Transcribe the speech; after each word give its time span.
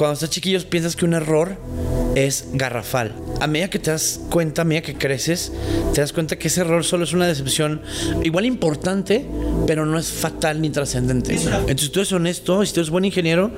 Cuando 0.00 0.14
estás 0.14 0.30
chiquillos 0.30 0.64
piensas 0.64 0.96
que 0.96 1.04
un 1.04 1.12
error 1.12 1.58
es 2.14 2.46
garrafal. 2.54 3.12
A 3.38 3.46
medida 3.46 3.68
que 3.68 3.78
te 3.78 3.90
das 3.90 4.18
cuenta, 4.30 4.62
a 4.62 4.64
medida 4.64 4.80
que 4.80 4.94
creces, 4.94 5.52
te 5.92 6.00
das 6.00 6.14
cuenta 6.14 6.38
que 6.38 6.48
ese 6.48 6.62
error 6.62 6.86
solo 6.86 7.04
es 7.04 7.12
una 7.12 7.26
decepción 7.26 7.82
igual 8.22 8.46
importante, 8.46 9.26
pero 9.66 9.84
no 9.84 9.98
es 9.98 10.10
fatal 10.10 10.62
ni 10.62 10.70
trascendente. 10.70 11.34
Entonces, 11.34 11.82
si 11.82 11.88
tú 11.90 12.00
eres 12.00 12.12
honesto, 12.12 12.64
si 12.64 12.72
tú 12.72 12.80
eres 12.80 12.88
buen 12.88 13.04
ingeniero, 13.04 13.50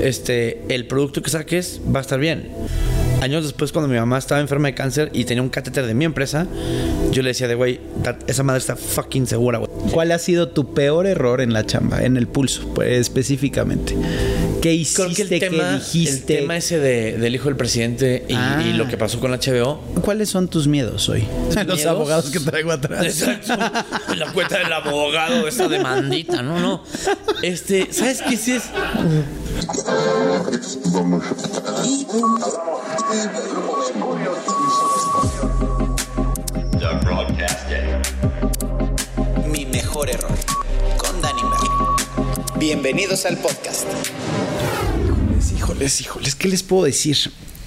este, 0.00 0.62
el 0.72 0.86
producto 0.86 1.20
que 1.20 1.30
saques 1.30 1.80
va 1.92 1.98
a 1.98 2.02
estar 2.02 2.20
bien. 2.20 2.48
Años 3.20 3.42
después, 3.42 3.72
cuando 3.72 3.88
mi 3.88 3.98
mamá 3.98 4.18
estaba 4.18 4.40
enferma 4.40 4.68
de 4.68 4.74
cáncer 4.74 5.10
y 5.12 5.24
tenía 5.24 5.42
un 5.42 5.48
catéter 5.48 5.84
de 5.84 5.94
mi 5.94 6.04
empresa, 6.04 6.46
yo 7.10 7.22
le 7.22 7.30
decía 7.30 7.48
de, 7.48 7.56
güey, 7.56 7.80
esa 8.28 8.44
madre 8.44 8.60
está 8.60 8.76
fucking 8.76 9.26
segura, 9.26 9.58
güey. 9.58 9.68
¿Cuál 9.90 10.12
ha 10.12 10.20
sido 10.20 10.50
tu 10.50 10.74
peor 10.74 11.08
error 11.08 11.40
en 11.40 11.52
la 11.52 11.66
chamba, 11.66 12.04
en 12.04 12.16
el 12.16 12.28
pulso, 12.28 12.72
pues, 12.72 13.00
específicamente? 13.00 13.96
¿Qué 14.62 14.72
hiciste? 14.74 15.02
Creo 15.14 15.14
que 15.28 15.34
el 15.34 15.40
tema, 15.52 15.72
dijiste? 15.74 16.10
El 16.12 16.24
tema 16.24 16.56
ese 16.56 16.78
de, 16.78 17.16
del 17.16 17.34
hijo 17.34 17.44
del 17.46 17.56
presidente 17.56 18.24
y, 18.28 18.34
Ah. 18.34 18.62
y 18.66 18.72
lo 18.72 18.88
que 18.88 18.96
pasó 18.96 19.20
con 19.20 19.30
la 19.30 19.38
HBO. 19.38 19.80
¿Cuáles 20.02 20.28
son 20.30 20.48
tus 20.48 20.66
miedos 20.66 21.08
hoy? 21.08 21.24
Los 21.54 21.54
miedos? 21.64 21.86
abogados 21.86 22.30
que 22.30 22.40
traigo 22.40 22.72
atrás. 22.72 23.04
Exacto. 23.04 23.56
La 24.16 24.32
cuenta 24.32 24.58
del 24.58 24.72
abogado, 24.72 25.46
esa 25.46 25.68
demandita. 25.68 26.42
No, 26.42 26.58
no. 26.58 26.82
Este, 27.42 27.92
¿sabes 27.92 28.20
qué 28.22 28.36
sí 28.36 28.52
es? 28.52 28.64
Mi 39.50 39.64
mejor 39.66 40.10
error. 40.10 40.30
Con 40.98 41.20
Danny 41.22 41.42
Merlin. 41.42 42.58
Bienvenidos 42.58 43.24
al 43.26 43.38
podcast. 43.38 43.86
Híjoles, 45.80 46.34
¿qué 46.34 46.48
les 46.48 46.64
puedo 46.64 46.84
decir? 46.84 47.16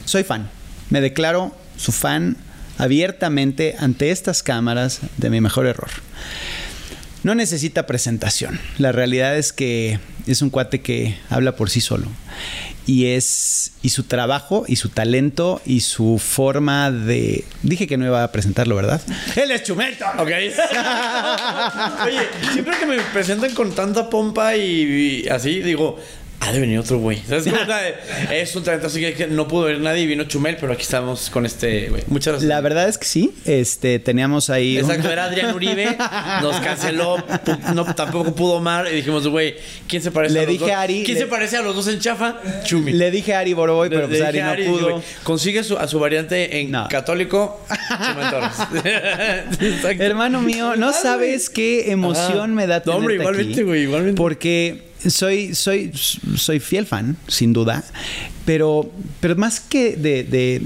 Soy 0.03 0.23
fan. 0.23 0.49
Me 0.89 0.99
declaro 0.99 1.55
su 1.77 1.93
fan 1.93 2.35
abiertamente 2.77 3.75
ante 3.79 4.11
estas 4.11 4.43
cámaras 4.43 4.99
de 5.15 5.29
mi 5.29 5.39
mejor 5.39 5.65
error. 5.65 5.89
No 7.23 7.35
necesita 7.35 7.87
presentación. 7.87 8.59
La 8.77 8.91
realidad 8.91 9.37
es 9.37 9.53
que 9.53 9.99
es 10.27 10.41
un 10.41 10.49
cuate 10.49 10.81
que 10.81 11.17
habla 11.29 11.55
por 11.55 11.69
sí 11.69 11.79
solo. 11.79 12.07
Y 12.85 13.05
es. 13.07 13.73
Y 13.81 13.89
su 13.89 14.03
trabajo, 14.03 14.65
y 14.67 14.75
su 14.75 14.89
talento, 14.89 15.61
y 15.65 15.81
su 15.81 16.19
forma 16.19 16.91
de. 16.91 17.45
Dije 17.61 17.87
que 17.87 17.95
no 17.95 18.05
iba 18.05 18.23
a 18.23 18.31
presentarlo, 18.31 18.75
¿verdad? 18.75 19.01
Él 19.35 19.51
es 19.51 19.63
Chumel. 19.63 19.95
Ok. 20.17 20.27
Oye, 22.05 22.27
siempre 22.51 22.77
que 22.77 22.85
me 22.87 22.99
presentan 23.13 23.53
con 23.53 23.73
tanta 23.73 24.09
pompa 24.09 24.57
y, 24.57 25.23
y 25.23 25.29
así, 25.29 25.61
digo, 25.61 25.99
ha 26.43 26.51
de 26.51 26.59
venir 26.59 26.79
otro 26.79 26.97
güey. 26.97 27.19
¿Sabes? 27.27 27.43
Como, 27.45 27.61
o 27.61 27.65
sea, 27.65 27.87
es 28.31 28.55
un 28.55 28.63
talento 28.63 28.87
así 28.87 28.99
que, 29.13 29.27
no 29.27 29.47
pudo 29.47 29.65
ver 29.65 29.79
nadie 29.79 30.01
y 30.01 30.07
vino 30.07 30.23
Chumel, 30.23 30.57
pero 30.59 30.73
aquí 30.73 30.81
estamos 30.81 31.29
con 31.29 31.45
este 31.45 31.89
güey. 31.89 32.01
Muchas 32.07 32.33
gracias. 32.33 32.49
La 32.49 32.61
verdad 32.61 32.89
es 32.89 32.97
que 32.97 33.05
sí. 33.05 33.31
Este, 33.45 33.99
teníamos 33.99 34.49
ahí. 34.49 34.77
Exacto, 34.79 35.11
era 35.11 35.25
Adrián 35.25 35.53
Uribe, 35.53 35.95
nos 36.41 36.59
canceló, 36.61 37.23
no, 37.75 37.85
tampoco 37.93 38.33
pudo 38.33 38.53
Omar 38.53 38.87
y 38.91 38.95
dijimos, 38.95 39.27
güey, 39.27 39.55
¿quién 39.87 40.01
se 40.01 40.09
parece 40.11 40.33
Le 40.33 40.39
a 40.39 40.43
los 40.43 40.51
dije 40.53 40.65
dos? 40.65 40.71
a 40.73 40.81
Ari, 40.81 41.03
¿Quién 41.05 41.17
le- 41.17 41.23
se 41.23 41.27
parece 41.29 41.57
a 41.57 41.61
los 41.61 41.75
dos 41.75 41.87
en 41.87 41.99
chafa? 41.99 42.39
Chumi. 42.63 42.91
Le 42.93 43.11
dije 43.11 43.35
a 43.35 43.39
Ari 43.39 43.53
Boroboy, 43.53 43.89
Le- 43.89 43.95
pero 43.95 44.07
pues 44.07 44.19
le 44.19 44.25
Ari 44.25 44.39
no 44.39 44.49
Ari, 44.49 44.63
pudo. 44.65 45.03
Consigue 45.23 45.63
su- 45.63 45.77
a 45.77 45.87
su 45.87 45.99
variante 45.99 46.59
en 46.59 46.71
No. 46.71 46.87
católico. 46.89 47.63
Hermano 49.99 50.41
mío, 50.41 50.75
no 50.75 50.93
sabes 50.93 51.49
qué 51.49 51.91
emoción 51.91 52.53
me 52.55 52.67
da 52.67 52.81
No, 52.85 52.95
hombre, 52.95 53.17
tenerte 53.17 53.31
igualmente, 53.41 53.53
aquí, 53.53 53.61
güey, 53.63 53.81
igualmente. 53.83 54.17
Porque 54.17 54.81
soy, 55.09 55.55
soy, 55.55 55.91
soy 56.37 56.59
fiel 56.59 56.85
fan, 56.85 57.17
sin 57.27 57.53
duda. 57.53 57.83
Pero, 58.45 58.91
pero 59.19 59.35
más 59.35 59.59
que 59.59 59.95
de, 59.95 60.23
de 60.23 60.61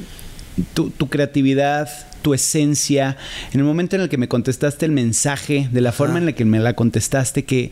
tu, 0.73 0.89
tu 0.89 1.07
creatividad, 1.09 1.89
tu 2.21 2.33
esencia, 2.33 3.17
en 3.53 3.59
el 3.59 3.65
momento 3.65 3.95
en 3.95 4.01
el 4.03 4.09
que 4.09 4.17
me 4.17 4.27
contestaste 4.27 4.85
el 4.85 4.91
mensaje, 4.91 5.69
de 5.71 5.81
la 5.81 5.91
forma 5.91 6.17
en 6.17 6.25
la 6.25 6.31
que 6.33 6.45
me 6.45 6.59
la 6.59 6.73
contestaste, 6.73 7.45
que, 7.45 7.71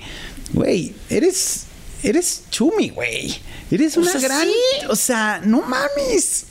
güey, 0.53 0.93
eres, 1.09 1.63
eres 2.03 2.43
chumi, 2.51 2.89
güey. 2.89 3.35
Eres 3.71 3.97
O 3.97 4.01
una 4.01 4.11
sea, 4.11 4.21
gran. 4.21 4.47
sí. 4.47 4.85
O 4.89 4.95
sea, 4.95 5.41
no 5.43 5.61
mames. 5.61 6.45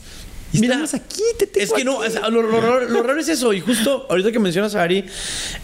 Y 0.51 0.59
Mira, 0.59 0.73
Estamos 0.75 0.93
aquí, 0.93 1.21
te 1.39 1.47
tengo 1.47 1.63
Es 1.65 1.73
que 1.73 1.83
no, 1.83 2.01
aquí. 2.01 2.11
sea, 2.11 2.29
lo, 2.29 2.41
lo 2.43 2.59
raro, 2.61 2.89
lo 2.89 3.01
raro 3.01 3.19
es 3.19 3.29
eso. 3.29 3.53
Y 3.53 3.61
justo 3.61 4.05
ahorita 4.09 4.31
que 4.31 4.39
mencionas 4.39 4.75
a 4.75 4.83
Ari, 4.83 5.05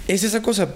es 0.07 0.23
esa 0.23 0.41
cosa. 0.41 0.69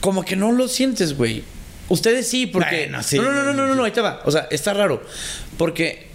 Como 0.00 0.24
que 0.24 0.34
no 0.36 0.50
lo 0.52 0.66
sientes, 0.68 1.16
güey. 1.16 1.44
Ustedes 1.88 2.28
sí, 2.28 2.46
porque. 2.46 2.84
Bueno, 2.88 3.02
sí. 3.02 3.16
No, 3.16 3.22
no, 3.24 3.42
no, 3.44 3.52
no, 3.54 3.66
no, 3.66 3.74
no, 3.74 3.84
ahí 3.84 3.92
te 3.92 4.00
va. 4.00 4.22
O 4.24 4.30
sea, 4.30 4.48
está 4.50 4.74
raro. 4.74 5.02
Porque 5.56 6.08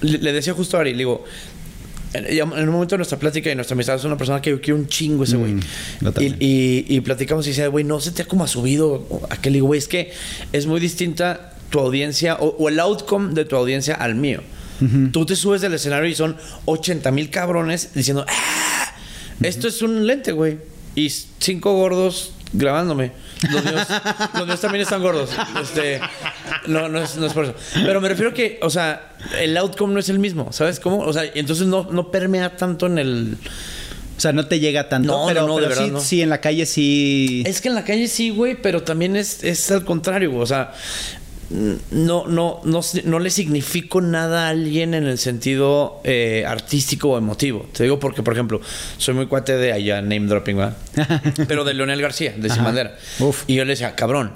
le, 0.00 0.18
le 0.18 0.32
decía 0.32 0.52
justo 0.54 0.76
a 0.76 0.80
Ari, 0.80 0.92
le 0.92 0.98
digo. 0.98 1.24
En 2.14 2.48
un 2.48 2.70
momento 2.70 2.94
de 2.94 2.98
nuestra 2.98 3.18
plática 3.18 3.50
y 3.50 3.54
nuestra 3.54 3.74
amistad 3.74 3.96
es 3.96 4.04
una 4.04 4.16
persona 4.16 4.40
que 4.40 4.48
yo 4.48 4.60
quiero 4.60 4.78
un 4.78 4.86
chingo 4.86 5.24
ese 5.24 5.36
güey. 5.36 5.56
yo 6.00 6.12
y, 6.22 6.26
y, 6.38 6.86
y 6.88 7.00
platicamos 7.02 7.46
y 7.46 7.50
dice, 7.50 7.66
güey, 7.68 7.84
no 7.84 8.00
se 8.00 8.10
te 8.12 8.22
ha 8.22 8.24
como 8.26 8.46
subido 8.46 9.06
aquel. 9.28 9.60
Güey, 9.60 9.76
es 9.78 9.86
que 9.88 10.12
es 10.52 10.64
muy 10.66 10.80
distinta 10.80 11.52
tu 11.68 11.78
audiencia 11.78 12.36
o, 12.36 12.56
o 12.58 12.68
el 12.70 12.80
outcome 12.80 13.34
de 13.34 13.44
tu 13.44 13.56
audiencia 13.56 13.94
al 13.96 14.14
mío. 14.14 14.40
Tú 15.12 15.26
te 15.26 15.36
subes 15.36 15.60
del 15.60 15.74
escenario 15.74 16.08
y 16.08 16.14
son 16.14 16.36
80 16.66 17.10
mil 17.10 17.28
cabrones 17.28 17.90
diciendo, 17.94 18.24
"Ah, 18.28 18.94
esto 19.42 19.68
es 19.68 19.82
un 19.82 20.06
lente, 20.06 20.32
güey. 20.32 20.58
Y 20.94 21.10
cinco 21.10 21.74
gordos 21.74 22.32
grabándome. 22.52 23.12
Los 23.50 23.64
míos, 23.64 23.86
los 24.34 24.46
míos 24.46 24.60
también 24.60 24.82
están 24.82 25.02
gordos. 25.02 25.30
Este, 25.60 26.00
no, 26.66 26.88
no 26.88 27.02
es, 27.02 27.16
no 27.16 27.26
es 27.26 27.32
por 27.32 27.44
eso. 27.44 27.54
Pero 27.74 28.00
me 28.00 28.08
refiero 28.08 28.32
que, 28.32 28.58
o 28.62 28.70
sea, 28.70 29.12
el 29.38 29.56
outcome 29.56 29.94
no 29.94 30.00
es 30.00 30.08
el 30.08 30.18
mismo, 30.18 30.52
¿sabes 30.52 30.80
cómo? 30.80 30.98
O 31.00 31.12
sea, 31.12 31.24
entonces 31.34 31.66
no, 31.66 31.88
no 31.90 32.10
permea 32.10 32.56
tanto 32.56 32.86
en 32.86 32.98
el... 32.98 33.36
O 34.16 34.20
sea, 34.20 34.32
no 34.32 34.46
te 34.46 34.58
llega 34.60 34.88
tanto. 34.88 35.12
No, 35.12 35.26
pero, 35.26 35.42
no, 35.42 35.48
no, 35.48 35.56
de 35.56 35.68
verdad 35.68 35.84
sí, 35.84 35.90
no. 35.90 36.00
sí, 36.00 36.22
en 36.22 36.30
la 36.30 36.40
calle 36.40 36.64
sí. 36.64 37.42
Es 37.44 37.60
que 37.60 37.68
en 37.68 37.74
la 37.74 37.84
calle 37.84 38.08
sí, 38.08 38.30
güey, 38.30 38.54
pero 38.54 38.82
también 38.82 39.14
es, 39.14 39.44
es 39.44 39.70
al 39.70 39.84
contrario, 39.84 40.30
güey. 40.30 40.42
O 40.42 40.46
sea, 40.46 40.72
no, 41.50 42.26
no, 42.26 42.60
no, 42.64 42.80
no 43.04 43.18
le 43.18 43.30
significo 43.30 44.00
nada 44.00 44.46
a 44.46 44.50
alguien 44.50 44.94
en 44.94 45.06
el 45.06 45.18
sentido 45.18 46.00
eh, 46.04 46.44
artístico 46.46 47.10
o 47.10 47.18
emotivo. 47.18 47.66
Te 47.72 47.84
digo 47.84 48.00
porque, 48.00 48.22
por 48.22 48.32
ejemplo, 48.34 48.60
soy 48.98 49.14
muy 49.14 49.26
cuate 49.26 49.56
de 49.56 49.72
allá, 49.72 50.02
name 50.02 50.26
dropping, 50.26 50.56
¿verdad? 50.56 50.76
pero 51.48 51.64
de 51.64 51.74
Leonel 51.74 52.00
García, 52.02 52.34
de 52.36 52.50
Sin. 52.50 52.64
Bandera. 52.64 52.96
Y 53.46 53.54
yo 53.54 53.64
le 53.64 53.70
decía, 53.72 53.94
cabrón. 53.94 54.32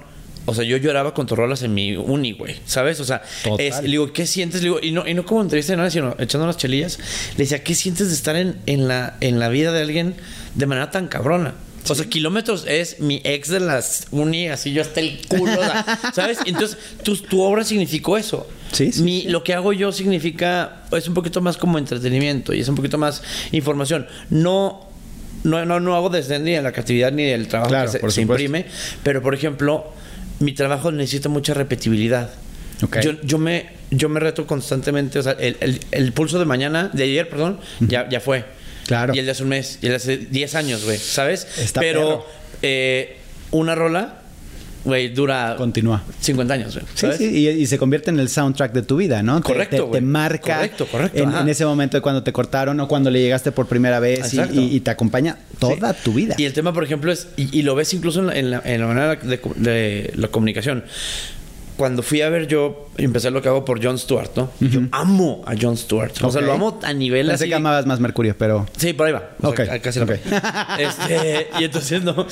O 0.47 0.55
sea, 0.55 0.63
yo 0.63 0.75
lloraba 0.77 1.13
con 1.13 1.27
tus 1.27 1.37
rolas 1.37 1.61
en 1.61 1.73
mi 1.75 1.95
uni, 1.95 2.31
güey. 2.31 2.55
¿Sabes? 2.65 2.99
O 2.99 3.05
sea, 3.05 3.21
es- 3.59 3.81
le 3.83 3.89
digo, 3.89 4.11
¿qué 4.11 4.25
sientes? 4.25 4.61
Le 4.63 4.69
digo, 4.69 4.79
y 4.81 4.91
no, 4.91 5.07
y 5.07 5.13
no 5.13 5.23
como 5.23 5.41
entrevista 5.43 5.73
de 5.73 5.77
nada, 5.77 5.91
sino 5.91 6.15
echando 6.17 6.47
las 6.47 6.57
chelillas. 6.57 6.97
Le 7.37 7.43
decía, 7.43 7.63
¿qué 7.63 7.75
sientes 7.75 8.07
de 8.07 8.15
estar 8.15 8.35
en, 8.35 8.55
en, 8.65 8.87
la, 8.87 9.17
en 9.21 9.37
la 9.39 9.49
vida 9.49 9.71
de 9.71 9.81
alguien 9.81 10.15
de 10.55 10.65
manera 10.65 10.89
tan 10.89 11.07
cabrona? 11.07 11.53
O 11.89 11.95
sea, 11.95 12.05
kilómetros 12.05 12.65
es 12.67 12.99
mi 12.99 13.21
ex 13.23 13.49
de 13.49 13.59
las 13.59 14.07
uni, 14.11 14.47
así 14.47 14.71
yo 14.71 14.81
hasta 14.81 14.99
el 14.99 15.19
culo, 15.27 15.59
¿sabes? 16.13 16.37
Entonces, 16.45 16.77
tu, 17.03 17.15
tu 17.17 17.41
obra 17.41 17.63
significó 17.63 18.17
eso. 18.17 18.47
Sí, 18.71 18.91
sí, 18.91 19.01
Mi- 19.03 19.23
Lo 19.23 19.43
que 19.43 19.53
hago 19.53 19.73
yo 19.73 19.91
significa, 19.91 20.83
es 20.95 21.07
un 21.07 21.13
poquito 21.13 21.41
más 21.41 21.57
como 21.57 21.77
entretenimiento 21.77 22.53
y 22.53 22.59
es 22.61 22.67
un 22.69 22.75
poquito 22.75 22.97
más 22.97 23.21
información. 23.51 24.07
No, 24.29 24.87
no, 25.43 25.65
no, 25.65 25.79
no 25.79 25.95
hago 25.95 26.09
desdén 26.09 26.43
ni 26.43 26.51
de 26.51 26.61
la 26.61 26.71
creatividad 26.71 27.11
ni 27.11 27.23
del 27.25 27.47
trabajo 27.47 27.69
Claro, 27.71 27.91
que 27.91 28.11
se, 28.11 28.21
imprime, 28.21 28.65
pero 29.03 29.21
por 29.21 29.33
ejemplo, 29.33 29.91
mi 30.39 30.53
trabajo 30.53 30.91
necesita 30.91 31.29
mucha 31.29 31.53
repetibilidad. 31.53 32.29
Ok. 32.83 32.99
Yo, 33.01 33.13
yo 33.23 33.37
me, 33.39 33.69
yo 33.89 34.07
me 34.07 34.19
reto 34.19 34.45
constantemente, 34.47 35.19
o 35.19 35.23
sea, 35.23 35.33
el, 35.33 35.57
el- 35.59 35.79
el 35.91 36.13
pulso 36.13 36.37
de 36.39 36.45
mañana, 36.45 36.89
de 36.93 37.03
ayer, 37.03 37.27
perdón, 37.27 37.59
ya, 37.79 38.07
ya 38.07 38.19
fue. 38.19 38.45
Claro. 38.91 39.15
Y 39.15 39.19
el 39.19 39.25
de 39.25 39.31
hace 39.31 39.43
un 39.43 39.49
mes, 39.49 39.79
y 39.81 39.85
el 39.85 39.91
de 39.93 39.95
hace 39.95 40.17
10 40.17 40.55
años, 40.55 40.83
güey, 40.85 40.97
¿sabes? 40.97 41.47
Está 41.57 41.79
Pero 41.79 42.25
eh, 42.61 43.17
una 43.51 43.73
rola, 43.75 44.17
güey, 44.83 45.09
dura 45.09 45.55
Continúa. 45.57 46.03
50 46.19 46.53
años, 46.53 46.73
güey. 46.75 46.85
Sí, 46.95 47.07
sí, 47.17 47.25
y, 47.37 47.47
y 47.49 47.67
se 47.67 47.77
convierte 47.77 48.09
en 48.09 48.19
el 48.19 48.29
soundtrack 48.29 48.73
de 48.73 48.81
tu 48.81 48.97
vida, 48.97 49.21
¿no? 49.23 49.41
Correcto, 49.41 49.85
Te, 49.85 49.91
te 49.99 50.01
marca 50.01 50.55
Correcto, 50.55 50.87
correcto, 50.87 51.21
En, 51.23 51.47
ese 51.49 51.65
momento 51.65 51.97
de 51.97 52.01
cuando 52.01 52.23
te 52.23 52.33
cortaron 52.33 52.79
o 52.79 52.87
cuando 52.87 53.09
le 53.11 53.21
llegaste 53.21 53.51
por 53.51 53.67
primera 53.67 53.99
vez 53.99 54.33
y, 54.33 54.37
Exacto. 54.39 54.59
y- 54.59 54.75
y 54.75 54.79
te 54.79 54.89
acompaña 54.91 55.37
toda 55.59 55.93
Sí. 55.93 55.99
tu 56.03 56.13
vida. 56.13 56.35
Y 56.37 56.45
el 56.45 56.53
tema, 56.53 56.73
por 56.73 56.83
ejemplo, 56.83 57.11
es, 57.11 57.27
y, 57.37 57.61
lo 57.61 57.75
ves 57.75 57.93
incluso 57.93 58.19
en 58.19 58.27
la, 58.27 58.33
en 58.37 58.49
la- 58.51 58.61
en 58.65 58.81
la 58.81 58.87
manera 58.87 59.15
de 59.55 60.11
la 60.15 60.27
comunicación. 60.29 60.83
Cuando 61.81 62.03
fui 62.03 62.21
a 62.21 62.29
ver 62.29 62.45
yo, 62.45 62.89
empecé 62.99 63.31
lo 63.31 63.41
que 63.41 63.47
hago 63.49 63.65
por 63.65 63.83
Jon 63.83 63.97
Stewart, 63.97 64.29
¿no? 64.35 64.51
Yo 64.59 64.81
amo 64.91 65.41
a 65.47 65.55
Jon 65.59 65.75
Stewart. 65.75 66.13
O 66.21 66.29
sea, 66.29 66.39
lo 66.39 66.53
amo 66.53 66.79
a 66.83 66.93
nivel 66.93 67.25
Pensé 67.25 67.45
así. 67.45 67.49
que 67.49 67.55
amabas 67.55 67.87
más 67.87 67.99
Mercurio, 67.99 68.35
pero... 68.37 68.67
Sí, 68.77 68.93
por 68.93 69.07
ahí 69.07 69.13
va. 69.13 69.31
O 69.41 69.51
sea, 69.55 69.77
Ok, 69.77 69.81
casi 69.81 69.97
la 69.97 70.05
ok. 70.05 70.11
este, 70.79 71.47
Y 71.59 71.63
entonces, 71.63 72.03
no. 72.03 72.27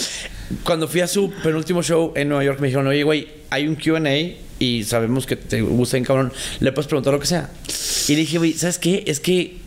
Cuando 0.63 0.88
fui 0.88 1.01
a 1.01 1.07
su 1.07 1.31
penúltimo 1.42 1.81
show 1.81 2.13
en 2.16 2.30
Nueva 2.30 2.44
York, 2.44 2.60
me 2.60 2.68
dijeron, 2.68 2.86
oye, 2.86 3.01
güey, 3.01 3.28
hay 3.50 3.68
un 3.68 3.74
QA 3.74 4.00
y 4.60 4.84
sabemos 4.84 5.25
que 5.25 5.36
te 5.36 5.62
gusta 5.63 5.98
en 5.98 6.04
cabrón. 6.04 6.31
Le 6.60 6.72
puedes 6.72 6.86
preguntar 6.86 7.12
lo 7.12 7.19
que 7.19 7.25
sea. 7.25 7.50
Y 8.07 8.12
le 8.13 8.19
dije, 8.19 8.38
güey, 8.38 8.54
¿sabes 8.54 8.78
qué? 8.78 9.04
Es 9.07 9.19
que 9.19 9.57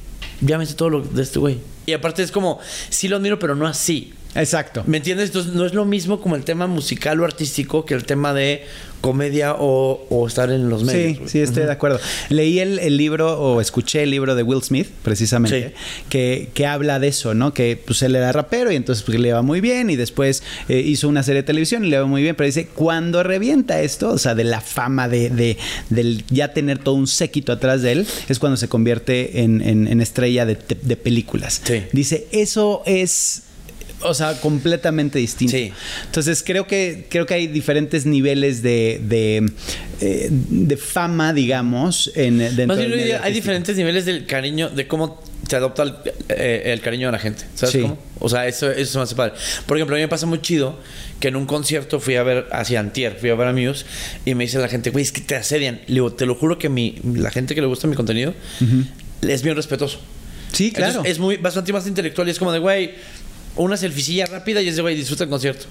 ya 0.43 0.59
me 0.59 0.67
sé 0.67 0.75
todo 0.75 0.91
lo 0.91 1.01
de 1.01 1.25
este 1.25 1.41
güey. 1.41 1.59
Y 1.87 1.93
aparte 1.93 2.23
es 2.23 2.31
como, 2.31 2.61
sí 2.89 3.09
lo 3.09 3.17
admiro, 3.17 3.41
pero 3.41 3.57
no 3.57 3.67
así. 3.67 4.15
Exacto. 4.35 4.83
¿Me 4.87 4.97
entiendes? 4.99 5.27
Entonces 5.29 5.53
no 5.53 5.67
es 5.67 5.75
lo 5.75 5.85
mismo 5.85 6.21
como 6.21 6.37
el 6.37 6.45
tema 6.45 6.67
musical 6.67 7.21
o 7.21 7.25
artístico 7.25 7.85
que 7.85 7.95
el 7.95 8.05
tema 8.05 8.33
de 8.33 8.65
comedia 9.03 9.57
o, 9.59 10.07
o 10.11 10.27
estar 10.29 10.49
en 10.53 10.69
los 10.69 10.85
medios. 10.85 11.19
Sí, 11.25 11.29
sí, 11.29 11.39
estoy 11.41 11.65
de 11.65 11.73
acuerdo. 11.73 11.99
Leí 12.29 12.61
el, 12.61 12.79
el 12.79 12.97
libro 12.97 13.37
o 13.41 13.61
escuché 13.61 14.05
el 14.05 14.11
libro 14.11 14.37
de 14.37 14.45
Will 14.45 14.63
Smith, 14.63 14.87
precisamente, 15.03 15.75
Sí. 15.77 16.05
que, 16.09 16.49
que 16.55 16.67
habla 16.67 17.01
de 17.01 17.09
eso, 17.09 17.35
¿no? 17.35 17.53
Que 17.53 17.77
pues 17.85 18.01
él 18.03 18.15
era 18.15 18.31
rapero 18.31 18.71
y 18.71 18.77
entonces 18.77 19.03
pues, 19.05 19.19
le 19.19 19.33
va 19.33 19.43
muy 19.43 19.61
bien 19.61 19.91
y 19.91 19.97
después 19.97 20.45
eh, 20.69 20.79
hizo 20.79 21.09
una 21.09 21.25
serie 21.25 21.43
de 21.43 21.47
televisión 21.47 21.85
y 21.85 21.89
le 21.89 21.99
va 21.99 22.07
muy 22.07 22.23
bien, 22.23 22.37
pero 22.37 22.47
dice, 22.47 22.69
cuando 22.69 23.25
revienta 23.25 23.81
esto, 23.83 24.11
o 24.11 24.19
sea, 24.19 24.37
de 24.37 24.45
la 24.45 24.61
fama, 24.61 25.09
de, 25.09 25.31
de 25.31 25.57
del 25.91 26.25
ya 26.31 26.55
tener 26.55 26.79
todo 26.79 26.95
un 26.95 27.09
séquito 27.09 27.51
atrás 27.53 27.83
de 27.83 27.91
él, 27.93 28.07
es 28.29 28.39
cuando 28.39 28.57
se 28.57 28.69
convierte 28.69 29.43
en, 29.43 29.61
en- 29.63 29.89
en 29.89 30.01
estrella 30.01 30.47
de, 30.47 30.55
de- 30.55 30.79
de 30.81 30.97
películas. 30.97 31.61
Sí. 31.65 31.83
Dice, 31.93 32.29
eso 32.31 32.83
es... 32.87 33.43
O 34.05 34.15
sea, 34.15 34.41
completamente 34.41 35.19
distinto. 35.19 35.57
Sí. 35.57 35.73
Entonces 36.07 36.43
creo 36.45 36.67
que 36.67 37.07
creo 37.09 37.27
que 37.27 37.35
hay 37.35 37.47
diferentes 37.47 38.07
niveles 38.07 38.63
de, 38.63 39.01
de, 39.03 39.51
eh, 40.01 40.29
de 40.31 40.77
fama, 40.77 41.33
digamos, 41.33 42.11
en 42.15 42.39
dentro 42.39 42.67
Más 42.69 42.77
del 42.79 42.89
medio 42.91 43.03
diría, 43.03 43.21
hay 43.23 43.33
diferentes 43.33 43.77
niveles 43.77 44.05
del 44.05 44.27
cariño, 44.27 44.71
de 44.71 44.87
cómo 44.87 45.23
te 45.49 45.57
adopta 45.57 45.83
el, 45.83 45.95
eh, 46.29 46.63
el 46.73 46.81
cariño 46.81 47.09
de 47.09 47.13
la 47.13 47.19
gente. 47.19 47.45
¿Sabes 47.55 47.73
Sí. 47.73 47.81
cómo? 47.83 47.99
O 48.21 48.29
sea, 48.29 48.47
eso, 48.47 48.71
eso 48.71 48.93
se 48.93 48.99
me 48.99 49.05
hace 49.05 49.15
padre. 49.17 49.35
Por 49.67 49.77
ejemplo, 49.77 49.97
a 49.97 49.99
mí 49.99 50.03
me 50.03 50.09
pasa 50.09 50.27
muy 50.27 50.41
chido 50.41 50.79
que 51.19 51.29
en 51.29 51.37
un 51.37 51.47
concierto 51.47 51.99
fui 52.01 52.15
a 52.17 52.23
ver, 52.23 52.47
hacia 52.53 52.79
Antier, 52.81 53.17
fui 53.21 53.31
a 53.31 53.35
ver 53.35 53.49
a 53.49 53.53
Muse 53.53 53.85
y 54.25 54.35
me 54.35 54.45
dice 54.45 54.59
la 54.59 54.69
gente, 54.69 54.91
güey, 54.91 55.03
es 55.05 55.13
que 55.13 55.21
te 55.21 55.35
asedian. 55.35 55.81
Le 55.87 55.95
digo, 55.95 56.13
te 56.13 56.27
lo 56.27 56.35
juro 56.37 56.59
que 56.59 56.69
mi, 56.69 56.97
la 57.15 57.31
gente 57.31 57.55
que 57.55 57.61
le 57.61 57.67
gusta 57.67 57.87
mi 57.89 57.97
contenido 57.97 58.33
es 59.23 59.43
bien 59.43 59.57
respetuoso. 59.57 59.99
Sí, 60.53 60.71
claro. 60.71 60.91
Entonces, 60.91 61.13
es 61.13 61.19
muy, 61.19 61.37
bastante 61.37 61.73
más 61.73 61.87
intelectual 61.87 62.29
y 62.29 62.31
es 62.31 62.39
como 62.39 62.53
de, 62.53 62.59
güey, 62.59 62.93
una 63.57 63.77
selficilla 63.77 64.27
rápida 64.27 64.61
y 64.63 64.69
es 64.69 64.77
de, 64.77 64.83
güey, 64.83 64.97
disfruta 64.97 65.25
el 65.25 65.31
concierto. 65.31 65.67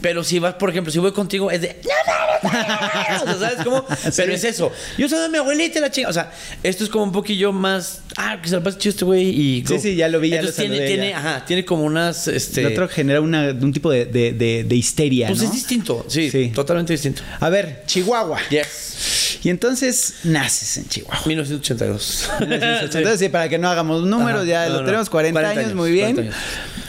Pero 0.00 0.24
si 0.24 0.38
vas, 0.38 0.54
por 0.54 0.70
ejemplo, 0.70 0.90
si 0.92 0.98
voy 0.98 1.12
contigo, 1.12 1.50
es 1.50 1.60
de, 1.60 1.78
no, 1.84 2.50
no, 2.50 2.52
no, 2.52 2.58
no, 2.58 3.24
no", 3.26 3.34
o 3.34 3.38
sea, 3.38 3.48
¿sabes 3.50 3.64
cómo? 3.64 3.84
Pero 4.16 4.32
es 4.32 4.44
eso. 4.44 4.72
Yo 4.96 5.08
soy 5.08 5.20
de 5.20 5.28
mi 5.28 5.36
abuelita 5.38 5.78
y 5.78 5.82
la 5.82 5.90
chinga. 5.90 6.08
O 6.08 6.12
sea, 6.12 6.32
esto 6.62 6.84
es 6.84 6.90
como 6.90 7.04
un 7.04 7.12
poquillo 7.12 7.52
más, 7.52 8.00
ah, 8.16 8.40
que 8.42 8.48
se 8.48 8.56
lo 8.56 8.62
pase 8.62 8.78
chido 8.78 8.90
este 8.90 9.04
güey 9.04 9.28
y... 9.28 9.64
Sí, 9.66 9.78
sí, 9.78 9.96
ya 9.96 10.08
lo 10.08 10.18
vi, 10.20 10.30
ya 10.30 10.36
Entonces 10.40 10.64
lo 10.68 10.70
tiene, 10.74 10.86
tiene, 10.86 11.10
ya. 11.10 11.18
ajá, 11.18 11.44
tiene 11.44 11.64
como 11.66 11.84
unas, 11.84 12.26
este... 12.28 12.62
El 12.62 12.68
otro 12.68 12.88
genera 12.88 13.20
una- 13.20 13.50
un 13.50 13.72
tipo 13.72 13.90
de, 13.90 14.06
de- 14.06 14.32
de- 14.32 14.64
de 14.64 14.74
histeria, 14.74 15.26
pues 15.28 15.40
¿no? 15.40 15.44
es 15.44 15.52
distinto, 15.52 16.06
sí, 16.08 16.30
Sí. 16.30 16.50
totalmente 16.54 16.94
distinto. 16.94 17.22
A 17.38 17.50
ver, 17.50 17.82
Chihuahua. 17.86 18.38
Yes. 18.48 19.38
Y 19.42 19.48
entonces 19.50 20.14
naces 20.24 20.78
en 20.78 20.88
Chihuahua. 20.88 21.22
1982. 21.26 22.30
Entonces, 22.40 23.18
sí, 23.18 23.28
para 23.28 23.48
que 23.48 23.58
no 23.58 23.68
hagamos 23.68 24.02
números, 24.04 24.46
ya 24.46 24.66
No, 24.68 24.74
lo 24.76 24.80
no. 24.80 24.86
tenemos 24.86 25.10
40, 25.10 25.38
40 25.40 25.50
años, 25.50 25.64
años, 25.64 25.76
muy 25.76 25.90
bien. 25.92 26.14
40 26.14 26.22
años. 26.22 26.34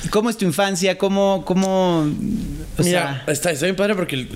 ¿Cómo 0.10 0.30
es 0.30 0.38
tu 0.38 0.46
infancia? 0.46 0.98
¿Cómo, 0.98 1.44
cómo, 1.46 2.00
o 2.00 2.84
Mira, 2.84 3.24
sea, 3.26 3.34
está, 3.34 3.52
está 3.52 3.66
bien 3.66 3.76
padre 3.76 3.96
porque 3.96 4.28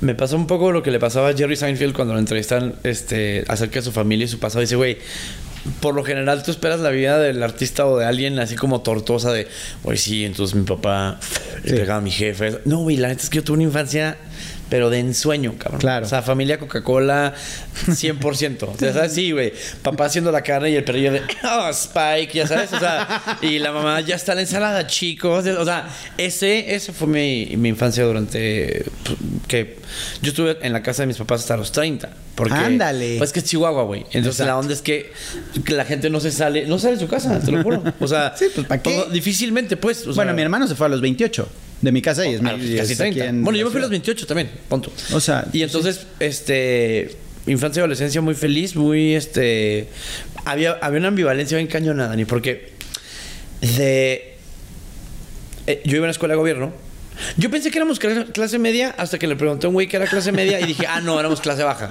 me 0.00 0.14
pasó 0.14 0.36
un 0.36 0.46
poco 0.46 0.72
lo 0.72 0.82
que 0.82 0.90
le 0.90 0.98
pasaba 0.98 1.28
a 1.28 1.34
Jerry 1.34 1.56
Seinfeld 1.56 1.94
cuando 1.94 2.14
lo 2.14 2.20
entrevistan 2.20 2.74
este, 2.82 3.44
acerca 3.48 3.80
de 3.80 3.82
su 3.84 3.92
familia 3.92 4.24
y 4.24 4.28
su 4.28 4.38
pasado. 4.38 4.60
Dice, 4.62 4.76
güey, 4.76 4.98
por 5.80 5.94
lo 5.94 6.02
general 6.02 6.42
tú 6.42 6.50
esperas 6.50 6.80
la 6.80 6.90
vida 6.90 7.18
del 7.18 7.42
artista 7.42 7.86
o 7.86 7.98
de 7.98 8.06
alguien 8.06 8.38
así 8.38 8.56
como 8.56 8.80
tortosa 8.80 9.32
de, 9.32 9.46
güey, 9.82 9.98
sí, 9.98 10.24
entonces 10.24 10.56
mi 10.56 10.64
papá 10.64 11.20
le 11.62 11.70
Sí. 11.70 11.76
pegaba 11.76 11.98
a 11.98 12.02
mi 12.02 12.10
jefe. 12.10 12.58
No, 12.64 12.78
güey, 12.78 12.96
la 12.96 13.08
neta 13.08 13.22
es 13.22 13.30
que 13.30 13.36
yo 13.36 13.44
tuve 13.44 13.56
una 13.58 13.64
infancia, 13.64 14.16
pero 14.72 14.88
de 14.88 15.00
ensueño, 15.00 15.52
cabrón. 15.58 15.80
Claro. 15.82 16.06
O 16.06 16.08
sea, 16.08 16.22
familia 16.22 16.58
Coca-Cola, 16.58 17.34
100%. 17.88 18.62
O 18.62 18.78
sea, 18.78 18.92
¿sabes? 18.94 19.12
Sí, 19.12 19.30
güey. 19.30 19.52
Papá 19.82 20.06
haciendo 20.06 20.32
la 20.32 20.40
carne 20.40 20.70
y 20.70 20.76
el 20.76 20.82
perrillo 20.82 21.12
de, 21.12 21.20
oh, 21.44 21.68
Spike, 21.68 22.32
ya 22.32 22.46
sabes. 22.46 22.72
O 22.72 22.78
sea, 22.78 23.38
y 23.42 23.58
la 23.58 23.70
mamá, 23.70 24.00
ya 24.00 24.16
está 24.16 24.34
la 24.34 24.40
ensalada, 24.40 24.86
chicos. 24.86 25.44
O 25.46 25.64
sea, 25.66 25.90
ese, 26.16 26.74
ese 26.74 26.94
fue 26.94 27.06
mi, 27.06 27.54
mi 27.58 27.68
infancia 27.68 28.02
durante. 28.02 28.86
pues, 29.04 29.18
que 29.46 29.76
yo 30.22 30.30
estuve 30.30 30.56
en 30.62 30.72
la 30.72 30.82
casa 30.82 31.02
de 31.02 31.08
mis 31.08 31.18
papás 31.18 31.42
hasta 31.42 31.58
los 31.58 31.70
30. 31.70 32.08
Porque, 32.34 32.54
Ándale. 32.54 33.18
Pues 33.18 33.30
que 33.30 33.40
es 33.40 33.44
Chihuahua, 33.44 33.82
güey. 33.82 34.06
Entonces 34.12 34.46
la 34.46 34.56
onda 34.56 34.72
es 34.72 34.80
que, 34.80 35.12
que 35.66 35.74
la 35.74 35.84
gente 35.84 36.08
no 36.08 36.18
se 36.18 36.30
sale, 36.30 36.64
no 36.64 36.78
sale 36.78 36.94
de 36.94 37.00
su 37.00 37.08
casa, 37.08 37.38
te 37.40 37.52
lo 37.52 37.62
juro. 37.62 37.82
O 38.00 38.08
sea, 38.08 38.32
Sí, 38.38 38.46
pues, 38.54 38.66
¿pa' 38.66 38.78
qué? 38.78 38.90
todo- 38.90 39.10
difícilmente, 39.10 39.76
pues. 39.76 40.06
o 40.06 40.14
bueno, 40.14 40.30
sea, 40.30 40.32
mi 40.32 40.40
hermano 40.40 40.66
se 40.66 40.74
fue 40.74 40.86
a 40.86 40.88
los 40.88 41.02
28 41.02 41.46
de 41.82 41.92
mi 41.92 42.00
casa 42.00 42.26
y 42.26 42.34
es, 42.34 42.40
a 42.40 42.42
mi- 42.44 42.64
y 42.64 42.76
casi 42.76 42.92
es 42.94 43.00
aquí 43.00 43.10
30. 43.16 43.24
en 43.26 43.44
Bueno, 43.44 43.58
yo 43.58 43.66
me 43.66 43.70
fui 43.70 43.78
a 43.78 43.82
los 43.82 43.90
ciudad. 43.90 44.04
28 44.04 44.26
también, 44.26 44.50
punto. 44.68 44.90
O 45.12 45.20
sea, 45.20 45.46
Y 45.52 45.62
entonces, 45.62 46.06
este. 46.20 47.14
Infancia 47.46 47.80
y 47.80 47.82
adolescencia 47.82 48.20
muy 48.20 48.34
feliz, 48.34 48.76
muy 48.76 49.14
este. 49.14 49.88
Había, 50.44 50.78
había 50.80 51.00
una 51.00 51.08
ambivalencia 51.08 51.56
bien 51.58 51.66
cañona, 51.68 52.06
Dani, 52.08 52.24
porque. 52.24 52.70
De. 53.60 54.36
eh, 55.66 55.82
yo 55.84 55.96
iba 55.96 56.04
a 56.04 56.06
una 56.06 56.10
escuela 56.12 56.32
de 56.34 56.38
gobierno. 56.38 56.72
Yo 57.36 57.50
pensé 57.50 57.70
que 57.70 57.78
éramos 57.78 57.98
clase, 57.98 58.58
media 58.58 58.94
hasta 58.96 59.18
que 59.18 59.26
le 59.26 59.36
pregunté 59.36 59.66
a 59.66 59.68
un 59.68 59.74
güey 59.74 59.86
que 59.86 59.96
era 59.96 60.06
clase 60.06 60.32
media 60.32 60.58
y 60.60 60.64
dije, 60.64 60.86
ah, 60.88 61.00
no, 61.00 61.20
éramos 61.20 61.40
clase 61.40 61.62
baja. 61.62 61.90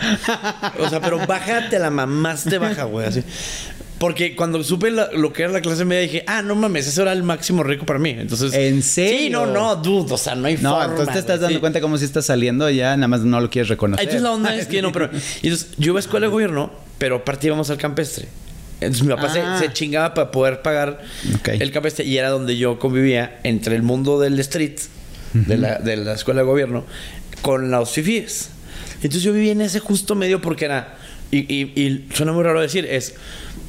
O 0.80 0.90
sea, 0.90 1.00
pero 1.00 1.26
bájate 1.28 1.78
la 1.80 1.90
mamaste 1.92 2.58
baja, 2.58 2.86
güey, 2.86 3.08
así. 3.08 3.24
Porque 4.01 4.36
cuando 4.36 4.63
supe 4.63 4.89
la- 4.89 5.12
lo 5.13 5.31
que 5.31 5.44
era 5.44 5.51
la 5.51 5.62
clase 5.62 5.86
media 5.86 6.01
dije, 6.01 6.24
ah, 6.25 6.42
no 6.42 6.56
mames, 6.56 6.88
eso 6.88 7.03
era 7.03 7.13
el 7.13 7.21
máximo 7.21 7.62
rico 7.62 7.86
para 7.86 8.00
mí. 8.00 8.09
Entonces. 8.09 8.51
¿En 8.53 8.81
serio? 8.81 9.19
Sí, 9.19 9.30
no, 9.30 9.45
no, 9.45 9.75
dude. 9.75 10.12
O 10.12 10.18
sea, 10.18 10.33
no 10.33 10.48
hay 10.48 10.57
No, 10.57 10.71
forma, 10.71 10.86
entonces 10.86 11.13
te 11.13 11.19
estás 11.19 11.39
dando 11.39 11.56
sí. 11.56 11.59
cuenta 11.62 11.80
cómo 11.81 12.00
si 12.00 12.06
estás 12.06 12.25
saliendo 12.25 12.68
ya 12.71 12.98
nada 12.98 13.07
más 13.07 13.21
no 13.21 13.39
lo 13.39 13.50
quieres 13.51 13.69
reconocer. 13.69 14.01
Entonces 14.03 14.24
la 14.24 14.31
onda 14.31 14.56
es 14.56 14.65
que 14.65 14.81
no, 14.81 14.92
pero. 14.92 15.12
y 15.44 15.48
Entonces 15.48 15.68
yo 15.77 15.92
iba 15.92 16.00
a 16.00 16.01
escuela 16.01 16.25
de 16.25 16.31
gobierno, 16.31 16.71
pero 16.98 17.18
aparte 17.18 17.45
íbamos 17.45 17.69
al 17.69 17.77
campestre. 17.77 18.27
Entonces 18.81 19.03
mi 19.06 19.13
papá 19.13 19.31
se- 19.31 19.42
Ah. 19.42 19.59
se, 19.59 19.71
chingaba 19.71 20.15
para 20.15 20.31
poder 20.31 20.63
pagar 20.63 21.01
Ok. 21.36 21.50
el 21.59 21.71
campestre 21.71 22.04
y 22.04 22.18
era 22.18 22.30
donde 22.31 22.57
yo 22.57 22.80
convivía 22.80 23.39
entre 23.44 23.75
el 23.75 23.83
mundo 23.83 24.19
del 24.19 24.39
street, 24.39 24.80
de, 25.33 25.57
la, 25.57 25.75
de 25.77 25.97
la 25.97 26.13
escuela 26.13 26.42
de 26.42 26.47
gobierno, 26.47 26.83
con 27.44 27.69
los 27.69 27.92
fifíes. 27.92 28.50
Entonces 28.95 29.21
yo 29.21 29.31
vivía 29.31 29.51
en 29.51 29.62
ese 29.62 29.80
justo 29.80 30.15
medio 30.15 30.42
porque 30.42 30.65
era. 30.65 30.95
Y, 31.30 31.38
y- 31.54 31.71
y 31.80 32.07
suena 32.15 32.31
muy 32.33 32.44
raro 32.44 32.59
decir, 32.59 32.86
es. 32.89 33.13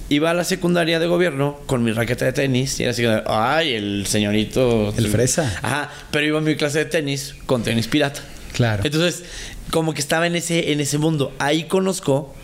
Iba 0.08 0.30
a 0.30 0.34
la 0.34 0.44
secundaria 0.44 0.98
de 0.98 1.06
gobierno 1.06 1.58
con 1.66 1.82
mi 1.82 1.92
raqueta 1.92 2.24
de 2.24 2.32
tenis 2.32 2.78
y 2.80 2.82
era 2.82 2.92
así, 2.92 3.04
ay, 3.26 3.74
el 3.74 4.06
señorito. 4.06 4.92
El 4.96 5.08
fresa. 5.08 5.58
Ajá, 5.62 5.90
pero 6.10 6.26
iba 6.26 6.38
a 6.38 6.42
mi 6.42 6.56
clase 6.56 6.80
de 6.80 6.84
tenis 6.86 7.34
con 7.46 7.62
tenis 7.62 7.88
pirata. 7.88 8.20
Claro. 8.52 8.82
Entonces, 8.84 9.24
como 9.70 9.94
que 9.94 10.00
estaba 10.00 10.26
en 10.26 10.36
ese, 10.36 10.72
en 10.72 10.80
ese 10.80 10.98
mundo. 10.98 11.32
Ahí 11.38 11.64
conozco 11.64 12.34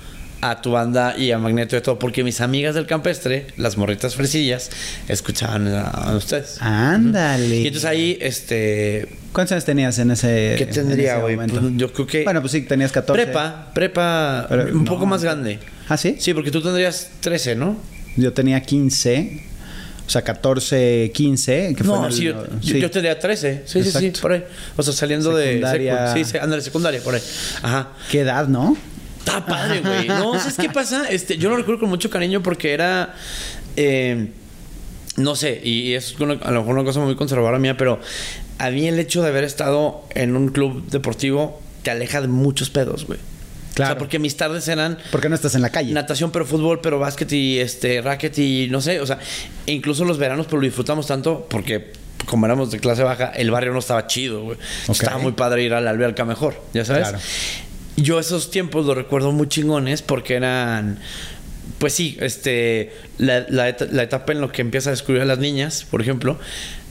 a 0.41 0.61
tu 0.63 0.71
banda 0.71 1.17
y 1.19 1.33
a 1.33 1.39
Magneto 1.39 1.77
y 1.77 1.81
todo, 1.81 1.99
porque 1.99 2.23
mis 2.23 2.41
amigas 2.41 2.75
del 2.75 2.87
campestre, 2.87 3.49
las 3.57 3.77
morritas 3.77 4.15
fresillas, 4.15 4.71
escuchaban 5.09 5.67
a, 5.69 5.83
a 5.89 6.17
ustedes. 6.17 6.59
Ándale. 6.61 7.57
Y 7.61 7.67
entonces 7.67 7.85
ahí, 7.89 8.19
este. 8.21 9.09
¿Cuántos 9.33 9.53
años 9.53 9.65
tenías 9.65 9.99
en 9.99 10.11
ese 10.11 10.55
¿Qué 10.57 10.65
en 10.65 10.71
tendría, 10.71 11.19
güey? 11.19 11.37
Pues, 11.37 11.51
yo 11.77 11.93
creo 11.93 12.07
que. 12.07 12.25
Bueno, 12.25 12.41
pues 12.41 12.53
sí, 12.53 12.63
tenías 12.63 12.93
14. 12.93 13.25
Prepa, 13.25 13.71
prepa, 13.75 14.47
Pero 14.49 14.65
un 14.75 14.85
no. 14.85 14.91
poco 14.91 15.07
más 15.07 15.23
grande. 15.23 15.59
¿Ah, 15.89 15.97
sí? 15.97 16.17
Sí, 16.19 16.35
porque 16.35 16.51
tú 16.51 16.63
tendrías 16.63 17.11
13, 17.21 17.55
¿no? 17.57 17.77
Yo 18.17 18.33
tenía 18.33 18.61
15. 18.63 19.43
O 20.07 20.11
sea, 20.11 20.23
14, 20.23 21.11
15. 21.13 21.75
Que 21.77 21.85
fue 21.85 21.95
No, 21.95 22.07
el- 22.07 22.13
sí, 22.13 22.23
yo, 22.25 22.45
sí. 22.63 22.81
yo 22.81 22.91
tendría 22.91 23.19
13. 23.19 23.63
Sí, 23.67 23.83
sí, 23.85 23.91
sí, 23.91 24.13
por 24.23 24.33
ahí. 24.33 24.45
O 24.77 24.83
sea, 24.83 24.93
saliendo 24.95 25.37
Secundaria. 25.37 25.95
de. 25.95 26.01
secu- 26.23 26.25
Sí, 26.25 26.39
sí, 26.39 26.61
secundaria, 26.63 27.01
por 27.03 27.15
ahí. 27.15 27.21
Ajá. 27.63 27.89
¿Qué 28.11 28.21
edad, 28.21 28.49
no? 28.49 28.77
Está 29.19 29.45
padre, 29.45 29.81
güey. 29.81 30.07
No, 30.09 30.39
¿sabes 30.39 30.57
qué 30.57 30.69
pasa? 30.71 31.09
Este, 31.09 31.37
yo 31.39 31.51
lo 31.51 31.57
recuerdo 31.57 31.81
con 31.81 31.89
mucho 31.91 32.11
cariño 32.11 32.43
porque 32.43 32.73
era. 32.73 33.15
eh, 33.77 34.29
no 35.17 35.35
sé, 35.35 35.61
y 35.65 35.95
es 35.95 36.19
una- 36.21 36.35
a 36.35 36.51
lo 36.53 36.61
mejor 36.61 36.75
una 36.77 36.85
cosa 36.85 37.01
muy 37.01 37.17
conservadora 37.17 37.59
mía, 37.59 37.77
pero 37.77 37.99
a 38.59 38.71
mí 38.71 38.87
el 38.87 38.99
hecho 39.01 39.21
de 39.23 39.29
haber 39.29 39.43
estado 39.45 40.05
en 40.15 40.37
un 40.37 40.49
club 40.51 40.87
deportivo 40.91 41.61
te 41.83 41.91
aleja 41.91 42.21
de 42.21 42.29
muchos 42.29 42.71
pedos, 42.71 43.05
güey. 43.07 43.19
O 43.19 43.75
Claro. 43.75 43.93
sea, 43.95 43.99
porque 43.99 44.19
mis 44.21 44.37
tardes 44.37 44.67
eran 44.69 44.99
¿Por 45.11 45.21
qué 45.21 45.29
no 45.29 45.35
estás 45.35 45.55
en 45.57 45.63
la 45.63 45.71
calle? 45.71 45.93
natación, 45.93 46.31
pero 46.33 46.45
fútbol, 46.47 46.81
pero 46.81 46.99
básquet 47.01 47.33
y 47.33 47.59
este 47.59 48.01
racket 48.01 48.37
y 48.39 48.69
no 48.71 48.81
sé, 48.81 49.01
o 49.01 49.07
sea, 49.07 49.19
e 49.67 49.73
incluso 49.73 50.05
los 50.05 50.19
veranos, 50.19 50.47
pero 50.47 50.59
lo 50.61 50.67
disfrutamos 50.67 51.07
tanto 51.09 51.47
porque 51.51 51.93
como 52.27 52.47
éramos 52.47 52.71
de 52.71 52.79
clase 52.81 53.03
baja, 53.03 53.27
el 53.35 53.51
barrio 53.51 53.73
no 53.73 53.79
estaba 53.81 54.07
chido, 54.07 54.43
güey. 54.43 54.59
Estaba 54.89 55.19
muy 55.19 55.33
padre 55.33 55.63
ir 55.65 55.75
a 55.75 55.81
la 55.81 55.91
alberca 55.91 56.25
mejor, 56.25 56.61
ya 56.75 56.85
sabes. 56.85 57.09
Claro. 57.09 57.19
Yo 58.03 58.19
esos 58.19 58.51
tiempos 58.51 58.87
los 58.87 58.97
recuerdo 58.97 59.33
muy 59.33 59.49
chingones 59.49 60.03
porque 60.03 60.35
eran 60.35 60.99
pues 61.79 61.93
sí, 61.93 62.17
este 62.21 62.93
la, 63.19 63.45
la 63.49 63.69
et- 63.69 63.93
la 63.93 64.03
etapa 64.03 64.33
en 64.33 64.41
la 64.41 64.51
que 64.51 64.63
empieza 64.63 64.91
a 64.91 64.93
descubrir 64.93 65.23
a 65.23 65.25
las 65.27 65.39
niñas, 65.39 65.87
por 65.91 66.01
ejemplo. 66.01 66.39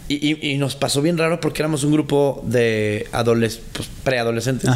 Y, 0.10 0.16
y- 0.54 0.58
nos 0.58 0.76
pasó 0.76 1.02
bien 1.02 1.18
raro 1.18 1.42
porque 1.42 1.62
éramos 1.62 1.84
un 1.84 1.92
grupo 1.92 2.42
de 2.48 3.08
pues, 3.74 3.90
preadolescentes. 4.04 4.70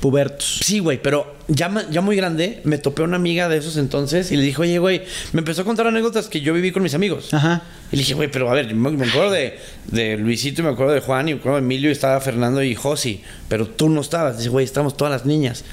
Pubertos. 0.00 0.60
Sí, 0.64 0.78
güey, 0.78 1.00
pero 1.02 1.34
ya, 1.48 1.70
ya 1.90 2.00
muy 2.00 2.14
grande 2.16 2.60
me 2.64 2.78
topé 2.78 3.02
a 3.02 3.04
una 3.04 3.16
amiga 3.16 3.48
de 3.48 3.56
esos 3.56 3.76
entonces 3.76 4.30
y 4.30 4.36
le 4.36 4.42
dije, 4.42 4.60
oye, 4.62 4.78
güey, 4.78 5.02
me 5.32 5.40
empezó 5.40 5.62
a 5.62 5.64
contar 5.64 5.86
anécdotas 5.86 6.28
que 6.28 6.40
yo 6.40 6.54
viví 6.54 6.70
con 6.70 6.82
mis 6.82 6.94
amigos. 6.94 7.34
Ajá. 7.34 7.62
Y 7.90 7.96
le 7.96 8.02
dije, 8.02 8.14
güey, 8.14 8.30
pero 8.30 8.48
a 8.50 8.54
ver, 8.54 8.72
me, 8.74 8.90
me 8.90 9.06
acuerdo 9.06 9.30
de, 9.32 9.58
de 9.86 10.16
Luisito 10.16 10.60
y 10.60 10.64
me 10.64 10.70
acuerdo 10.70 10.92
de 10.92 11.00
Juan 11.00 11.28
y 11.28 11.34
me 11.34 11.40
acuerdo 11.40 11.56
de 11.56 11.64
Emilio 11.64 11.88
y 11.88 11.92
estaba 11.92 12.20
Fernando 12.20 12.62
y 12.62 12.74
Josi, 12.74 13.22
pero 13.48 13.66
tú 13.66 13.88
no 13.88 14.00
estabas. 14.00 14.38
Dice, 14.38 14.50
güey, 14.50 14.64
estamos 14.64 14.96
todas 14.96 15.10
las 15.10 15.26
niñas. 15.26 15.64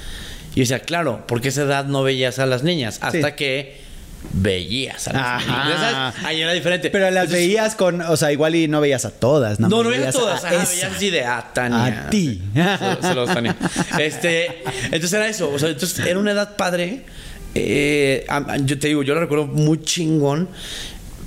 Y 0.54 0.56
yo 0.56 0.62
decía, 0.62 0.80
claro, 0.80 1.24
porque 1.28 1.48
a 1.48 1.50
esa 1.50 1.62
edad 1.62 1.84
no 1.84 2.02
veías 2.02 2.38
a 2.38 2.46
las 2.46 2.62
niñas. 2.62 2.98
Hasta 3.02 3.28
Sí. 3.28 3.34
que 3.36 3.85
veías 4.32 5.08
a 5.08 5.12
las 5.12 5.22
Ajá. 5.22 6.14
Ahí 6.24 6.40
era 6.40 6.52
diferente. 6.52 6.90
Pero 6.90 7.10
las 7.10 7.24
Entonces, 7.24 7.46
veías 7.46 7.74
con, 7.74 8.00
o 8.00 8.16
sea, 8.16 8.32
igual 8.32 8.54
y 8.54 8.68
no 8.68 8.80
veías 8.80 9.04
a 9.04 9.10
todas, 9.10 9.60
¿no? 9.60 9.68
No, 9.68 9.82
no 9.82 9.90
veías 9.90 10.14
todas. 10.14 10.44
a 10.44 10.48
Ah, 10.48 10.50
veías 10.52 10.84
así 10.84 11.10
de 11.10 11.24
ah, 11.24 11.50
Tania. 11.52 12.06
A 12.06 12.10
ti. 12.10 12.42
Saludos, 13.00 13.34
Tania. 13.34 13.56
Este, 13.98 14.62
entonces 14.84 15.12
era 15.12 15.28
eso. 15.28 15.50
O 15.50 15.58
sea, 15.58 15.70
entonces 15.70 15.98
era 16.06 16.18
una 16.18 16.32
edad 16.32 16.56
padre. 16.56 17.04
Eh, 17.54 18.26
yo 18.64 18.78
te 18.78 18.88
digo, 18.88 19.02
yo 19.02 19.14
lo 19.14 19.20
recuerdo 19.20 19.46
muy 19.46 19.80
chingón. 19.82 20.48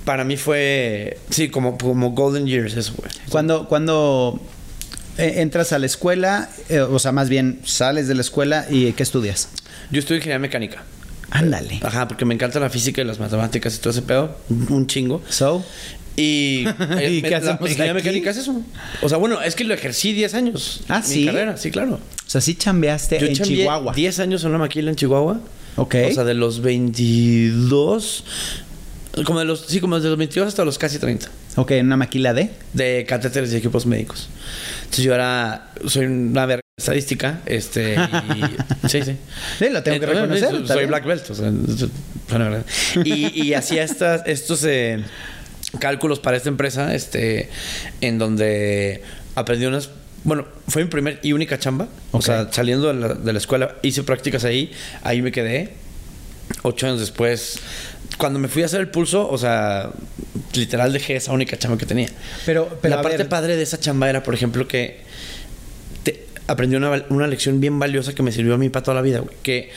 Para 0.06 0.24
mí 0.24 0.38
fue, 0.38 1.20
sí, 1.30 1.50
como, 1.50 1.78
como 1.78 2.12
Golden 2.12 2.48
Years, 2.48 2.76
eso, 2.76 2.94
güey. 2.98 3.12
Cuando, 3.30 3.68
cuando 3.68 4.40
eh, 5.18 5.42
entras 5.42 5.74
a 5.74 5.80
la 5.80 5.86
escuela, 5.86 6.50
eh, 6.70 6.80
o 6.80 6.98
sea, 6.98 7.12
más 7.12 7.30
bien 7.30 7.60
sales 7.66 8.08
de 8.08 8.16
la 8.16 8.22
escuela 8.22 8.66
y 8.70 8.94
¿qué 8.94 9.04
estudias? 9.04 9.50
Yo 9.92 10.00
estudio 10.00 10.18
ingeniería 10.18 10.40
mecánica. 10.40 10.84
Ándale. 11.32 11.80
Ajá, 11.84 12.08
porque 12.08 12.26
me 12.26 12.34
encanta 12.34 12.60
la 12.60 12.70
física 12.70 13.02
y 13.02 13.06
las 13.06 13.20
matemáticas 13.20 13.76
y 13.76 13.80
todo 13.80 13.92
ese 13.92 14.02
pedo. 14.02 14.36
Un 14.70 14.88
chingo. 14.88 15.22
So, 15.30 15.64
Y, 16.16 16.66
eh, 17.00 17.12
¿Y 17.12 17.22
qué 17.22 17.40
la 17.40 17.58
ingeniería 17.62 17.94
mecánica 17.94 18.32
es 18.32 18.38
eso. 18.38 18.62
O 19.02 19.10
sea, 19.10 19.18
bueno, 19.18 19.42
es 19.42 19.56
que 19.56 19.64
lo 19.64 19.74
ejercí 19.74 20.14
10 20.14 20.34
años. 20.34 20.82
Ah, 20.90 21.00
mi 21.08 21.14
¿sí? 21.14 21.26
carrera, 21.26 21.56
sí, 21.58 21.72
claro. 21.72 21.94
o 21.96 22.30
sea, 22.30 22.42
sí 22.42 22.56
chambeaste 22.56 23.20
Yo 23.20 23.28
en 23.28 23.34
Chihuahua. 23.34 23.94
10 23.94 24.20
años 24.20 24.44
en 24.44 24.50
una 24.50 24.60
maquila 24.60 24.90
en 24.90 24.96
Chihuahua. 24.96 25.40
Ok. 25.78 25.96
O 26.10 26.14
sea, 26.14 26.24
de 26.26 26.34
los 26.34 26.62
22. 26.62 28.24
Como 29.26 29.40
de 29.40 29.46
los. 29.46 29.66
Sí, 29.68 29.80
como 29.80 29.96
desde 29.96 30.10
los 30.10 30.18
22 30.18 30.48
hasta 30.48 30.66
los 30.66 30.78
casi 30.78 31.00
30. 31.00 31.30
Ok, 31.56 31.72
en 31.72 31.88
una 31.88 31.98
maquila 31.98 32.34
de. 32.34 32.52
De 32.74 33.06
catéteres 33.08 33.52
y 33.54 33.58
equipos 33.58 33.86
médicos. 33.86 34.30
Entonces 34.82 35.06
yo 35.06 35.14
era. 35.14 35.72
Soy 35.88 36.06
una 36.06 36.46
verga 36.46 36.62
estadística. 36.80 37.42
Este. 37.46 37.96
Y, 37.96 38.88
sí, 38.88 39.02
sí. 39.04 39.18
Sí, 39.60 39.70
lo 39.70 39.84
tengo 39.84 40.00
que 40.00 40.06
reconocer. 40.06 40.50
soy 40.50 40.62
está 40.62 40.74
soy 40.74 40.86
black 40.86 41.06
belt. 41.06 41.30
O 41.30 41.36
sea. 41.36 41.52
Y, 43.04 43.44
y 43.44 43.54
hacía 43.54 43.84
estas, 43.84 44.24
estos 44.26 44.64
eh, 44.66 45.04
cálculos 45.80 46.20
para 46.20 46.38
esta 46.38 46.50
empresa. 46.50 46.94
Este. 46.96 47.50
En 48.02 48.18
donde 48.18 49.04
aprendí 49.36 49.66
unas. 49.66 49.90
Bueno, 50.24 50.46
fue 50.68 50.84
mi 50.84 50.90
primer 50.90 51.20
y 51.24 51.34
única 51.34 51.60
chamba. 51.60 51.88
O 52.12 52.22
sea, 52.22 52.52
saliendo 52.52 52.88
de 52.88 52.94
la, 52.96 53.14
de 53.14 53.34
la 53.34 53.40
escuela, 53.40 53.76
hice 53.82 54.04
prácticas 54.04 54.44
ahí. 54.44 54.72
Ahí 55.04 55.22
me 55.22 55.32
quedé. 55.32 55.74
Ocho 56.64 56.88
años 56.88 57.00
después, 57.00 57.60
cuando 58.18 58.38
me 58.38 58.48
fui 58.48 58.64
a 58.64 58.66
hacer 58.66 58.82
el 58.82 58.90
pulso, 58.90 59.30
o 59.30 59.38
sea, 59.38 59.92
literal 60.54 60.92
dejé 60.92 61.16
esa 61.16 61.32
única 61.32 61.58
chamba 61.58 61.78
que 61.78 61.86
tenía. 61.86 62.10
Pero, 62.46 62.78
pero 62.82 62.98
la 62.98 63.02
parte 63.02 63.18
ver, 63.18 63.30
padre 63.30 63.56
de 63.56 63.64
esa 63.64 63.80
chamba 63.80 64.10
era, 64.10 64.24
por 64.24 64.34
ejemplo, 64.34 64.68
que 64.68 65.00
aprendí 66.50 66.76
una, 66.76 67.04
una 67.10 67.28
lección 67.28 67.60
bien 67.62 67.80
valiosa 67.80 68.14
que 68.14 68.24
me 68.24 68.32
sirvió 68.32 68.56
a 68.56 68.58
mí 68.58 68.70
para 68.70 68.84
toda 68.84 68.96
la 68.96 69.02
vida, 69.02 69.20
güey. 69.20 69.36
Que 69.44 69.70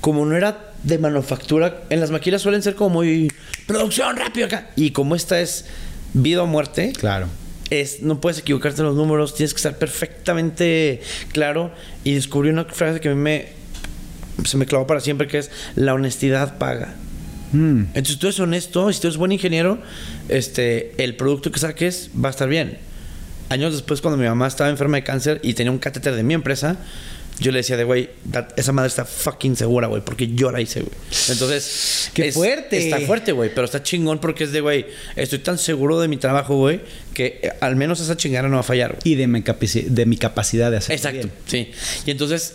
como 0.00 0.24
no 0.26 0.36
era 0.36 0.72
de 0.82 0.98
manufactura, 0.98 1.82
en 1.90 2.00
las 2.00 2.10
maquilas 2.10 2.42
suelen 2.42 2.62
ser 2.62 2.74
como 2.74 2.90
muy 2.90 3.32
producción 3.66 4.16
rápido 4.16 4.46
acá. 4.46 4.70
Y 4.76 4.90
como 4.90 5.14
esta 5.14 5.40
es 5.40 5.64
vida 6.12 6.42
o 6.42 6.46
muerte, 6.46 6.92
Claro. 6.98 7.26
es, 7.70 8.02
no 8.02 8.20
puedes 8.20 8.38
equivocarte 8.38 8.80
en 8.82 8.86
los 8.86 8.96
números, 8.96 9.34
tienes 9.34 9.52
que 9.52 9.58
estar 9.58 9.78
perfectamente 9.78 11.00
claro. 11.32 11.72
Y 12.04 12.14
descubrí 12.14 12.50
una 12.50 12.64
frase 12.64 13.00
que 13.00 13.08
a 13.08 13.14
mí 13.14 13.20
me, 13.20 13.46
se 14.44 14.56
me 14.56 14.66
clavó 14.66 14.86
para 14.86 15.00
siempre, 15.00 15.26
que 15.26 15.38
es 15.38 15.50
la 15.74 15.94
honestidad 15.94 16.58
paga. 16.58 16.94
Mm. 17.52 17.82
Entonces 17.94 18.18
tú 18.18 18.26
eres 18.26 18.40
honesto, 18.40 18.92
si 18.92 19.00
tú 19.00 19.06
eres 19.08 19.16
buen 19.16 19.32
ingeniero, 19.32 19.78
este, 20.28 20.92
el 21.02 21.16
producto 21.16 21.50
que 21.50 21.58
saques 21.58 22.10
va 22.22 22.28
a 22.28 22.30
estar 22.30 22.48
bien. 22.48 22.78
Años 23.48 23.72
después, 23.72 24.00
cuando 24.00 24.16
mi 24.18 24.26
mamá 24.26 24.46
estaba 24.46 24.70
enferma 24.70 24.96
de 24.96 25.04
cáncer 25.04 25.40
y 25.42 25.54
tenía 25.54 25.70
un 25.70 25.78
catéter 25.78 26.14
de 26.14 26.22
mi 26.22 26.34
empresa, 26.34 26.76
yo 27.38 27.52
le 27.52 27.58
decía 27.58 27.76
de, 27.76 27.84
güey, 27.84 28.10
esa 28.56 28.72
madre 28.72 28.88
está 28.88 29.04
fucking 29.04 29.56
segura, 29.56 29.88
güey, 29.88 30.02
porque 30.02 30.28
yo 30.28 30.50
la 30.50 30.60
hice, 30.60 30.80
güey. 30.80 30.92
Entonces... 31.28 32.10
¡Qué 32.14 32.32
fuerte! 32.32 32.78
Está 32.78 33.00
fuerte, 33.00 33.32
güey, 33.32 33.50
pero 33.54 33.66
está 33.66 33.82
chingón 33.82 34.20
porque 34.20 34.44
es 34.44 34.52
de, 34.52 34.60
güey, 34.60 34.86
estoy 35.16 35.40
tan 35.40 35.58
seguro 35.58 36.00
de 36.00 36.08
mi 36.08 36.16
trabajo, 36.16 36.56
güey, 36.56 36.80
que 37.12 37.40
eh, 37.42 37.52
al 37.60 37.76
menos 37.76 38.00
esa 38.00 38.16
chingada 38.16 38.48
no 38.48 38.54
va 38.54 38.60
a 38.60 38.64
fallar, 38.64 38.92
güey. 38.92 39.00
Y 39.04 39.14
de 39.16 39.26
mi, 39.26 39.42
de 39.42 40.06
mi 40.06 40.16
capacidad 40.16 40.70
de 40.70 40.78
hacerlo 40.78 40.96
Exacto, 40.96 41.18
bien. 41.18 41.32
sí. 41.46 41.70
Y 42.06 42.10
entonces, 42.10 42.54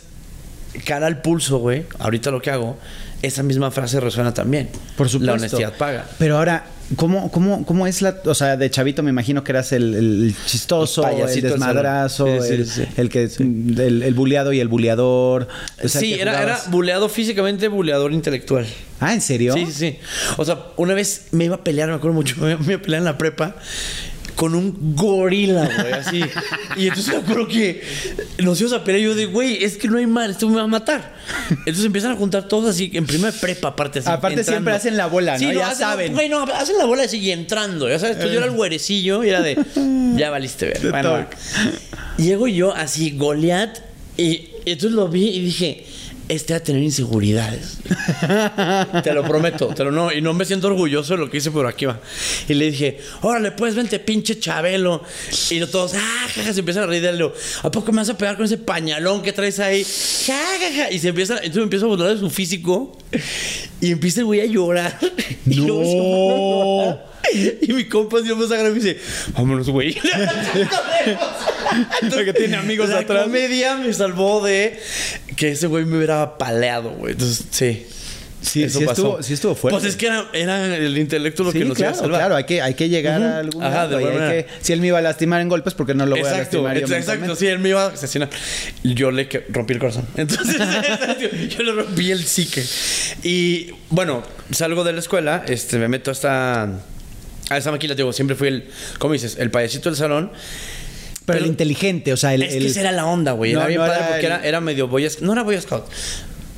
cara 0.85 1.07
al 1.07 1.21
pulso, 1.21 1.59
güey, 1.59 1.85
ahorita 1.99 2.31
lo 2.31 2.41
que 2.41 2.49
hago, 2.49 2.77
esa 3.21 3.43
misma 3.43 3.69
frase 3.71 3.99
resuena 3.99 4.33
también. 4.33 4.69
Por 4.97 5.09
supuesto. 5.09 5.25
La 5.25 5.33
honestidad 5.33 5.77
paga. 5.77 6.09
Pero 6.17 6.37
ahora, 6.37 6.65
¿cómo, 6.95 7.31
cómo, 7.31 7.65
cómo 7.65 7.87
es 7.87 8.01
la. 8.01 8.15
O 8.25 8.35
sea, 8.35 8.57
de 8.57 8.69
chavito 8.69 9.03
me 9.03 9.09
imagino 9.09 9.43
que 9.43 9.51
eras 9.51 9.71
el, 9.71 9.93
el 9.93 10.35
chistoso, 10.45 11.07
El 11.07 11.29
el, 11.29 11.41
desmadrazo. 11.41 12.25
Sí, 12.41 12.53
el, 12.53 12.67
sí. 12.67 12.83
el 12.97 13.09
que. 13.09 13.23
El, 13.23 14.13
buleado 14.13 14.53
y 14.53 14.59
el 14.59 14.67
buleador. 14.67 15.47
O 15.83 15.87
sea, 15.87 16.01
sí, 16.01 16.13
era, 16.13 16.41
era 16.41 16.59
buleado 16.69 17.09
físicamente, 17.09 17.67
buleador 17.67 18.11
intelectual. 18.13 18.65
Ah, 18.99 19.13
¿en 19.13 19.21
serio? 19.21 19.53
Sí, 19.53 19.65
sí, 19.67 19.71
sí. 19.71 19.99
O 20.37 20.45
sea, 20.45 20.57
una 20.77 20.93
vez 20.93 21.27
me 21.31 21.45
iba 21.45 21.55
a 21.55 21.63
pelear, 21.63 21.89
me 21.89 21.95
acuerdo 21.95 22.15
mucho, 22.15 22.35
me, 22.39 22.55
me 22.57 22.73
iba 22.73 22.75
a 22.75 22.81
pelear 22.81 22.99
en 22.99 23.05
la 23.05 23.17
prepa 23.17 23.55
con 24.41 24.55
un 24.55 24.95
gorila, 24.95 25.69
güey, 25.79 25.93
así. 25.93 26.19
y 26.75 26.87
entonces 26.87 27.13
me 27.13 27.19
acuerdo 27.19 27.47
que 27.47 27.79
nos 28.39 28.59
íbamos 28.59 28.81
a 28.81 28.83
pelear 28.83 29.01
y 29.01 29.03
yo 29.03 29.13
de, 29.13 29.27
güey, 29.27 29.63
es 29.63 29.77
que 29.77 29.87
no 29.87 29.99
hay 29.99 30.07
mal, 30.07 30.31
esto 30.31 30.49
me 30.49 30.55
va 30.55 30.63
a 30.63 30.67
matar. 30.67 31.13
Entonces 31.51 31.85
empiezan 31.85 32.13
a 32.13 32.15
juntar 32.15 32.47
todos 32.47 32.67
así, 32.71 32.89
en 32.91 33.05
primera 33.05 33.31
prepa, 33.31 33.67
aparte 33.67 33.99
así. 33.99 34.09
Aparte 34.09 34.39
entrando. 34.39 34.51
siempre 34.51 34.73
hacen 34.73 34.97
la 34.97 35.05
bola, 35.05 35.37
¿no? 35.37 35.51
Ya 35.51 35.67
hacen- 35.67 35.77
saben. 35.77 36.13
Güey, 36.13 36.27
no, 36.27 36.41
hacen 36.41 36.75
la 36.79 36.85
bola 36.85 37.03
así 37.03 37.19
y 37.19 37.29
entrando, 37.29 37.87
ya 37.87 37.99
sabes. 37.99 38.15
Entonces 38.15 38.33
yo 38.33 38.39
era 38.39 38.47
el 38.49 38.55
güerecillo 38.57 39.23
y 39.23 39.29
era 39.29 39.43
de, 39.43 39.59
ya 40.17 40.31
valiste 40.31 40.65
ver. 40.65 40.89
Bueno. 40.89 41.23
Llego 42.17 42.47
yo 42.47 42.73
así, 42.73 43.11
Goliat, 43.11 43.77
y 44.17 44.49
entonces 44.65 44.93
lo 44.93 45.07
vi 45.07 45.27
y 45.27 45.39
dije, 45.41 45.85
este 46.29 46.53
va 46.53 46.57
a 46.57 46.63
tener 46.63 46.81
inseguridades. 46.83 47.77
te 49.03 49.13
lo 49.13 49.23
prometo, 49.23 49.67
te 49.67 49.83
lo 49.83 49.91
no, 49.91 50.11
y 50.13 50.21
no 50.21 50.33
me 50.33 50.45
siento 50.45 50.67
orgulloso 50.67 51.13
de 51.13 51.19
lo 51.19 51.29
que 51.29 51.37
hice, 51.37 51.51
pero 51.51 51.67
aquí 51.67 51.85
va. 51.85 51.99
Y 52.47 52.53
le 52.53 52.71
dije, 52.71 52.99
órale, 53.21 53.51
pues 53.51 53.75
vente, 53.75 53.99
pinche 53.99 54.39
Chabelo. 54.39 55.03
Y 55.49 55.59
todos, 55.65 55.93
ah, 55.95 56.27
jaja, 56.33 56.53
se 56.53 56.59
empiezan 56.59 56.83
a 56.83 56.87
reír 56.87 57.01
de 57.01 57.09
él. 57.09 57.17
Le 57.17 57.23
digo, 57.25 57.33
¿A 57.63 57.71
poco 57.71 57.91
me 57.91 57.97
vas 57.97 58.09
a 58.09 58.17
pegar 58.17 58.35
con 58.37 58.45
ese 58.45 58.57
pañalón 58.57 59.21
que 59.21 59.33
traes 59.33 59.59
ahí? 59.59 59.85
Ja, 60.25 60.39
ja, 60.59 60.75
ja. 60.85 60.91
Y 60.91 60.99
se 60.99 61.09
empieza, 61.09 61.35
entonces 61.35 61.57
me 61.57 61.63
empiezo 61.63 61.85
a 61.85 61.89
burlar 61.89 62.13
de 62.13 62.19
su 62.19 62.29
físico. 62.29 62.97
Y 63.81 63.91
empieza 63.91 64.21
el 64.21 64.25
güey 64.25 64.41
a 64.41 64.45
llorar. 64.45 64.97
Y 65.45 65.55
No. 65.61 65.65
luego 65.67 65.81
a 66.91 67.35
llorar. 67.35 67.55
Y 67.61 67.73
mi 67.73 67.85
compa 67.85 68.19
Dios 68.21 68.37
me 68.37 68.47
saca 68.47 68.61
y 68.67 68.71
me 68.71 68.79
dice, 68.79 68.97
vámonos, 69.33 69.69
güey. 69.69 69.95
Porque 72.13 72.33
tiene 72.33 72.57
amigos 72.57 72.89
la 72.89 72.99
atrás. 72.99 73.23
comedia 73.23 73.75
me 73.77 73.91
salvó 73.93 74.43
de 74.43 74.79
que 75.35 75.51
ese 75.51 75.67
güey 75.67 75.85
me 75.85 75.97
hubiera 75.97 76.37
paleado, 76.37 76.91
güey. 76.91 77.13
Entonces, 77.13 77.45
sí. 77.51 77.85
Sí, 78.41 78.63
Eso 78.63 78.79
sí 78.79 78.85
pasó. 78.85 79.01
estuvo, 79.03 79.23
sí 79.23 79.33
estuvo 79.35 79.53
fuerte. 79.53 79.79
Pues 79.79 79.87
es 79.91 79.95
que 79.95 80.07
era, 80.07 80.25
era 80.33 80.75
el 80.75 80.97
intelecto 80.97 81.43
lo 81.43 81.51
Sí, 81.51 81.59
que 81.59 81.65
nos 81.65 81.77
claro, 81.77 81.91
iba 81.91 81.99
a 81.99 82.01
salvar. 82.01 82.19
claro, 82.21 82.35
hay 82.37 82.43
que, 82.45 82.59
hay 82.59 82.73
que 82.73 82.89
llegar 82.89 83.21
a 83.21 83.37
algún 83.37 83.63
Ajá, 83.63 83.87
de 83.87 83.99
que- 83.99 84.47
si 84.61 84.73
él 84.73 84.81
me 84.81 84.87
iba 84.87 84.97
a 84.97 85.01
lastimar 85.03 85.41
en 85.41 85.47
golpes, 85.47 85.75
porque 85.75 85.93
no 85.93 86.07
lo 86.07 86.15
voy 86.15 86.21
a 86.25 86.29
Exacto, 86.31 86.63
lastimar 86.63 86.73
yo 86.73 86.79
ex- 86.81 86.89
exacto, 86.91 87.11
mentalmente? 87.11 87.39
sí, 87.39 87.45
él 87.45 87.59
me 87.59 87.69
iba 87.69 87.83
a 87.85 87.87
asesinar. 87.89 88.29
Yo 88.83 89.11
le 89.11 89.29
rompí 89.49 89.73
el 89.73 89.79
corazón. 89.79 90.07
Entonces, 90.17 90.57
yo 91.55 91.61
le 91.63 91.71
rompí 91.71 92.09
el 92.09 92.23
psique. 92.25 92.63
Y 93.21 93.73
bueno, 93.91 94.23
salgo 94.49 94.83
de 94.83 94.93
la 94.93 95.01
escuela, 95.01 95.43
este, 95.47 95.77
me 95.77 95.87
meto 95.87 96.09
a 96.09 96.13
esta, 96.13 96.63
a 96.63 97.57
esa 97.57 97.69
maquila, 97.71 97.93
digo, 97.93 98.11
siempre 98.11 98.35
fui 98.35 98.47
el, 98.47 98.69
¿cómo 98.97 99.13
dices? 99.13 99.37
El 99.39 99.51
payasito 99.51 99.89
del 99.89 99.97
salón. 99.99 100.31
Pero, 101.33 101.45
el 101.45 101.51
inteligente, 101.51 102.13
o 102.13 102.17
sea, 102.17 102.33
el... 102.33 102.43
es 102.43 102.53
el- 102.53 102.61
que 102.63 102.67
esa 102.67 102.79
era 102.81 102.91
la 102.91 103.05
onda, 103.05 103.31
güey. 103.33 103.53
No, 103.53 103.59
Era 103.59 103.67
bien 103.67 103.79
no 103.81 103.85
padre 103.87 103.99
era 103.99 104.07
porque 104.09 104.25
el- 104.25 104.31
era, 104.31 104.45
era 104.45 104.61
medio 104.61 104.87
boy 104.87 105.09
Scout. 105.09 105.25
No 105.25 105.33
era 105.33 105.43
boy 105.43 105.59
scout. 105.59 105.85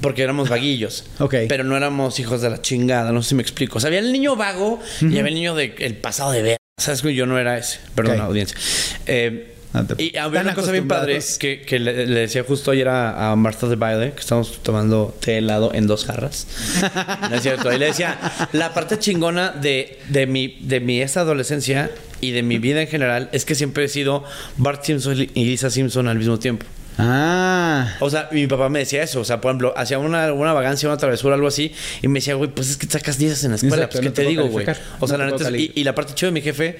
Porque 0.01 0.21
éramos 0.23 0.49
vaguillos. 0.49 1.05
Ok. 1.19 1.35
Pero 1.47 1.63
no 1.63 1.77
éramos 1.77 2.19
hijos 2.19 2.41
de 2.41 2.49
la 2.49 2.61
chingada. 2.61 3.11
No 3.11 3.21
sé 3.23 3.29
si 3.29 3.35
me 3.35 3.41
explico. 3.41 3.77
O 3.77 3.81
sea, 3.81 3.87
había 3.87 3.99
el 3.99 4.11
niño 4.11 4.35
vago 4.35 4.79
y 5.01 5.05
había 5.17 5.29
el 5.29 5.35
niño 5.35 5.55
del 5.55 5.95
pasado 5.97 6.31
de 6.31 6.41
ver. 6.41 6.57
¿Sabes? 6.81 7.01
güey? 7.03 7.15
Yo 7.15 7.25
no 7.25 7.39
era 7.39 7.57
ese. 7.57 7.79
Perdón, 7.95 8.17
Ok. 8.19 8.25
audiencia. 8.27 8.57
Eh, 9.05 9.49
No 9.73 9.85
te- 9.85 10.03
y 10.03 10.17
había 10.17 10.39
Tan 10.41 10.47
una 10.47 10.55
cosa 10.55 10.71
bien 10.71 10.87
padre 10.87 11.19
que, 11.39 11.61
que 11.61 11.79
le, 11.79 12.05
le 12.05 12.19
decía 12.21 12.43
justo 12.43 12.71
ayer 12.71 12.87
a, 12.89 13.31
a 13.31 13.35
Marta 13.35 13.67
de 13.67 13.75
Baile, 13.75 14.11
que 14.13 14.19
estamos 14.19 14.61
tomando 14.61 15.15
té 15.19 15.37
helado 15.37 15.71
en 15.73 15.87
dos 15.87 16.05
jarras. 16.05 16.45
no 17.29 17.35
es 17.35 17.41
cierto. 17.41 17.71
Y 17.73 17.77
le 17.79 17.85
decía, 17.87 18.19
la 18.51 18.73
parte 18.73 18.99
chingona 18.99 19.51
de, 19.51 19.99
de, 20.09 20.27
mi, 20.27 20.57
de 20.61 20.79
mi 20.79 21.01
esta 21.01 21.21
adolescencia 21.21 21.89
y 22.23 22.31
de 22.31 22.43
mi 22.43 22.57
vida 22.59 22.81
en 22.81 22.87
general 22.87 23.29
es 23.33 23.45
que 23.45 23.55
siempre 23.55 23.83
he 23.85 23.87
sido 23.87 24.23
Bart 24.57 24.83
Simpson 24.83 25.17
y 25.33 25.45
Lisa 25.45 25.69
Simpson 25.69 26.07
al 26.07 26.17
mismo 26.17 26.39
tiempo. 26.39 26.65
Ah, 26.97 27.95
O 28.01 28.09
sea, 28.09 28.29
mi 28.31 28.45
papá 28.47 28.69
me 28.69 28.79
decía 28.79 29.01
eso. 29.01 29.19
O 29.21 29.25
sea, 29.25 29.41
por 29.41 29.49
ejemplo, 29.49 29.73
hacía 29.75 29.97
una, 29.99 30.31
una 30.31 30.53
vagancia, 30.53 30.87
una 30.87 30.97
travesura, 30.97 31.33
algo 31.35 31.47
así. 31.47 31.71
Y 32.01 32.07
me 32.07 32.19
decía, 32.19 32.35
güey, 32.35 32.49
pues 32.51 32.69
es 32.69 32.77
que 32.77 32.85
sacas 32.87 33.17
10 33.17 33.43
en 33.45 33.49
la 33.51 33.55
escuela. 33.55 33.75
Exacto, 33.75 33.93
pues, 33.97 34.01
¿qué 34.01 34.09
no 34.09 34.13
te 34.13 34.21
digo, 34.29 34.47
güey? 34.47 34.65
O 34.99 35.07
sea, 35.07 35.17
No 35.17 35.25
la 35.25 35.31
neta. 35.31 35.49
es- 35.49 35.55
y, 35.59 35.71
y 35.75 35.83
la 35.83 35.95
parte 35.95 36.13
chida 36.13 36.27
de 36.27 36.33
mi 36.33 36.41
jefe, 36.41 36.77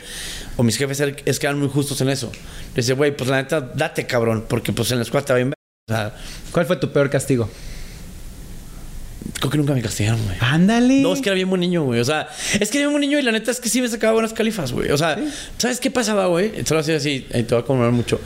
o 0.55 0.63
mis 0.63 0.77
jefes, 0.77 1.00
er- 1.01 1.21
es 1.25 1.39
que 1.39 1.47
eran 1.47 1.57
muy 1.59 1.67
justos 1.69 2.00
en 2.01 2.09
eso. 2.09 2.31
Le 2.75 2.81
dice, 2.81 2.93
güey, 2.93 3.15
pues 3.15 3.29
la 3.29 3.38
neta, 3.38 3.59
date, 3.62 4.05
cabrón. 4.05 4.45
Porque 4.47 4.71
pues 4.71 4.91
en 4.91 4.97
la 4.97 5.03
escuela 5.03 5.25
te 5.25 5.33
va 5.33 5.38
bien. 5.38 5.50
ver". 5.50 5.55
O 5.89 5.93
sea, 5.93 6.15
¿cuál 6.51 6.65
fue 6.67 6.75
tu 6.77 6.91
peor 6.91 7.09
castigo? 7.09 7.50
Creo 9.39 9.51
que 9.51 9.58
nunca 9.58 9.74
me 9.74 9.82
castigaron, 9.82 10.22
güey. 10.24 10.38
Ándale. 10.39 11.01
No, 11.01 11.13
es 11.13 11.22
que 11.22 11.30
era 11.30 11.36
bien 11.36 11.50
buen 11.50 11.62
niño, 11.62 11.84
güey. 11.84 12.00
O 12.00 12.06
sea, 12.06 12.27
es 12.60 12.70
que 12.70 12.77
era 12.77 12.88
bien 12.88 12.92
buen 12.92 13.01
niño 13.01 13.20
y 13.20 13.22
la 13.22 13.32
neta 13.32 13.51
es 13.51 13.60
que 13.60 13.70
sí 13.70 13.82
me 13.82 13.88
sacaba 13.88 14.13
buenas 14.13 14.34
califas, 14.34 14.72
güey. 14.72 14.92
O 14.92 14.98
sea, 14.98 15.18
¿sabes 15.58 15.80
qué 15.80 15.92
pasaba, 15.92 16.27
güey? 16.27 16.51
Solo 16.65 16.82
así, 16.82 16.92
así, 16.92 17.25
y 17.34 17.44
te 17.44 17.56
voy 17.56 17.63
a 17.63 17.65
conmover 17.65 17.92
mucho. 17.92 18.20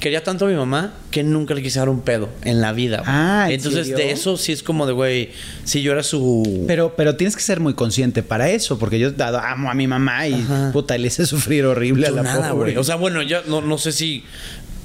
Quería 0.00 0.22
tanto 0.22 0.46
a 0.46 0.48
mi 0.48 0.54
mamá 0.54 0.94
que 1.10 1.22
nunca 1.22 1.54
le 1.54 1.62
quise 1.62 1.78
dar 1.78 1.88
un 1.88 2.02
pedo 2.02 2.28
en 2.42 2.60
la 2.60 2.72
vida, 2.72 2.98
güey. 2.98 3.08
Ah, 3.10 3.46
¿en 3.48 3.54
Entonces, 3.54 3.88
de 3.88 4.10
eso 4.10 4.36
sí 4.36 4.52
es 4.52 4.62
como 4.62 4.86
de, 4.86 4.92
güey, 4.92 5.30
si 5.64 5.82
yo 5.82 5.92
era 5.92 6.02
su. 6.02 6.64
Pero, 6.66 6.94
pero 6.96 7.16
tienes 7.16 7.36
que 7.36 7.42
ser 7.42 7.60
muy 7.60 7.74
consciente 7.74 8.22
para 8.22 8.50
eso, 8.50 8.78
porque 8.78 8.98
yo 8.98 9.10
dado, 9.12 9.38
amo 9.38 9.70
a 9.70 9.74
mi 9.74 9.86
mamá 9.86 10.26
y 10.28 10.34
Ajá. 10.34 10.70
puta, 10.72 10.96
le 10.98 11.08
hice 11.08 11.26
sufrir 11.26 11.64
horrible 11.66 12.06
Yo 12.06 12.12
a 12.12 12.16
la 12.16 12.22
nada, 12.22 12.50
pobre. 12.50 12.72
güey. 12.72 12.76
O 12.76 12.84
sea, 12.84 12.96
bueno, 12.96 13.22
yo 13.22 13.42
no, 13.46 13.60
no 13.60 13.78
sé 13.78 13.92
si. 13.92 14.24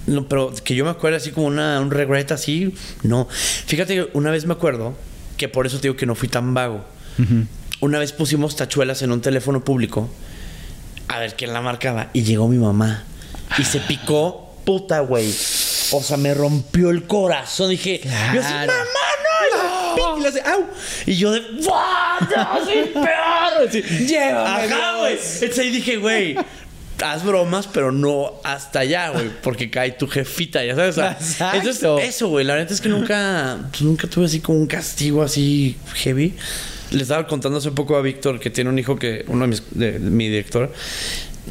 No, 0.07 0.27
pero 0.27 0.53
que 0.63 0.73
yo 0.75 0.85
me 0.85 0.91
acuerdo 0.91 1.17
así 1.17 1.31
como 1.31 1.45
una, 1.47 1.79
un 1.79 1.91
regret 1.91 2.31
así, 2.31 2.73
no. 3.03 3.27
Fíjate 3.29 3.93
que 3.95 4.09
una 4.13 4.31
vez 4.31 4.45
me 4.45 4.53
acuerdo 4.53 4.95
que 5.39 5.47
por 5.47 5.65
eso 5.65 5.77
te 5.77 5.83
digo 5.83 5.95
que 5.95 6.05
no 6.05 6.15
fui 6.15 6.27
tan 6.27 6.53
vago. 6.53 6.85
Una 7.79 7.97
vez 7.97 8.11
pusimos 8.11 8.57
tachuelas 8.57 9.01
en 9.01 9.11
un 9.13 9.21
teléfono 9.21 9.63
público 9.63 10.09
a 11.07 11.17
ver 11.19 11.35
quién 11.35 11.53
la 11.53 11.61
marcaba 11.61 12.09
y 12.13 12.23
llegó 12.23 12.47
mi 12.49 12.57
mamá 12.57 13.05
y 13.57 13.63
se 13.63 13.79
picó, 13.79 14.53
puta, 14.65 14.99
güey. 14.99 15.29
O 15.91 16.03
sea, 16.03 16.17
me 16.17 16.33
rompió 16.33 16.89
el 16.89 17.07
corazón. 17.07 17.69
Dije, 17.69 18.01
yo 18.03 18.41
así, 18.41 18.53
mamá, 18.53 18.73
no, 19.97 20.17
y 20.17 20.21
le 20.21 20.27
hace, 20.27 20.41
au. 20.41 20.65
Y 21.05 21.15
yo 21.15 21.31
de. 21.31 21.39
¡No, 21.39 22.65
soy 22.65 22.83
peor! 22.93 23.69
Llévame, 24.05 24.73
Ajá, 24.73 24.97
güey. 24.99 25.13
Entonces 25.13 25.59
ahí 25.59 25.69
dije, 25.71 25.97
güey, 25.97 26.35
haz 27.03 27.23
bromas, 27.23 27.67
pero 27.67 27.91
no 27.91 28.33
hasta 28.43 28.79
allá, 28.79 29.09
güey, 29.09 29.29
porque 29.43 29.69
cae 29.69 29.91
tu 29.91 30.07
jefita, 30.07 30.63
ya 30.63 30.75
sabes. 30.75 30.97
Exacto. 30.97 31.57
Entonces, 31.57 32.09
eso, 32.15 32.29
güey, 32.29 32.45
la 32.45 32.55
neta 32.55 32.73
es 32.73 32.81
que 32.81 32.89
nunca, 32.89 33.59
pues, 33.69 33.81
nunca 33.81 34.07
tuve 34.07 34.25
así 34.25 34.39
como 34.39 34.59
un 34.59 34.67
castigo 34.67 35.23
así 35.23 35.77
heavy. 35.95 36.33
Le 36.91 37.01
estaba 37.01 37.27
contando 37.27 37.59
hace 37.59 37.71
poco 37.71 37.95
a 37.95 38.01
Víctor 38.01 38.39
que 38.39 38.49
tiene 38.49 38.69
un 38.69 38.79
hijo 38.79 38.97
que, 38.97 39.23
uno 39.27 39.41
de, 39.41 39.47
mis, 39.47 39.63
de, 39.71 39.99
de 39.99 40.09
mi 40.09 40.27
director, 40.27 40.73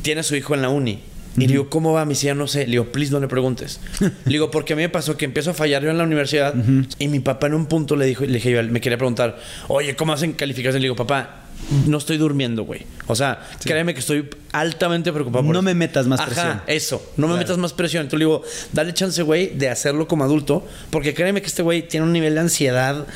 tiene 0.02 0.20
a 0.20 0.24
su 0.24 0.34
hijo 0.34 0.54
en 0.54 0.62
la 0.62 0.68
uni. 0.68 1.00
Y 1.36 1.42
le 1.42 1.52
digo, 1.52 1.68
¿cómo 1.68 1.92
va? 1.92 2.04
Me 2.04 2.14
decía, 2.14 2.34
no 2.34 2.46
sé. 2.48 2.64
Le 2.66 2.72
digo, 2.72 2.86
please, 2.86 3.12
no 3.12 3.20
le 3.20 3.28
preguntes. 3.28 3.80
le 4.00 4.10
digo, 4.24 4.50
porque 4.50 4.72
a 4.72 4.76
mí 4.76 4.82
me 4.82 4.88
pasó 4.88 5.16
que 5.16 5.24
empiezo 5.24 5.50
a 5.50 5.54
fallar 5.54 5.82
yo 5.82 5.90
en 5.90 5.98
la 5.98 6.04
universidad. 6.04 6.54
Y 6.98 7.08
mi 7.08 7.20
papá 7.20 7.46
en 7.46 7.54
un 7.54 7.66
punto 7.66 7.96
le 7.96 8.06
dijo, 8.06 8.24
le 8.24 8.34
dije 8.34 8.50
yo, 8.50 8.62
me 8.64 8.80
quería 8.80 8.98
preguntar, 8.98 9.38
oye, 9.68 9.94
¿cómo 9.94 10.12
hacen 10.12 10.32
calificación? 10.32 10.82
Le 10.82 10.86
digo, 10.86 10.96
papá, 10.96 11.47
no 11.86 11.98
estoy 11.98 12.16
durmiendo, 12.16 12.64
güey. 12.64 12.86
O 13.06 13.14
sea, 13.16 13.40
créeme 13.62 13.92
que 13.94 14.00
estoy 14.00 14.28
altamente 14.52 15.12
preocupado 15.12 15.44
por 15.44 15.52
No 15.52 15.58
eso". 15.60 15.64
me 15.64 15.74
metas 15.74 16.06
más 16.06 16.20
Ajá, 16.20 16.26
presión. 16.30 16.62
eso. 16.66 17.12
No 17.16 17.28
me 17.28 17.36
metas 17.36 17.58
más 17.58 17.72
presión. 17.72 18.02
Entonces 18.02 18.18
le 18.20 18.24
digo, 18.26 18.42
dale 18.72 18.94
chance, 18.94 19.20
güey, 19.22 19.48
de 19.54 19.68
hacerlo 19.68 20.08
como 20.08 20.24
adulto. 20.24 20.66
Porque 20.90 21.12
créeme 21.14 21.40
que 21.42 21.48
este 21.48 21.62
güey 21.62 21.86
tiene 21.86 22.06
un 22.06 22.12
nivel 22.12 22.34
de 22.34 22.40
ansiedad. 22.40 23.06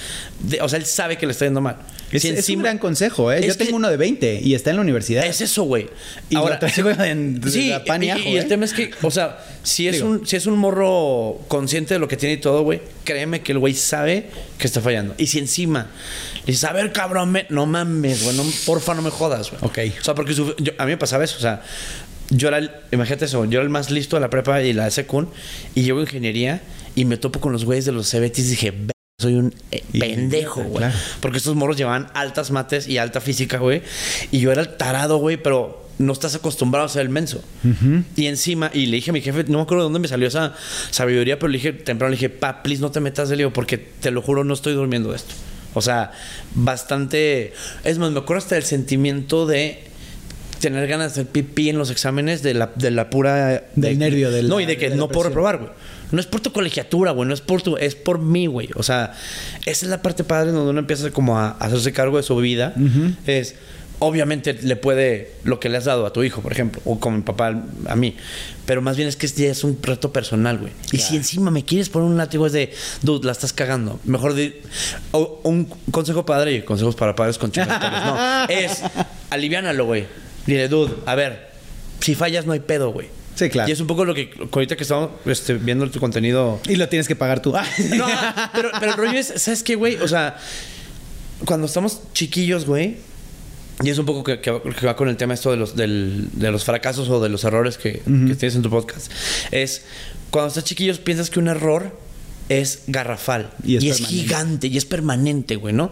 de- 0.41 0.61
o 0.61 0.69
sea, 0.69 0.79
él 0.79 0.85
sabe 0.87 1.17
que 1.19 1.27
le 1.27 1.33
está 1.33 1.45
yendo 1.47 1.61
mal. 1.61 1.77
Es, 2.13 2.23
Si 2.23 2.29
es 2.29 2.49
un 2.51 2.63
gran 2.63 2.79
consejo, 2.79 3.33
¿eh? 3.33 3.47
Yo 3.47 3.57
tengo 3.57 3.77
uno 3.77 3.89
de 3.89 3.97
20 3.97 4.41
y 4.43 4.55
está 4.55 4.71
en 4.71 4.77
la 4.77 4.83
universidad. 4.83 5.25
es 5.27 5.41
eso, 5.41 5.63
güey. 5.65 5.89
Y 6.29 6.35
lo 6.35 6.59
traigo 6.59 6.91
en- 7.05 7.41
sí, 7.51 7.73
pan 7.87 8.03
y 8.03 8.07
y, 8.07 8.11
ajo, 8.11 8.21
y 8.29 8.37
el 8.37 8.45
¿eh? 8.45 8.49
tema 8.49 8.65
es 8.67 8.73
que, 8.75 8.91
o 9.03 9.11
sea, 9.11 9.39
si 9.63 9.89
es, 9.89 9.97
Digo. 9.97 10.09
un, 10.09 10.27
si 10.27 10.37
es 10.37 10.47
un 10.47 10.59
morro 10.59 11.41
consciente 11.49 11.95
de 11.95 12.01
lo 12.01 12.09
que 12.09 12.17
tiene 12.17 12.35
y 12.35 12.39
todo, 12.39 12.63
güey, 12.63 12.81
créeme 13.05 13.41
que 13.43 13.53
el 13.53 13.59
güey 13.59 13.75
sabe 13.75 14.27
que 14.59 14.67
está 14.67 14.81
fallando. 14.81 15.15
Y 15.19 15.27
si 15.29 15.39
encima 15.39 15.89
le 16.45 16.53
dices, 16.53 16.65
a 16.65 16.73
ver, 16.73 16.93
cabrón, 16.93 17.31
me- 17.33 17.47
no 17.49 17.67
mames, 17.67 18.25
güey, 18.25 18.37
no, 18.37 18.45
porfa, 18.67 18.95
no 18.95 19.03
me 19.03 19.11
jodas, 19.11 19.51
güey. 19.51 19.63
Ok. 19.65 19.95
O 20.01 20.05
sea, 20.05 20.15
porque 20.15 20.35
su- 20.35 20.55
yo- 20.59 20.73
a 20.79 20.85
mí 20.85 20.91
me 20.93 20.99
pasaba 20.99 21.25
eso, 21.25 21.37
o 21.39 21.41
sea, 21.41 21.63
yo 22.31 22.49
era 22.49 22.59
el, 22.59 22.71
imagínate 22.93 23.25
eso, 23.27 23.45
yo 23.45 23.59
era 23.59 23.63
el 23.65 23.69
más 23.71 23.91
listo 23.91 24.17
de 24.17 24.21
la 24.21 24.31
prepa 24.31 24.63
y 24.63 24.73
la 24.73 24.91
secund, 24.91 25.29
y 25.75 25.83
llego 25.83 25.99
a 25.99 26.03
ingeniería 26.03 26.63
y 26.95 27.05
me 27.05 27.17
topo 27.17 27.41
con 27.41 27.53
los 27.53 27.65
güeyes 27.65 27.85
de 27.85 27.93
los 27.93 28.09
CBTs 28.11 28.39
y 28.39 28.51
dije, 28.51 28.71
"Ve, 28.71 28.92
soy 29.23 29.35
un 29.35 29.55
eh, 29.71 29.83
pendejo, 29.99 30.63
güey. 30.63 30.77
claro. 30.79 30.95
Porque 31.21 31.39
estos 31.39 31.55
morros 31.57 31.77
llevaban 31.79 32.09
altas 32.15 32.51
mates 32.51 32.87
y 32.89 32.99
alta 32.99 33.21
física, 33.23 33.59
güey. 33.59 33.81
Y 34.31 34.41
yo 34.41 34.53
era 34.53 34.61
el 34.61 34.69
tarado, 34.77 35.17
güey, 35.17 35.37
pero 35.39 35.81
no 35.99 36.13
estás 36.13 36.35
acostumbrado 36.35 36.87
a 36.87 36.89
ser 36.89 37.03
el 37.03 37.09
menso. 37.09 37.43
Y 38.17 38.27
encima, 38.27 38.71
y 38.75 38.87
le 38.87 38.97
dije 38.97 39.11
a 39.11 39.13
mi 39.13 39.21
jefe, 39.21 39.45
no 39.45 39.59
me 39.59 39.63
acuerdo 39.63 39.85
de 39.85 39.87
dónde 39.87 39.99
me 40.01 40.09
salió 40.09 40.27
esa 40.29 40.55
sabiduría, 40.91 41.39
pero 41.39 41.49
le 41.49 41.59
dije 41.59 41.73
temprano, 41.73 42.11
le 42.11 42.17
dije, 42.17 42.29
pa, 42.31 42.63
please 42.63 42.81
no 42.83 42.91
te 42.91 43.01
metas 43.01 43.29
de 43.29 43.37
lío, 43.37 43.53
porque 43.53 43.79
te 43.79 44.11
lo 44.11 44.21
juro, 44.21 44.43
no 44.45 44.53
estoy 44.55 44.75
durmiendo 44.75 45.11
de 45.11 45.17
esto. 45.17 45.35
O 45.75 45.81
sea, 45.81 46.13
bastante. 46.55 47.53
Es 47.85 47.99
más, 47.99 48.11
me 48.11 48.19
acuerdo 48.21 48.39
hasta 48.43 48.57
del 48.57 48.65
sentimiento 48.65 49.47
de 49.47 49.85
tener 50.61 50.87
ganas 50.87 51.15
de 51.15 51.23
hacer 51.23 51.33
pipí 51.33 51.69
en 51.69 51.79
los 51.79 51.91
exámenes 51.91 52.43
de 52.43 52.55
la, 52.55 52.71
de 52.75 52.91
la 52.91 53.11
pura. 53.11 53.49
Del 53.49 53.65
de- 53.75 53.95
nervio, 53.97 54.31
de 54.31 54.43
la- 54.43 54.49
No, 54.49 54.61
y 54.61 54.67
de 54.67 54.77
que 54.77 54.91
de 54.91 54.97
no 54.97 55.09
puedo 55.09 55.29
reprobar, 55.29 55.59
güey. 55.59 55.71
No 56.13 56.21
es 56.21 56.27
por 56.27 56.41
tu 56.41 56.53
colegiatura, 56.53 57.11
güey. 57.11 57.27
No 57.27 57.35
es 57.35 57.41
por 57.41 57.63
tu. 57.63 57.77
Es 57.77 57.95
por 57.95 58.19
mí, 58.21 58.47
güey. 58.47 58.69
O 58.77 58.83
sea, 58.83 59.15
esa 59.67 59.87
es 59.87 59.91
la 59.91 60.03
parte 60.03 60.25
padre 60.25 60.53
donde 60.53 60.71
uno 60.71 60.79
empieza 60.81 61.11
como 61.11 61.39
a 61.39 61.51
hacerse 61.53 61.93
cargo 61.93 62.17
de 62.19 62.23
su 62.23 62.37
vida. 62.37 62.75
Es. 63.27 63.57
Obviamente 63.99 64.55
le 64.55 64.75
puede 64.75 65.31
lo 65.45 65.61
que 65.61 65.69
le 65.69 65.79
has 65.79 65.85
dado 65.85 66.07
a 66.07 66.13
tu 66.13 66.25
hijo, 66.25 66.43
por 66.43 66.51
ejemplo, 66.51 66.83
o 66.85 66.99
como 66.99 67.19
mi 67.19 67.23
papá 67.23 67.63
a 67.87 67.95
mí. 67.95 68.17
Pero 68.67 68.83
más 68.83 68.97
bien 68.97 69.09
es 69.09 69.15
que 69.15 69.29
ya 69.29 69.49
es 69.49 69.63
un 69.63 69.79
reto 69.81 70.13
personal, 70.13 70.59
güey. 70.59 70.73
Y 70.91 70.99
si 70.99 71.15
encima 71.15 71.53
me 71.53 71.65
quieres 71.65 71.89
poner 71.89 72.09
un 72.09 72.17
látigo 72.17 72.45
es 72.49 72.53
de, 72.53 72.73
dude, 73.03 73.25
la 73.25 73.31
estás 73.31 73.53
cagando. 73.53 74.01
Mejor 74.03 74.35
de. 74.35 74.61
o 75.13 75.41
un 75.45 75.67
consejo 75.93 76.27
padre 76.27 76.53
y 76.53 76.63
consejos 76.63 76.97
para 76.97 77.15
padres 77.15 77.39
con 77.39 77.53
chicos. 77.53 77.69
No. 77.69 78.19
Es 78.49 78.83
aliviánalo, 79.31 79.85
güey. 79.87 80.07
Dile, 80.47 80.67
dude, 80.67 80.95
a 81.07 81.15
ver, 81.15 81.53
si 82.01 82.17
fallas 82.17 82.45
no 82.45 82.53
hay 82.53 82.61
pedo, 82.61 82.91
güey. 82.91 83.07
Sí, 83.35 83.49
claro. 83.49 83.69
Y 83.69 83.73
es 83.73 83.81
un 83.81 83.87
poco 83.87 84.05
lo 84.05 84.15
que 84.15 84.31
ahorita 84.53 84.77
que 84.77 84.83
estamos 84.83 85.11
este, 85.27 85.55
viendo 85.55 85.89
tu 85.91 86.01
contenido. 86.01 86.61
Y 86.69 86.77
lo 86.77 86.89
tienes 86.89 87.09
que 87.09 87.17
pagar 87.17 87.41
tú. 87.41 87.55
Ah. 87.57 87.65
No, 87.97 88.07
pero, 88.53 88.71
pero 88.79 88.93
el 88.93 88.99
rollo 88.99 89.19
es, 89.19 89.33
¿sabes 89.37 89.63
qué, 89.63 89.75
güey? 89.75 89.97
O 89.97 90.09
sea, 90.09 90.37
cuando 91.47 91.67
estamos 91.67 92.01
chiquillos, 92.13 92.67
güey, 92.67 92.97
y 93.83 93.91
es 93.91 93.99
un 93.99 94.05
poco 94.07 94.23
que, 94.23 94.41
que- 94.41 94.61
que 94.79 94.87
va 94.87 94.95
con 94.97 95.09
el 95.09 95.17
tema 95.17 95.35
esto 95.35 95.51
de 95.51 95.57
los, 95.57 95.75
del- 95.75 96.29
de 96.35 96.51
los 96.53 96.65
fracasos 96.65 97.09
o 97.09 97.21
de 97.21 97.29
los 97.31 97.43
errores 97.45 97.79
que, 97.79 97.95
que 98.05 98.35
tienes 98.35 98.55
en 98.55 98.63
tu 98.63 98.71
podcast, 98.71 99.11
es 99.51 99.83
cuando 100.31 100.49
estás 100.49 100.65
chiquillos 100.65 100.99
piensas 100.99 101.31
que 101.31 101.39
un 101.41 101.49
error 101.49 101.99
es 102.49 102.83
garrafal 102.87 103.51
Y 103.65 103.73
y 103.73 103.77
es 103.77 103.85
es, 103.85 103.91
permanente. 104.01 104.15
gigante 104.23 104.67
y 104.69 104.77
es 104.77 104.85
permanente, 104.85 105.57
güey, 105.57 105.75
¿no? 105.75 105.91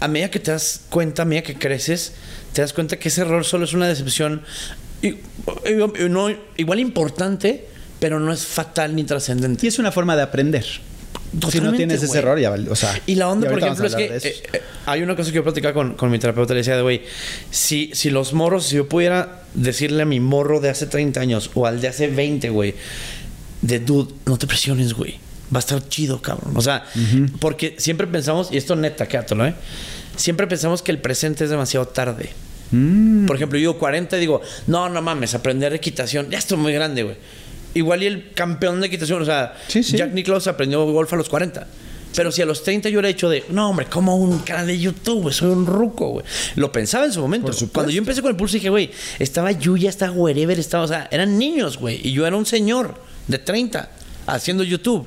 A 0.00 0.06
medida 0.08 0.30
que 0.30 0.38
te 0.38 0.52
das 0.52 0.82
cuenta, 0.88 1.22
a 1.22 1.24
medida 1.24 1.42
que 1.42 1.56
creces, 1.58 2.12
te 2.52 2.62
das 2.62 2.72
cuenta 2.72 2.98
que 2.98 3.08
ese 3.08 3.22
error 3.22 3.44
solo 3.44 3.64
es 3.64 3.72
una 3.72 3.88
decepción 3.88 4.42
y- 5.02 5.08
y- 5.08 6.08
no, 6.08 6.28
igual 6.56 6.80
importante, 6.80 7.66
pero 8.00 8.18
no 8.20 8.32
es 8.32 8.46
fatal 8.46 8.94
ni 8.96 9.04
trascendente. 9.04 9.66
Y 9.66 9.68
es 9.68 9.78
una 9.78 9.92
forma 9.92 10.16
de 10.16 10.22
aprender. 10.22 10.64
si 11.50 11.60
no 11.60 11.72
tienes 11.74 12.02
ese 12.02 12.18
error, 12.18 12.38
ya 12.38 12.48
vale. 12.50 12.70
O 12.70 12.76
sea, 12.76 12.98
Y 13.06 13.14
la 13.16 13.28
onda, 13.28 13.48
por 13.50 13.58
ejemplo, 13.58 13.86
es 13.86 13.94
que 13.94 14.04
eh, 14.06 14.42
eh, 14.54 14.62
hay 14.86 15.02
una 15.02 15.14
cosa 15.14 15.30
que 15.30 15.36
yo 15.36 15.42
platicaba 15.42 15.74
con, 15.74 15.94
con 15.94 16.10
mi 16.10 16.18
terapeuta. 16.18 16.54
Le 16.54 16.58
decía 16.60 16.74
de, 16.76 16.82
güey, 16.82 17.02
si, 17.50 17.90
si 17.92 18.08
los 18.10 18.32
morros, 18.32 18.66
si 18.66 18.76
yo 18.76 18.88
pudiera 18.88 19.42
decirle 19.54 20.02
a 20.02 20.06
mi 20.06 20.20
morro 20.20 20.60
de 20.60 20.70
hace 20.70 20.86
30 20.86 21.20
años 21.20 21.50
o 21.54 21.66
al 21.66 21.80
de 21.82 21.88
hace 21.88 22.08
20, 22.08 22.48
güey, 22.50 22.74
de 23.62 23.78
dude, 23.80 24.14
no 24.26 24.38
te 24.38 24.46
presiones, 24.46 24.94
güey. 24.94 25.18
Va 25.54 25.58
a 25.58 25.60
estar 25.60 25.86
chido, 25.88 26.20
cabrón. 26.22 26.52
O 26.56 26.60
sea, 26.62 26.84
porque 27.40 27.74
siempre 27.78 28.06
pensamos, 28.06 28.48
y 28.52 28.56
esto 28.56 28.76
neta, 28.76 29.06
quédatelo, 29.08 29.46
¿eh? 29.46 29.54
Siempre 30.16 30.46
pensamos 30.46 30.82
que 30.82 30.92
el 30.92 30.98
presente 30.98 31.44
es 31.44 31.50
demasiado 31.50 31.88
tarde. 31.88 32.30
Mm. 32.70 33.26
Por 33.26 33.36
ejemplo, 33.36 33.58
yo 33.58 33.70
digo 33.70 33.78
40 33.78 34.16
y 34.16 34.20
digo, 34.20 34.40
no, 34.66 34.88
no 34.88 35.02
mames, 35.02 35.34
aprender 35.34 35.72
equitación, 35.72 36.30
ya 36.30 36.38
estoy 36.38 36.58
muy 36.58 36.72
grande, 36.72 37.02
güey. 37.02 37.16
Igual 37.74 38.02
y 38.02 38.06
el 38.06 38.32
campeón 38.32 38.80
de 38.80 38.86
equitación, 38.86 39.22
o 39.22 39.24
sea, 39.24 39.54
Sí, 39.68 39.82
sí. 39.82 39.96
Jack 39.96 40.12
Nicklaus 40.12 40.46
aprendió 40.46 40.84
golf 40.86 41.12
a 41.12 41.16
los 41.16 41.28
40. 41.28 41.66
Pero 42.14 42.32
si 42.32 42.40
a 42.40 42.46
los 42.46 42.64
30 42.64 42.88
yo 42.88 42.94
hubiera 42.96 43.10
hecho 43.10 43.28
de, 43.28 43.44
no, 43.50 43.70
hombre, 43.70 43.86
como 43.86 44.16
un 44.16 44.38
canal 44.38 44.66
de 44.66 44.78
YouTube, 44.78 45.22
güey, 45.22 45.34
soy 45.34 45.50
un 45.50 45.66
ruco, 45.66 46.08
güey. 46.08 46.24
Lo 46.56 46.72
pensaba 46.72 47.04
en 47.04 47.12
su 47.12 47.20
momento. 47.20 47.52
Cuando 47.72 47.92
yo 47.92 47.98
empecé 47.98 48.22
con 48.22 48.30
el 48.30 48.36
pulso 48.36 48.54
dije, 48.54 48.70
güey, 48.70 48.90
estaba 49.18 49.52
Yuya, 49.52 49.90
estaba 49.90 50.12
wherever, 50.12 50.58
estaba, 50.58 50.84
o 50.84 50.88
sea, 50.88 51.06
eran 51.10 51.38
niños, 51.38 51.76
güey. 51.78 52.00
Y 52.02 52.12
yo 52.12 52.26
era 52.26 52.34
un 52.36 52.46
señor 52.46 52.94
de 53.28 53.38
30 53.38 53.90
haciendo 54.26 54.64
YouTube. 54.64 55.06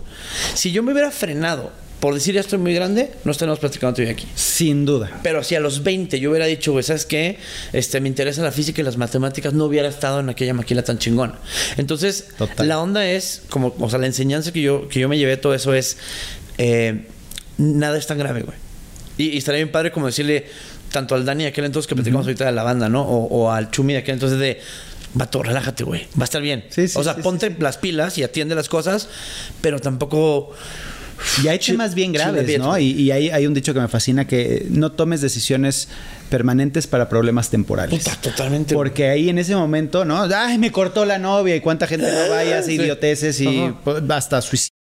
Si 0.53 0.71
yo 0.71 0.83
me 0.83 0.91
hubiera 0.91 1.11
frenado 1.11 1.71
por 2.01 2.15
decir 2.15 2.33
ya 2.33 2.41
estoy 2.41 2.57
muy 2.57 2.73
grande, 2.73 3.11
no 3.23 3.31
estaríamos 3.31 3.59
platicando 3.59 4.01
yo 4.01 4.09
aquí. 4.09 4.27
Sin 4.33 4.85
duda. 4.85 5.19
Pero 5.21 5.43
si 5.43 5.53
a 5.53 5.59
los 5.59 5.83
20 5.83 6.19
yo 6.19 6.31
hubiera 6.31 6.47
dicho, 6.47 6.71
güey, 6.71 6.83
¿sabes 6.83 7.05
qué? 7.05 7.37
Este, 7.73 8.01
me 8.01 8.09
interesa 8.09 8.41
la 8.41 8.51
física 8.51 8.81
y 8.81 8.83
las 8.83 8.97
matemáticas, 8.97 9.53
no 9.53 9.65
hubiera 9.65 9.87
estado 9.87 10.19
en 10.19 10.27
aquella 10.27 10.55
maquila 10.55 10.83
tan 10.83 10.97
chingona. 10.97 11.35
Entonces, 11.77 12.29
Total. 12.39 12.67
la 12.67 12.79
onda 12.81 13.07
es, 13.07 13.43
como, 13.49 13.75
o 13.79 13.89
sea, 13.89 13.99
la 13.99 14.07
enseñanza 14.07 14.51
que 14.51 14.63
yo, 14.63 14.89
que 14.89 14.99
yo 14.99 15.07
me 15.07 15.19
llevé 15.19 15.37
todo 15.37 15.53
eso 15.53 15.75
es, 15.75 15.97
eh, 16.57 17.05
nada 17.59 17.99
es 17.99 18.07
tan 18.07 18.17
grave, 18.17 18.41
güey. 18.41 18.57
Y, 19.19 19.35
y 19.35 19.37
estaría 19.37 19.59
bien 19.59 19.71
padre 19.71 19.91
como 19.91 20.07
decirle, 20.07 20.47
tanto 20.91 21.13
al 21.13 21.23
Dani 21.23 21.43
de 21.43 21.49
aquel 21.49 21.65
entonces 21.65 21.87
que 21.87 21.93
platicamos 21.93 22.25
ahorita 22.25 22.47
de 22.47 22.51
la 22.51 22.63
banda, 22.63 22.89
¿no? 22.89 23.03
O, 23.03 23.27
o 23.27 23.51
al 23.51 23.69
Chumi 23.69 23.93
de 23.93 23.99
aquel 23.99 24.15
entonces 24.15 24.39
de, 24.39 24.59
vato, 25.13 25.43
relájate, 25.43 25.83
güey, 25.83 26.07
va 26.17 26.21
a 26.21 26.23
estar 26.23 26.41
bien. 26.41 26.65
Sí, 26.69 26.87
sí, 26.87 26.97
o 26.97 27.03
sea, 27.03 27.15
sí, 27.15 27.21
ponte 27.21 27.55
las 27.59 27.77
pilas 27.77 28.17
y 28.17 28.23
atiende 28.23 28.55
las 28.55 28.69
cosas, 28.69 29.07
pero 29.61 29.79
tampoco... 29.79 30.53
Y 31.43 31.47
hay 31.47 31.59
temas 31.59 31.95
bien 31.95 32.11
graves, 32.11 32.57
¿no? 32.59 32.77
Y, 32.77 32.91
y 32.91 33.11
hay, 33.11 33.29
hay 33.29 33.47
un 33.47 33.53
dicho 33.53 33.73
que 33.73 33.79
me 33.79 33.87
fascina 33.87 34.25
que 34.27 34.65
no 34.69 34.91
tomes 34.91 35.21
decisiones 35.21 35.87
permanentes 36.29 36.87
para 36.87 37.09
problemas 37.09 37.49
temporales. 37.49 38.03
Puta, 38.03 38.15
totalmente. 38.21 38.73
Porque 38.73 39.09
ahí 39.09 39.29
en 39.29 39.37
ese 39.37 39.55
momento, 39.55 40.05
¿no? 40.05 40.21
Ay, 40.35 40.57
me 40.57 40.71
cortó 40.71 41.05
la 41.05 41.17
novia 41.19 41.55
y 41.55 41.61
cuánta 41.61 41.87
gente 41.87 42.07
no 42.11 42.29
vaya, 42.29 42.59
hace 42.59 42.69
Sí. 42.71 42.75
idioteces 42.75 43.39
y 43.41 43.47
Ajá. 43.59 43.75
hasta 44.09 44.41
suicidio 44.41 44.71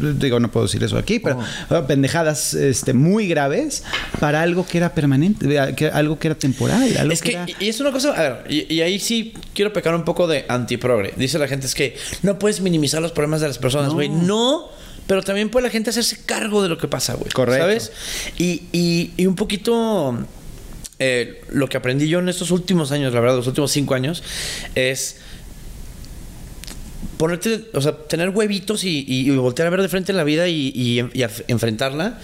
digo, 0.00 0.40
no 0.40 0.50
puedo 0.50 0.64
decir 0.64 0.82
eso 0.82 0.96
aquí, 0.96 1.18
pero 1.18 1.40
Oh. 1.68 1.86
pendejadas 1.86 2.54
este, 2.54 2.94
muy 2.94 3.28
graves 3.28 3.82
para 4.18 4.40
algo 4.40 4.66
que 4.66 4.78
era 4.78 4.94
permanente, 4.94 5.46
que- 5.76 5.88
algo 5.88 6.18
que 6.18 6.28
era 6.28 6.34
temporal. 6.38 6.96
Algo 6.96 7.12
Es 7.12 7.20
que, 7.20 7.32
era- 7.32 7.46
y 7.60 7.68
es 7.68 7.78
una 7.78 7.92
cosa, 7.92 8.12
a 8.12 8.22
ver, 8.22 8.44
y, 8.48 8.72
y 8.74 8.80
ahí 8.80 8.98
sí 8.98 9.34
quiero 9.54 9.74
pecar 9.74 9.94
un 9.94 10.04
poco 10.04 10.26
de 10.26 10.46
antiprogre. 10.48 11.12
Dice 11.18 11.38
la 11.38 11.48
gente 11.48 11.66
es 11.66 11.74
que 11.74 11.96
no 12.22 12.38
puedes 12.38 12.62
minimizar 12.62 13.02
los 13.02 13.12
problemas 13.12 13.42
de 13.42 13.48
las 13.48 13.58
personas, 13.58 13.92
güey. 13.92 14.08
No. 14.08 14.70
Pero 15.08 15.22
también 15.24 15.48
puede 15.50 15.66
la 15.66 15.70
gente 15.70 15.90
hacerse 15.90 16.18
cargo 16.24 16.62
de 16.62 16.68
lo 16.68 16.78
que 16.78 16.86
pasa, 16.86 17.14
güey. 17.14 17.30
Correcto. 17.32 17.64
¿Sabes? 17.64 17.90
Y, 18.38 18.62
y, 18.72 19.10
y 19.16 19.26
un 19.26 19.34
poquito 19.34 20.16
eh, 21.00 21.42
lo 21.50 21.68
que 21.68 21.76
aprendí 21.78 22.06
yo 22.08 22.20
en 22.20 22.28
estos 22.28 22.52
últimos 22.52 22.92
años, 22.92 23.12
la 23.12 23.18
verdad, 23.20 23.34
los 23.36 23.46
últimos 23.48 23.72
cinco 23.72 23.94
años, 23.94 24.22
es 24.76 25.16
ponerte, 27.16 27.64
o 27.74 27.80
sea, 27.80 27.96
tener 27.96 28.28
huevitos 28.30 28.84
y, 28.84 29.04
y- 29.08 29.30
y 29.30 29.36
voltear 29.36 29.66
a 29.66 29.70
ver 29.70 29.82
de 29.82 29.88
frente 29.88 30.12
la 30.12 30.24
vida 30.24 30.46
y, 30.48 30.98
enfrentarla. 31.48 32.20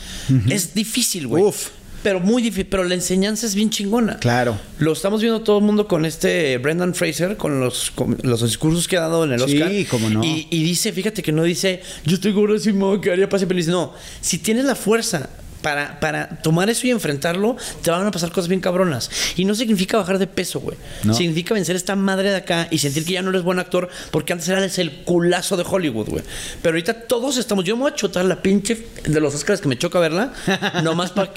Es 0.51 0.75
difícil, 0.75 1.27
güey. 1.27 1.42
Uf. 1.42 1.68
Pero 2.04 2.20
muy 2.20 2.40
difícil. 2.42 2.66
Pero 2.66 2.84
la 2.84 2.94
enseñanza 2.94 3.46
es 3.46 3.56
bien 3.56 3.70
chingona. 3.70 4.18
Claro. 4.18 4.56
Lo 4.78 4.92
estamos 4.92 5.20
viendo 5.20 5.40
todo 5.40 5.58
el 5.58 5.64
mundo 5.64 5.88
con 5.88 6.04
este 6.04 6.58
Brendan 6.58 6.94
Fraser, 6.94 7.36
con 7.36 7.58
los, 7.58 7.90
con 7.90 8.16
los 8.22 8.42
discursos 8.42 8.86
que 8.86 8.96
ha 8.96 9.00
dado 9.00 9.24
en 9.24 9.32
el 9.32 9.40
Sí, 9.40 9.60
Oscar. 9.60 9.72
cómo 9.90 10.10
no. 10.10 10.22
Y, 10.22 10.46
y 10.50 10.62
dice, 10.62 10.92
fíjate 10.92 11.22
que 11.22 11.32
no 11.32 11.42
dice, 11.42 11.82
yo 12.04 12.14
estoy 12.14 12.30
gordísimo, 12.32 13.00
que 13.00 13.10
haría 13.10 13.28
paz 13.28 13.42
y 13.42 13.46
feliz. 13.46 13.66
No, 13.66 13.92
si 14.20 14.38
tienes 14.38 14.64
la 14.66 14.76
fuerza 14.76 15.30
para, 15.64 15.98
para 15.98 16.29
tomar 16.42 16.68
eso 16.68 16.87
y 16.87 16.90
enfrentarlo, 16.90 17.57
te 17.83 17.90
van 17.90 18.07
a 18.07 18.11
pasar 18.11 18.31
cosas 18.31 18.48
bien 18.48 18.61
cabronas. 18.61 19.11
Y 19.35 19.46
no 19.46 19.55
significa 19.55 19.96
bajar 19.96 20.18
de 20.18 20.27
peso, 20.27 20.61
güey. 20.61 20.77
No. 21.05 21.14
Significa 21.14 21.55
vencer 21.55 21.74
esta 21.74 21.96
madre 21.96 22.29
de 22.31 22.37
acá 22.37 22.68
y 22.70 22.79
sentir 22.79 23.07
que 23.07 23.14
ya 23.14 23.22
no 23.22 23.31
eres 23.31 23.42
buen 23.42 23.59
actor, 23.59 23.88
porque 24.11 24.35
antes 24.35 24.46
eras 24.50 24.79
el 24.79 24.92
culazo 25.05 25.57
de 25.57 25.64
Hollywood, 25.66 26.11
güey. 26.11 26.22
Pero 26.61 26.74
ahorita 26.74 27.07
todos 27.09 27.38
estamos, 27.38 27.64
yo 27.64 27.77
me 27.77 27.83
voy 27.85 27.92
a 27.92 27.94
chutar 27.94 28.27
la 28.27 28.42
pinche 28.42 28.87
de 29.05 29.20
los 29.20 29.35
Oscars 29.35 29.62
que 29.62 29.68
me 29.68 29.79
choca 29.79 29.98
verla, 30.00 30.35
nomás 30.85 31.12
para 31.12 31.33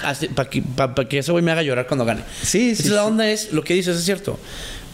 que, 0.49 0.61
pa- 0.61 0.93
pa 0.93 1.07
que 1.07 1.19
ese 1.19 1.31
güey 1.31 1.41
me 1.41 1.51
haga 1.53 1.63
llorar 1.63 1.87
cuando 1.87 2.03
gane. 2.03 2.23
Sí, 2.43 2.75
sí, 2.75 2.89
la 2.89 3.03
sí. 3.03 3.07
onda 3.07 3.29
es, 3.29 3.53
lo 3.53 3.63
que 3.63 3.75
dices 3.75 3.95
es 3.97 4.03
cierto. 4.03 4.37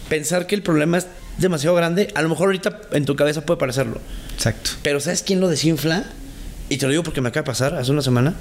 Pensar 0.10 0.46
que 0.46 0.54
el 0.54 0.62
problema 0.62 1.00
es 1.00 1.08
demasiado 1.40 1.76
grande, 1.76 2.10
a 2.14 2.22
lo 2.22 2.30
mejor 2.30 2.50
ahorita 2.50 2.82
en 2.92 3.06
tu 3.06 3.16
cabeza 3.16 3.42
puede 3.42 3.60
parecerlo. 3.60 4.00
Exacto. 4.36 4.70
Pero 4.84 5.00
¿sabes 5.00 5.24
quién 5.24 5.40
lo 5.40 5.48
desinfla? 5.50 6.04
Y 6.70 6.78
te 6.78 6.86
lo 6.86 6.92
digo 6.92 7.02
porque 7.04 7.20
me 7.22 7.30
acaba 7.30 7.42
de 7.42 7.48
pasar 7.48 7.74
hace 7.74 7.92
una 7.92 8.04
semana. 8.04 8.36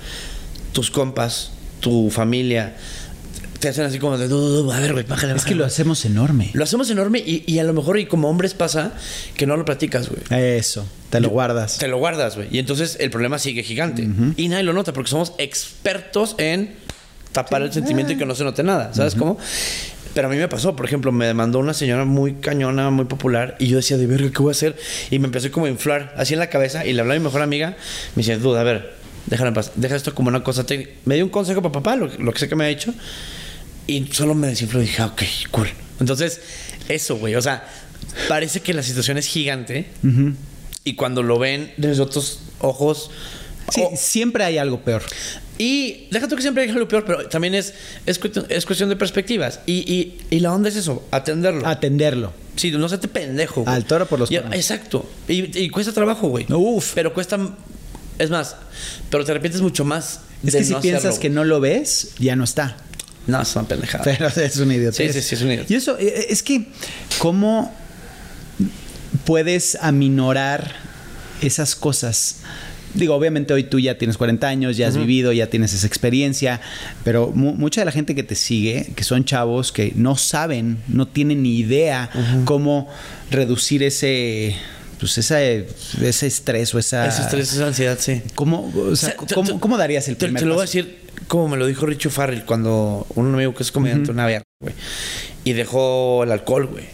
Tus 0.72 0.90
compas, 0.90 1.52
tu 1.80 2.10
familia, 2.10 2.74
te 3.60 3.68
hacen 3.68 3.84
así 3.84 3.98
como 3.98 4.18
de, 4.18 4.26
"Du, 4.28 4.38
du, 4.38 4.62
du, 4.64 4.72
a 4.72 4.80
ver, 4.80 4.92
güey, 4.92 5.04
bájale, 5.04 5.32
Es 5.34 5.36
que 5.40 5.50
bájale". 5.50 5.56
lo 5.56 5.64
hacemos 5.66 6.04
enorme. 6.04 6.50
Lo 6.52 6.64
hacemos 6.64 6.90
enorme 6.90 7.18
y, 7.20 7.44
y 7.46 7.58
a 7.58 7.64
lo 7.64 7.72
mejor, 7.72 7.98
y 7.98 8.06
como 8.06 8.28
hombres 8.28 8.54
pasa, 8.54 8.92
que 9.36 9.46
no 9.46 9.56
lo 9.56 9.64
platicas, 9.64 10.08
güey. 10.08 10.22
Eso, 10.58 10.84
te 11.10 11.20
lo 11.20 11.28
guardas. 11.28 11.78
Te 11.78 11.88
lo 11.88 11.98
guardas, 11.98 12.36
güey. 12.36 12.48
Y 12.50 12.58
entonces 12.58 12.96
el 13.00 13.10
problema 13.10 13.38
sigue 13.38 13.62
gigante. 13.62 14.08
Y 14.36 14.48
nadie 14.48 14.64
lo 14.64 14.72
nota 14.72 14.92
porque 14.92 15.10
somos 15.10 15.32
expertos 15.38 16.34
en 16.38 16.74
tapar 17.32 17.62
el 17.62 17.72
sentimiento 17.72 18.12
y 18.12 18.16
que 18.18 18.26
no 18.26 18.34
se 18.34 18.44
note 18.44 18.62
nada. 18.62 18.92
¿Sabes 18.94 19.14
cómo? 19.14 19.38
Pero 20.14 20.28
a 20.28 20.30
mí 20.30 20.36
me 20.36 20.46
pasó, 20.48 20.76
por 20.76 20.84
ejemplo, 20.84 21.10
me 21.12 21.32
mandó 21.32 21.58
una 21.58 21.72
señora 21.72 22.04
muy 22.04 22.34
cañona, 22.34 22.90
muy 22.90 23.06
popular, 23.06 23.56
y 23.58 23.68
yo 23.68 23.76
decía, 23.78 23.96
de 23.96 24.06
verga, 24.06 24.30
¿qué 24.30 24.42
voy 24.42 24.50
a 24.50 24.52
hacer? 24.52 24.76
Y 25.10 25.18
me 25.18 25.24
empecé 25.26 25.50
como 25.50 25.64
a 25.64 25.70
inflar 25.70 26.12
así 26.18 26.34
en 26.34 26.40
la 26.40 26.48
cabeza, 26.50 26.84
y 26.84 26.92
le 26.92 27.00
hablaba 27.00 27.16
a 27.16 27.18
mi 27.20 27.24
mejor 27.24 27.40
amiga, 27.40 27.76
me 28.14 28.22
decía, 28.22 28.36
duda, 28.36 28.60
a 28.60 28.64
ver, 28.64 28.92
déjala 29.26 29.48
en 29.48 29.54
paz, 29.54 29.72
deja 29.76 29.96
esto 29.96 30.14
como 30.14 30.28
una 30.28 30.42
cosa 30.42 30.64
técnica. 30.64 30.92
Me 31.04 31.14
dio 31.16 31.24
un 31.24 31.30
consejo 31.30 31.62
para 31.62 31.72
papá, 31.72 31.96
lo, 31.96 32.06
lo 32.06 32.32
que 32.32 32.38
sé 32.38 32.48
que 32.48 32.56
me 32.56 32.64
ha 32.64 32.68
dicho, 32.68 32.92
y 33.86 34.06
solo 34.12 34.34
me 34.34 34.48
desinfló 34.48 34.80
y 34.80 34.86
dije, 34.86 35.02
ah, 35.02 35.06
ok, 35.06 35.22
cool. 35.50 35.68
Entonces, 36.00 36.40
eso, 36.88 37.16
güey, 37.16 37.34
o 37.34 37.42
sea, 37.42 37.66
parece 38.28 38.60
que 38.60 38.74
la 38.74 38.82
situación 38.82 39.18
es 39.18 39.26
gigante, 39.26 39.86
y 40.84 40.94
cuando 40.94 41.22
lo 41.22 41.38
ven 41.38 41.72
desde 41.76 42.02
otros 42.02 42.40
ojos, 42.60 43.10
Sí, 43.72 43.80
siempre 43.96 44.42
hay 44.44 44.58
algo 44.58 44.80
peor. 44.80 45.02
y 45.56 46.08
déjate 46.10 46.34
que 46.34 46.42
siempre 46.42 46.64
hay 46.64 46.70
algo 46.70 46.88
peor, 46.88 47.04
pero 47.06 47.28
también 47.28 47.54
es, 47.54 47.72
es, 48.04 48.18
cuestión, 48.18 48.44
es 48.48 48.66
cuestión 48.66 48.88
de 48.88 48.96
perspectivas. 48.96 49.60
Y, 49.66 49.90
y, 49.90 50.18
y 50.30 50.40
la 50.40 50.52
onda 50.52 50.68
es 50.68 50.76
eso, 50.76 51.06
atenderlo. 51.12 51.66
Atenderlo. 51.66 52.32
sí, 52.56 52.72
no 52.72 52.88
se 52.88 52.98
te 52.98 53.06
pendejo. 53.08 53.62
güey. 53.62 53.74
Al 53.74 53.84
toro 53.84 54.04
por 54.06 54.18
los 54.18 54.30
Y-. 54.30 54.36
Exacto. 54.36 55.08
Y, 55.28 55.56
y 55.58 55.70
cuesta 55.70 55.92
trabajo, 55.92 56.28
güey. 56.28 56.44
Uf. 56.52 56.92
Pero 56.94 57.14
cuesta. 57.14 57.38
Es 58.18 58.30
más, 58.30 58.56
pero 59.10 59.24
te 59.24 59.30
arrepientes 59.32 59.60
mucho 59.60 59.84
más. 59.84 60.20
Es 60.44 60.52
de 60.52 60.58
que 60.58 60.64
si 60.64 60.72
no 60.72 60.80
piensas 60.80 61.04
hacerlo, 61.04 61.20
que 61.20 61.30
no 61.30 61.44
lo 61.44 61.60
ves, 61.60 62.10
ya 62.18 62.34
no 62.36 62.44
está. 62.44 62.76
No, 63.26 63.40
es 63.40 63.54
una 63.54 63.66
pendejada. 63.68 64.04
Pero 64.04 64.28
es 64.44 64.56
un 64.56 64.72
idiota. 64.72 64.96
Sí, 64.96 65.12
sí, 65.12 65.22
sí, 65.22 65.34
es 65.36 65.42
un 65.42 65.52
idiota. 65.52 65.72
Y 65.72 65.76
eso, 65.76 65.96
eh, 65.98 66.26
es 66.30 66.42
que, 66.42 66.66
¿cómo 67.18 67.72
puedes 69.24 69.76
aminorar 69.80 70.72
esas 71.40 71.74
cosas? 71.76 72.36
Digo, 72.94 73.14
obviamente 73.14 73.54
hoy 73.54 73.64
tú 73.64 73.78
ya 73.80 73.96
tienes 73.96 74.18
40 74.18 74.46
años, 74.46 74.76
ya 74.76 74.86
has 74.88 74.96
vivido, 74.98 75.32
ya 75.32 75.46
tienes 75.46 75.72
esa 75.72 75.86
experiencia, 75.86 76.60
pero 77.04 77.30
mu- 77.34 77.54
mucha 77.54 77.80
de 77.80 77.86
la 77.86 77.92
gente 77.92 78.14
que 78.14 78.22
te 78.22 78.34
sigue, 78.34 78.92
que 78.94 79.02
son 79.02 79.24
chavos 79.24 79.72
que 79.72 79.92
no 79.96 80.16
saben, 80.16 80.82
no 80.88 81.08
tienen 81.08 81.42
ni 81.42 81.56
idea 81.58 82.10
cómo 82.44 82.90
reducir 83.30 83.82
ese, 83.82 84.56
pues 85.02 85.18
esa, 85.18 85.42
ese 85.42 86.26
estrés 86.26 86.72
o 86.74 86.78
esa... 86.78 87.06
Ese 87.08 87.22
estrés, 87.22 87.52
esa 87.52 87.66
ansiedad, 87.66 87.98
sí. 88.00 88.22
¿Cómo, 88.36 88.72
o 88.74 88.94
sea, 88.96 89.10
O 89.16 89.16
sea, 89.18 89.26
te- 89.26 89.34
¿cómo, 89.34 89.52
te- 89.54 89.58
cómo 89.58 89.76
darías 89.76 90.06
el 90.08 90.16
Te, 90.16 90.26
primer 90.26 90.40
te 90.42 90.46
lo 90.46 90.54
voy 90.54 90.62
a 90.62 90.66
decir 90.66 91.00
como 91.28 91.48
me 91.48 91.56
lo 91.56 91.66
dijo 91.66 91.86
Richo 91.86 92.10
Farrell 92.10 92.44
cuando 92.44 93.06
un 93.14 93.34
amigo 93.34 93.54
que 93.54 93.62
es 93.62 93.72
comediante, 93.72 94.10
una 94.10 94.26
verga, 94.26 94.44
güey. 94.60 94.74
Y 95.44 95.52
dejó 95.54 96.24
el 96.24 96.32
alcohol, 96.32 96.66
güey. 96.66 96.84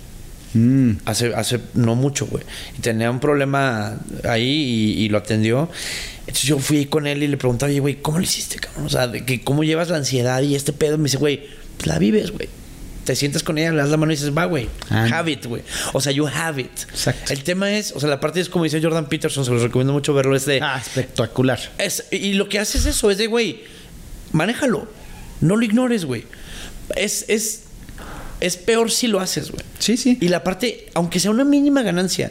Mm, 0.55 0.99
Hace, 1.07 1.35
hace 1.35 1.61
no 1.75 1.95
mucho, 1.97 2.27
güey. 2.27 2.45
Y 2.79 2.81
tenía 2.81 3.11
un 3.11 3.21
problema 3.21 3.99
ahí 4.25 4.95
y, 4.99 5.03
y 5.05 5.09
lo 5.09 5.19
atendió. 5.19 5.69
Entonces 6.21 6.45
yo 6.45 6.59
fui 6.59 6.87
con 6.87 7.07
él 7.07 7.23
y 7.23 7.29
le 7.29 7.37
preguntaba, 7.37 7.71
oye, 7.71 7.81
güey, 7.81 7.97
¿cómo 8.01 8.19
lo 8.19 8.25
hiciste, 8.25 8.57
cabrón? 8.59 8.87
O 8.87 8.89
sea, 8.91 9.09
de 9.09 9.25
que 9.25 9.43
¿cómo 9.43 9.65
llevas 9.65 9.89
la 9.89 9.97
ansiedad 9.97 10.41
y 10.43 10.55
este 10.55 10.73
pedo? 10.73 10.99
Me 10.99 11.05
dice, 11.05 11.17
güey, 11.17 11.43
pues 11.77 11.87
la 11.87 11.99
vives, 11.99 12.31
güey. 12.31 12.49
Te 13.09 13.17
sientas 13.17 13.43
con 13.43 13.57
ella, 13.57 13.71
le 13.71 13.79
das 13.79 13.89
la 13.89 13.97
mano 13.97 14.13
y 14.13 14.17
dices, 14.17 14.37
va, 14.37 14.45
güey. 14.45 14.69
Ah. 14.91 15.09
Have 15.11 15.33
it, 15.33 15.47
güey. 15.47 15.63
O 15.95 16.01
sea, 16.03 16.13
you 16.13 16.27
have 16.27 16.61
it. 16.61 16.81
Exacto. 16.91 17.33
El 17.33 17.43
tema 17.43 17.73
es, 17.73 17.93
o 17.93 18.01
sea, 18.01 18.11
la 18.11 18.21
parte 18.21 18.39
es 18.39 18.51
como 18.51 18.65
dice 18.65 18.83
Jordan 18.83 19.09
Peterson, 19.09 19.47
se 19.47 19.51
los 19.51 19.63
recomiendo 19.63 19.95
mucho 19.95 20.13
verlo, 20.13 20.37
es 20.37 20.45
de... 20.45 20.61
Ah, 20.61 20.79
espectacular. 20.79 21.59
Es, 21.79 22.05
y 22.11 22.35
lo 22.35 22.51
que 22.51 22.59
hace 22.59 22.77
es 22.77 22.85
eso, 22.85 23.11
es 23.11 23.17
de, 23.17 23.27
güey, 23.27 23.65
manéjalo. 24.33 24.87
No 25.41 25.57
lo 25.57 25.65
ignores, 25.65 26.05
güey. 26.05 26.27
Es, 26.97 27.25
es, 27.29 27.63
es 28.41 28.59
peor 28.59 28.91
si 28.91 29.07
lo 29.07 29.21
haces, 29.21 29.53
güey. 29.53 29.65
Sí, 29.79 29.97
sí. 29.97 30.19
Y 30.21 30.29
la 30.29 30.45
parte, 30.45 30.91
aunque 30.93 31.19
sea 31.19 31.31
una 31.31 31.45
mínima 31.45 31.81
ganancia, 31.81 32.31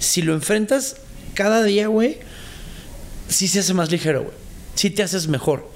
si 0.00 0.20
lo 0.20 0.34
enfrentas 0.34 0.96
cada 1.32 1.64
día, 1.64 1.86
güey, 1.86 2.18
sí 3.26 3.48
se 3.48 3.60
hace 3.60 3.72
más 3.72 3.90
ligero, 3.90 4.24
güey. 4.24 4.34
Sí 4.74 4.90
te 4.90 5.02
haces 5.02 5.28
mejor. 5.28 5.69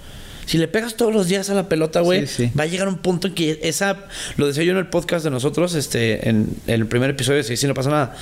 Si 0.46 0.58
le 0.58 0.68
pegas 0.68 0.96
todos 0.96 1.12
los 1.14 1.28
días 1.28 1.48
a 1.50 1.54
la 1.54 1.68
pelota, 1.68 2.00
güey, 2.00 2.26
Sí, 2.26 2.46
sí. 2.48 2.52
va 2.58 2.64
a 2.64 2.66
llegar 2.66 2.88
un 2.88 2.98
punto 2.98 3.28
en 3.28 3.34
que 3.34 3.60
esa. 3.62 4.04
Lo 4.36 4.46
decía 4.46 4.62
yo 4.64 4.72
en 4.72 4.78
el 4.78 4.86
podcast 4.88 5.24
de 5.24 5.30
nosotros, 5.30 5.74
este, 5.74 6.28
en, 6.28 6.48
el 6.66 6.86
primer 6.86 7.10
episodio 7.10 7.42
de 7.42 7.56
Si 7.56 7.66
no 7.66 7.74
pasa 7.74 7.90
nada. 7.90 8.16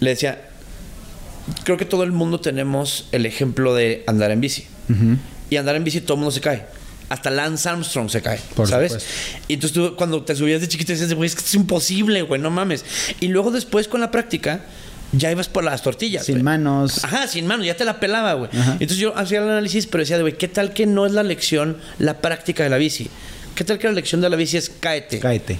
Le 0.00 0.10
decía. 0.10 0.48
Creo 1.64 1.76
que 1.76 1.84
todo 1.84 2.02
el 2.02 2.10
mundo 2.10 2.40
tenemos 2.40 3.06
el 3.12 3.24
ejemplo 3.24 3.72
de 3.74 4.02
andar 4.08 4.30
en 4.32 4.40
bici. 4.40 4.66
Y 5.48 5.56
andar 5.56 5.76
en 5.76 5.84
bici 5.84 6.00
todo 6.00 6.14
el 6.14 6.18
mundo 6.18 6.32
se 6.32 6.40
cae. 6.40 6.66
Hasta 7.08 7.30
Lance 7.30 7.68
Armstrong 7.68 8.10
se 8.10 8.20
cae, 8.20 8.40
Por 8.56 8.66
¿sabes? 8.68 8.90
supuesto. 8.92 9.14
Y 9.46 9.54
entonces 9.54 9.72
tú 9.74 9.94
cuando 9.94 10.24
te 10.24 10.34
subías 10.34 10.60
de 10.60 10.66
chiquito 10.66 10.92
dices, 10.92 11.14
güey, 11.14 11.28
es 11.28 11.36
que 11.36 11.42
es 11.42 11.54
imposible, 11.54 12.22
güey, 12.22 12.40
no 12.40 12.50
mames. 12.50 12.84
Y 13.20 13.28
luego 13.28 13.52
después 13.52 13.86
con 13.86 14.00
la 14.00 14.10
práctica, 14.10 14.64
ya 15.16 15.30
ibas 15.30 15.48
por 15.48 15.64
las 15.64 15.82
tortillas. 15.82 16.26
Sin 16.26 16.42
manos. 16.42 17.04
Ajá, 17.04 17.26
sin 17.28 17.46
manos, 17.46 17.66
ya 17.66 17.76
te 17.76 17.84
la 17.84 18.00
pelaba, 18.00 18.34
güey. 18.34 18.50
Entonces 18.52 18.98
yo 18.98 19.16
hacía 19.16 19.38
el 19.38 19.44
análisis, 19.48 19.86
pero 19.86 20.02
decía, 20.02 20.18
güey, 20.20 20.36
¿qué 20.36 20.48
tal 20.48 20.72
que 20.72 20.86
no 20.86 21.06
es 21.06 21.12
la 21.12 21.22
lección 21.22 21.76
la 21.98 22.18
práctica 22.20 22.62
de 22.64 22.70
la 22.70 22.76
bici? 22.76 23.08
¿Qué 23.54 23.64
tal 23.64 23.78
que 23.78 23.86
la 23.86 23.94
lección 23.94 24.20
de 24.20 24.28
la 24.30 24.36
bici 24.36 24.56
es 24.56 24.70
cáete? 24.80 25.18
Cáete. 25.18 25.58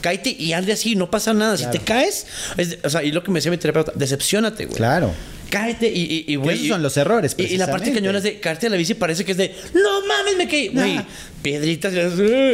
Cáete 0.00 0.30
y 0.38 0.52
hazle 0.52 0.72
así, 0.72 0.94
no 0.94 1.10
pasa 1.10 1.32
nada. 1.34 1.56
Claro. 1.56 1.72
Si 1.72 1.78
te 1.78 1.84
caes, 1.84 2.26
es- 2.56 2.78
o 2.84 2.90
sea, 2.90 3.02
y 3.02 3.10
lo 3.10 3.22
que 3.24 3.30
me 3.32 3.38
decía 3.38 3.50
mi 3.50 3.56
terapeuta, 3.58 3.92
decepcionate, 3.94 4.66
güey. 4.66 4.76
Claro. 4.76 5.12
Cáete 5.50 5.88
y, 5.90 6.02
y, 6.02 6.32
y, 6.32 6.36
güey. 6.36 6.56
esos 6.56 6.68
son 6.68 6.82
los 6.82 6.94
errores, 6.98 7.34
Y, 7.38 7.42
y 7.44 7.56
la 7.56 7.68
parte 7.70 7.90
cañona 7.92 8.18
es 8.18 8.24
de 8.24 8.38
caerte 8.38 8.66
de 8.66 8.70
la 8.70 8.76
bici 8.76 8.92
parece 8.94 9.24
que 9.24 9.32
es 9.32 9.38
de, 9.38 9.56
no 9.74 10.06
mames, 10.06 10.36
me 10.36 10.46
caí. 10.46 10.68
Güey, 10.68 11.00
piedritas 11.42 11.92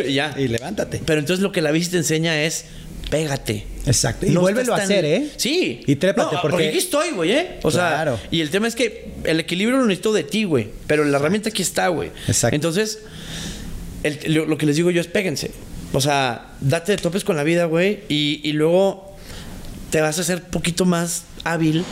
y 0.06 0.12
ya. 0.12 0.32
Y 0.38 0.46
levántate. 0.48 1.02
Pero 1.04 1.18
entonces 1.18 1.42
lo 1.42 1.50
que 1.50 1.60
la 1.60 1.72
bici 1.72 1.90
te 1.90 1.96
enseña 1.96 2.40
es, 2.44 2.66
pégate. 3.10 3.66
Exacto. 3.86 4.26
Y 4.26 4.30
No 4.30 4.40
vuélvelo 4.40 4.72
a 4.72 4.76
tan- 4.76 4.84
hacer, 4.86 5.04
¿eh? 5.04 5.30
Sí. 5.36 5.82
Y 5.86 5.96
trépate, 5.96 6.36
No, 6.36 6.42
porque- 6.42 6.68
aquí 6.68 6.78
estoy, 6.78 7.10
güey, 7.10 7.32
¿eh? 7.32 7.58
O 7.62 7.70
Claro. 7.70 8.16
sea, 8.16 8.28
y 8.30 8.40
el 8.40 8.50
tema 8.50 8.66
es 8.68 8.74
que 8.74 9.12
el 9.24 9.40
equilibrio 9.40 9.78
lo 9.78 9.84
necesito 9.86 10.12
de 10.12 10.24
ti, 10.24 10.44
güey. 10.44 10.68
Pero 10.86 11.04
la 11.04 11.18
herramienta 11.18 11.50
aquí 11.50 11.62
está, 11.62 11.88
güey. 11.88 12.10
Exacto. 12.26 12.54
Entonces, 12.54 13.00
el- 14.02 14.34
lo, 14.34 14.46
lo 14.46 14.58
que 14.58 14.66
les 14.66 14.76
digo 14.76 14.90
yo 14.90 15.00
es 15.00 15.06
péguense. 15.06 15.50
O 15.92 16.00
sea, 16.00 16.52
date 16.60 16.92
de 16.92 16.98
topes 16.98 17.24
con 17.24 17.36
la 17.36 17.44
vida, 17.44 17.66
güey. 17.66 18.00
Y, 18.08 18.40
y 18.42 18.52
luego 18.52 19.14
te 19.90 20.00
vas 20.00 20.18
a 20.18 20.22
hacer 20.22 20.42
poquito 20.42 20.84
más 20.84 21.24
hábil 21.44 21.84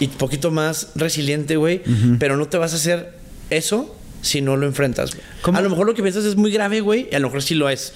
y 0.00 0.06
poquito 0.08 0.50
más 0.50 0.88
resiliente, 0.94 1.56
güey. 1.56 1.82
Pero 2.18 2.36
no 2.36 2.48
te 2.48 2.56
vas 2.56 2.72
a 2.72 2.76
hacer 2.76 3.12
eso 3.50 3.94
si 4.22 4.40
no 4.40 4.56
lo 4.56 4.66
enfrentas. 4.66 5.10
A 5.42 5.60
lo 5.60 5.68
mejor 5.68 5.86
lo 5.86 5.94
que 5.94 6.02
piensas 6.02 6.24
es 6.24 6.36
muy 6.36 6.50
grave, 6.52 6.80
güey. 6.80 7.08
Y 7.10 7.14
a 7.14 7.18
lo 7.18 7.28
mejor 7.28 7.42
sí 7.42 7.54
lo 7.54 7.68
es. 7.68 7.92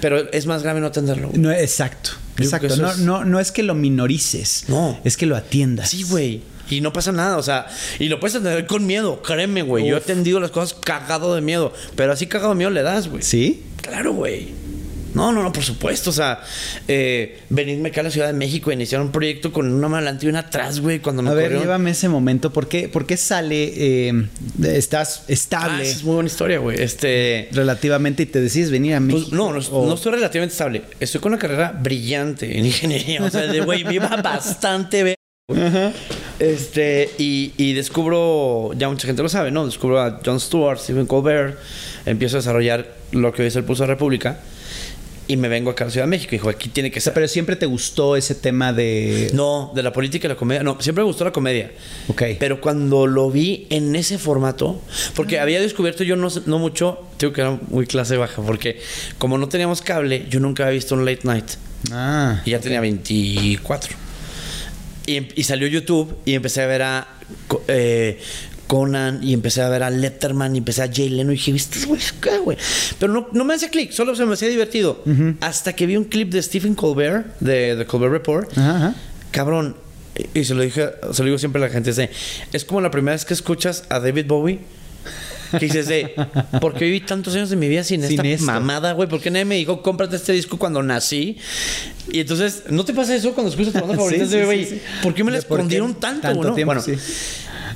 Pero 0.00 0.30
es 0.32 0.46
más 0.46 0.62
grave 0.62 0.80
no 0.80 0.86
atenderlo. 0.86 1.28
güey. 1.28 1.40
No, 1.40 1.50
exacto. 1.52 2.10
Exacto. 2.38 2.76
No, 2.76 2.90
es- 2.90 2.98
no, 2.98 3.24
no 3.24 3.40
es 3.40 3.52
que 3.52 3.62
lo 3.62 3.74
minorices. 3.74 4.64
No. 4.68 4.98
Es 5.04 5.16
que 5.16 5.26
lo 5.26 5.36
atiendas. 5.36 5.90
Sí, 5.90 6.04
güey. 6.04 6.42
Y 6.70 6.82
no 6.82 6.92
pasa 6.92 7.12
nada, 7.12 7.38
o 7.38 7.42
sea, 7.42 7.66
y 7.98 8.08
lo 8.08 8.20
puedes 8.20 8.34
atender 8.36 8.66
con 8.66 8.84
miedo, 8.86 9.22
créeme, 9.22 9.62
güey. 9.62 9.86
Yo 9.88 9.94
he 9.94 9.98
atendido 9.98 10.38
las 10.38 10.50
cosas 10.50 10.78
cagado 10.78 11.34
de 11.34 11.40
miedo, 11.40 11.72
pero 11.96 12.12
así 12.12 12.26
cagado 12.26 12.50
de 12.50 12.56
miedo 12.56 12.70
le 12.70 12.82
das, 12.82 13.08
güey. 13.08 13.22
¿Sí? 13.22 13.62
Claro, 13.80 14.12
güey. 14.12 14.48
No, 15.14 15.32
no, 15.32 15.42
no, 15.42 15.52
por 15.52 15.62
supuesto. 15.64 16.10
O 16.10 16.12
sea, 16.12 16.40
eh, 16.86 17.40
venirme 17.48 17.88
acá 17.88 18.00
a 18.02 18.04
la 18.04 18.10
Ciudad 18.10 18.26
de 18.26 18.32
México 18.34 18.70
e 18.70 18.74
iniciar 18.74 19.00
un 19.00 19.10
proyecto 19.10 19.52
con 19.52 19.66
una 19.72 19.88
mano 19.88 19.96
adelante 20.06 20.26
y 20.26 20.28
una 20.28 20.40
atrás, 20.40 20.80
güey, 20.80 21.00
cuando 21.00 21.22
me 21.22 21.30
A 21.30 21.34
ver, 21.34 21.58
llévame 21.58 21.90
ese 21.90 22.08
momento. 22.08 22.52
¿Por 22.52 22.68
qué, 22.68 22.88
por 22.88 23.06
qué 23.06 23.16
sale, 23.16 23.72
eh, 24.08 24.26
estás 24.64 25.20
Ah, 25.20 25.24
estable 25.28 25.82
esa 25.82 25.96
es 25.96 26.04
muy 26.04 26.14
buena 26.14 26.28
historia, 26.28 26.58
güey. 26.58 26.80
Este. 26.80 27.48
relativamente 27.52 28.22
y 28.22 28.26
te 28.26 28.40
decides 28.40 28.70
venir 28.70 28.94
a 28.94 29.00
México? 29.00 29.26
Pues, 29.30 29.32
no, 29.32 29.52
no, 29.52 29.60
O- 29.76 29.86
no 29.88 29.94
estoy 29.94 30.12
relativamente 30.12 30.52
estable. 30.52 30.82
Estoy 31.00 31.20
con 31.20 31.32
una 31.32 31.40
carrera 31.40 31.72
brillante 31.72 32.58
en 32.58 32.66
ingeniería. 32.66 33.22
O 33.24 33.30
sea, 33.30 33.42
de 33.46 33.60
güey, 33.60 33.84
me 33.84 33.94
iba 33.94 34.08
bastante 34.22 35.02
bien. 35.04 35.14
Este, 36.38 37.10
y, 37.18 37.52
y 37.56 37.72
descubro, 37.72 38.72
ya 38.76 38.88
mucha 38.88 39.06
gente 39.06 39.22
lo 39.22 39.28
sabe, 39.28 39.50
¿no? 39.50 39.64
Descubro 39.66 40.00
a 40.00 40.20
Jon 40.24 40.38
Stewart, 40.38 40.78
Stephen 40.78 41.06
Colbert, 41.06 41.58
empiezo 42.06 42.36
a 42.36 42.40
desarrollar 42.40 42.94
lo 43.12 43.32
que 43.32 43.42
hoy 43.42 43.48
es 43.48 43.56
el 43.56 43.64
Pulso 43.64 43.82
de 43.82 43.88
la 43.88 43.94
República 43.94 44.38
y 45.28 45.36
me 45.36 45.48
vengo 45.48 45.70
acá 45.70 45.84
a 45.84 45.86
la 45.86 45.90
Ciudad 45.92 46.06
de 46.06 46.10
México. 46.10 46.30
Dijo, 46.32 46.48
aquí 46.48 46.70
tiene 46.70 46.90
que 46.90 47.00
ser. 47.00 47.12
pero 47.12 47.28
siempre 47.28 47.54
te 47.54 47.66
gustó 47.66 48.16
ese 48.16 48.34
tema 48.34 48.72
de... 48.72 49.30
No, 49.34 49.70
de 49.74 49.82
la 49.82 49.92
política 49.92 50.26
y 50.26 50.30
la 50.30 50.36
comedia. 50.36 50.62
No, 50.62 50.80
siempre 50.80 51.04
me 51.04 51.06
gustó 51.06 51.24
la 51.24 51.32
comedia. 51.32 51.70
Ok. 52.08 52.22
Pero 52.40 52.60
cuando 52.62 53.06
lo 53.06 53.30
vi 53.30 53.66
en 53.68 53.94
ese 53.94 54.18
formato, 54.18 54.80
porque 55.14 55.38
había 55.38 55.60
descubierto 55.60 56.02
yo 56.02 56.16
no, 56.16 56.28
no 56.46 56.58
mucho, 56.58 57.06
digo 57.18 57.32
que 57.34 57.42
era 57.42 57.58
muy 57.68 57.86
clase 57.86 58.16
baja, 58.16 58.40
porque 58.42 58.80
como 59.18 59.36
no 59.36 59.48
teníamos 59.48 59.82
cable, 59.82 60.26
yo 60.30 60.40
nunca 60.40 60.64
había 60.64 60.74
visto 60.74 60.94
un 60.94 61.04
late 61.04 61.20
night. 61.24 61.46
Ah. 61.92 62.40
Y 62.46 62.52
ya 62.52 62.60
tenía 62.60 62.80
24. 62.80 63.96
Y, 65.06 65.16
em- 65.16 65.28
y 65.34 65.44
salió 65.44 65.68
YouTube 65.68 66.16
y 66.24 66.34
empecé 66.34 66.62
a 66.62 66.66
ver 66.66 66.82
a 66.82 67.08
eh, 67.68 68.18
Conan 68.68 69.18
y 69.22 69.32
empecé 69.32 69.62
a 69.62 69.68
ver 69.68 69.82
a 69.82 69.90
Letterman 69.90 70.54
y 70.54 70.58
empecé 70.58 70.82
a 70.82 70.90
Jay 70.92 71.08
Leno 71.08 71.32
y 71.32 71.36
dije, 71.36 71.50
¿estos 71.56 71.86
güeyes 71.86 72.12
qué, 72.20 72.38
güey? 72.38 72.56
Pero 73.00 73.12
no, 73.12 73.28
no 73.32 73.44
me 73.44 73.54
hacía 73.54 73.70
clic, 73.70 73.90
solo 73.90 74.14
se 74.14 74.24
me 74.26 74.34
hacía 74.34 74.48
divertido. 74.48 75.02
Hasta 75.40 75.72
que 75.72 75.86
vi 75.86 75.96
un 75.96 76.04
clip 76.04 76.30
de 76.30 76.40
Stephen 76.42 76.74
Colbert, 76.76 77.26
de 77.40 77.74
The 77.76 77.86
Colbert 77.86 78.12
Report. 78.12 78.52
Cabrón, 79.32 79.76
y 80.34 80.44
se 80.44 80.54
lo 80.54 80.62
dije, 80.62 80.90
se 81.12 81.22
lo 81.22 81.26
digo 81.26 81.38
siempre 81.38 81.62
a 81.62 81.66
la 81.66 81.72
gente, 81.72 81.90
es, 82.52 82.64
como 82.64 82.80
la 82.80 82.90
primera 82.90 83.14
vez 83.14 83.24
que 83.24 83.34
escuchas 83.34 83.84
a 83.88 83.98
David 84.00 84.26
Bowie. 84.26 84.60
Que 85.52 85.60
dices 85.60 85.88
de, 85.88 86.14
¿por 86.60 86.74
qué 86.74 86.84
viví 86.84 87.00
tantos 87.00 87.34
años 87.34 87.48
de 87.48 87.56
mi 87.56 87.68
vida 87.68 87.82
sin, 87.82 88.02
Sin 88.06 88.20
esta 88.20 88.28
esto. 88.28 88.44
mamada, 88.44 88.92
güey? 88.92 89.08
¿Por 89.08 89.18
qué 89.18 89.30
nadie 89.30 89.46
me 89.46 89.54
dijo, 89.54 89.80
cómprate 89.80 90.16
este 90.16 90.34
disco 90.34 90.58
cuando 90.58 90.82
nací? 90.82 91.38
Y 92.12 92.20
entonces, 92.20 92.64
¿no 92.68 92.84
te 92.84 92.92
pasa 92.92 93.16
eso 93.16 93.32
cuando 93.32 93.48
escuchas 93.50 93.72
tu 93.72 93.78
banda 93.80 93.94
favorita? 93.96 94.26
Sí, 94.26 94.30
sí, 94.32 94.42
güey. 94.44 94.80
¿por 95.02 95.14
qué 95.14 95.24
me 95.24 95.30
la 95.30 95.38
¿De 95.38 95.44
por 95.44 95.56
qué 95.56 95.62
escondieron 95.62 95.94
tanto, 95.94 96.20
tanto 96.20 96.36
güey, 96.38 96.48
no? 96.50 96.54
tiempo? 96.54 96.74
Bueno, 96.74 96.82
Sí. 96.82 96.92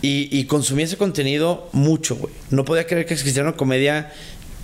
Y, 0.02 0.28
y 0.36 0.44
consumí 0.44 0.82
ese 0.82 0.96
contenido 0.96 1.68
mucho, 1.72 2.16
güey. 2.16 2.34
No 2.50 2.64
podía 2.64 2.86
creer 2.86 3.06
que 3.06 3.14
existiera 3.14 3.48
una 3.48 3.56
comedia 3.56 4.12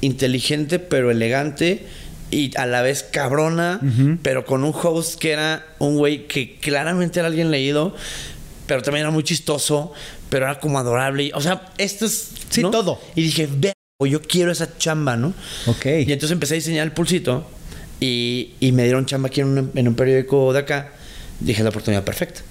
inteligente, 0.01 0.79
pero 0.79 1.11
elegante. 1.11 1.87
Y 2.31 2.55
a 2.59 2.67
la 2.67 2.83
vez 2.83 3.05
cabrona, 3.05 3.81
pero 4.23 4.45
con 4.45 4.63
un 4.63 4.75
host 4.75 5.19
que 5.19 5.31
era 5.31 5.65
un 5.79 5.97
güey 5.97 6.27
que 6.27 6.59
claramente 6.61 7.21
era 7.21 7.29
alguien 7.29 7.51
leído, 7.51 7.97
pero 8.67 8.83
también 8.83 9.05
era 9.05 9.11
muy 9.11 9.23
chistoso, 9.23 9.95
pero 10.29 10.45
era 10.45 10.61
como 10.61 10.79
adorable. 10.79 11.25
Y, 11.25 11.33
O 11.33 11.41
sea, 11.41 11.73
esto 11.79 12.05
es. 12.05 12.33
Sí, 12.51 12.61
¿no? 12.61 12.71
todo. 12.71 13.01
Y 13.15 13.23
dije, 13.23 13.49
ve, 13.51 13.73
yo 14.07 14.21
quiero 14.21 14.53
esa 14.53 14.77
chamba, 14.77 15.17
¿no? 15.17 15.33
Ok. 15.67 15.87
Y 15.87 16.13
entonces 16.13 16.33
empecé 16.33 16.55
a 16.55 16.57
diseñar 16.57 16.85
el 16.87 16.93
pulsito 16.93 17.49
y, 17.99 18.51
y 18.61 18.73
me 18.73 18.83
dieron 18.85 19.07
chamba 19.07 19.29
aquí 19.29 19.41
en 19.41 19.47
un, 19.59 19.71
en 19.75 19.89
un 19.89 19.95
periódico 19.95 20.53
de 20.53 20.59
acá. 20.59 20.93
Dije, 21.41 21.63
la 21.63 21.71
oportunidad 21.71 22.05
perfecta. 22.05 22.43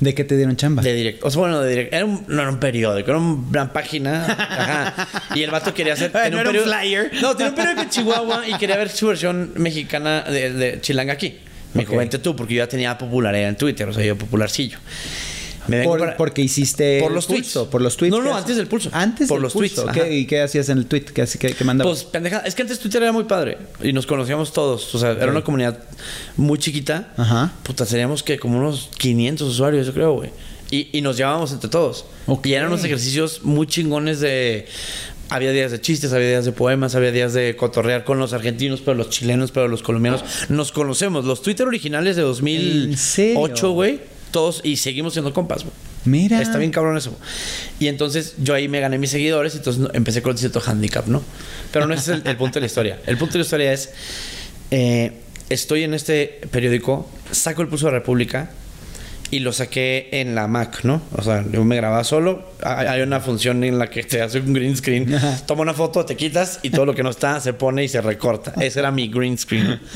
¿De 0.00 0.14
qué 0.14 0.24
te 0.24 0.36
dieron 0.36 0.56
chamba? 0.56 0.82
De 0.82 0.94
directo. 0.94 1.26
O 1.26 1.30
sea, 1.30 1.40
bueno, 1.40 1.60
de 1.60 1.68
directo. 1.68 1.96
Era 1.96 2.04
un, 2.06 2.24
no 2.26 2.40
era 2.40 2.50
un 2.50 2.58
periódico, 2.58 3.10
era 3.10 3.18
una 3.18 3.72
página. 3.72 4.24
Ajá. 4.26 5.08
Y 5.34 5.42
el 5.42 5.50
vato 5.50 5.74
quería 5.74 5.92
hacer. 5.92 6.10
tenía 6.12 6.30
No 6.30 6.40
era 6.40 6.50
un 6.50 6.56
flyer. 6.56 7.10
No, 7.20 7.36
tenía 7.36 7.50
un 7.50 7.56
periódico 7.56 7.82
en 7.82 7.90
Chihuahua 7.90 8.48
y 8.48 8.54
quería 8.54 8.76
ver 8.76 8.88
su 8.88 9.08
versión 9.08 9.52
mexicana 9.56 10.22
de, 10.22 10.52
de 10.52 10.80
Chilanga 10.80 11.12
aquí. 11.12 11.38
Me 11.74 11.84
vente 11.84 12.18
tú, 12.18 12.34
porque 12.34 12.54
yo 12.54 12.64
ya 12.64 12.68
tenía 12.68 12.98
popularidad 12.98 13.48
en 13.48 13.56
Twitter, 13.56 13.88
o 13.88 13.92
sea, 13.92 14.04
yo 14.04 14.16
popularcillo. 14.16 14.78
Me 15.70 15.78
vengo 15.78 15.90
Por- 15.92 16.00
para- 16.00 16.16
Porque 16.16 16.42
hiciste 16.42 17.00
Por 17.00 17.12
los 17.12 17.26
tweets. 17.26 17.44
pulso, 17.46 17.70
por 17.70 17.80
los 17.80 17.96
tweets. 17.96 18.14
No, 18.16 18.22
no, 18.22 18.34
antes 18.36 18.56
del 18.56 18.66
pulso. 18.66 18.90
Antes 18.92 19.28
Por 19.28 19.36
del 19.38 19.42
los 19.44 19.52
pulso, 19.52 19.84
tweets. 19.84 20.10
¿Y 20.12 20.26
qué 20.26 20.42
hacías 20.42 20.68
en 20.68 20.78
el 20.78 20.86
tweet? 20.86 21.04
¿Qué, 21.04 21.24
qué, 21.38 21.54
qué 21.54 21.64
mandabas? 21.64 22.00
Pues 22.02 22.04
pendejada. 22.10 22.42
Es 22.44 22.54
que 22.54 22.62
antes 22.62 22.78
Twitter 22.78 23.02
era 23.02 23.12
muy 23.12 23.24
padre 23.24 23.56
y 23.82 23.92
nos 23.92 24.06
conocíamos 24.06 24.52
todos. 24.52 24.94
O 24.94 24.98
sea, 24.98 25.12
era 25.12 25.30
una 25.30 25.42
comunidad 25.42 25.78
muy 26.36 26.58
chiquita. 26.58 27.12
Ajá. 27.16 27.52
Puta, 27.62 27.86
seríamos 27.86 28.22
que 28.22 28.38
como 28.38 28.58
unos 28.58 28.90
500 28.98 29.48
usuarios, 29.48 29.86
yo 29.86 29.94
creo, 29.94 30.12
güey. 30.14 30.30
Y, 30.72 30.88
y 30.96 31.00
nos 31.00 31.16
llevábamos 31.16 31.52
entre 31.52 31.68
todos. 31.70 32.04
Y 32.44 32.52
eran 32.52 32.68
unos 32.68 32.84
ejercicios 32.84 33.40
muy 33.42 33.66
chingones 33.66 34.20
de. 34.20 34.66
Había 35.32 35.52
días 35.52 35.70
de 35.70 35.80
chistes, 35.80 36.12
había 36.12 36.26
días 36.28 36.44
de 36.44 36.50
poemas, 36.50 36.96
había 36.96 37.12
días 37.12 37.32
de 37.32 37.54
cotorrear 37.54 38.02
con 38.02 38.18
los 38.18 38.32
argentinos, 38.32 38.80
pero 38.80 38.96
los 38.96 39.10
chilenos, 39.10 39.52
pero 39.52 39.68
los 39.68 39.80
colombianos. 39.82 40.24
Nos 40.48 40.72
conocemos. 40.72 41.24
Los 41.24 41.40
Twitter 41.42 41.68
originales 41.68 42.16
de 42.16 42.22
¿En 42.22 42.28
2008, 42.28 42.96
serio? 42.98 43.70
güey. 43.72 44.00
Todos, 44.30 44.60
y 44.64 44.76
seguimos 44.76 45.12
siendo 45.14 45.32
compas, 45.32 45.64
güey. 45.64 45.74
Mira. 46.04 46.40
Está 46.40 46.58
bien 46.58 46.70
cabrón 46.70 46.96
eso. 46.96 47.16
Y 47.78 47.88
entonces 47.88 48.34
yo 48.38 48.54
ahí 48.54 48.68
me 48.68 48.80
gané 48.80 48.98
mis 48.98 49.10
seguidores 49.10 49.54
y 49.54 49.58
entonces 49.58 49.88
empecé 49.92 50.22
con 50.22 50.38
cierto 50.38 50.62
handicap, 50.64 51.06
¿no? 51.06 51.22
Pero 51.72 51.86
no 51.86 51.94
ese 51.94 52.12
es 52.12 52.20
el, 52.20 52.26
el 52.26 52.36
punto 52.36 52.54
de 52.54 52.60
la 52.60 52.66
historia. 52.66 53.00
El 53.06 53.18
punto 53.18 53.34
de 53.34 53.38
la 53.40 53.44
historia 53.44 53.72
es, 53.72 53.90
eh, 54.70 55.12
estoy 55.48 55.82
en 55.82 55.94
este 55.94 56.40
periódico, 56.50 57.08
saco 57.30 57.62
el 57.62 57.68
pulso 57.68 57.86
de 57.86 57.92
la 57.92 57.98
República 57.98 58.50
y 59.30 59.38
lo 59.38 59.52
saqué 59.52 60.08
en 60.12 60.34
la 60.34 60.48
Mac, 60.48 60.80
¿no? 60.82 61.02
O 61.12 61.22
sea, 61.22 61.44
yo 61.50 61.64
me 61.64 61.76
grababa 61.76 62.02
solo. 62.02 62.50
Hay 62.62 63.00
una 63.00 63.20
función 63.20 63.62
en 63.62 63.78
la 63.78 63.88
que 63.88 64.02
te 64.02 64.20
hace 64.20 64.40
un 64.40 64.52
green 64.52 64.76
screen. 64.76 65.14
Toma 65.46 65.62
una 65.62 65.74
foto, 65.74 66.04
te 66.04 66.16
quitas 66.16 66.58
y 66.62 66.70
todo 66.70 66.84
lo 66.86 66.94
que 66.94 67.02
no 67.02 67.10
está 67.10 67.40
se 67.40 67.52
pone 67.52 67.84
y 67.84 67.88
se 67.88 68.00
recorta. 68.00 68.52
Ese 68.60 68.80
era 68.80 68.90
mi 68.90 69.08
green 69.08 69.38
screen. 69.38 69.80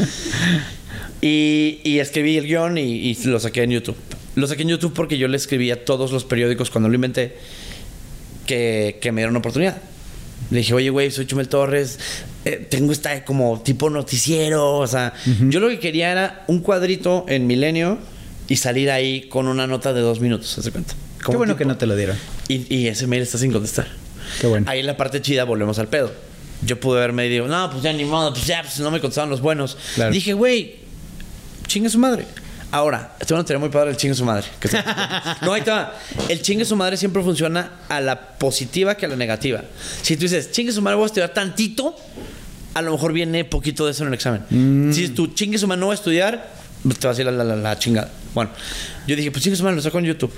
Y, 1.20 1.80
y 1.84 2.00
escribí 2.00 2.36
el 2.36 2.44
guion 2.44 2.76
y, 2.76 2.82
y 2.82 3.14
lo 3.24 3.40
saqué 3.40 3.62
en 3.62 3.70
YouTube. 3.70 3.96
Lo 4.34 4.46
saqué 4.46 4.60
en 4.60 4.68
YouTube 4.68 4.92
porque 4.92 5.16
yo 5.16 5.26
le 5.26 5.38
escribí 5.38 5.70
a 5.70 5.82
todos 5.82 6.12
los 6.12 6.22
periódicos 6.22 6.68
cuando 6.68 6.90
lo 6.90 6.94
inventé 6.94 7.34
que, 8.46 8.98
que 9.00 9.10
me 9.10 9.22
dieron 9.22 9.32
una 9.32 9.38
oportunidad. 9.38 9.78
Le 10.50 10.58
dije, 10.58 10.74
oye, 10.74 10.90
güey, 10.90 11.10
soy 11.10 11.24
Chumel 11.24 11.48
Torres, 11.48 11.98
eh, 12.44 12.66
tengo 12.68 12.92
esta 12.92 13.24
como 13.24 13.62
tipo 13.62 13.88
noticiero. 13.88 14.76
O 14.76 14.86
sea, 14.86 15.14
yo 15.48 15.60
lo 15.60 15.68
que 15.68 15.78
quería 15.78 16.12
era 16.12 16.44
un 16.46 16.60
cuadrito 16.60 17.24
en 17.26 17.46
Milenio 17.46 17.98
y 18.48 18.56
salir 18.56 18.90
ahí 18.90 19.28
con 19.28 19.46
una 19.48 19.66
nota 19.66 19.92
de 19.92 20.00
dos 20.00 20.20
minutos, 20.20 20.48
¿se 20.62 20.70
cuenta? 20.70 20.94
Qué 21.24 21.36
bueno 21.36 21.54
tipo- 21.54 21.58
que 21.58 21.64
no 21.64 21.76
te 21.78 21.86
lo 21.86 21.96
dieron. 21.96 22.16
y, 22.48 22.74
y 22.74 22.88
ese 22.88 23.06
mail 23.06 23.22
está 23.22 23.38
sin 23.38 23.52
contestar. 23.52 23.86
Qué 24.40 24.46
bueno. 24.46 24.70
Ahí 24.70 24.80
en 24.80 24.86
la 24.86 24.96
parte 24.96 25.20
chida 25.22 25.44
volvemos 25.44 25.78
al 25.78 25.88
pedo. 25.88 26.12
Yo 26.62 26.78
pude 26.80 26.98
haberme 26.98 27.24
dicho, 27.28 27.46
no, 27.46 27.70
pues 27.70 27.82
ya 27.82 27.92
ni 27.92 28.04
modo, 28.04 28.32
pues 28.32 28.46
ya, 28.46 28.62
pues 28.62 28.78
no 28.80 28.90
me 28.90 29.00
contestaban 29.00 29.28
los 29.30 29.40
buenos. 29.40 29.76
Claro. 29.94 30.12
Dije, 30.12 30.32
güey, 30.34 30.76
chingue 31.66 31.88
su 31.90 31.98
madre. 31.98 32.26
Ahora, 32.70 33.16
esto 33.20 33.36
no 33.36 33.44
teoría 33.44 33.60
muy 33.60 33.68
padre 33.68 33.90
el 33.90 33.96
chingue 33.96 34.14
su 34.14 34.24
madre. 34.24 34.46
que 34.60 34.68
no, 35.42 35.52
ahí 35.52 35.60
está. 35.60 35.94
El 36.28 36.42
chingue 36.42 36.64
su 36.64 36.74
madre 36.74 36.96
siempre 36.96 37.22
funciona 37.22 37.80
a 37.88 38.00
la 38.00 38.20
positiva 38.38 38.96
que 38.96 39.06
a 39.06 39.08
la 39.08 39.16
negativa. 39.16 39.62
Si 40.02 40.16
tú 40.16 40.22
dices, 40.22 40.50
chingue 40.50 40.72
su 40.72 40.82
madre, 40.82 40.96
voy 40.96 41.04
a 41.04 41.06
estudiar 41.06 41.32
tantito, 41.32 41.94
a 42.74 42.82
lo 42.82 42.92
mejor 42.92 43.12
viene 43.12 43.44
poquito 43.44 43.84
de 43.84 43.92
eso 43.92 44.02
en 44.02 44.08
el 44.08 44.14
examen. 44.14 44.42
Mm. 44.50 44.92
Si 44.92 45.08
tú 45.10 45.28
chingue 45.28 45.56
su 45.58 45.66
madre, 45.68 45.80
no 45.80 45.86
voy 45.86 45.92
a 45.94 45.96
estudiar, 45.96 46.50
te 46.82 47.06
va 47.06 47.10
a 47.10 47.12
decir 47.12 47.26
la, 47.26 47.30
la, 47.32 47.44
la- 47.44 47.56
la 47.56 47.78
chingada. 47.78 48.10
Bueno, 48.34 48.50
yo 49.06 49.16
dije, 49.16 49.30
pues 49.30 49.44
su 49.44 49.62
madre, 49.62 49.76
lo 49.76 49.82
saco 49.82 49.98
en 49.98 50.06
YouTube. 50.06 50.32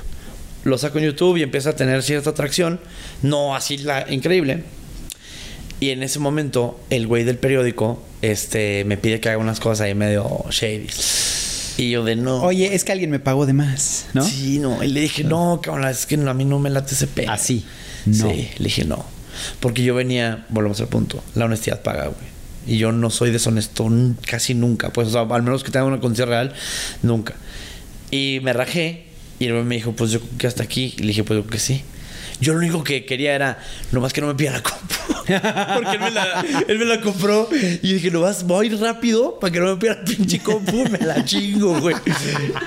Lo 0.65 0.79
saco 0.79 0.99
en 0.99 1.05
YouTube 1.05 1.37
y 1.37 1.43
empieza 1.43 1.71
a 1.71 1.77
tener 1.77 2.03
cierta 2.03 2.31
atracción. 2.31 2.81
No 3.23 3.55
así 3.55 3.79
la 3.79 4.07
increíble. 4.11 4.65
Y 5.79 5.91
en 5.91 6.03
ese 6.03 6.19
momento, 6.19 6.81
el 6.91 7.07
güey 7.07 7.25
del 7.25 7.39
periódico 7.39 8.03
este, 8.23 8.85
me 8.85 8.97
pide 8.97 9.21
que 9.21 9.29
haga 9.29 9.39
unas 9.39 9.61
cosas 9.61 9.83
ahí 9.83 9.95
medio 9.95 10.45
shady. 10.51 10.89
Y 11.77 11.91
yo 11.91 12.05
de 12.05 12.17
no. 12.17 12.43
Oye, 12.43 12.75
es 12.75 12.85
que 12.85 12.93
alguien 12.93 13.11
me 13.11 13.19
pagó 13.19 13.45
de 13.45 13.53
más, 13.53 14.07
¿no? 14.15 14.25
Sí, 14.25 14.59
no. 14.59 14.83
Y 14.83 14.89
le 14.89 15.01
dije, 15.01 15.25
no, 15.25 15.61
cabrón, 15.63 15.87
es 15.89 16.07
que 16.07 16.15
a 16.15 16.35
mí 16.35 16.45
no 16.45 16.59
me 16.59 16.71
late 16.71 16.95
ese 16.95 17.07
pedo. 17.07 17.31
Así. 17.31 17.65
No. 18.07 18.31
Sí, 18.31 18.49
le 18.57 18.65
dije 18.65 18.85
no. 18.85 19.05
Porque 19.61 19.83
yo 19.83 19.95
venía, 19.95 20.47
volvemos 20.49 20.81
al 20.81 20.89
punto, 20.89 21.23
la 21.35 21.45
honestidad 21.45 21.83
paga, 21.83 22.07
güey. 22.07 22.37
Y 22.67 22.79
yo 22.79 22.91
no 22.91 23.11
soy 23.11 23.31
deshonesto 23.31 23.89
casi 24.27 24.55
nunca. 24.55 24.91
Pues, 24.91 25.09
o 25.09 25.11
sea, 25.11 25.21
al 25.23 25.43
menos 25.43 25.63
que 25.63 25.71
tenga 25.71 25.85
una 25.85 26.01
conciencia 26.01 26.27
real, 26.27 26.55
nunca. 27.03 27.35
Y 28.11 28.40
me 28.42 28.53
rajé. 28.53 29.05
Y 29.38 29.47
el 29.47 29.53
güey 29.53 29.64
me 29.64 29.75
dijo, 29.75 29.92
pues 29.92 30.11
yo 30.11 30.21
creo 30.21 30.38
que 30.38 30.47
hasta 30.47 30.62
aquí. 30.62 30.95
Y 30.97 31.01
le 31.01 31.09
dije, 31.09 31.25
pues 31.25 31.38
yo 31.38 31.42
creo 31.42 31.53
que 31.53 31.59
sí. 31.59 31.83
Yo 32.40 32.53
lo 32.53 32.59
único 32.59 32.85
que 32.85 33.07
quería 33.07 33.35
era, 33.35 33.59
nomás 33.92 34.12
que 34.12 34.21
no 34.21 34.27
me 34.27 34.35
pida 34.35 34.53
la 34.53 34.62
compu. 34.62 34.95
Porque 35.27 35.92
él 35.92 36.01
me 36.01 36.11
la, 36.11 36.45
él 36.69 36.79
me 36.79 36.85
la 36.85 37.01
compró. 37.01 37.49
Y 37.83 37.95
dije, 37.95 38.11
no 38.11 38.21
vas, 38.21 38.45
voy 38.45 38.69
rápido 38.69 39.38
para 39.40 39.53
que 39.53 39.59
no 39.59 39.75
me 39.75 39.77
pida 39.77 39.95
la 39.95 40.05
pinche 40.05 40.40
compu. 40.40 40.85
Me 40.90 40.99
la 40.99 41.25
chingo, 41.25 41.81
güey. 41.81 41.97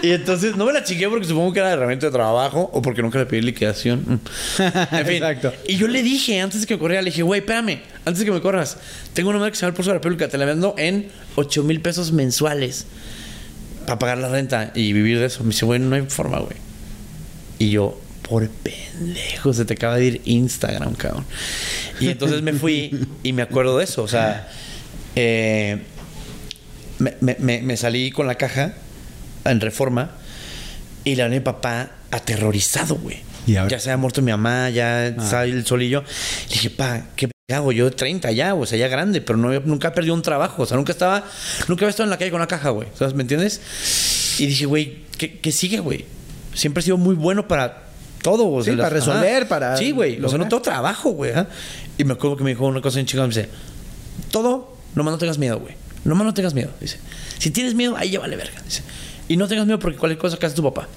Y 0.01 0.11
entonces 0.11 0.55
no 0.55 0.65
me 0.65 0.73
la 0.73 0.83
chingué 0.83 1.07
porque 1.07 1.27
supongo 1.27 1.53
que 1.53 1.59
era 1.59 1.71
herramienta 1.71 2.07
de 2.07 2.11
trabajo 2.11 2.69
o 2.73 2.81
porque 2.81 3.01
nunca 3.01 3.19
le 3.19 3.27
pedí 3.27 3.41
liquidación. 3.41 4.03
Mm. 4.05 4.61
En 4.95 5.05
fin. 5.05 5.15
Exacto. 5.15 5.53
Y 5.67 5.77
yo 5.77 5.87
le 5.87 6.01
dije, 6.01 6.41
antes 6.41 6.61
de 6.61 6.67
que 6.67 6.73
me 6.73 6.79
corriera, 6.79 7.01
le 7.03 7.11
dije, 7.11 7.21
güey, 7.21 7.41
espérame, 7.41 7.79
antes 8.05 8.19
de 8.19 8.25
que 8.25 8.31
me 8.31 8.41
corras, 8.41 8.77
tengo 9.13 9.29
una 9.29 9.37
madre 9.37 9.51
que 9.51 9.57
se 9.57 9.61
llama 9.61 9.69
el 9.69 9.75
Pulso 9.75 9.91
de 9.91 9.95
la 9.95 9.99
República, 9.99 10.27
te 10.27 10.37
la 10.37 10.45
vendo 10.45 10.73
en 10.77 11.09
8 11.35 11.63
mil 11.63 11.79
pesos 11.79 12.11
mensuales 12.11 12.87
para 13.85 13.99
pagar 13.99 14.17
la 14.19 14.29
renta 14.29 14.71
y 14.75 14.93
vivir 14.93 15.19
de 15.19 15.25
eso. 15.25 15.43
Me 15.43 15.49
dice, 15.51 15.65
güey, 15.65 15.79
no 15.79 15.95
hay 15.95 16.03
forma, 16.03 16.39
güey. 16.39 16.55
Y 17.57 17.71
yo, 17.71 17.99
por 18.27 18.47
pendejo, 18.49 19.53
se 19.53 19.65
te 19.65 19.73
acaba 19.73 19.97
de 19.97 20.05
ir 20.05 20.21
Instagram, 20.25 20.93
cabrón. 20.95 21.25
Y 21.99 22.07
entonces 22.09 22.41
me 22.41 22.53
fui 22.53 23.07
y 23.23 23.33
me 23.33 23.41
acuerdo 23.41 23.77
de 23.77 23.83
eso. 23.83 24.03
O 24.03 24.07
sea, 24.07 24.47
eh, 25.15 25.81
me, 26.99 27.15
me- 27.21 27.77
salí 27.77 28.11
con 28.11 28.27
la 28.27 28.35
caja 28.35 28.73
en 29.45 29.59
reforma 29.61 30.11
y 31.03 31.15
la 31.15 31.27
vi 31.27 31.35
a 31.35 31.39
mi 31.39 31.43
papá 31.43 31.91
aterrorizado, 32.11 32.95
güey. 32.95 33.17
Ya 33.67 33.79
se 33.79 33.89
había 33.89 33.97
muerto 33.97 34.21
mi 34.21 34.31
mamá, 34.31 34.69
ya 34.69 35.15
sale 35.21 35.51
el 35.53 35.65
solillo. 35.65 36.03
Le 36.49 36.53
dije, 36.53 36.69
pa, 36.69 37.03
¿qué 37.15 37.29
hago? 37.55 37.71
Yo 37.71 37.85
de 37.85 37.91
30 37.91 38.31
ya, 38.31 38.53
o 38.55 38.65
sea, 38.65 38.77
ya 38.77 38.87
grande, 38.87 39.21
pero 39.21 39.37
no, 39.37 39.57
nunca 39.61 39.89
he 39.89 39.91
perdido 39.91 40.13
un 40.13 40.21
trabajo. 40.21 40.63
O 40.63 40.65
sea, 40.65 40.77
nunca 40.77 40.91
estaba, 40.91 41.23
nunca 41.67 41.85
había 41.85 41.89
estado 41.89 42.05
en 42.05 42.09
la 42.11 42.17
calle 42.17 42.31
con 42.31 42.39
una 42.39 42.47
caja, 42.47 42.69
güey. 42.69 42.87
¿Sabes? 42.97 43.13
¿Me 43.13 43.21
entiendes? 43.23 43.61
Y 44.39 44.45
dije, 44.47 44.65
güey, 44.65 44.99
¿qué, 45.17 45.39
qué 45.39 45.51
sigue, 45.51 45.79
güey? 45.79 46.05
Siempre 46.53 46.81
he 46.81 46.83
sido 46.83 46.97
muy 46.97 47.15
bueno 47.15 47.47
para 47.47 47.83
todo. 48.21 48.47
o 48.49 48.61
Sí, 48.63 48.71
sea, 48.71 48.77
para 48.77 48.89
resolver, 48.89 49.47
para 49.47 49.77
Sí, 49.77 49.91
güey. 49.91 50.23
O 50.23 50.29
sea, 50.29 50.37
no 50.37 50.47
tengo 50.47 50.61
trabajo, 50.61 51.11
güey. 51.11 51.31
¿ah? 51.33 51.47
Y 51.97 52.03
me 52.03 52.13
acuerdo 52.13 52.37
que 52.37 52.43
me 52.43 52.51
dijo 52.51 52.65
una 52.65 52.81
cosa 52.81 52.99
en 52.99 53.05
chingada. 53.05 53.27
Me 53.27 53.33
dice, 53.33 53.49
todo, 54.31 54.75
nomás 54.95 55.13
no 55.13 55.17
tengas 55.17 55.37
miedo, 55.37 55.59
güey. 55.59 55.75
Nomás 56.03 56.25
no 56.25 56.33
tengas 56.33 56.53
miedo. 56.53 56.71
Dice, 56.79 56.99
si 57.37 57.51
tienes 57.51 57.73
miedo, 57.75 57.95
ahí 57.97 58.11
ya 58.11 58.19
vale 58.19 58.35
verga. 58.35 58.61
Dice, 58.63 58.83
y 59.27 59.37
no 59.37 59.47
tengas 59.47 59.65
miedo 59.65 59.79
porque 59.79 59.97
cualquier 59.97 60.17
cosa 60.19 60.37
que 60.37 60.45
hace 60.45 60.55
tu 60.55 60.63
papá. 60.63 60.87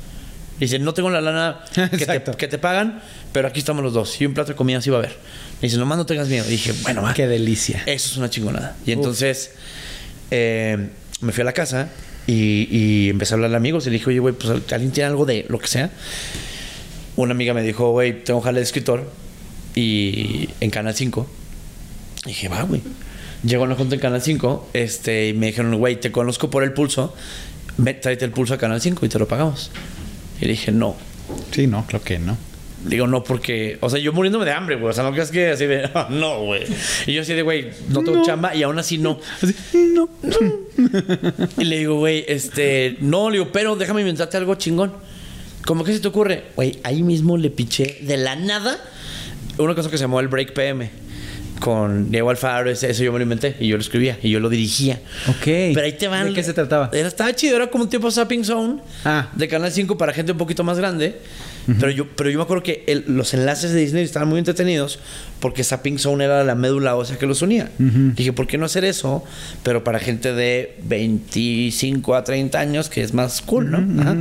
Dice, 0.60 0.78
no 0.78 0.94
tengo 0.94 1.10
la 1.10 1.20
lana 1.20 1.60
que 1.90 2.06
te, 2.06 2.22
que 2.36 2.46
te 2.48 2.58
pagan, 2.58 3.02
pero 3.32 3.48
aquí 3.48 3.58
estamos 3.58 3.82
los 3.82 3.92
dos. 3.92 4.20
Y 4.20 4.26
un 4.26 4.34
plato 4.34 4.50
de 4.52 4.56
comida 4.56 4.80
sí 4.80 4.90
va 4.90 4.96
a 4.96 5.00
haber. 5.00 5.16
Dice, 5.62 5.76
nomás 5.78 5.96
no 5.96 6.06
tengas 6.06 6.28
miedo. 6.28 6.44
Y 6.46 6.50
dije, 6.50 6.74
bueno, 6.82 7.02
va. 7.02 7.14
Qué 7.14 7.26
delicia. 7.26 7.82
Eso 7.86 8.10
es 8.10 8.16
una 8.16 8.28
chingonada. 8.28 8.76
Y 8.84 8.92
entonces 8.92 9.52
eh, 10.30 10.88
me 11.20 11.32
fui 11.32 11.42
a 11.42 11.44
la 11.44 11.52
casa 11.52 11.88
y, 12.26 12.68
y 12.70 13.08
empecé 13.10 13.34
a 13.34 13.36
hablarle 13.36 13.56
a 13.56 13.58
amigos 13.58 13.86
y 13.86 13.90
le 13.90 13.94
dije, 13.94 14.10
oye, 14.10 14.18
güey, 14.18 14.34
pues 14.34 14.50
alguien 14.72 14.90
tiene 14.90 15.08
algo 15.08 15.24
de 15.24 15.46
lo 15.48 15.58
que 15.58 15.68
sea. 15.68 15.90
Una 17.14 17.32
amiga 17.32 17.54
me 17.54 17.62
dijo, 17.62 17.90
güey, 17.92 18.24
tengo 18.24 18.40
jale 18.40 18.58
de 18.58 18.64
escritor 18.64 19.08
y 19.74 20.48
en 20.60 20.70
Canal 20.70 20.94
5. 20.94 21.26
Y 22.24 22.28
dije, 22.28 22.48
va, 22.48 22.62
güey. 22.62 22.82
Llegó 23.44 23.64
a 23.64 23.66
una 23.66 23.74
junta 23.74 23.94
en 23.94 24.00
Canal 24.00 24.22
5 24.22 24.70
este, 24.72 25.28
y 25.28 25.32
me 25.32 25.46
dijeron, 25.46 25.76
güey, 25.76 26.00
te 26.00 26.12
conozco 26.12 26.50
por 26.50 26.62
el 26.62 26.72
pulso. 26.72 27.14
Tráete 27.76 28.24
el 28.24 28.30
pulso 28.30 28.54
a 28.54 28.58
Canal 28.58 28.80
5 28.80 29.06
y 29.06 29.08
te 29.08 29.18
lo 29.18 29.26
pagamos. 29.26 29.70
Y 30.40 30.44
le 30.44 30.52
dije, 30.52 30.72
no. 30.72 30.96
Sí, 31.50 31.66
no, 31.66 31.86
creo 31.86 32.02
que 32.02 32.18
no. 32.18 32.36
Digo, 32.84 33.06
no, 33.06 33.22
porque, 33.22 33.78
o 33.80 33.88
sea, 33.88 34.00
yo 34.00 34.12
muriéndome 34.12 34.44
de 34.44 34.50
hambre, 34.52 34.74
güey. 34.76 34.90
O 34.90 34.92
sea, 34.92 35.04
no 35.04 35.12
creas 35.12 35.30
que 35.30 35.50
así 35.50 35.66
de, 35.66 35.88
"Ah, 35.94 36.08
no, 36.10 36.40
güey. 36.44 36.64
Y 37.06 37.12
yo 37.12 37.22
así 37.22 37.32
de, 37.32 37.42
güey, 37.42 37.70
no 37.88 38.02
tengo 38.02 38.24
chamba 38.24 38.54
y 38.56 38.62
aún 38.64 38.78
así 38.78 38.98
no. 38.98 39.18
Así, 39.40 39.54
no. 39.94 40.08
Y 41.58 41.64
le 41.64 41.78
digo, 41.78 41.96
güey, 41.96 42.24
este, 42.28 42.96
no, 43.00 43.30
le 43.30 43.38
digo, 43.38 43.50
pero 43.52 43.76
déjame 43.76 44.00
inventarte 44.00 44.36
algo 44.36 44.54
chingón. 44.56 44.92
¿Cómo 45.64 45.84
que 45.84 45.92
se 45.92 46.00
te 46.00 46.08
ocurre? 46.08 46.44
Güey, 46.56 46.80
ahí 46.82 47.02
mismo 47.04 47.36
le 47.36 47.50
piché 47.50 47.98
de 48.02 48.16
la 48.16 48.34
nada 48.34 48.76
una 49.58 49.74
cosa 49.76 49.90
que 49.90 49.96
se 49.96 50.04
llamó 50.04 50.18
el 50.20 50.28
Break 50.28 50.52
PM. 50.52 50.90
Con 51.60 52.10
Diego 52.10 52.30
Alfaro, 52.30 52.68
ese, 52.68 52.90
ese 52.90 53.04
yo 53.04 53.12
me 53.12 53.18
lo 53.20 53.22
inventé 53.22 53.54
y 53.60 53.68
yo 53.68 53.76
lo 53.76 53.82
escribía 53.82 54.18
y 54.20 54.30
yo 54.30 54.40
lo 54.40 54.48
dirigía. 54.48 55.00
Ok. 55.28 55.44
Pero 55.44 55.82
ahí 55.82 55.92
te 55.92 56.08
van. 56.08 56.26
¿De 56.26 56.32
qué 56.34 56.42
se 56.42 56.52
trataba? 56.52 56.90
Era, 56.92 57.06
estaba 57.06 57.32
chido, 57.36 57.54
era 57.54 57.68
como 57.68 57.84
un 57.84 57.90
tipo 57.90 58.10
Zapping 58.10 58.44
Zone 58.44 58.80
Ah. 59.04 59.28
de 59.36 59.46
Canal 59.46 59.70
5 59.70 59.96
para 59.96 60.12
gente 60.12 60.32
un 60.32 60.38
poquito 60.38 60.64
más 60.64 60.76
grande. 60.78 61.20
Pero, 61.78 61.90
yo, 61.90 62.06
pero 62.16 62.30
yo 62.30 62.38
me 62.38 62.44
acuerdo 62.44 62.62
que 62.62 62.84
el- 62.86 63.04
los 63.08 63.34
enlaces 63.34 63.72
de 63.72 63.80
Disney 63.80 64.02
estaban 64.04 64.28
muy 64.28 64.38
entretenidos 64.38 64.98
porque 65.40 65.62
Zapping 65.64 65.98
Zone 65.98 66.24
era 66.24 66.42
la 66.44 66.54
médula 66.54 66.96
ósea 66.96 67.18
que 67.18 67.26
los 67.26 67.42
unía. 67.42 67.70
Dije, 67.78 68.32
¿por 68.32 68.46
qué 68.46 68.58
no 68.58 68.66
hacer 68.66 68.84
eso? 68.84 69.24
Pero 69.62 69.84
para 69.84 69.98
gente 69.98 70.32
de 70.32 70.76
25 70.84 72.14
a 72.14 72.24
30 72.24 72.58
años, 72.60 72.88
que 72.88 73.02
es 73.02 73.12
más 73.14 73.40
cool, 73.42 73.70
¿no? 73.70 74.02
Ajá. 74.02 74.16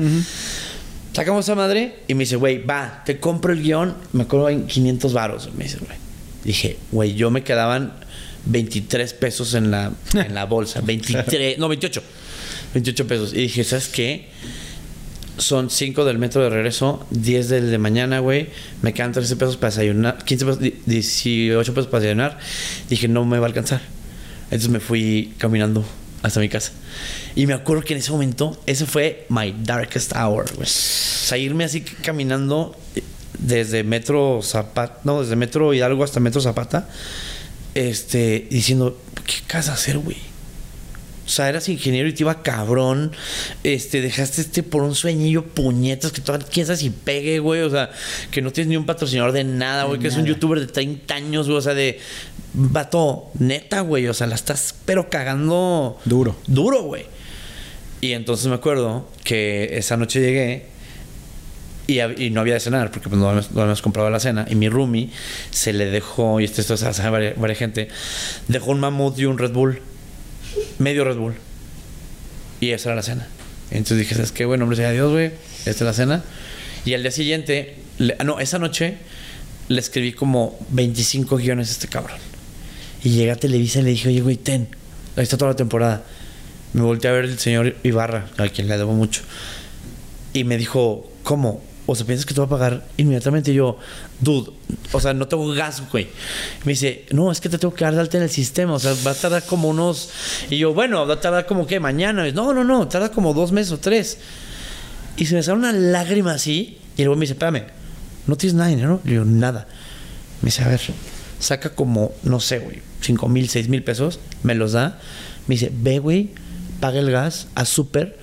Sacamos 1.14 1.46
esa 1.46 1.56
madre 1.56 1.96
y 2.08 2.14
me 2.14 2.22
dice, 2.22 2.38
güey, 2.38 2.64
va, 2.64 3.04
te 3.06 3.20
compro 3.20 3.52
el 3.52 3.62
guion. 3.62 3.96
Me 4.14 4.24
acuerdo 4.24 4.48
en 4.50 4.66
500 4.68 5.12
varos. 5.14 5.50
Me 5.58 5.66
dice, 5.66 5.78
güey. 5.80 5.98
Dije, 6.46 6.78
güey, 6.92 7.16
yo 7.16 7.30
me 7.32 7.44
quedaban 7.44 7.94
23 8.46 9.14
pesos 9.14 9.54
en 9.54 9.72
la, 9.72 9.92
en 10.14 10.34
la 10.34 10.46
bolsa. 10.46 10.80
23, 10.86 11.58
no, 11.58 11.68
28. 11.68 12.02
28 12.74 13.08
pesos. 13.08 13.34
Y 13.34 13.38
dije, 13.42 13.64
¿sabes 13.66 13.90
qué? 13.90 14.30
Son 15.42 15.70
5 15.72 16.06
del 16.06 16.20
metro 16.20 16.44
de 16.44 16.50
regreso, 16.52 17.06
10 17.10 17.50
del 17.50 17.72
de 17.72 17.78
mañana, 17.80 18.20
güey. 18.20 18.50
Me 18.84 18.94
quedan 18.94 19.12
13 19.12 19.36
pesos 19.38 19.58
para 19.58 19.72
desayunar, 19.72 20.24
15 20.24 20.46
pesos, 20.46 20.60
di- 20.60 20.76
18 20.86 21.74
pesos 21.74 21.88
para 21.90 22.02
desayunar. 22.02 22.38
Dije, 22.90 23.08
no 23.08 23.26
me 23.26 23.40
va 23.40 23.46
a 23.46 23.50
alcanzar. 23.50 23.82
Entonces 24.46 24.70
me 24.70 24.80
fui 24.80 25.34
caminando 25.40 25.84
hasta 26.22 26.40
mi 26.40 26.48
casa. 26.48 26.74
Y 27.36 27.48
me 27.48 27.54
acuerdo 27.54 27.84
que 27.84 27.94
en 27.94 28.00
ese 28.00 28.12
momento, 28.12 28.62
ese 28.68 28.86
fue 28.86 29.26
my 29.30 29.56
darkest 29.64 30.14
hour, 30.16 30.46
güey. 30.56 30.68
O 30.68 31.64
así 31.64 31.82
caminando 31.82 32.78
desde 33.40 33.84
Metro 33.84 34.42
Zapata, 34.44 35.00
no, 35.04 35.22
desde 35.22 35.36
Metro 35.36 35.74
Hidalgo 35.74 36.04
hasta 36.04 36.20
Metro 36.20 36.40
Zapata, 36.40 36.88
este, 37.74 38.48
diciendo, 38.52 39.00
¿qué 39.26 39.36
casa 39.48 39.74
hacer, 39.74 39.98
güey? 39.98 40.18
O 41.32 41.34
sea, 41.34 41.48
eras 41.48 41.70
ingeniero 41.70 42.10
y 42.10 42.14
te 42.14 42.24
iba 42.24 42.44
cabrón. 42.44 43.14
Este, 43.64 44.02
dejaste 44.02 44.42
este 44.42 44.64
por 44.64 44.84
un 44.84 44.96
sueñillo 44.96 45.46
puñetas 45.46 46.12
que 46.12 46.20
todavía 46.20 46.66
sabe 46.66 46.78
si 46.78 46.90
pegue, 46.90 47.40
güey. 47.40 47.62
O 47.62 47.70
sea, 47.70 47.90
que 48.32 48.42
no 48.42 48.52
tienes 48.52 48.68
ni 48.68 48.76
un 48.76 48.86
patrocinador 48.86 49.32
de 49.32 49.46
nada, 49.46 49.86
güey. 49.86 49.98
Que 49.98 50.10
es 50.10 50.18
un 50.18 50.26
youtuber 50.26 50.60
de 50.60 50.68
30 50.68 51.16
años, 51.16 51.48
güey. 51.48 51.58
O 51.58 51.62
sea, 51.62 51.74
de 51.74 52.02
vato, 52.54 53.32
neta, 53.40 53.80
güey. 53.80 54.10
O 54.10 54.14
sea, 54.14 54.28
la 54.28 54.36
estás 54.36 54.76
pero 54.84 55.10
cagando. 55.10 55.98
Duro. 56.04 56.36
Duro, 56.48 56.84
güey. 56.84 57.06
Y 58.02 58.12
entonces 58.12 58.48
me 58.48 58.56
acuerdo 58.56 59.08
que 59.24 59.78
esa 59.78 59.96
noche 59.96 60.20
llegué 60.20 60.66
y, 61.88 62.30
no 62.32 62.42
había 62.42 62.56
de 62.56 62.60
cenar 62.60 62.92
porque 62.92 63.08
pues, 63.08 63.22
no, 63.22 63.30
habíamos, 63.30 63.52
no 63.54 63.62
habíamos 63.62 63.82
comprado 63.82 64.10
la 64.10 64.20
cena. 64.20 64.46
Y 64.50 64.56
mi 64.56 64.68
roomie 64.68 65.12
se 65.50 65.72
le 65.72 65.86
dejó, 65.86 66.42
y 66.42 66.44
esto, 66.44 66.60
esto 66.60 66.76
sabe 66.76 67.10
varias, 67.10 67.40
varias 67.40 67.58
gente, 67.58 67.88
dejó 68.50 68.72
un 68.72 68.82
mamut 68.82 69.18
y 69.18 69.24
un 69.24 69.38
Red 69.38 69.54
Bull. 69.54 69.82
Medio 70.80 71.04
Red 71.04 71.18
Bull. 71.18 71.36
Y 72.60 72.72
esa 72.72 72.90
era 72.90 72.96
la 72.96 73.04
cena. 73.04 73.28
Entonces 73.72 74.00
dije, 74.00 74.16
¿sabes 74.16 74.32
qué? 74.32 74.46
Bueno, 74.46 74.66
hombre, 74.66 74.78
sea 74.78 74.92
Dios, 74.92 75.12
güey. 75.12 75.32
Esta 75.66 75.72
es 75.72 75.82
la 75.82 75.94
cena. 75.94 76.24
Y 76.86 76.94
al 76.94 77.02
día 77.02 77.12
siguiente, 77.12 77.76
ah, 78.20 78.24
no, 78.24 78.40
esa 78.40 78.60
noche 78.60 78.98
le 79.68 79.80
escribí 79.80 80.14
como 80.14 80.60
25 80.70 81.38
guiones 81.38 81.70
a 81.70 81.72
este 81.72 81.88
cabrón. 81.88 82.20
Y 83.04 83.12
llegué 83.12 83.32
a 83.32 83.36
Televisa 83.36 83.80
y 83.80 83.84
le 83.84 83.90
dije, 83.92 84.10
oye, 84.10 84.22
güey, 84.22 84.38
ten. 84.38 84.68
Ahí 85.16 85.24
está 85.24 85.38
toda 85.38 85.52
la 85.52 85.58
temporada. 85.58 86.04
Me 86.74 86.82
volteé 86.82 87.10
a 87.10 87.14
ver 87.14 87.26
el 87.26 87.40
señor 87.40 87.76
Ibarra, 87.84 88.30
a 88.38 88.48
quien 88.50 88.68
le 88.68 88.78
debo 88.78 88.94
mucho. 88.94 89.22
Y 90.34 90.44
me 90.44 90.58
dijo, 90.58 91.12
¿cómo? 91.24 91.62
O 91.92 91.96
sea, 91.96 92.06
¿piensas 92.06 92.26
que 92.26 92.34
te 92.34 92.40
va 92.40 92.46
a 92.46 92.50
pagar 92.50 92.86
inmediatamente? 92.98 93.52
Y 93.52 93.56
yo, 93.56 93.78
dude, 94.20 94.52
o 94.92 95.00
sea, 95.00 95.14
no 95.14 95.28
tengo 95.28 95.48
gas, 95.54 95.84
güey. 95.92 96.08
Me 96.64 96.72
dice, 96.72 97.06
no, 97.12 97.32
es 97.32 97.42
que 97.42 97.50
te 97.50 97.58
tengo 97.58 97.74
que 97.74 97.84
dar 97.84 97.94
de 97.94 98.02
alta 98.02 98.18
en 98.18 98.24
el 98.24 98.30
sistema. 98.30 98.74
O 98.74 98.80
sea, 98.80 98.94
va 99.06 99.12
a 99.12 99.16
tardar 99.16 99.44
como 99.44 99.70
unos... 99.70 100.10
Y 100.50 100.58
yo, 100.58 100.74
bueno, 100.74 101.06
va 101.06 101.16
a 101.16 101.20
tardar 101.20 101.46
como 101.46 101.68
que 101.68 101.80
mañana. 101.80 102.28
Y, 102.28 102.34
no, 102.34 102.54
no, 102.54 102.64
no, 102.64 102.88
tarda 102.88 103.12
como 103.12 103.34
dos 103.34 103.52
meses 103.52 103.74
o 103.74 103.80
tres. 103.80 104.20
Y 105.18 105.26
se 105.26 105.36
me 105.36 105.44
sale 105.44 105.58
una 105.58 105.74
lágrima 105.74 106.34
así. 106.34 106.78
Y 106.98 107.04
luego 107.04 107.16
me 107.18 107.24
dice, 107.24 107.34
espérame, 107.34 107.66
¿no 108.28 108.36
tienes 108.38 108.56
nada 108.56 108.70
de 108.70 108.76
dinero? 108.76 109.02
Le 109.04 109.12
digo, 109.12 109.26
nada. 109.26 109.68
Me 110.42 110.48
dice, 110.48 110.64
a 110.64 110.68
ver, 110.68 110.82
saca 111.40 111.72
como, 111.72 112.14
no 112.24 112.40
sé, 112.40 112.60
güey, 112.60 112.82
cinco 113.02 113.28
mil, 113.28 113.50
seis 113.50 113.68
mil 113.68 113.84
pesos, 113.84 114.20
me 114.44 114.56
los 114.56 114.72
da. 114.72 115.00
Me 115.48 115.56
dice, 115.56 115.72
ve, 115.74 116.00
güey, 116.00 116.30
paga 116.80 117.00
el 117.00 117.12
gas, 117.12 117.48
haz 117.56 117.70
súper, 117.70 118.18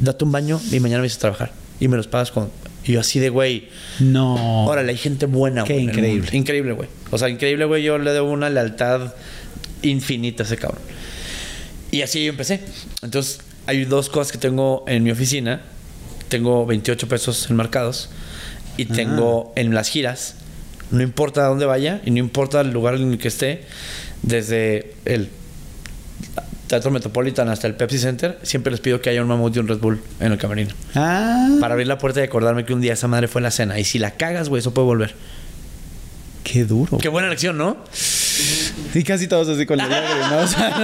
date 0.00 0.24
un 0.24 0.32
baño 0.32 0.60
y 0.70 0.80
mañana 0.80 1.02
me 1.02 1.08
a 1.08 1.18
trabajar. 1.18 1.52
Y 1.80 1.88
me 1.88 1.96
los 1.96 2.08
pagas 2.08 2.30
con. 2.30 2.50
Y 2.84 2.92
yo 2.92 3.00
así 3.00 3.20
de, 3.20 3.28
güey, 3.28 3.68
No. 4.00 4.66
órale, 4.66 4.90
hay 4.90 4.98
gente 4.98 5.26
buena, 5.26 5.64
Qué 5.64 5.74
güey. 5.74 5.84
increíble. 5.84 6.28
Increíble, 6.36 6.72
güey. 6.72 6.88
O 7.10 7.18
sea, 7.18 7.28
increíble, 7.28 7.64
güey. 7.64 7.82
Yo 7.82 7.98
le 7.98 8.10
debo 8.12 8.30
una 8.30 8.50
lealtad 8.50 9.14
infinita 9.82 10.42
a 10.42 10.46
ese 10.46 10.56
cabrón. 10.56 10.80
Y 11.90 12.02
así 12.02 12.24
yo 12.24 12.30
empecé. 12.30 12.60
Entonces, 13.02 13.40
hay 13.66 13.84
dos 13.84 14.08
cosas 14.08 14.32
que 14.32 14.38
tengo 14.38 14.84
en 14.88 15.02
mi 15.04 15.10
oficina. 15.10 15.62
Tengo 16.28 16.64
28 16.66 17.06
pesos 17.08 17.48
enmarcados. 17.50 18.08
Y 18.76 18.86
tengo 18.86 19.52
en 19.54 19.74
las 19.74 19.88
giras, 19.88 20.36
no 20.90 21.02
importa 21.02 21.44
a 21.44 21.48
dónde 21.48 21.66
vaya 21.66 22.00
y 22.06 22.10
no 22.10 22.18
importa 22.18 22.62
el 22.62 22.70
lugar 22.72 22.94
en 22.94 23.12
el 23.12 23.18
que 23.18 23.28
esté, 23.28 23.64
desde 24.22 24.94
el 25.04 25.28
Teatro 26.72 26.90
Metropolitan 26.90 27.50
hasta 27.50 27.66
el 27.66 27.74
Pepsi 27.74 27.98
Center, 27.98 28.38
siempre 28.42 28.70
les 28.70 28.80
pido 28.80 28.98
que 29.02 29.10
haya 29.10 29.20
un 29.20 29.28
mamut 29.28 29.54
y 29.54 29.58
un 29.58 29.68
Red 29.68 29.76
Bull 29.76 30.00
en 30.20 30.32
el 30.32 30.38
camerino. 30.38 30.70
Ah. 30.94 31.48
Para 31.60 31.74
abrir 31.74 31.86
la 31.86 31.98
puerta 31.98 32.20
y 32.20 32.22
acordarme 32.22 32.64
que 32.64 32.72
un 32.72 32.80
día 32.80 32.94
esa 32.94 33.08
madre 33.08 33.28
fue 33.28 33.40
en 33.40 33.42
la 33.44 33.50
cena. 33.50 33.78
Y 33.78 33.84
si 33.84 33.98
la 33.98 34.12
cagas, 34.12 34.48
güey, 34.48 34.60
eso 34.60 34.72
puede 34.72 34.86
volver. 34.86 35.14
Qué 36.44 36.64
duro. 36.64 36.96
Qué 36.96 37.08
buena 37.10 37.28
lección, 37.28 37.58
¿no? 37.58 37.76
Y 38.94 39.04
casi 39.04 39.26
todos 39.28 39.48
así 39.50 39.66
con 39.66 39.76
las 39.76 39.88
lágrimas, 39.90 40.30
¿no? 40.30 40.38
O 40.38 40.46
sea, 40.46 40.78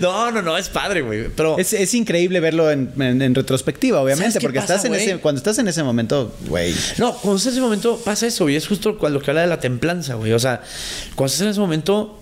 No, 0.00 0.30
no, 0.32 0.42
no, 0.42 0.58
es 0.58 0.68
padre, 0.68 1.02
güey. 1.02 1.28
Pero 1.28 1.56
Es, 1.58 1.72
es 1.72 1.94
increíble 1.94 2.40
verlo 2.40 2.68
en, 2.72 2.90
en- 3.00 3.22
en 3.22 3.34
retrospectiva, 3.36 4.00
obviamente, 4.02 4.32
¿Sabes 4.32 4.40
qué 4.40 4.46
porque 4.46 4.58
pasa, 4.60 4.74
estás 4.74 4.84
en 4.90 4.94
ese, 4.96 5.18
cuando 5.18 5.38
estás 5.38 5.58
en 5.58 5.68
ese 5.68 5.84
momento, 5.84 6.34
güey. 6.48 6.74
no, 6.98 7.12
cuando 7.14 7.36
estás 7.36 7.52
en 7.52 7.58
ese 7.58 7.60
momento 7.62 8.00
pasa 8.04 8.26
eso, 8.26 8.48
y 8.48 8.56
es 8.56 8.66
justo 8.66 8.98
cuando 8.98 9.20
que 9.20 9.30
habla 9.30 9.42
de 9.42 9.46
la 9.46 9.60
templanza, 9.60 10.14
güey. 10.14 10.32
O 10.32 10.38
sea, 10.40 10.60
cuando 11.14 11.26
estás 11.32 11.42
en 11.42 11.48
ese 11.50 11.60
momento, 11.60 12.20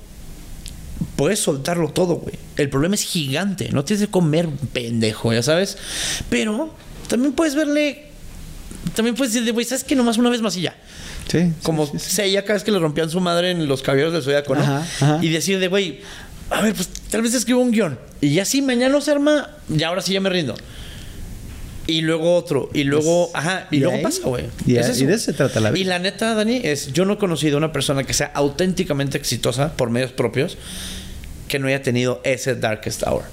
puedes 1.17 1.41
soltarlo 1.41 1.89
todo, 1.91 2.17
güey. 2.17 2.35
El 2.57 2.69
problema 2.69 2.95
es 2.95 3.03
gigante. 3.03 3.71
No 3.73 3.85
tienes 3.85 4.07
que 4.07 4.11
comer 4.11 4.49
pendejo, 4.73 5.33
ya 5.33 5.43
sabes. 5.43 5.77
Pero 6.31 6.75
también 7.09 7.33
puedes 7.33 7.55
verle 7.55 8.05
también 8.95 9.15
puedes 9.17 9.35
decir, 9.35 9.53
güey, 9.53 9.65
¿sabes 9.67 9.83
qué? 9.85 9.95
Nomás 9.97 10.17
una 10.19 10.31
vez 10.31 10.41
más 10.41 10.57
y 10.57 10.63
ya. 10.63 10.77
Sí. 11.31 11.53
Como 11.63 11.87
sí, 11.87 11.93
sí, 11.95 11.99
sí. 11.99 12.11
Seiya 12.17 12.43
cada 12.43 12.55
vez 12.55 12.63
que 12.65 12.71
le 12.71 12.79
rompían 12.79 13.11
su 13.11 13.21
madre 13.21 13.51
en 13.51 13.67
los 13.67 13.83
caballeros 13.83 14.13
del 14.13 14.23
Zodiaco, 14.23 14.55
¿no? 14.55 14.61
Ajá, 14.63 14.87
ajá. 15.01 15.19
Y 15.23 15.29
decir 15.29 15.59
de, 15.59 15.67
güey, 15.69 16.01
a 16.51 16.63
ver, 16.63 16.73
pues 16.75 16.89
tal 17.11 17.23
vez 17.23 17.35
escribo 17.35 17.61
un 17.61 17.73
guion. 17.73 17.99
Y 18.21 18.31
ya 18.35 18.45
sí, 18.45 18.63
mañana 18.63 18.93
no 18.95 19.01
se 19.01 19.11
arma, 19.11 19.51
ya 19.69 19.89
ahora 19.89 20.03
sí 20.03 20.13
ya 20.13 20.21
me 20.21 20.31
rindo. 20.31 20.55
Y 21.89 22.01
luego 22.01 22.35
otro, 22.35 22.69
y 22.75 22.83
luego, 22.85 23.31
ajá, 23.35 23.69
y 23.71 23.77
¿y 23.77 23.81
luego 23.81 23.97
ahí? 23.97 24.03
pasa, 24.03 24.23
güey. 24.25 24.47
Y 24.67 24.77
Es 24.77 24.89
a- 24.89 24.93
y 25.03 25.07
de 25.07 25.15
eso 25.15 25.27
se 25.27 25.33
trata 25.35 25.61
la 25.61 25.71
vida. 25.71 25.81
Y 25.81 25.85
la 25.85 25.99
neta, 26.01 26.35
Dani, 26.35 26.61
es, 26.65 26.93
yo 26.93 27.05
no 27.05 27.13
he 27.15 27.19
conocido 27.19 27.57
una 27.59 27.73
persona 27.73 28.03
que 28.05 28.13
sea 28.13 28.33
auténticamente 28.35 29.19
exitosa 29.19 29.73
por 29.77 29.91
medios 29.91 30.11
propios 30.13 30.57
que 31.49 31.59
no 31.59 31.69
haya 31.69 31.83
tenido 31.83 32.21
ese 32.25 32.55
Darkest 32.55 33.03
Hour. 33.07 33.25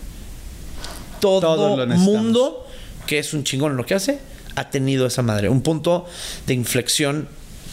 Todo, 1.19 1.85
necesitamos. 1.85 2.23
mundo 2.23 2.67
que 3.07 3.19
es 3.19 3.33
un 3.33 3.43
chingón 3.43 3.71
en 3.71 3.77
lo 3.77 3.85
que 3.85 3.95
hace 3.95 4.19
ha 4.55 4.69
tenido 4.69 5.07
esa 5.07 5.21
madre. 5.21 5.49
Un 5.49 5.61
punto 5.61 6.05
de 6.47 6.53
inflexión 6.53 7.27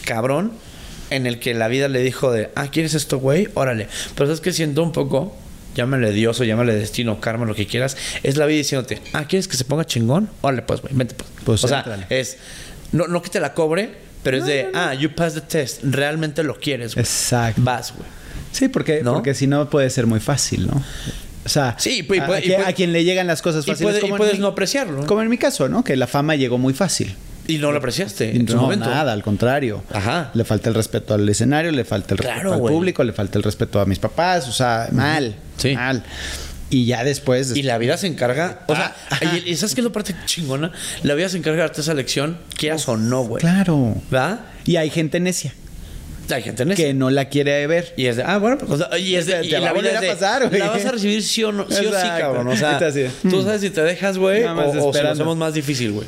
cabrón 0.05 0.53
en 1.09 1.27
el 1.27 1.39
que 1.39 1.53
la 1.53 1.67
vida 1.67 1.87
le 1.87 1.99
dijo 2.01 2.31
de, 2.31 2.49
ah, 2.55 2.69
¿quieres 2.69 2.93
esto, 2.93 3.19
güey? 3.19 3.49
Órale. 3.53 3.87
Pero 4.15 4.27
sabes 4.27 4.41
que 4.41 4.53
siento 4.53 4.81
un 4.81 4.91
poco, 4.91 5.35
llámale 5.75 6.11
Dios 6.11 6.39
o 6.39 6.43
llámale 6.43 6.73
destino, 6.73 7.19
karma, 7.19 7.45
lo 7.45 7.53
que 7.53 7.67
quieras, 7.67 7.97
es 8.23 8.37
la 8.37 8.45
vida 8.45 8.59
diciéndote, 8.59 9.01
ah, 9.13 9.25
¿quieres 9.27 9.47
que 9.47 9.57
se 9.57 9.65
ponga 9.65 9.85
chingón? 9.85 10.29
Órale, 10.41 10.61
pues, 10.61 10.81
güey, 10.81 10.93
vente, 10.95 11.15
pues. 11.15 11.29
Pues, 11.43 11.63
o 11.65 11.67
sea, 11.67 12.07
es, 12.09 12.37
no, 12.93 13.07
no 13.07 13.21
que 13.21 13.29
te 13.29 13.39
la 13.39 13.53
cobre, 13.53 13.91
pero 14.23 14.37
es 14.37 14.45
de, 14.45 14.69
ah, 14.73 14.93
you 14.93 15.09
passed 15.13 15.41
the 15.41 15.47
test, 15.47 15.83
realmente 15.83 16.43
lo 16.43 16.59
quieres, 16.59 16.95
güey. 16.95 17.03
Exacto. 17.03 17.61
Vas, 17.61 17.93
güey. 17.95 18.07
Sí, 18.51 18.67
porque, 18.67 19.01
¿No? 19.03 19.13
porque 19.13 19.33
si 19.33 19.47
no 19.47 19.69
puede 19.69 19.89
ser 19.89 20.07
muy 20.07 20.19
fácil, 20.19 20.67
¿no? 20.67 20.83
O 21.43 21.49
sea, 21.49 21.75
Sí, 21.79 21.99
y 21.99 22.01
a, 22.01 22.07
puede- 22.07 22.21
a 22.21 22.39
y 22.39 22.43
quien- 22.43 22.55
puede- 22.57 22.69
a 22.69 22.73
quien 22.73 22.93
le 22.93 23.03
llegan 23.03 23.25
las 23.27 23.41
cosas 23.41 23.65
Y, 23.65 23.71
fáciles. 23.71 23.83
puede- 23.93 23.97
y 23.99 24.01
como 24.01 24.15
en 24.15 24.17
puedes 24.19 24.33
mi- 24.35 24.39
no 24.41 24.47
apreciarlo. 24.47 25.01
¿no? 25.01 25.07
Como 25.07 25.21
en 25.21 25.29
mi 25.29 25.37
caso, 25.37 25.67
¿no? 25.69 25.83
Que 25.83 25.95
la 25.95 26.07
fama 26.07 26.35
llegó 26.35 26.57
muy 26.57 26.73
fácil. 26.73 27.15
Y 27.47 27.57
no 27.57 27.71
lo 27.71 27.79
apreciaste 27.79 28.31
Y 28.33 28.37
en 28.37 28.47
su 28.47 28.55
no, 28.55 28.61
momento. 28.61 28.87
nada, 28.89 29.11
al 29.11 29.23
contrario. 29.23 29.83
Ajá. 29.91 30.29
Le 30.35 30.43
falta 30.45 30.69
el 30.69 30.75
respeto 30.75 31.15
al 31.15 31.27
escenario, 31.27 31.71
le 31.71 31.83
falta 31.83 32.13
el 32.13 32.19
Claro, 32.19 32.35
respeto 32.51 32.53
al 32.67 32.71
público, 32.73 33.03
le 33.03 33.13
falta 33.13 33.39
el 33.39 33.43
respeto 33.43 33.79
a 33.79 33.85
mis 33.85 33.97
papás, 33.97 34.47
o 34.47 34.51
sea, 34.51 34.89
mal. 34.91 35.35
Sí. 35.57 35.73
Mal. 35.73 36.03
Y 36.69 36.85
ya 36.85 37.03
después. 37.03 37.55
Y 37.57 37.63
la 37.63 37.79
vida 37.79 37.97
se 37.97 38.05
encarga. 38.07 38.59
O 38.67 38.75
sea, 38.75 38.95
Ah, 39.09 39.19
y, 39.43 39.49
y 39.49 39.55
¿sabes 39.57 39.73
qué 39.73 39.81
es 39.81 39.85
la 39.85 39.91
parte 39.91 40.15
chingona? 40.25 40.71
La 41.03 41.15
vida 41.15 41.27
se 41.27 41.37
encarga 41.37 41.57
de 41.57 41.67
darte 41.67 41.81
esa 41.81 41.93
lección, 41.95 42.37
quieras 42.55 42.87
o 42.87 42.95
no, 42.95 43.23
güey. 43.23 43.41
Claro. 43.41 43.95
¿Verdad? 44.11 44.41
Y 44.63 44.75
hay 44.75 44.89
gente 44.91 45.19
necia 45.19 45.53
Hay 46.31 46.43
gente 46.43 46.63
en 46.63 46.71
eso. 46.71 46.77
que 46.81 46.93
no 46.93 47.09
la 47.09 47.25
quiere 47.29 47.65
ver. 47.67 47.93
Y 47.97 48.05
es 48.07 48.15
de, 48.17 48.23
ah, 48.23 48.37
bueno, 48.37 48.57
pues, 48.57 48.71
o 48.71 48.77
sea, 48.77 48.97
y 48.97 49.15
es 49.15 49.25
de, 49.25 49.33
Te 49.41 49.47
y 49.47 49.51
va 49.53 49.59
la 49.59 49.69
a 49.71 50.01
de, 50.01 50.07
pasar, 50.07 50.47
güey. 50.47 50.59
La 50.59 50.69
vas 50.69 50.85
a 50.85 50.91
recibir 50.91 51.21
sí 51.23 51.43
o 51.43 51.51
no, 51.51 51.65
sí 51.69 51.85
o 51.85 51.89
sí, 51.91 52.07
cabrón. 52.17 52.47
O 52.47 52.55
sea, 52.55 52.79
tú 53.29 53.43
sabes 53.43 53.61
si 53.61 53.69
te 53.69 53.81
dejas, 53.81 54.17
güey, 54.17 54.43
o, 54.43 54.87
o 54.87 54.93
si 54.93 55.01
lo 55.01 55.09
hacemos 55.09 55.37
más 55.37 55.53
difícil, 55.53 55.91
güey. 55.91 56.07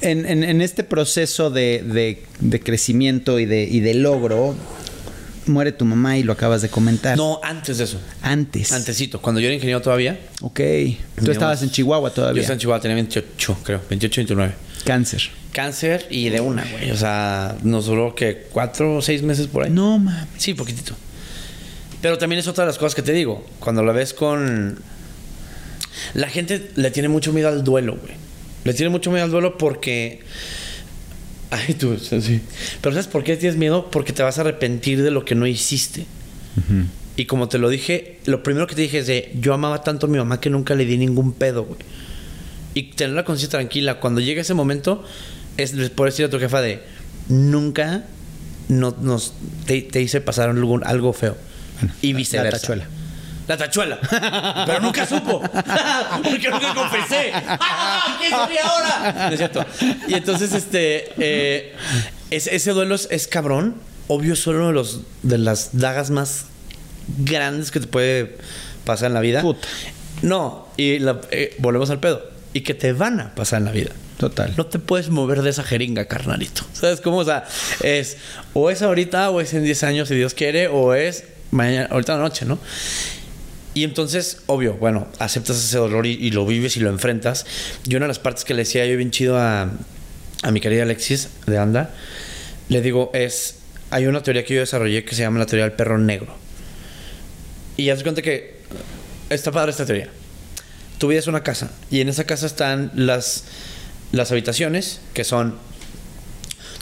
En, 0.00 0.26
en- 0.26 0.42
en 0.42 0.60
este 0.62 0.82
proceso 0.82 1.50
de, 1.50 1.82
de- 1.86 2.22
de 2.40 2.60
crecimiento 2.60 3.38
y 3.38 3.44
de, 3.46 3.62
y 3.62 3.78
de 3.80 3.94
logro, 3.94 4.56
muere 5.46 5.70
tu 5.72 5.84
mamá 5.84 6.18
y 6.18 6.22
lo 6.24 6.32
acabas 6.32 6.60
de 6.62 6.68
comentar. 6.68 7.16
No, 7.16 7.40
antes 7.42 7.78
de 7.78 7.84
eso. 7.84 8.00
Antes. 8.22 8.72
Antesito. 8.72 9.20
Cuando 9.22 9.40
yo 9.40 9.46
era 9.46 9.54
ingeniero 9.54 9.80
todavía, 9.80 10.18
Ok. 10.42 10.60
Tú 11.24 11.30
estabas 11.30 11.62
en 11.62 11.70
Chihuahua 11.70 12.08
yo 12.08 12.14
todavía. 12.14 12.40
estaba 12.40 12.54
en 12.54 12.60
Chihuahua, 12.60 12.80
tenía 12.80 12.94
28, 12.96 13.58
creo. 13.62 13.80
28, 13.88 14.20
29. 14.22 14.54
Cáncer. 14.84 15.30
Cáncer 15.52 16.06
y 16.10 16.28
de 16.28 16.40
una, 16.40 16.64
güey. 16.64 16.90
O 16.90 16.96
sea, 16.96 17.56
nos 17.62 17.86
duró 17.86 18.14
que 18.14 18.46
cuatro 18.52 18.96
o 18.96 19.02
seis 19.02 19.22
meses 19.22 19.46
por 19.46 19.64
ahí. 19.64 19.70
No 19.70 19.98
mames. 19.98 20.28
Sí, 20.38 20.54
poquitito. 20.54 20.94
Pero 22.02 22.18
también 22.18 22.38
es 22.38 22.48
otra 22.48 22.64
de 22.64 22.68
las 22.68 22.78
cosas 22.78 22.94
que 22.94 23.02
te 23.02 23.12
digo. 23.12 23.44
Cuando 23.58 23.82
la 23.82 23.92
ves 23.92 24.14
con. 24.14 24.78
La 26.14 26.28
gente 26.28 26.70
le 26.76 26.90
tiene 26.90 27.08
mucho 27.08 27.32
miedo 27.32 27.48
al 27.48 27.64
duelo, 27.64 27.96
güey. 28.00 28.14
Le 28.64 28.74
tiene 28.74 28.90
mucho 28.90 29.10
miedo 29.10 29.24
al 29.24 29.30
duelo 29.30 29.58
porque. 29.58 30.20
Ay, 31.50 31.74
tú, 31.74 31.98
sí. 31.98 32.40
Pero 32.80 32.92
¿sabes 32.94 33.08
por 33.08 33.24
qué 33.24 33.36
tienes 33.36 33.58
miedo? 33.58 33.90
Porque 33.90 34.12
te 34.12 34.22
vas 34.22 34.38
a 34.38 34.42
arrepentir 34.42 35.02
de 35.02 35.10
lo 35.10 35.24
que 35.24 35.34
no 35.34 35.46
hiciste. 35.46 36.06
Y 37.16 37.24
como 37.26 37.48
te 37.48 37.58
lo 37.58 37.68
dije, 37.68 38.18
lo 38.24 38.42
primero 38.42 38.66
que 38.66 38.74
te 38.74 38.82
dije 38.82 38.98
es 38.98 39.06
de 39.06 39.32
yo 39.40 39.52
amaba 39.52 39.82
tanto 39.82 40.06
a 40.06 40.08
mi 40.08 40.18
mamá 40.18 40.40
que 40.40 40.48
nunca 40.48 40.74
le 40.74 40.84
di 40.84 40.96
ningún 40.96 41.32
pedo, 41.32 41.64
güey. 41.64 41.80
Y 42.74 42.84
tener 42.94 43.14
la 43.16 43.24
conciencia 43.24 43.58
tranquila. 43.58 44.00
Cuando 44.00 44.20
llegue 44.20 44.40
ese 44.42 44.54
momento, 44.54 45.04
es 45.56 45.72
por 45.90 46.06
decir 46.06 46.24
a 46.26 46.30
tu 46.30 46.38
jefa 46.38 46.60
de 46.60 46.82
nunca 47.28 48.04
no, 48.68 48.94
nos, 49.00 49.32
te, 49.66 49.82
te 49.82 50.00
hice 50.00 50.20
pasar 50.20 50.50
algo, 50.50 50.80
algo 50.84 51.12
feo. 51.12 51.36
y 52.02 52.12
viceversa. 52.12 52.52
la 52.56 52.60
tachuela. 52.60 52.86
La 53.48 53.56
tachuela. 53.56 54.64
Pero 54.66 54.80
nunca 54.80 55.06
supo. 55.06 55.40
Porque 56.22 56.50
nunca 56.50 56.74
confesé. 56.74 57.32
¿Qué 58.20 58.30
soy 58.30 58.56
ahora? 58.62 59.26
No 59.28 59.32
es 59.32 59.38
cierto. 59.38 59.64
Y 60.06 60.14
entonces, 60.14 60.52
este. 60.52 61.08
eh, 61.18 61.74
es- 62.30 62.46
ese 62.46 62.70
duelo 62.72 62.94
es, 62.94 63.08
es 63.10 63.26
cabrón. 63.26 63.74
Obvio, 64.06 64.34
es 64.34 64.46
uno 64.46 64.68
de, 64.68 64.72
los, 64.72 65.00
de 65.22 65.38
las 65.38 65.70
dagas 65.72 66.10
más 66.10 66.44
grandes 67.18 67.70
que 67.72 67.80
te 67.80 67.86
puede 67.88 68.36
pasar 68.84 69.08
en 69.08 69.14
la 69.14 69.20
vida. 69.20 69.40
Puta. 69.42 69.66
No, 70.22 70.68
y 70.76 70.98
la- 71.00 71.20
eh, 71.32 71.56
volvemos 71.58 71.90
al 71.90 71.98
pedo. 71.98 72.22
Y 72.52 72.62
que 72.62 72.74
te 72.74 72.92
van 72.92 73.20
a 73.20 73.34
pasar 73.34 73.60
en 73.60 73.66
la 73.66 73.72
vida. 73.72 73.90
Total. 74.18 74.52
No 74.56 74.66
te 74.66 74.78
puedes 74.78 75.08
mover 75.08 75.42
de 75.42 75.50
esa 75.50 75.62
jeringa, 75.62 76.04
carnalito. 76.04 76.62
¿Sabes 76.74 77.00
cómo? 77.00 77.18
O 77.18 77.24
sea, 77.24 77.46
es 77.82 78.18
o 78.52 78.70
es 78.70 78.82
ahorita 78.82 79.30
o 79.30 79.40
es 79.40 79.54
en 79.54 79.64
10 79.64 79.82
años 79.84 80.08
si 80.08 80.14
Dios 80.14 80.34
quiere 80.34 80.68
o 80.68 80.94
es 80.94 81.24
mañana, 81.50 81.88
ahorita 81.90 82.18
noche, 82.18 82.44
¿no? 82.44 82.58
Y 83.72 83.84
entonces, 83.84 84.42
obvio, 84.46 84.74
bueno, 84.74 85.08
aceptas 85.18 85.56
ese 85.56 85.78
dolor 85.78 86.06
y, 86.06 86.10
y 86.12 86.32
lo 86.32 86.44
vives 86.44 86.76
y 86.76 86.80
lo 86.80 86.90
enfrentas. 86.90 87.46
Y 87.86 87.94
una 87.94 88.04
de 88.04 88.08
las 88.08 88.18
partes 88.18 88.44
que 88.44 88.52
le 88.52 88.62
decía 88.62 88.84
yo 88.84 88.96
bien 88.96 89.10
chido 89.10 89.38
a, 89.38 89.70
a 90.42 90.50
mi 90.50 90.60
querida 90.60 90.82
Alexis 90.82 91.28
de 91.46 91.58
Anda, 91.58 91.94
le 92.68 92.80
digo, 92.82 93.10
es, 93.14 93.56
hay 93.90 94.06
una 94.06 94.22
teoría 94.22 94.44
que 94.44 94.54
yo 94.54 94.60
desarrollé 94.60 95.04
que 95.04 95.14
se 95.14 95.22
llama 95.22 95.38
la 95.38 95.46
teoría 95.46 95.64
del 95.64 95.76
perro 95.76 95.98
negro. 95.98 96.34
Y 97.76 97.90
haz 97.90 98.02
cuenta 98.02 98.22
que 98.22 98.60
está 99.30 99.52
padre 99.52 99.70
esta 99.70 99.86
teoría. 99.86 100.08
Tu 101.00 101.08
vida 101.08 101.18
es 101.18 101.26
una 101.26 101.42
casa 101.42 101.70
y 101.90 102.02
en 102.02 102.10
esa 102.10 102.24
casa 102.24 102.44
están 102.44 102.92
las, 102.94 103.44
las 104.12 104.30
habitaciones 104.32 105.00
que 105.14 105.24
son 105.24 105.56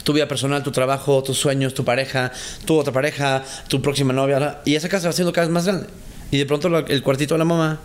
tu 0.03 0.11
vida 0.11 0.27
personal, 0.27 0.61
tu 0.61 0.71
trabajo, 0.71 1.23
tus 1.23 1.37
sueños, 1.37 1.73
tu 1.73 1.85
pareja, 1.85 2.33
tu 2.65 2.77
otra 2.77 2.91
pareja, 2.91 3.45
tu 3.69 3.81
próxima 3.81 4.11
novia. 4.11 4.59
Y 4.65 4.75
esa 4.75 4.89
casa 4.89 5.07
va 5.07 5.13
siendo 5.13 5.31
cada 5.31 5.47
vez 5.47 5.53
más 5.53 5.65
grande. 5.65 5.87
Y 6.31 6.37
de 6.37 6.45
pronto 6.45 6.67
el 6.79 7.01
cuartito 7.01 7.35
de 7.35 7.37
la 7.37 7.45
mamá 7.45 7.79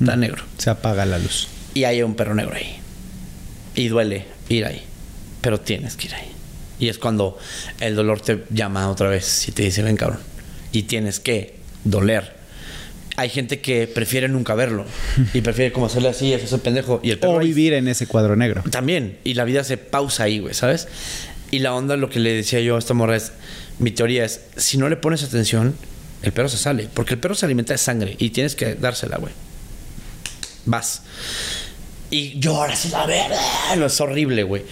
está 0.00 0.16
negro. 0.16 0.44
Se 0.58 0.70
apaga 0.70 1.04
la 1.04 1.18
luz. 1.18 1.48
Y 1.74 1.84
hay 1.84 2.02
un 2.02 2.14
perro 2.14 2.34
negro 2.34 2.54
ahí. 2.54 2.78
Y 3.74 3.88
duele 3.88 4.26
ir 4.48 4.64
ahí. 4.64 4.82
Pero 5.40 5.60
tienes 5.60 5.96
que 5.96 6.06
ir 6.06 6.14
ahí. 6.14 6.32
Y 6.78 6.88
es 6.88 6.98
cuando 6.98 7.36
el 7.80 7.96
dolor 7.96 8.20
te 8.22 8.44
llama 8.50 8.88
otra 8.88 9.08
vez 9.08 9.48
y 9.48 9.52
te 9.52 9.62
dice, 9.62 9.82
ven 9.82 9.96
cabrón. 9.96 10.20
Y 10.72 10.84
tienes 10.84 11.20
que 11.20 11.58
doler. 11.84 12.35
Hay 13.16 13.30
gente 13.30 13.60
que 13.60 13.86
prefiere 13.86 14.28
nunca 14.28 14.54
verlo. 14.54 14.84
Y 15.32 15.40
prefiere 15.40 15.72
como 15.72 15.86
hacerle 15.86 16.08
así, 16.10 16.34
hacerse 16.34 16.58
pendejo. 16.58 17.00
Y 17.02 17.10
el 17.10 17.18
perro 17.18 17.34
O 17.34 17.38
ahí 17.40 17.48
vivir 17.48 17.72
en 17.72 17.88
ese 17.88 18.06
cuadro 18.06 18.36
negro. 18.36 18.62
también. 18.70 19.18
Y 19.24 19.34
la 19.34 19.44
vida 19.44 19.64
se 19.64 19.78
pausa 19.78 20.24
ahí, 20.24 20.38
güey, 20.38 20.54
¿sabes? 20.54 20.86
Y 21.50 21.60
la 21.60 21.74
onda, 21.74 21.96
lo 21.96 22.10
que 22.10 22.20
le 22.20 22.32
decía 22.32 22.60
yo 22.60 22.76
a 22.76 22.78
esta 22.78 22.92
morra 22.92 23.16
es, 23.16 23.32
mi 23.78 23.90
teoría 23.90 24.24
es, 24.24 24.42
si 24.56 24.76
no 24.78 24.88
le 24.88 24.96
pones 24.96 25.22
atención, 25.22 25.74
el 26.22 26.32
perro 26.32 26.48
se 26.48 26.58
sale. 26.58 26.88
Porque 26.92 27.14
el 27.14 27.20
perro 27.20 27.34
se 27.34 27.46
alimenta 27.46 27.72
de 27.72 27.78
sangre 27.78 28.16
y 28.18 28.30
tienes 28.30 28.54
que 28.54 28.74
dársela, 28.74 29.16
güey. 29.16 29.32
Vas. 30.66 31.02
Y 32.10 32.38
lloras 32.38 32.84
y 32.84 32.88
la 32.90 33.06
verdad. 33.06 33.76
No, 33.76 33.86
es 33.86 34.00
horrible, 34.00 34.42
güey. 34.42 34.62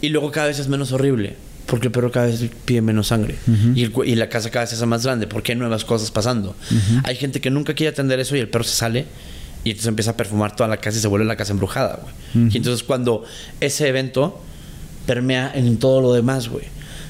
Y 0.00 0.10
luego 0.10 0.30
cada 0.30 0.46
vez 0.46 0.58
es 0.58 0.68
menos 0.68 0.92
horrible. 0.92 1.36
Porque 1.68 1.86
el 1.88 1.92
perro 1.92 2.10
cada 2.10 2.26
vez 2.26 2.42
pide 2.64 2.80
menos 2.82 3.08
sangre. 3.08 3.36
y, 3.76 3.82
el 3.84 3.92
cu- 3.92 4.02
y 4.04 4.14
la 4.16 4.28
casa 4.28 4.50
cada 4.50 4.64
vez 4.64 4.72
es 4.72 4.82
más 4.86 5.04
grande. 5.04 5.26
Porque 5.26 5.52
hay 5.52 5.58
nuevas 5.58 5.84
cosas 5.84 6.10
pasando. 6.10 6.56
Hay 7.04 7.14
gente 7.16 7.40
que 7.40 7.50
nunca 7.50 7.74
quiere 7.74 7.90
atender 7.92 8.18
eso 8.18 8.34
y 8.34 8.40
el 8.40 8.48
perro 8.48 8.64
se 8.64 8.74
sale. 8.74 9.06
Y 9.64 9.70
entonces 9.70 9.88
empieza 9.88 10.12
a 10.12 10.16
perfumar 10.16 10.56
toda 10.56 10.68
la 10.68 10.78
casa 10.78 10.96
y 10.98 11.00
se 11.00 11.08
vuelve 11.08 11.26
la 11.26 11.36
casa 11.36 11.52
embrujada, 11.52 12.00
güey. 12.02 12.48
Y 12.52 12.56
entonces 12.56 12.82
cuando 12.84 13.24
ese 13.60 13.86
evento 13.88 14.40
permea 15.06 15.50
en 15.54 15.78
todo 15.78 16.00
lo 16.00 16.12
demás, 16.12 16.48
güey. 16.48 16.64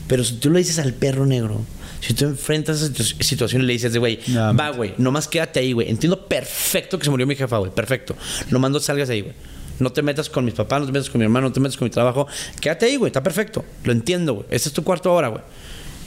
Pero 0.08 0.24
si 0.24 0.34
tú 0.34 0.50
le 0.50 0.58
dices 0.60 0.78
al 0.78 0.94
perro 0.94 1.26
negro, 1.26 1.60
si 2.00 2.14
tú 2.14 2.24
enfrentas 2.24 2.80
esa 2.80 2.92
situ- 2.92 3.22
situación 3.22 3.62
y 3.62 3.66
le 3.66 3.72
dices, 3.74 3.96
güey, 3.96 4.18
va, 4.58 4.70
güey, 4.70 4.94
nomás 4.98 5.28
quédate 5.28 5.60
ahí, 5.60 5.72
güey. 5.72 5.90
Entiendo 5.90 6.26
perfecto 6.26 6.98
que 6.98 7.04
se 7.04 7.10
murió 7.10 7.26
mi 7.26 7.36
jefa, 7.36 7.58
güey. 7.58 7.70
Perfecto. 7.72 8.16
Nomás 8.50 8.70
no 8.70 8.80
salgas 8.80 9.10
ahí, 9.10 9.20
güey. 9.20 9.34
No 9.78 9.92
te 9.92 10.02
metas 10.02 10.28
con 10.28 10.44
mis 10.44 10.54
papás, 10.54 10.80
no 10.80 10.86
te 10.86 10.92
metas 10.92 11.10
con 11.10 11.18
mi 11.18 11.24
hermano, 11.24 11.48
no 11.48 11.52
te 11.52 11.60
metas 11.60 11.76
con 11.76 11.86
mi 11.86 11.90
trabajo. 11.90 12.26
Quédate 12.60 12.86
ahí, 12.86 12.96
güey. 12.96 13.08
Está 13.08 13.22
perfecto. 13.22 13.64
Lo 13.84 13.92
entiendo, 13.92 14.34
güey. 14.34 14.46
Este 14.50 14.68
es 14.68 14.74
tu 14.74 14.84
cuarto 14.84 15.10
ahora, 15.10 15.28
güey. 15.28 15.42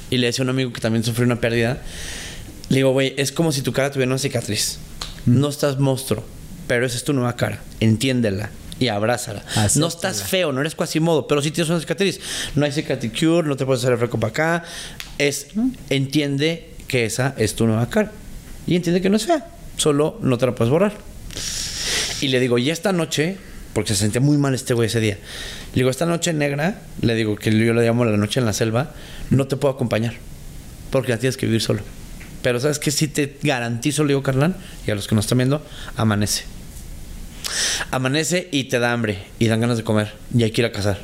Y 0.09 0.17
le 0.17 0.27
decía 0.27 0.43
a 0.43 0.45
un 0.45 0.49
amigo 0.49 0.73
que 0.73 0.81
también 0.81 1.03
sufrió 1.03 1.25
una 1.25 1.39
pérdida. 1.39 1.81
Le 2.69 2.77
digo, 2.77 2.91
güey, 2.91 3.13
es 3.17 3.31
como 3.31 3.51
si 3.51 3.61
tu 3.61 3.73
cara 3.73 3.91
tuviera 3.91 4.09
una 4.09 4.19
cicatriz. 4.19 4.79
No 5.25 5.49
estás 5.49 5.79
monstruo, 5.79 6.23
pero 6.67 6.85
esa 6.85 6.97
es 6.97 7.03
tu 7.03 7.13
nueva 7.13 7.35
cara. 7.35 7.61
Entiéndela 7.79 8.49
y 8.79 8.87
abrázala. 8.87 9.43
No 9.75 9.87
estás 9.87 10.23
feo, 10.23 10.51
no 10.51 10.61
eres 10.61 10.75
cuasimodo, 10.75 11.27
pero 11.27 11.41
sí 11.41 11.51
tienes 11.51 11.69
una 11.69 11.79
cicatriz. 11.79 12.19
No 12.55 12.65
hay 12.65 12.71
cicatricure, 12.71 13.47
no 13.47 13.55
te 13.55 13.65
puedes 13.65 13.81
hacer 13.81 13.93
el 13.93 13.99
freco 13.99 14.19
para 14.19 14.31
acá. 14.31 14.63
Es, 15.17 15.47
entiende 15.89 16.71
que 16.87 17.05
esa 17.05 17.35
es 17.37 17.55
tu 17.55 17.67
nueva 17.67 17.87
cara. 17.89 18.11
Y 18.67 18.75
entiende 18.75 19.01
que 19.01 19.09
no 19.09 19.17
es 19.17 19.25
fea, 19.25 19.47
solo 19.77 20.17
no 20.21 20.37
te 20.37 20.45
la 20.45 20.55
puedes 20.55 20.71
borrar. 20.71 20.93
Y 22.21 22.27
le 22.27 22.39
digo, 22.39 22.57
y 22.57 22.69
esta 22.69 22.91
noche 22.91 23.37
porque 23.73 23.93
se 23.93 23.99
sentía 23.99 24.21
muy 24.21 24.37
mal 24.37 24.53
este 24.53 24.73
güey 24.73 24.87
ese 24.87 24.99
día. 24.99 25.17
Le 25.73 25.75
digo, 25.75 25.89
esta 25.89 26.05
noche 26.05 26.33
negra, 26.33 26.81
le 27.01 27.15
digo 27.15 27.35
que 27.35 27.51
yo 27.51 27.73
le 27.73 27.85
llamo 27.85 28.05
la 28.05 28.17
noche 28.17 28.39
en 28.39 28.45
la 28.45 28.53
selva, 28.53 28.93
no 29.29 29.47
te 29.47 29.55
puedo 29.57 29.73
acompañar, 29.73 30.15
porque 30.91 31.11
la 31.11 31.17
tienes 31.17 31.37
que 31.37 31.45
vivir 31.45 31.61
solo. 31.61 31.81
Pero 32.41 32.59
sabes 32.59 32.79
que 32.79 32.91
si 32.91 33.07
te 33.07 33.37
garantizo, 33.43 34.03
le 34.03 34.09
digo 34.09 34.23
Carlán, 34.23 34.55
y 34.85 34.91
a 34.91 34.95
los 34.95 35.07
que 35.07 35.15
nos 35.15 35.25
están 35.25 35.37
viendo, 35.37 35.65
amanece. 35.95 36.43
Amanece 37.91 38.47
y 38.51 38.65
te 38.65 38.79
da 38.79 38.93
hambre 38.93 39.19
y 39.39 39.47
dan 39.47 39.59
ganas 39.61 39.77
de 39.77 39.83
comer 39.83 40.13
y 40.35 40.43
hay 40.43 40.51
que 40.51 40.61
ir 40.61 40.65
a 40.65 40.71
cazar. 40.71 40.99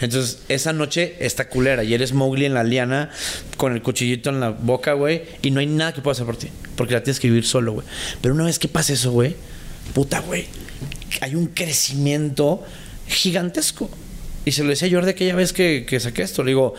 Entonces, 0.00 0.40
esa 0.48 0.72
noche 0.72 1.16
está 1.20 1.48
culera 1.48 1.82
y 1.82 1.94
eres 1.94 2.12
Mowgli 2.12 2.44
en 2.44 2.54
la 2.54 2.64
liana 2.64 3.10
con 3.56 3.72
el 3.72 3.80
cuchillito 3.80 4.28
en 4.28 4.40
la 4.40 4.50
boca, 4.50 4.92
güey, 4.92 5.22
y 5.42 5.50
no 5.50 5.60
hay 5.60 5.66
nada 5.66 5.94
que 5.94 6.02
pueda 6.02 6.12
hacer 6.12 6.26
por 6.26 6.36
ti, 6.36 6.48
porque 6.76 6.92
la 6.92 7.02
tienes 7.02 7.18
que 7.18 7.28
vivir 7.28 7.46
solo, 7.46 7.72
güey. 7.72 7.86
Pero 8.20 8.34
una 8.34 8.44
vez 8.44 8.58
que 8.58 8.68
pasa 8.68 8.92
eso, 8.92 9.10
güey, 9.12 9.36
puta, 9.96 10.20
güey, 10.20 10.44
hay 11.22 11.34
un 11.34 11.46
crecimiento 11.46 12.62
gigantesco. 13.08 13.88
Y 14.44 14.52
se 14.52 14.62
lo 14.62 14.68
decía 14.68 14.88
a 14.88 14.90
Jordi 14.90 15.08
aquella 15.08 15.34
vez 15.34 15.54
que, 15.54 15.86
que 15.88 15.98
saqué 16.00 16.20
esto. 16.20 16.44
Le 16.44 16.50
digo, 16.50 16.74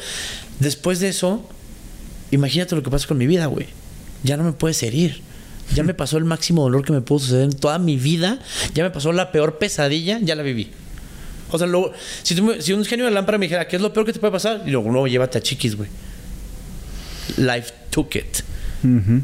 después 0.59 0.99
de 0.99 1.09
eso, 1.09 1.43
imagínate 2.29 2.75
lo 2.75 2.83
que 2.83 2.91
pasa 2.91 3.07
con 3.07 3.17
mi 3.17 3.25
vida, 3.25 3.47
güey. 3.47 3.65
Ya 4.23 4.37
no 4.37 4.43
me 4.43 4.51
puedes 4.53 4.83
herir. 4.83 5.21
Ya 5.73 5.81
me 5.83 5.95
pasó 5.95 6.17
el 6.19 6.25
máximo 6.25 6.61
dolor 6.61 6.85
que 6.85 6.93
me 6.93 7.01
pudo 7.01 7.17
suceder 7.19 7.45
en 7.45 7.53
toda 7.53 7.79
mi 7.79 7.95
vida. 7.97 8.37
Ya 8.75 8.83
me 8.83 8.91
pasó 8.91 9.11
la 9.11 9.31
peor 9.31 9.57
pesadilla, 9.57 10.19
ya 10.21 10.35
la 10.35 10.43
viví. 10.43 10.69
O 11.49 11.57
sea, 11.57 11.65
lo- 11.65 11.91
si, 12.21 12.35
tú 12.35 12.53
si 12.59 12.73
un 12.73 12.85
genio 12.85 13.05
de 13.05 13.11
lámpara 13.11 13.39
me 13.39 13.47
dijera, 13.47 13.67
¿qué 13.67 13.77
es 13.77 13.81
lo 13.81 13.91
peor 13.93 14.05
que 14.05 14.13
te 14.13 14.19
puede 14.19 14.31
pasar? 14.31 14.61
Y 14.67 14.69
luego, 14.69 14.91
no, 14.91 15.07
llévate 15.07 15.39
a 15.39 15.41
chiquis, 15.41 15.75
güey. 15.75 15.89
Life 17.37 17.73
took 17.89 18.15
it. 18.15 18.37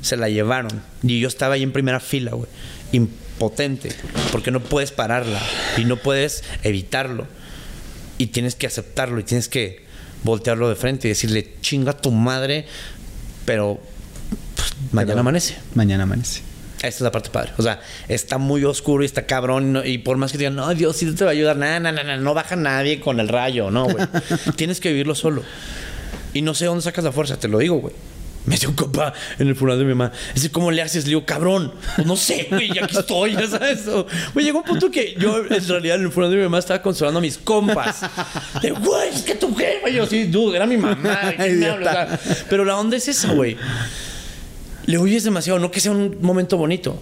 Se 0.01 0.17
la 0.17 0.29
llevaron. 0.29 0.81
Y 1.03 1.19
yo 1.19 1.27
estaba 1.27 1.53
ahí 1.53 1.61
en 1.63 1.71
primera 1.71 1.99
fila, 1.99 2.31
güey. 2.31 2.49
Impotente. 3.33 3.89
Porque 4.31 4.51
no 4.51 4.61
puedes 4.61 4.91
pararla. 4.91 5.39
Y 5.77 5.85
no 5.85 5.97
puedes 5.97 6.43
evitarlo. 6.63 7.27
Y 8.17 8.27
tienes 8.27 8.55
que 8.55 8.67
aceptarlo. 8.67 9.19
Y 9.19 9.23
tienes 9.23 9.47
que 9.47 9.83
voltearlo 10.23 10.69
de 10.69 10.75
frente 10.75 11.07
y 11.07 11.09
decirle, 11.09 11.53
chinga 11.61 11.93
tu 11.97 12.11
madre. 12.11 12.65
Pero 13.45 13.79
pues, 14.55 14.73
mañana 14.91 15.11
Pero- 15.13 15.19
amanece. 15.21 15.57
Mañana 15.75 16.03
amanece. 16.03 16.41
Esta 16.77 16.87
es 16.87 17.01
la 17.01 17.11
parte 17.11 17.29
padre. 17.29 17.53
O 17.57 17.63
sea, 17.63 17.81
está 18.09 18.37
muy 18.37 18.63
oscuro 18.65 19.03
y 19.03 19.05
está 19.05 19.25
cabrón. 19.25 19.71
no- 19.73 19.85
Y 19.85 19.97
por 19.99 20.17
más 20.17 20.31
que 20.33 20.37
digan, 20.37 20.55
no, 20.55 20.73
Dios 20.75 20.97
sí 20.97 21.09
te 21.15 21.23
va 21.23 21.31
a 21.31 21.33
ayudar. 21.33 21.55
No, 21.57 21.79
no, 21.79 21.91
no, 21.91 22.03
no, 22.03 22.17
no 22.17 22.33
baja 22.33 22.55
nadie 22.57 22.99
con 22.99 23.19
el 23.19 23.29
rayo. 23.29 23.71
No, 23.71 23.85
güey. 23.85 24.05
Tienes 24.57 24.79
que 24.79 24.89
vivirlo 24.89 25.15
solo. 25.15 25.43
Y 26.33 26.41
no 26.41 26.53
sé 26.53 26.65
dónde 26.65 26.81
sacas 26.83 27.03
la 27.03 27.11
fuerza, 27.11 27.37
te 27.37 27.47
lo 27.47 27.59
digo, 27.59 27.75
güey. 27.77 27.93
Me 28.45 28.57
dio 28.57 28.69
un 28.69 28.75
compa 28.75 29.13
en 29.39 29.47
el 29.47 29.55
funeral 29.55 29.79
de 29.79 29.85
mi 29.85 29.93
mamá. 29.93 30.11
Dice, 30.33 30.51
¿cómo 30.51 30.69
le 30.71 30.81
haces? 30.81 31.05
Le 31.05 31.09
digo, 31.09 31.25
cabrón. 31.25 31.73
Pues 31.95 32.05
no 32.05 32.15
sé, 32.17 32.47
güey, 32.49 32.73
ya 32.73 32.83
aquí 32.83 32.97
estoy, 32.97 33.33
ya 33.33 33.47
sabes. 33.47 33.85
Güey, 34.33 34.45
llegó 34.45 34.59
un 34.59 34.65
punto 34.65 34.91
que 34.91 35.15
yo, 35.17 35.37
en 35.39 35.67
realidad, 35.67 35.95
en 35.97 36.03
el 36.03 36.11
funeral 36.11 36.31
de 36.31 36.37
mi 36.37 36.43
mamá 36.43 36.59
estaba 36.59 36.81
consolando 36.81 37.19
a 37.19 37.21
mis 37.21 37.37
compas. 37.37 38.01
De, 38.61 38.71
güey, 38.71 39.09
es 39.09 39.21
que 39.21 39.35
tu 39.35 39.55
jefa. 39.55 39.89
Y 39.89 39.93
yo, 39.93 40.05
sí, 40.05 40.25
dude, 40.25 40.57
era 40.57 40.65
mi 40.65 40.77
mamá. 40.77 41.19
¿de 41.25 41.37
qué 41.37 41.49
me 41.51 41.67
hablas? 41.67 42.21
O 42.21 42.23
sea, 42.23 42.45
pero 42.49 42.65
la 42.65 42.77
onda 42.77 42.97
es 42.97 43.07
esa, 43.07 43.33
güey. 43.33 43.57
Le 44.85 44.97
huyes 44.97 45.23
demasiado. 45.23 45.59
No 45.59 45.71
que 45.71 45.79
sea 45.79 45.91
un 45.91 46.17
momento 46.21 46.57
bonito. 46.57 47.01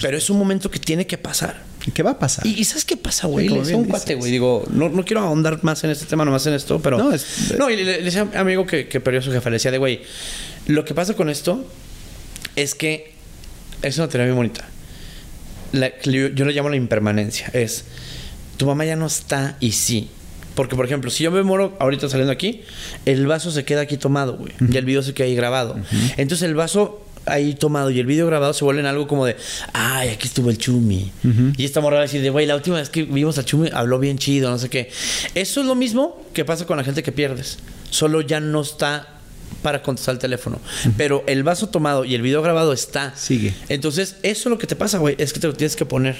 pero 0.00 0.16
es 0.16 0.30
un 0.30 0.38
momento 0.38 0.70
que 0.70 0.78
tiene 0.78 1.06
que 1.06 1.18
pasar. 1.18 1.62
¿Qué 1.94 2.02
va 2.02 2.10
a 2.12 2.18
pasar? 2.18 2.46
Y, 2.46 2.50
y 2.60 2.64
¿sabes 2.64 2.84
qué 2.84 2.96
pasa, 2.96 3.26
güey? 3.28 3.48
Sí, 3.48 3.54
le 3.54 3.60
decía 3.60 3.76
un 3.76 3.84
cuate, 3.84 4.14
güey. 4.14 4.30
Digo, 4.30 4.64
no, 4.70 4.88
no 4.88 5.04
quiero 5.04 5.20
ahondar 5.22 5.62
más 5.64 5.82
en 5.84 5.90
este 5.90 6.04
tema, 6.06 6.24
nomás 6.24 6.46
en 6.46 6.54
esto, 6.54 6.80
pero. 6.80 6.98
No, 6.98 7.12
es- 7.12 7.54
No, 7.58 7.70
y 7.70 7.76
le, 7.76 7.84
le 7.84 8.02
decía 8.02 8.20
a 8.22 8.24
un 8.24 8.36
amigo 8.36 8.66
que, 8.66 8.88
que 8.88 9.00
perdió 9.00 9.20
a 9.20 9.22
su 9.22 9.32
jefa, 9.32 9.48
le 9.50 9.54
decía 9.54 9.70
de, 9.70 9.78
güey, 9.78 10.02
lo 10.66 10.84
que 10.84 10.94
pasa 10.94 11.14
con 11.14 11.28
esto 11.30 11.64
es 12.56 12.74
que 12.74 13.12
es 13.82 13.96
una 13.98 14.08
teoría 14.08 14.26
muy 14.28 14.36
bonita. 14.36 14.66
La- 15.72 15.92
yo, 16.02 16.28
yo 16.28 16.44
le 16.44 16.52
llamo 16.52 16.68
la 16.68 16.76
impermanencia. 16.76 17.48
Es, 17.52 17.84
tu 18.56 18.66
mamá 18.66 18.84
ya 18.84 18.96
no 18.96 19.06
está 19.06 19.56
y 19.60 19.72
sí. 19.72 20.08
Porque, 20.54 20.74
por 20.74 20.84
ejemplo, 20.84 21.10
si 21.10 21.22
yo 21.22 21.30
me 21.30 21.42
muero 21.44 21.76
ahorita 21.78 22.08
saliendo 22.08 22.32
aquí, 22.32 22.62
el 23.06 23.26
vaso 23.28 23.50
se 23.52 23.64
queda 23.64 23.82
aquí 23.82 23.96
tomado, 23.96 24.36
güey. 24.36 24.52
Y 24.72 24.76
el 24.76 24.84
video 24.84 25.02
se 25.02 25.14
queda 25.14 25.26
ahí 25.28 25.36
grabado. 25.36 25.76
Entonces 26.16 26.42
el 26.48 26.54
vaso 26.56 27.00
ahí 27.28 27.54
tomado 27.54 27.90
y 27.90 28.00
el 28.00 28.06
video 28.06 28.26
grabado 28.26 28.52
se 28.52 28.64
vuelven 28.64 28.86
algo 28.86 29.06
como 29.06 29.26
de, 29.26 29.36
ay, 29.72 30.10
aquí 30.10 30.26
estuvo 30.26 30.50
el 30.50 30.58
Chumi. 30.58 31.12
Y 31.56 31.64
esta 31.64 31.80
morra 31.80 31.96
va 31.96 32.02
a 32.02 32.06
decir 32.06 32.22
de, 32.22 32.30
güey, 32.30 32.46
la 32.46 32.56
última 32.56 32.76
vez 32.76 32.88
que 32.88 33.02
vimos 33.02 33.38
al 33.38 33.44
Chumi 33.44 33.70
habló 33.72 33.98
bien 33.98 34.18
chido, 34.18 34.50
no 34.50 34.58
sé 34.58 34.68
qué. 34.68 34.90
Eso 35.34 35.60
es 35.60 35.66
lo 35.66 35.74
mismo 35.74 36.24
que 36.32 36.44
pasa 36.44 36.66
con 36.66 36.76
la 36.76 36.84
gente 36.84 37.02
que 37.02 37.12
pierdes. 37.12 37.58
Solo 37.90 38.20
ya 38.20 38.40
no 38.40 38.60
está 38.60 39.18
para 39.62 39.82
contestar 39.82 40.14
el 40.14 40.18
teléfono. 40.18 40.60
Pero 40.96 41.24
el 41.26 41.42
vaso 41.42 41.68
tomado 41.68 42.04
y 42.04 42.14
el 42.14 42.22
video 42.22 42.42
grabado 42.42 42.72
está. 42.72 43.14
Sigue. 43.16 43.54
Entonces, 43.68 44.16
eso 44.22 44.48
es 44.48 44.50
lo 44.50 44.58
que 44.58 44.66
te 44.66 44.76
pasa, 44.76 44.98
güey. 44.98 45.16
Es 45.18 45.32
que 45.32 45.40
te 45.40 45.46
lo 45.46 45.54
tienes 45.54 45.76
que 45.76 45.84
poner. 45.84 46.16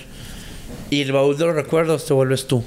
Y 0.91 1.03
el 1.03 1.13
baúl 1.13 1.37
de 1.37 1.47
los 1.47 1.55
recuerdos 1.55 2.05
te 2.07 2.15
vuelves 2.15 2.47
tú. 2.47 2.65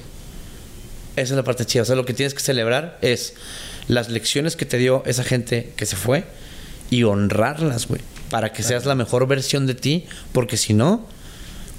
Esa 1.16 1.34
es 1.34 1.36
la 1.36 1.44
parte 1.44 1.66
chida. 1.66 1.82
O 1.82 1.84
sea, 1.84 1.96
lo 1.96 2.04
que 2.04 2.14
tienes 2.14 2.34
que 2.34 2.40
celebrar 2.40 2.98
es 3.02 3.34
las 3.88 4.08
lecciones 4.08 4.56
que 4.56 4.64
te 4.64 4.78
dio 4.78 5.02
esa 5.06 5.24
gente 5.24 5.72
que 5.76 5.86
se 5.86 5.96
fue 5.96 6.24
y 6.90 7.02
honrarlas, 7.02 7.86
güey. 7.86 8.00
Para 8.32 8.50
que 8.50 8.62
seas 8.62 8.86
la 8.86 8.94
mejor 8.94 9.26
versión 9.26 9.66
de 9.66 9.74
ti. 9.74 10.06
Porque 10.32 10.56
si 10.56 10.72
no, 10.72 11.06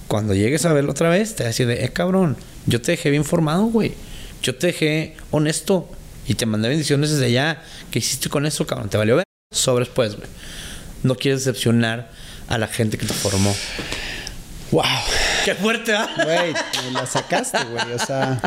cuando 0.07 0.35
llegues 0.35 0.67
a 0.67 0.73
verlo 0.73 0.91
otra 0.91 1.09
vez, 1.09 1.35
te 1.35 1.41
vas 1.41 1.47
a 1.47 1.47
decir 1.47 1.65
de, 1.65 1.83
eh, 1.83 1.89
cabrón, 1.89 2.37
yo 2.67 2.79
te 2.79 2.91
dejé 2.91 3.09
bien 3.09 3.25
formado, 3.25 3.63
güey. 3.63 3.95
Yo 4.43 4.53
te 4.53 4.67
dejé 4.67 5.17
honesto. 5.31 5.89
Y 6.27 6.35
te 6.35 6.45
mandé 6.45 6.69
bendiciones 6.69 7.09
desde 7.09 7.25
allá. 7.25 7.63
¿Qué 7.89 7.97
hiciste 7.97 8.29
con 8.29 8.45
eso, 8.45 8.67
cabrón? 8.67 8.87
¿Te 8.87 8.97
valió 8.97 9.15
ver? 9.15 9.25
Sobres, 9.51 9.87
pues, 9.89 10.15
güey. 10.15 10.27
No 11.01 11.15
quieres 11.15 11.43
decepcionar 11.43 12.11
a 12.47 12.59
la 12.59 12.67
gente 12.67 12.99
que 12.99 13.07
te 13.07 13.15
formó. 13.15 13.55
¡Wow! 14.69 14.83
¡Qué 15.45 15.55
fuerte, 15.55 15.95
¿ah? 15.95 16.07
Güey, 16.23 16.53
me 16.85 16.91
la 16.91 17.07
sacaste, 17.07 17.57
güey. 17.65 17.93
O 17.93 18.05
sea, 18.05 18.39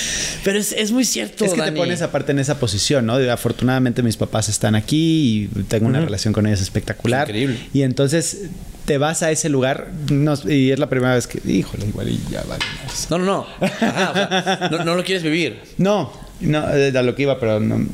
Pero 0.44 0.58
es, 0.58 0.72
es 0.72 0.90
muy 0.90 1.04
cierto, 1.04 1.44
es 1.44 1.52
que 1.54 1.62
te 1.62 1.72
pones 1.72 2.02
aparte 2.02 2.32
en 2.32 2.38
esa 2.40 2.58
posición, 2.58 3.06
¿no? 3.06 3.18
De, 3.18 3.30
Afortunadamente 3.30 4.02
mis 4.02 4.16
papás 4.16 4.48
están 4.48 4.74
aquí 4.74 5.48
y 5.54 5.62
tengo 5.64 5.86
una 5.86 6.00
relación 6.00 6.32
con 6.34 6.46
ellos 6.46 6.60
espectacular. 6.60 7.22
Es 7.24 7.28
increíble. 7.30 7.58
Y 7.72 7.82
entonces 7.82 8.42
te 8.84 8.98
vas 8.98 9.22
a 9.22 9.30
ese 9.30 9.48
lugar 9.48 9.92
no- 10.10 10.34
y 10.50 10.70
es 10.72 10.78
la 10.78 10.88
primera 10.88 11.14
vez 11.14 11.26
que, 11.28 11.40
híjole, 11.48 11.86
igual 11.86 12.08
y 12.08 12.20
ya 12.30 12.42
vale. 12.42 12.64
madres. 12.80 13.06
No, 13.10 13.18
no, 13.18 13.24
no. 13.24 13.46
Ajá, 13.60 14.10
o 14.10 14.14
sea, 14.14 14.68
no. 14.72 14.84
No 14.84 14.94
lo 14.96 15.04
quieres 15.04 15.22
vivir. 15.22 15.60
No, 15.78 16.12
no, 16.40 16.58
a 16.66 17.02
lo 17.02 17.14
que 17.14 17.22
iba, 17.22 17.38
pero 17.38 17.60
no. 17.60 17.86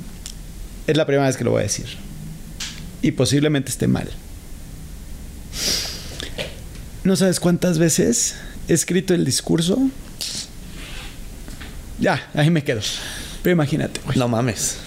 Es 0.86 0.96
la 0.96 1.05
primera 1.07 1.26
vez 1.26 1.36
que 1.36 1.44
lo 1.44 1.51
voy 1.51 1.61
a 1.61 1.64
decir. 1.64 1.86
Y 3.03 3.11
posiblemente 3.12 3.70
esté 3.70 3.86
mal. 3.88 4.09
No 7.05 7.14
sabes 7.16 7.40
cuántas 7.40 7.78
veces 7.78 8.36
he 8.68 8.72
escrito 8.72 9.14
el 9.14 9.24
discurso. 9.24 9.78
Ya, 11.99 12.28
ahí 12.34 12.51
me 12.51 12.62
quedo. 12.62 12.80
Pero 13.42 13.53
imagínate, 13.53 14.01
güey. 14.05 14.18
No 14.18 14.28
mames. 14.28 14.78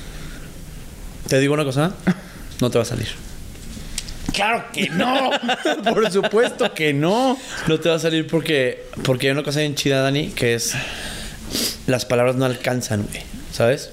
Te 1.27 1.39
digo 1.39 1.53
una 1.53 1.63
cosa. 1.63 1.93
No 2.59 2.69
te 2.69 2.77
va 2.77 2.83
a 2.83 2.85
salir. 2.85 3.07
Claro 4.33 4.65
que 4.71 4.89
no. 4.89 5.31
Por 5.83 6.11
supuesto 6.11 6.73
que 6.73 6.93
no. 6.93 7.37
No 7.67 7.79
te 7.79 7.89
va 7.89 7.95
a 7.95 7.99
salir 7.99 8.27
porque, 8.27 8.85
porque 9.03 9.27
hay 9.27 9.31
una 9.31 9.43
cosa 9.43 9.59
bien 9.59 9.75
chida, 9.75 10.01
Dani, 10.01 10.29
que 10.29 10.53
es 10.53 10.73
las 11.87 12.05
palabras 12.05 12.35
no 12.35 12.45
alcanzan, 12.45 13.03
güey. 13.03 13.23
¿Sabes? 13.51 13.89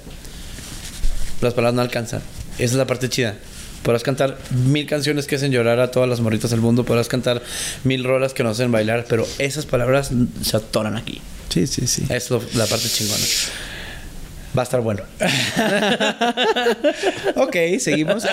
Las 1.40 1.54
palabras 1.54 1.74
no 1.74 1.82
alcanzan. 1.82 2.22
Esa 2.54 2.64
es 2.64 2.74
la 2.74 2.86
parte 2.86 3.08
chida. 3.08 3.36
Podrás 3.82 4.02
cantar 4.02 4.38
mil 4.50 4.86
canciones 4.86 5.26
que 5.26 5.36
hacen 5.36 5.52
llorar 5.52 5.80
a 5.80 5.90
todas 5.90 6.08
las 6.08 6.20
morritas 6.20 6.50
del 6.50 6.60
mundo. 6.60 6.84
Podrás 6.84 7.08
cantar 7.08 7.42
mil 7.84 8.04
rolas 8.04 8.34
que 8.34 8.42
nos 8.42 8.58
hacen 8.58 8.70
bailar. 8.70 9.06
Pero 9.08 9.26
esas 9.38 9.66
palabras 9.66 10.10
se 10.42 10.56
atoran 10.56 10.96
aquí. 10.96 11.20
Sí, 11.48 11.66
sí, 11.66 11.86
sí. 11.86 12.04
Es 12.08 12.30
lo- 12.30 12.42
la 12.54 12.66
parte 12.66 12.88
chingona. 12.88 13.24
Va 14.56 14.62
a 14.62 14.64
estar 14.64 14.80
bueno. 14.80 15.02
Ok, 17.36 17.56
seguimos. 17.80 18.24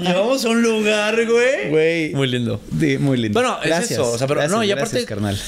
Llevamos 0.00 0.44
a 0.44 0.48
un 0.48 0.62
lugar, 0.62 1.16
güey. 1.26 1.70
Güey. 1.70 2.14
Muy 2.14 2.28
lindo. 2.28 2.60
Sí, 2.78 2.98
muy 2.98 3.16
lindo. 3.18 3.40
Bueno, 3.40 3.58
es 3.62 3.90
eso, 3.90 4.12
o 4.12 4.18
sea, 4.18 4.26
pero 4.26 4.46
no, 4.48 4.62
y 4.62 4.70
aparte- 4.70 5.04
gracias, 5.04 5.08
carnal. 5.08 5.38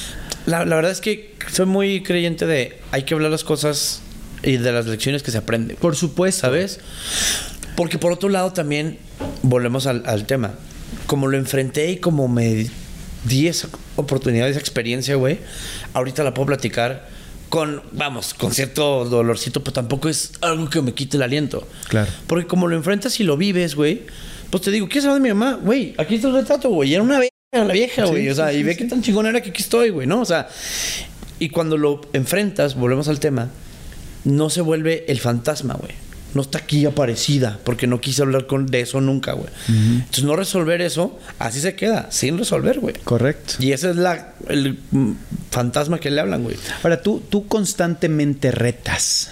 La, 0.46 0.64
la 0.64 0.76
verdad 0.76 0.92
es 0.92 1.00
que 1.00 1.34
soy 1.52 1.66
muy 1.66 2.02
creyente 2.02 2.46
de 2.46 2.78
hay 2.90 3.05
que 3.05 3.14
hablar 3.14 3.30
las 3.30 3.44
cosas 3.44 4.00
y 4.42 4.59
de 4.59 4.72
las 4.72 4.86
lecciones 4.86 5.22
que 5.22 5.30
se 5.30 5.38
aprenden. 5.38 5.76
Por 5.76 5.96
supuesto. 5.96 6.42
¿Sabes? 6.42 6.80
Porque 7.76 7.98
por 7.98 8.12
otro 8.12 8.28
lado 8.28 8.52
también, 8.52 8.98
volvemos 9.42 9.86
al, 9.86 10.02
al 10.07 10.26
tema. 10.26 10.55
Como 11.07 11.26
lo 11.28 11.36
enfrenté 11.36 11.90
y 11.90 11.96
como 11.96 12.28
me 12.28 12.66
di 13.25 13.49
esa 13.49 13.68
oportunidad, 13.97 14.49
esa 14.49 14.61
experiencia, 14.61 15.14
güey, 15.16 15.39
ahorita 15.93 16.22
la 16.25 16.33
puedo 16.35 16.47
platicar 16.47 17.09
con, 17.49 17.83
vamos, 17.93 18.35
con 18.35 18.53
cierto 18.53 19.05
dolorcito, 19.05 19.62
pero 19.62 19.72
tampoco 19.72 20.09
es 20.09 20.33
algo 20.41 20.68
que 20.70 20.81
me 20.83 20.93
quite 20.93 21.16
el 21.16 21.22
aliento. 21.22 21.66
Claro. 21.89 22.11
Porque 22.27 22.47
como 22.47 22.66
lo 22.68 22.77
enfrentas 22.77 23.18
y 23.20 23.25
lo 23.25 23.37
vives, 23.37 23.75
güey, 23.77 24.03
pues 24.51 24.62
te 24.62 24.70
digo, 24.70 24.87
¿quieres 24.87 25.05
saber 25.05 25.22
de 25.22 25.29
mi 25.29 25.35
mamá? 25.35 25.59
Güey, 25.62 25.95
aquí 25.99 26.16
está 26.16 26.29
el 26.29 26.35
retrato, 26.35 26.68
güey. 26.70 26.91
y 26.91 26.95
Era 26.95 27.03
una 27.03 27.18
vieja, 27.20 27.64
la 27.64 27.72
vieja, 27.72 28.05
Sí, 28.07 28.11
güey. 28.11 28.29
o 28.29 28.35
sea, 28.35 28.49
sí, 28.51 28.57
y 28.57 28.59
sí, 28.59 28.62
ve 28.64 28.77
qué 28.77 28.85
tan 28.85 29.03
chingona 29.03 29.29
era 29.31 29.41
que 29.41 29.51
aquí 29.51 29.62
estoy, 29.62 29.91
güey, 29.91 30.07
¿no? 30.07 30.20
O 30.20 30.25
sea, 30.25 30.49
y 31.39 31.49
cuando 31.51 31.77
lo 31.77 32.01
enfrentas, 32.12 32.75
volvemos 32.75 33.09
al 33.09 33.20
tema, 33.20 33.51
no 34.25 34.51
se 34.51 34.61
vuelve 34.61 35.05
el 35.09 35.20
fantasma, 35.20 35.75
güey. 35.75 35.93
No 36.35 36.43
está 36.43 36.59
aquí 36.59 36.85
aparecida, 36.85 37.59
porque 37.64 37.87
no 37.87 38.01
quise 38.01 38.22
hablar 38.22 38.47
con, 38.47 38.66
de 38.66 38.80
eso 38.80 39.01
nunca, 39.01 39.32
güey. 39.32 39.49
Entonces, 39.68 40.24
no 40.24 40.35
resolver 40.37 40.80
eso, 40.80 41.18
así 41.39 41.61
se 41.61 41.74
queda, 41.74 42.09
sin 42.11 42.39
resolver, 42.39 42.80
güey. 42.80 42.95
Correcto. 43.05 43.55
Y 43.61 43.72
esa 43.72 43.91
es 43.91 43.97
la 43.97 44.35
el, 44.49 44.78
fantasma 45.51 46.01
que 46.01 46.11
le 46.11 46.20
hablan, 46.20 46.43
güey. 46.43 46.57
Ahora, 46.82 47.01
tú, 47.03 47.22
tú 47.30 47.47
constantemente 47.47 48.51
retas. 48.51 49.30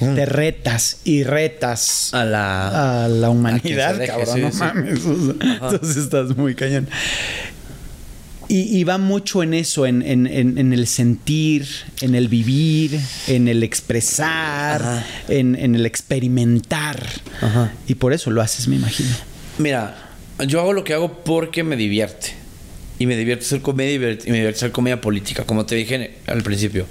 Mm. 0.00 0.14
Te 0.14 0.26
retas 0.26 0.98
y 1.02 1.24
retas 1.24 2.14
A 2.14 2.24
la... 2.24 3.04
a 3.04 3.08
la 3.08 3.30
humanidad, 3.30 3.90
A 3.90 3.92
deje, 3.94 4.12
cabrón. 4.12 4.34
sí, 4.36 4.40
no 4.42 4.52
sí. 4.52 4.58
mames. 4.58 5.00
Entonces 5.04 5.96
estás 5.96 6.36
muy 6.36 6.54
cañón. 6.54 6.88
Y, 8.48 8.78
y 8.78 8.84
va 8.84 8.96
mucho 8.96 9.42
en 9.42 9.52
eso, 9.52 9.86
en, 9.86 10.00
en- 10.02 10.26
en- 10.26 10.72
el 10.72 10.86
sentir, 10.86 11.66
en 12.00 12.14
el 12.14 12.28
vivir, 12.28 12.98
en 13.26 13.46
el 13.46 13.62
expresar, 13.62 15.04
en, 15.28 15.54
en 15.54 15.74
el 15.74 15.84
experimentar. 15.84 17.02
Ajá. 17.42 17.72
Y 17.86 17.94
por 17.96 18.12
eso 18.14 18.30
lo 18.30 18.40
haces, 18.40 18.66
me 18.68 18.76
imagino. 18.76 19.10
Mira, 19.58 19.96
yo 20.46 20.60
hago 20.60 20.72
lo 20.72 20.82
que 20.84 20.94
hago 20.94 21.22
porque 21.24 21.62
me 21.62 21.76
divierte. 21.76 22.32
Y 22.98 23.06
me 23.06 23.16
divierte 23.16 23.44
hacer 23.44 23.60
comedia 23.60 23.94
y 23.94 23.98
me 24.00 24.06
divierte 24.38 24.56
hacer 24.56 24.72
comedia 24.72 25.00
política, 25.00 25.44
como 25.44 25.66
te 25.66 25.74
dije 25.76 26.16
al 26.26 26.42
principio. 26.42 26.86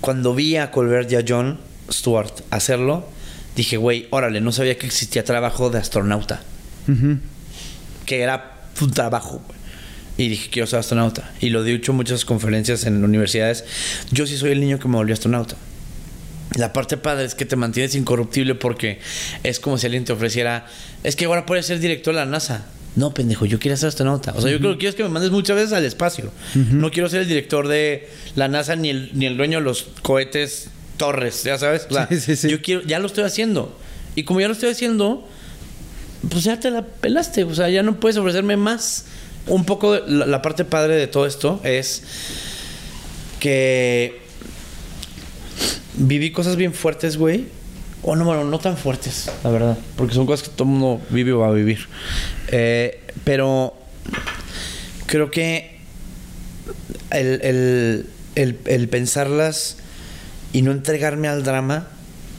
Cuando 0.00 0.34
vi 0.34 0.56
a 0.56 0.70
Colbert 0.70 1.12
y 1.12 1.16
a 1.16 1.24
John 1.28 1.60
Stewart 1.90 2.32
hacerlo, 2.50 3.06
dije, 3.54 3.76
güey, 3.76 4.08
órale, 4.10 4.40
no 4.40 4.50
sabía 4.50 4.76
que 4.78 4.86
existía 4.86 5.24
trabajo 5.24 5.68
de 5.70 5.78
astronauta. 5.78 6.42
Que 8.06 8.20
era 8.22 8.62
un 8.80 8.90
trabajo, 8.92 9.42
güey. 9.46 9.58
Y 10.18 10.28
dije, 10.28 10.48
quiero 10.50 10.66
ser 10.66 10.78
astronauta. 10.78 11.32
Y 11.40 11.50
lo 11.50 11.64
he 11.64 11.70
dicho 11.70 11.92
en 11.92 11.96
muchas 11.96 12.24
conferencias 12.24 12.84
en 12.84 13.04
universidades. 13.04 13.64
Yo 14.12 14.26
sí 14.26 14.36
soy 14.36 14.52
el 14.52 14.60
niño 14.60 14.78
que 14.78 14.88
me 14.88 14.96
volvió 14.96 15.12
astronauta. 15.14 15.56
La 16.56 16.72
parte 16.72 16.96
padre 16.96 17.24
es 17.26 17.34
que 17.34 17.44
te 17.44 17.56
mantienes 17.56 17.94
incorruptible 17.94 18.54
porque 18.54 19.00
es 19.42 19.60
como 19.60 19.76
si 19.76 19.86
alguien 19.86 20.04
te 20.04 20.12
ofreciera, 20.12 20.66
es 21.04 21.14
que 21.16 21.26
ahora 21.26 21.44
puedes 21.44 21.66
ser 21.66 21.80
director 21.80 22.14
de 22.14 22.20
la 22.20 22.26
NASA. 22.26 22.64
No, 22.94 23.12
pendejo, 23.12 23.44
yo 23.44 23.58
quiero 23.58 23.76
ser 23.76 23.88
astronauta. 23.88 24.32
O 24.34 24.40
sea, 24.40 24.50
yo 24.50 24.58
creo 24.58 24.72
que 24.72 24.78
quiero 24.78 24.90
es 24.90 24.96
que 24.96 25.02
me 25.02 25.10
mandes 25.10 25.30
muchas 25.30 25.56
veces 25.56 25.74
al 25.74 25.84
espacio. 25.84 26.32
No 26.54 26.90
quiero 26.90 27.10
ser 27.10 27.20
el 27.22 27.28
director 27.28 27.68
de 27.68 28.08
la 28.36 28.48
NASA 28.48 28.74
ni 28.74 28.88
el, 28.88 29.10
ni 29.12 29.26
el 29.26 29.36
dueño 29.36 29.58
de 29.58 29.64
los 29.64 29.88
cohetes 30.00 30.70
Torres, 30.96 31.42
ya 31.44 31.58
sabes. 31.58 31.86
O 31.90 31.92
sea, 31.92 32.08
Sí, 32.08 32.20
sí, 32.20 32.36
sí. 32.36 32.48
yo 32.48 32.62
quiero, 32.62 32.80
ya 32.84 32.98
lo 33.00 33.06
estoy 33.06 33.24
haciendo. 33.24 33.78
Y 34.14 34.22
como 34.22 34.40
ya 34.40 34.46
lo 34.48 34.54
estoy 34.54 34.70
haciendo, 34.70 35.28
pues 36.30 36.44
ya 36.44 36.58
te 36.58 36.70
la 36.70 36.86
pelaste. 36.86 37.44
O 37.44 37.54
sea, 37.54 37.68
ya 37.68 37.82
no 37.82 38.00
puedes 38.00 38.16
ofrecerme 38.16 38.56
más. 38.56 39.04
Un 39.46 39.64
poco 39.64 39.96
la, 39.96 40.42
parte 40.42 40.64
padre 40.64 40.96
de 40.96 41.06
todo 41.06 41.26
esto 41.26 41.60
es 41.62 42.02
que 43.40 44.20
viví 45.94 46.32
cosas 46.32 46.56
bien 46.56 46.74
fuertes, 46.74 47.16
güey. 47.16 47.46
O 48.02 48.14
no, 48.14 48.24
bueno, 48.24 48.44
no 48.44 48.58
tan 48.58 48.76
fuertes, 48.76 49.30
la 49.42 49.50
verdad. 49.50 49.78
Porque 49.96 50.14
son 50.14 50.26
cosas 50.26 50.48
que 50.48 50.54
todo 50.54 50.64
el 50.64 50.70
mundo 50.78 51.02
vive 51.10 51.32
o 51.32 51.38
va 51.40 51.48
a 51.48 51.52
vivir. 51.52 51.86
Eh, 52.48 53.00
pero 53.24 53.74
creo 55.06 55.30
que 55.30 55.78
el, 57.10 57.40
el- 57.42 58.06
el- 58.34 58.58
el 58.66 58.88
pensarlas 58.88 59.78
y 60.52 60.62
no 60.62 60.72
entregarme 60.72 61.28
al 61.28 61.42
drama 61.42 61.88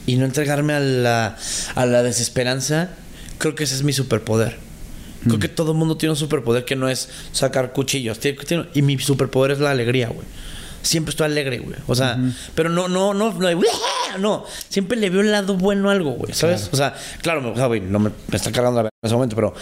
y 0.06 0.16
no 0.16 0.24
entregarme 0.24 0.72
a 0.74 0.80
la, 0.80 1.36
a 1.74 1.86
la 1.86 2.02
desesperanza, 2.02 2.90
creo 3.38 3.54
que 3.54 3.64
ese 3.64 3.74
es 3.74 3.82
mi 3.82 3.92
superpoder. 3.92 4.56
Creo 5.24 5.38
que 5.38 5.48
todo 5.48 5.72
el 5.72 5.78
mundo 5.78 5.96
tiene 5.96 6.12
un 6.12 6.16
superpoder 6.16 6.64
que 6.64 6.76
no 6.76 6.88
es 6.88 7.08
sacar 7.32 7.72
cuchillos. 7.72 8.18
Y 8.74 8.82
mi 8.82 8.98
superpoder 8.98 9.52
es 9.52 9.58
la 9.58 9.70
alegría, 9.70 10.08
güey. 10.08 10.26
Siempre 10.82 11.10
estoy 11.10 11.26
alegre, 11.26 11.58
güey. 11.58 11.76
O 11.88 11.94
sea, 11.94 12.16
pero 12.54 12.68
no, 12.70 12.88
no, 12.88 13.12
no, 13.14 13.32
no, 13.32 13.50
no. 14.20 14.44
Siempre 14.68 14.96
le 14.96 15.10
veo 15.10 15.20
el 15.22 15.32
lado 15.32 15.54
bueno 15.54 15.88
a 15.90 15.92
algo, 15.92 16.12
güey. 16.12 16.32
¿Sabes? 16.32 16.68
O 16.72 16.76
sea, 16.76 16.94
claro, 17.20 17.42
me- 17.42 17.50
o 17.50 17.56
sea, 17.56 17.66
güey, 17.66 17.80
no 17.80 17.98
me, 17.98 18.10
me 18.30 18.36
está 18.36 18.52
cargando 18.52 18.76
la 18.76 18.82
verga 18.84 18.94
en 19.02 19.06
ese 19.08 19.14
momento, 19.14 19.34
pero, 19.34 19.54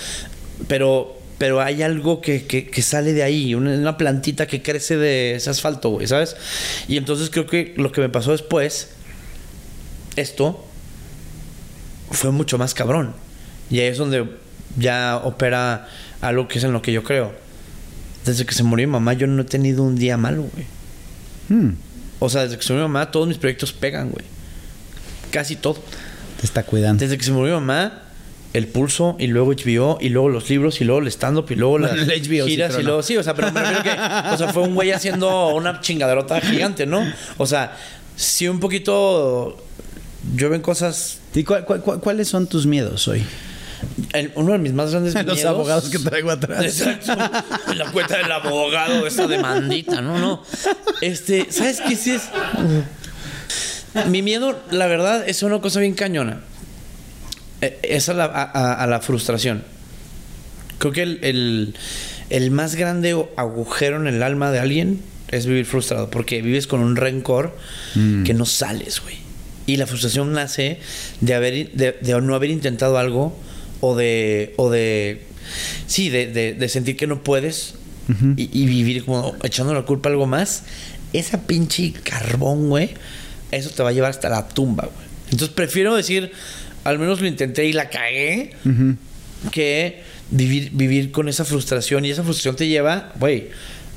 pero, 0.68 1.18
pero 1.38 1.60
hay 1.62 1.82
algo 1.82 2.20
que, 2.20 2.46
que, 2.46 2.68
que 2.68 2.82
sale 2.82 3.14
de 3.14 3.22
ahí, 3.22 3.54
una, 3.54 3.72
una 3.72 3.96
plantita 3.96 4.46
que 4.46 4.62
crece 4.62 4.98
de 4.98 5.36
ese 5.36 5.48
asfalto, 5.50 5.88
güey, 5.88 6.06
¿sabes? 6.06 6.36
Y 6.86 6.98
entonces 6.98 7.30
creo 7.30 7.46
que 7.46 7.72
lo 7.78 7.90
que 7.92 8.02
me 8.02 8.10
pasó 8.10 8.32
después, 8.32 8.90
esto, 10.16 10.64
fue 12.10 12.30
mucho 12.30 12.58
más 12.58 12.74
cabrón. 12.74 13.14
Y 13.70 13.80
ahí 13.80 13.86
es 13.88 13.98
donde 13.98 14.28
ya 14.76 15.20
opera 15.24 15.88
algo 16.20 16.48
que 16.48 16.58
es 16.58 16.64
en 16.64 16.72
lo 16.72 16.82
que 16.82 16.92
yo 16.92 17.02
creo. 17.04 17.32
Desde 18.24 18.44
que 18.44 18.54
se 18.54 18.62
murió 18.62 18.86
mi 18.88 18.92
mamá, 18.92 19.12
yo 19.12 19.26
no 19.26 19.42
he 19.42 19.44
tenido 19.44 19.82
un 19.82 19.96
día 19.96 20.16
malo, 20.16 20.42
güey. 20.52 20.66
Hmm. 21.48 21.74
O 22.18 22.28
sea, 22.28 22.42
desde 22.42 22.56
que 22.58 22.62
se 22.64 22.72
murió 22.72 22.88
mi 22.88 22.92
mamá, 22.92 23.10
todos 23.10 23.28
mis 23.28 23.38
proyectos 23.38 23.72
pegan, 23.72 24.10
güey. 24.10 24.24
Casi 25.30 25.56
todo. 25.56 25.78
Te 26.40 26.46
está 26.46 26.62
cuidando. 26.64 27.00
Desde 27.00 27.16
que 27.18 27.24
se 27.24 27.30
murió 27.32 27.60
mi 27.60 27.66
mamá, 27.66 28.02
el 28.52 28.66
pulso, 28.68 29.16
y 29.18 29.26
luego 29.26 29.52
HBO, 29.52 29.98
y 30.00 30.08
luego 30.08 30.28
los 30.28 30.48
libros, 30.50 30.80
y 30.80 30.84
luego 30.84 31.00
el 31.02 31.08
stand-up, 31.08 31.46
y 31.50 31.54
luego 31.56 31.78
las 31.78 31.90
Bueno, 31.92 32.06
HBO 32.12 32.46
giras, 32.46 32.74
y 32.74 32.78
no. 32.78 32.82
luego... 32.84 33.02
Sí, 33.02 33.16
o 33.16 33.22
sea, 33.22 33.34
pero 33.34 33.52
me 33.52 33.60
refiero 33.60 33.82
que... 33.82 33.90
O 33.90 34.36
sea, 34.38 34.52
fue 34.52 34.62
un 34.62 34.74
güey 34.74 34.92
haciendo 34.92 35.54
una 35.54 35.80
chingaderota 35.80 36.40
gigante, 36.40 36.86
¿no? 36.86 37.04
O 37.38 37.46
sea, 37.46 37.76
sí 38.16 38.48
un 38.48 38.58
poquito... 38.60 39.62
Yo 40.34 40.50
ven 40.50 40.62
cosas... 40.62 41.18
¿Y 41.34 41.44
cuál- 41.44 41.64
cuál- 41.64 41.82
cuál- 41.82 42.00
cuáles 42.00 42.28
son 42.28 42.46
tus 42.46 42.66
miedos 42.66 43.06
hoy? 43.08 43.24
El- 44.12 44.32
uno 44.34 44.52
de 44.52 44.58
mis 44.58 44.72
más 44.72 44.90
grandes 44.90 45.14
Los 45.24 45.24
miedos- 45.24 45.44
abogados 45.44 45.88
que 45.90 45.98
traigo 45.98 46.30
atrás. 46.30 46.64
Exacto. 46.64 47.14
La 47.74 47.90
cuenta 47.92 48.18
del 48.18 48.30
abogado, 48.32 49.06
esta 49.06 49.26
demandita. 49.26 50.00
No, 50.00 50.18
no. 50.18 50.42
Este, 51.00 51.46
¿sabes 51.50 51.80
qué 51.80 51.96
sí 51.96 52.12
es? 52.12 52.22
Mi 54.08 54.22
miedo, 54.22 54.60
la 54.70 54.86
verdad, 54.86 55.26
es 55.28 55.42
una 55.42 55.60
cosa 55.60 55.80
bien 55.80 55.94
cañona. 55.94 56.40
Eh, 57.62 57.78
Es 57.82 58.08
a 58.08 58.14
la, 58.14 58.24
a- 58.26 58.86
la 58.86 59.00
frustración. 59.00 59.64
Creo 60.78 60.92
que 60.92 61.02
el, 61.02 61.18
el- 61.22 61.74
el 62.28 62.50
más 62.50 62.74
grande 62.74 63.12
agujero 63.36 63.96
en 63.96 64.06
el 64.08 64.22
alma 64.22 64.50
de 64.50 64.58
alguien 64.58 65.00
es 65.28 65.46
vivir 65.46 65.64
frustrado. 65.64 66.10
Porque 66.10 66.42
vives 66.42 66.66
con 66.66 66.80
un 66.80 66.96
rencor 66.96 67.56
que 68.24 68.34
no 68.34 68.44
sales, 68.44 69.00
güey. 69.00 69.16
Y 69.68 69.78
la 69.78 69.86
frustración 69.86 70.32
nace 70.32 70.78
de 71.20 71.34
haber 71.34 71.72
de, 71.72 71.92
de 72.00 72.20
no 72.20 72.34
haber 72.34 72.50
intentado 72.50 72.98
algo 72.98 73.36
o 73.80 73.94
de 73.96 74.54
o 74.56 74.70
de 74.70 75.22
sí 75.86 76.08
de, 76.08 76.26
de- 76.26 76.54
de 76.54 76.68
sentir 76.68 76.96
que 76.96 77.06
no 77.06 77.22
puedes 77.22 77.74
y, 78.36 78.48
y 78.52 78.66
vivir 78.66 79.04
como 79.04 79.34
echando 79.42 79.74
la 79.74 79.82
culpa 79.82 80.08
a 80.08 80.12
algo 80.12 80.26
más 80.26 80.62
esa 81.12 81.42
pinche 81.46 81.92
carbón 82.04 82.68
güey 82.68 82.90
eso 83.50 83.70
te 83.70 83.82
va 83.82 83.88
a 83.90 83.92
llevar 83.92 84.10
hasta 84.10 84.28
la 84.28 84.46
tumba 84.48 84.84
güey. 84.84 85.06
Entonces 85.30 85.48
prefiero 85.50 85.94
decir 85.96 86.30
al 86.84 86.98
menos 86.98 87.20
lo 87.20 87.26
intenté 87.26 87.66
y 87.66 87.72
la 87.72 87.90
cagué 87.90 88.52
que 89.50 90.02
vivir 90.30 90.70
vivir 90.72 91.10
con 91.12 91.28
esa 91.28 91.44
frustración. 91.44 92.04
Y 92.04 92.10
esa 92.10 92.22
frustración 92.22 92.56
te 92.56 92.68
lleva 92.68 93.12
güey 93.18 93.48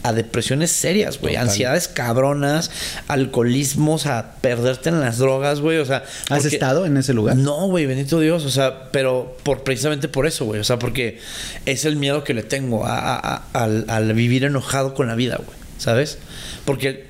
a 0.04 0.14
depresiones 0.14 0.72
serias, 0.72 1.20
güey, 1.20 1.36
ansiedades 1.36 1.88
cabronas, 1.88 2.72
alcoholismos, 3.08 4.06
a 4.06 4.36
perderte 4.42 4.90
en 4.90 5.02
las 5.02 5.18
drogas, 5.18 5.60
güey, 5.60 5.78
o 5.78 5.86
sea, 5.86 5.98
¿Has 6.30 6.42
porque- 6.44 6.48
estado 6.56 6.86
en 6.86 6.98
ese 6.98 7.14
lugar? 7.14 7.36
no, 7.36 7.68
güey, 7.68 7.86
bendito 7.86 8.20
Dios, 8.20 8.46
o 8.46 8.50
sea, 8.50 8.90
pero 8.92 9.36
por 9.44 9.64
precisamente 9.64 10.08
por 10.08 10.26
eso, 10.26 10.46
güey, 10.46 10.62
o 10.62 10.64
sea, 10.64 10.80
porque 10.80 11.20
es 11.66 11.86
el 11.86 11.96
miedo 11.98 12.24
que 12.24 12.34
le 12.34 12.44
tengo 12.44 12.86
a, 12.86 12.98
a- 12.98 13.18
a- 13.54 13.64
al, 13.64 13.86
al 13.90 14.14
vivir 14.14 14.44
enojado 14.46 14.94
con 14.94 15.08
la 15.08 15.16
vida, 15.16 15.36
güey, 15.38 15.58
¿sabes? 15.78 16.18
Porque 16.66 17.08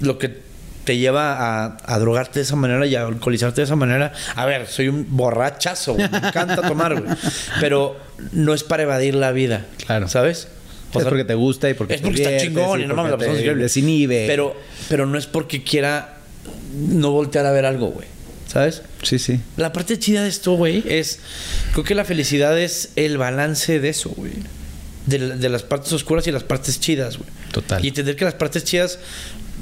lo 0.00 0.18
que 0.18 0.40
te 0.84 0.96
lleva 0.98 1.64
a, 1.64 1.76
a 1.84 1.98
drogarte 1.98 2.40
de 2.40 2.44
esa 2.44 2.56
manera 2.56 2.84
y 2.86 2.94
a 2.96 3.06
alcoholizarte 3.06 3.60
de 3.60 3.64
esa 3.66 3.76
manera, 3.76 4.12
a 4.34 4.46
ver, 4.46 4.66
soy 4.66 4.88
un 4.88 5.06
borrachazo, 5.10 5.94
güey, 5.94 6.08
me 6.08 6.18
encanta 6.18 6.56
tomar, 6.62 7.00
güey, 7.00 7.16
pero 7.60 7.96
no 8.32 8.52
es 8.54 8.64
para 8.64 8.82
evadir 8.84 9.14
la 9.14 9.32
vida, 9.32 9.66
Claro. 9.86 10.08
¿sabes? 10.08 10.48
O 10.94 10.98
es 10.98 11.02
sea, 11.04 11.08
porque 11.10 11.24
te 11.24 11.34
gusta 11.34 11.68
y 11.70 11.74
porque 11.74 11.94
es 11.94 12.00
porque 12.00 12.22
está 12.22 12.36
chingón 12.44 12.80
y 12.80 12.84
y 12.84 12.86
no 12.86 12.94
mames, 12.94 13.12
la 13.12 13.18
persona 13.18 13.38
increíble. 13.38 13.62
desinhibe. 13.64 14.24
Pero, 14.26 14.56
pero 14.88 15.06
no 15.06 15.16
es 15.18 15.26
porque 15.26 15.62
quiera 15.62 16.18
no 16.74 17.10
voltear 17.12 17.46
a 17.46 17.52
ver 17.52 17.64
algo, 17.66 17.88
güey. 17.88 18.06
¿Sabes? 18.48 18.82
Sí, 19.02 19.18
sí. 19.18 19.40
La 19.56 19.72
parte 19.72 19.98
chida 19.98 20.22
de 20.24 20.28
esto, 20.28 20.52
güey, 20.52 20.82
es. 20.86 21.20
Creo 21.72 21.84
que 21.84 21.94
la 21.94 22.04
felicidad 22.04 22.58
es 22.58 22.90
el 22.96 23.16
balance 23.16 23.80
de 23.80 23.88
eso, 23.88 24.10
güey. 24.10 24.32
De, 25.06 25.18
de 25.36 25.48
las 25.48 25.62
partes 25.62 25.90
oscuras 25.92 26.26
y 26.26 26.32
las 26.32 26.44
partes 26.44 26.78
chidas, 26.78 27.16
güey. 27.16 27.30
Total. 27.50 27.82
Y 27.84 27.88
entender 27.88 28.14
que 28.14 28.24
las 28.26 28.34
partes 28.34 28.64
chidas 28.64 28.98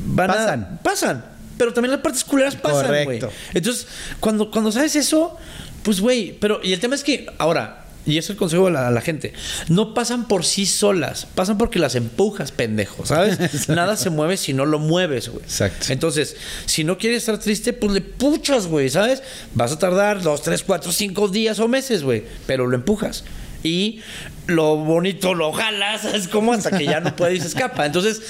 van 0.07 0.31
a- 0.31 0.35
Pasan. 0.35 0.81
pasan. 0.83 1.25
Pero 1.57 1.73
también 1.73 1.93
las 1.93 2.01
partes 2.01 2.25
culeras 2.25 2.57
pasan, 2.57 3.05
güey. 3.05 3.21
Entonces, 3.55 3.87
cuando, 4.19 4.51
cuando 4.51 4.73
sabes 4.73 4.97
eso, 4.97 5.37
pues, 5.85 6.01
güey. 6.01 6.37
Pero, 6.41 6.61
y 6.63 6.73
el 6.73 6.81
tema 6.81 6.95
es 6.97 7.05
que, 7.05 7.27
ahora, 7.39 7.85
y 8.11 8.19
es 8.19 8.29
el 8.29 8.37
consejo 8.37 8.67
a 8.67 8.71
la, 8.71 8.89
a 8.89 8.91
la 8.91 9.01
gente, 9.01 9.33
no 9.69 9.95
pasan 9.95 10.27
por 10.27 10.45
sí 10.45 10.67
solas, 10.67 11.27
pasan 11.35 11.59
porque 11.59 11.79
las 11.79 11.95
empujas, 11.95 12.51
pendejo, 12.51 13.07
¿sabes? 13.07 13.69
Nada 13.69 13.97
se 13.97 14.11
mueve 14.11 14.37
si 14.37 14.53
no 14.53 14.67
lo 14.67 14.79
mueves, 14.79 15.29
güey. 15.29 15.45
Exacto. 15.45 15.93
Entonces, 15.93 16.37
si 16.67 16.83
no 16.83 16.99
quieres 16.99 17.19
estar 17.19 17.39
triste, 17.39 17.73
pues 17.73 17.93
le 17.93 18.01
puchas, 18.01 18.67
güey, 18.67 18.91
¿sabes? 18.91 19.23
Vas 19.55 19.73
a 19.73 19.79
tardar 19.79 20.23
dos, 20.23 20.43
tres, 20.43 20.63
cuatro, 20.65 20.91
cinco 20.91 21.29
días 21.29 21.61
o 21.61 21.69
meses, 21.69 22.03
güey, 22.03 22.25
pero 22.47 22.67
lo 22.67 22.75
empujas. 22.75 23.25
Y 23.63 24.01
lo 24.47 24.77
bonito 24.77 25.35
lo 25.35 25.53
jalas, 25.53 26.05
es 26.05 26.27
como 26.27 26.53
hasta 26.53 26.77
que 26.77 26.85
ya 26.85 27.01
no 27.01 27.15
puede 27.15 27.35
y 27.35 27.41
se 27.41 27.47
escapa. 27.47 27.87
Entonces, 27.87 28.21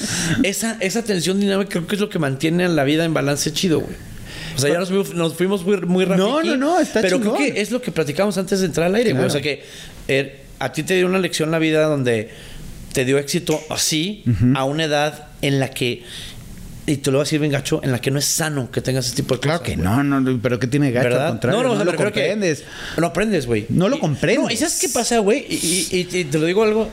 esa, 0.42 0.76
esa 0.80 1.02
tensión 1.04 1.40
dinámica 1.40 1.70
creo 1.70 1.86
que 1.86 1.94
es 1.94 2.00
lo 2.00 2.10
que 2.10 2.18
mantiene 2.18 2.64
a 2.64 2.68
la 2.68 2.84
vida 2.84 3.04
en 3.04 3.14
balance 3.14 3.52
chido, 3.52 3.80
güey. 3.80 4.09
O 4.56 4.58
sea, 4.58 4.70
ya 4.72 4.78
nos 4.78 4.88
fuimos, 4.88 5.14
nos 5.14 5.34
fuimos 5.34 5.64
muy, 5.64 5.76
muy 5.82 6.04
rápido. 6.04 6.28
No, 6.28 6.42
no, 6.42 6.56
no, 6.56 6.80
está 6.80 7.00
Pero 7.00 7.18
chingón. 7.18 7.36
creo 7.36 7.52
que 7.54 7.60
es 7.60 7.70
lo 7.70 7.80
que 7.80 7.90
platicamos 7.92 8.36
antes 8.38 8.60
de 8.60 8.66
entrar 8.66 8.86
al 8.86 8.94
aire, 8.94 9.10
güey. 9.12 9.24
Claro. 9.24 9.28
O 9.28 9.32
sea, 9.32 9.42
que 9.42 9.62
eh, 10.08 10.40
a 10.58 10.72
ti 10.72 10.82
te 10.82 10.94
dio 10.96 11.06
una 11.06 11.18
lección 11.18 11.50
la 11.50 11.58
vida 11.58 11.84
donde 11.86 12.30
te 12.92 13.04
dio 13.04 13.18
éxito 13.18 13.60
así 13.70 14.24
a 14.54 14.64
una 14.64 14.84
edad 14.84 15.28
en 15.42 15.60
la 15.60 15.70
que 15.70 16.02
y 16.86 16.96
te 16.96 17.10
lo 17.12 17.18
voy 17.18 17.22
a 17.22 17.24
decir 17.24 17.38
bien 17.38 17.52
gacho, 17.52 17.80
en 17.84 17.92
la 17.92 18.00
que 18.00 18.10
no 18.10 18.18
es 18.18 18.24
sano 18.24 18.68
que 18.72 18.80
tengas 18.80 19.06
ese 19.06 19.14
tipo 19.14 19.34
de 19.34 19.40
Claro 19.40 19.60
cosas. 19.60 19.76
que 19.76 19.80
güey. 19.80 19.88
no, 19.96 20.02
no, 20.20 20.40
pero 20.42 20.58
¿qué 20.58 20.66
tiene 20.66 20.90
gacho? 20.90 21.04
¿Verdad? 21.10 21.26
Al 21.26 21.30
contrario, 21.32 21.62
no, 21.62 21.70
o 21.72 21.76
sea, 21.76 21.84
lo 21.84 21.92
que 21.92 21.96
comprendes. 21.98 22.64
No 22.96 23.06
aprendes, 23.06 23.46
güey. 23.46 23.66
No 23.68 23.88
lo 23.88 24.00
comprendes. 24.00 24.42
No, 24.44 24.50
¿y 24.50 24.56
sabes 24.56 24.78
qué 24.80 24.88
pasa, 24.88 25.18
güey? 25.20 25.46
Y- 25.48 25.86
y- 25.92 26.18
y 26.18 26.24
te 26.24 26.38
lo 26.38 26.46
digo 26.46 26.64
algo, 26.64 26.88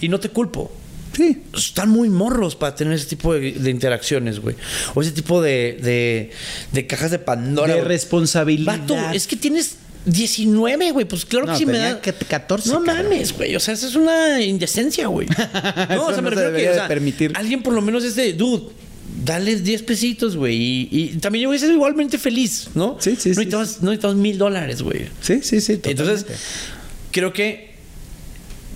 y 0.00 0.08
no 0.08 0.18
te 0.20 0.30
culpo. 0.30 0.72
Sí. 1.16 1.42
Están 1.54 1.90
muy 1.90 2.08
morros 2.08 2.56
para 2.56 2.74
tener 2.74 2.94
ese 2.94 3.06
tipo 3.06 3.34
de, 3.34 3.52
de 3.52 3.70
interacciones, 3.70 4.40
güey. 4.40 4.56
O 4.94 5.02
ese 5.02 5.10
tipo 5.12 5.42
de, 5.42 5.78
de, 5.82 6.30
de 6.72 6.86
cajas 6.86 7.10
de 7.10 7.18
Pandora. 7.18 7.74
De 7.74 7.80
güey. 7.80 7.88
responsabilidad. 7.88 8.78
Vato, 8.78 8.96
es 9.12 9.26
que 9.26 9.36
tienes 9.36 9.76
19, 10.06 10.90
güey. 10.92 11.04
Pues 11.06 11.24
claro 11.24 11.46
No, 11.46 11.52
que 11.52 11.58
sí 11.58 11.66
me 11.66 11.78
da. 11.78 12.00
que- 12.00 12.12
14, 12.12 12.70
No 12.70 12.82
cabrón. 12.82 13.04
mames, 13.10 13.32
güey. 13.36 13.54
O 13.56 13.60
sea, 13.60 13.74
eso 13.74 13.86
es 13.86 13.94
una 13.94 14.40
indecencia, 14.40 15.06
güey. 15.06 15.28
No, 15.90 16.06
o 16.06 16.12
sea, 16.12 16.22
me 16.22 16.30
se 16.30 16.34
refiero 16.36 16.48
a 16.48 16.56
que. 16.56 16.70
o 16.70 16.74
sea, 16.74 16.88
permitir. 16.88 17.32
Alguien 17.34 17.62
por 17.62 17.72
lo 17.74 17.82
menos 17.82 18.04
es 18.04 18.16
de, 18.16 18.32
dude. 18.32 18.70
Dale 19.24 19.56
10 19.56 19.82
pesitos, 19.82 20.36
güey. 20.36 20.56
Y, 20.56 20.88
y 20.90 21.06
también 21.18 21.42
yo 21.42 21.48
voy 21.50 21.56
a 21.56 21.60
ser 21.60 21.70
igualmente 21.70 22.16
feliz, 22.18 22.68
¿no? 22.74 22.96
Sí, 22.98 23.10
sí, 23.10 23.16
no 23.16 23.20
sí, 23.20 23.28
Necesitamos, 23.40 23.82
no 23.82 23.90
necesitamos 23.90 24.16
mil 24.16 24.38
dólares, 24.38 24.80
güey. 24.80 25.08
Sí, 25.20 25.40
sí, 25.42 25.60
sí. 25.60 25.78
Entonces, 25.84 26.24
creo 27.10 27.32
que 27.34 27.74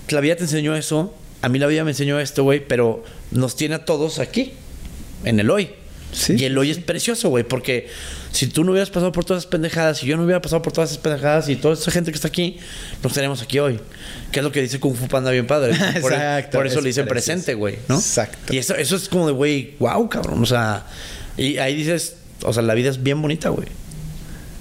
la 0.09 0.21
vida 0.21 0.35
te 0.35 0.43
enseñó 0.43 0.75
eso. 0.75 1.16
A 1.41 1.49
mí 1.49 1.59
la 1.59 1.67
vida 1.67 1.83
me 1.83 1.91
enseñó 1.91 2.19
esto, 2.19 2.43
güey. 2.43 2.65
Pero 2.65 3.03
nos 3.31 3.55
tiene 3.55 3.75
a 3.75 3.85
todos 3.85 4.19
aquí, 4.19 4.53
en 5.23 5.39
el 5.39 5.49
hoy. 5.49 5.69
Sí, 6.11 6.35
y 6.37 6.45
el 6.45 6.57
hoy 6.57 6.71
es 6.71 6.77
precioso, 6.79 7.29
güey. 7.29 7.43
Porque 7.43 7.89
si 8.31 8.47
tú 8.47 8.63
no 8.63 8.71
hubieras 8.71 8.89
pasado 8.89 9.11
por 9.11 9.25
todas 9.25 9.43
esas 9.43 9.51
pendejadas, 9.51 9.99
si 9.99 10.07
yo 10.07 10.15
no 10.17 10.23
hubiera 10.23 10.41
pasado 10.41 10.61
por 10.61 10.71
todas 10.73 10.91
esas 10.91 11.01
pendejadas 11.01 11.49
y 11.49 11.57
toda 11.57 11.73
esa 11.73 11.91
gente 11.91 12.11
que 12.11 12.15
está 12.15 12.29
aquí, 12.29 12.57
nos 13.03 13.13
tenemos 13.13 13.41
aquí 13.41 13.59
hoy. 13.59 13.79
Que 14.31 14.39
es 14.39 14.43
lo 14.43 14.51
que 14.51 14.61
dice 14.61 14.79
Kung 14.79 14.95
Fu 14.95 15.07
Panda 15.07 15.31
bien 15.31 15.45
padre. 15.47 15.73
Por, 16.01 16.13
Exacto, 16.13 16.57
por 16.57 16.65
eso 16.65 16.77
es 16.77 16.83
le 16.83 16.89
dicen 16.89 17.07
precioso. 17.07 17.33
presente, 17.35 17.53
güey, 17.55 17.77
¿no? 17.87 17.95
Exacto. 17.95 18.53
Y 18.53 18.57
eso, 18.57 18.75
eso 18.75 18.95
es 18.95 19.09
como 19.09 19.27
de, 19.27 19.33
güey, 19.33 19.75
wow, 19.79 20.07
cabrón. 20.09 20.41
O 20.41 20.45
sea, 20.45 20.85
y 21.35 21.57
ahí 21.57 21.75
dices, 21.75 22.15
o 22.43 22.53
sea, 22.53 22.63
la 22.63 22.73
vida 22.73 22.89
es 22.89 23.03
bien 23.03 23.21
bonita, 23.21 23.49
güey. 23.49 23.67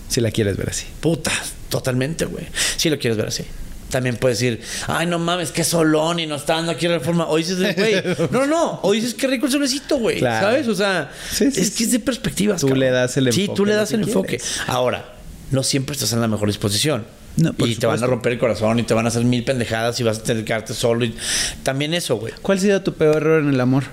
Si 0.09 0.21
la 0.21 0.31
quieres 0.31 0.57
ver 0.57 0.71
así. 0.71 0.87
Puta, 1.01 1.33
totalmente, 1.69 2.25
güey. 2.27 2.47
Si 2.77 2.91
lo 2.91 2.99
quieres 2.99 3.17
ver 3.17 3.29
así. 3.29 3.45
También 3.91 4.17
puedes 4.17 4.39
decir, 4.41 4.61
ay, 4.89 5.07
no 5.07 5.19
mames, 5.19 5.53
qué 5.53 5.63
solón 5.63 6.19
y 6.19 6.27
no 6.27 6.35
está 6.35 6.55
dando 6.55 6.73
aquí 6.73 6.89
reforma. 6.89 7.27
O 7.29 7.37
dices, 7.37 7.59
güey, 7.77 8.03
no, 8.33 8.47
no, 8.47 8.81
o 8.83 8.93
dices, 8.93 9.15
qué 9.15 9.27
rico 9.29 9.47
el 9.47 9.53
solecito, 9.53 9.99
güey. 9.99 10.19
Claro. 10.19 10.47
¿Sabes? 10.49 10.69
O 10.69 10.75
sea, 10.75 11.13
Sí, 11.31 11.51
sí, 11.53 11.61
es 11.61 11.69
sí. 11.71 11.75
que 11.79 11.85
es 11.85 11.93
de 11.93 12.01
perspectivas. 12.01 12.61
Tú 12.61 12.67
cabrón. 12.69 12.81
le 12.81 12.91
das 12.91 13.17
el 13.17 13.33
Sí, 13.33 13.43
enfoque 13.43 13.57
tú 13.57 13.65
le 13.67 13.75
das 13.75 13.93
el 13.93 14.03
enfoque. 14.03 14.29
quieres. 14.39 14.61
Ahora, 14.67 15.15
no 15.53 15.63
siempre 15.63 15.93
estás 15.95 16.13
en 16.13 16.21
la 16.21 16.27
mejor 16.29 16.49
disposición. 16.49 17.07
No, 17.37 17.51
y 17.59 17.75
te 17.77 17.87
van 17.87 17.95
a 17.95 17.99
supuesto. 17.99 18.07
romper 18.07 18.33
el 18.33 18.39
corazón 18.39 18.79
y 18.79 18.83
te 18.83 18.95
van 18.95 19.05
a 19.05 19.09
hacer 19.09 19.23
mil 19.25 19.45
pendejadas 19.45 20.01
y 20.01 20.03
vas 20.03 20.19
a 20.19 20.23
tener 20.23 20.43
que 20.43 20.47
quedarte 20.49 20.73
solo. 20.75 21.05
Y... 21.05 21.15
También 21.63 21.93
eso, 21.95 22.17
güey. 22.17 22.33
¿Cuál 22.43 22.59
ha 22.59 22.61
sido 22.63 22.83
tu 22.83 22.95
peor 22.95 23.17
error 23.19 23.43
en 23.43 23.51
el 23.51 23.61
amor? 23.61 23.85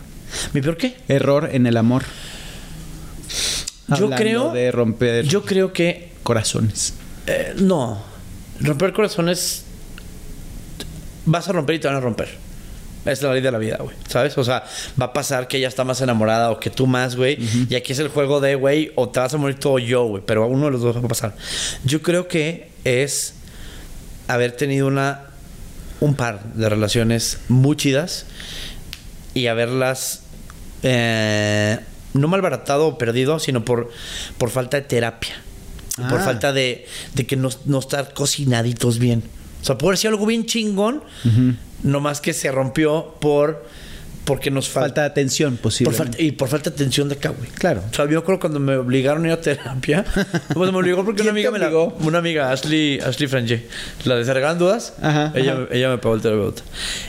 ¿Mi 0.54 0.62
peor 0.62 0.78
qué? 0.78 0.96
Error 1.10 1.50
en 1.52 1.68
el 1.68 1.78
amor. 1.78 2.04
Yo 3.98 4.10
creo. 4.10 4.52
de 4.54 4.72
romper 4.72 5.26
Yo 5.26 5.44
creo 5.44 5.74
que 5.74 6.12
corazones. 6.24 6.94
Eh, 7.28 7.54
no. 7.58 8.02
Romper 8.62 8.94
corazones. 8.94 9.66
Vas 11.26 11.48
a 11.48 11.52
romper 11.52 11.76
y 11.76 11.80
te 11.80 11.88
van 11.88 11.98
a 11.98 12.00
romper. 12.00 12.30
Es 13.06 13.22
la 13.22 13.34
ley 13.34 13.42
de 13.42 13.52
la 13.52 13.58
vida, 13.58 13.78
güey. 13.82 13.96
¿Sabes? 14.08 14.38
O 14.38 14.44
sea, 14.46 14.64
va 15.02 15.08
a 15.08 15.14
pasar 15.14 15.48
que 15.50 15.58
ella 15.58 15.68
está 15.68 15.84
más 15.84 16.00
enamorada 16.00 16.52
o 16.52 16.60
que 16.60 16.70
tú 16.70 16.88
más, 16.88 17.16
güey. 17.18 17.38
Y 17.70 17.76
aquí 17.76 17.92
es 17.92 18.00
el 18.00 18.08
juego 18.08 18.40
de, 18.40 18.56
güey, 18.56 18.92
o 18.96 19.10
te 19.10 19.20
vas 19.20 19.34
a 19.34 19.38
morir 19.38 19.60
todo 19.60 19.78
yo, 19.78 20.06
güey. 20.06 20.24
Pero 20.26 20.48
uno 20.48 20.66
de 20.66 20.72
los 20.72 20.82
dos 20.82 20.96
va 20.96 21.02
a 21.02 21.08
pasar. 21.10 21.36
Yo 21.84 22.02
creo 22.02 22.28
que 22.30 22.70
es 22.86 23.34
haber 24.28 24.54
tenido 24.54 24.88
una. 24.88 25.22
Un 26.00 26.16
par 26.16 26.44
de 26.54 26.68
relaciones 26.68 27.40
muy 27.50 27.76
chidas 27.78 28.26
y 29.34 29.48
haberlas. 29.48 30.22
eh, 30.82 31.80
no 32.14 32.28
malbaratado 32.28 32.88
o 32.88 32.98
perdido, 32.98 33.40
sino 33.40 33.66
por, 33.66 33.90
por 34.38 34.50
falta 34.52 34.78
de 34.78 34.84
terapia. 34.84 35.34
Por 36.10 36.20
Ah. 36.22 36.24
falta 36.24 36.54
de, 36.54 36.86
de 37.16 37.26
que 37.26 37.36
no, 37.36 37.50
no 37.66 37.80
estar 37.80 38.14
cocinaditos 38.14 39.00
bien. 39.00 39.24
O 39.64 39.66
sea, 39.66 39.78
haber 39.82 39.98
sido 39.98 40.12
algo 40.14 40.26
bien 40.26 40.46
chingón, 40.46 41.02
no 41.84 42.00
más 42.02 42.20
que 42.22 42.34
se 42.34 42.52
rompió 42.52 43.16
por 43.20 43.66
porque 44.26 44.52
nos 44.52 44.70
Falta 44.70 44.82
falta, 44.88 45.02
de 45.02 45.08
atención, 45.08 45.58
posible. 45.58 45.98
y 46.18 46.32
por 46.32 46.48
falta 46.48 46.70
de 46.70 46.76
atención 46.76 47.10
de 47.10 47.16
acá, 47.16 47.30
güey. 47.30 47.50
Claro. 47.52 47.82
O 47.92 47.94
sea, 47.94 48.10
yo 48.10 48.24
creo 48.24 48.40
cuando 48.40 48.58
me 48.60 48.78
obligaron 48.78 49.26
a 49.26 49.28
ir 49.28 49.34
a 49.34 49.42
terapia, 49.42 50.06
pues 50.54 50.72
me 50.72 50.78
obligó 50.78 51.04
porque 51.04 51.24
una 51.24 51.34
¿Quién 51.34 51.44
te 51.44 51.48
amiga 51.50 51.52
me 51.52 51.60
la, 51.60 51.78
una 52.08 52.20
amiga 52.20 52.52
Ashley 52.52 53.00
Ashley 53.00 53.28
Frangé, 53.28 53.68
la 54.06 54.16
de 54.16 54.24
se 54.24 54.34
regalan 54.34 54.60
dudas, 54.60 54.94
Ajá, 55.02 55.34
ella, 55.36 55.54
ajá. 55.54 55.62
ella 55.72 55.90
me 55.90 55.98
pagó 55.98 56.16
el 56.16 56.22
terapeuta. 56.22 56.62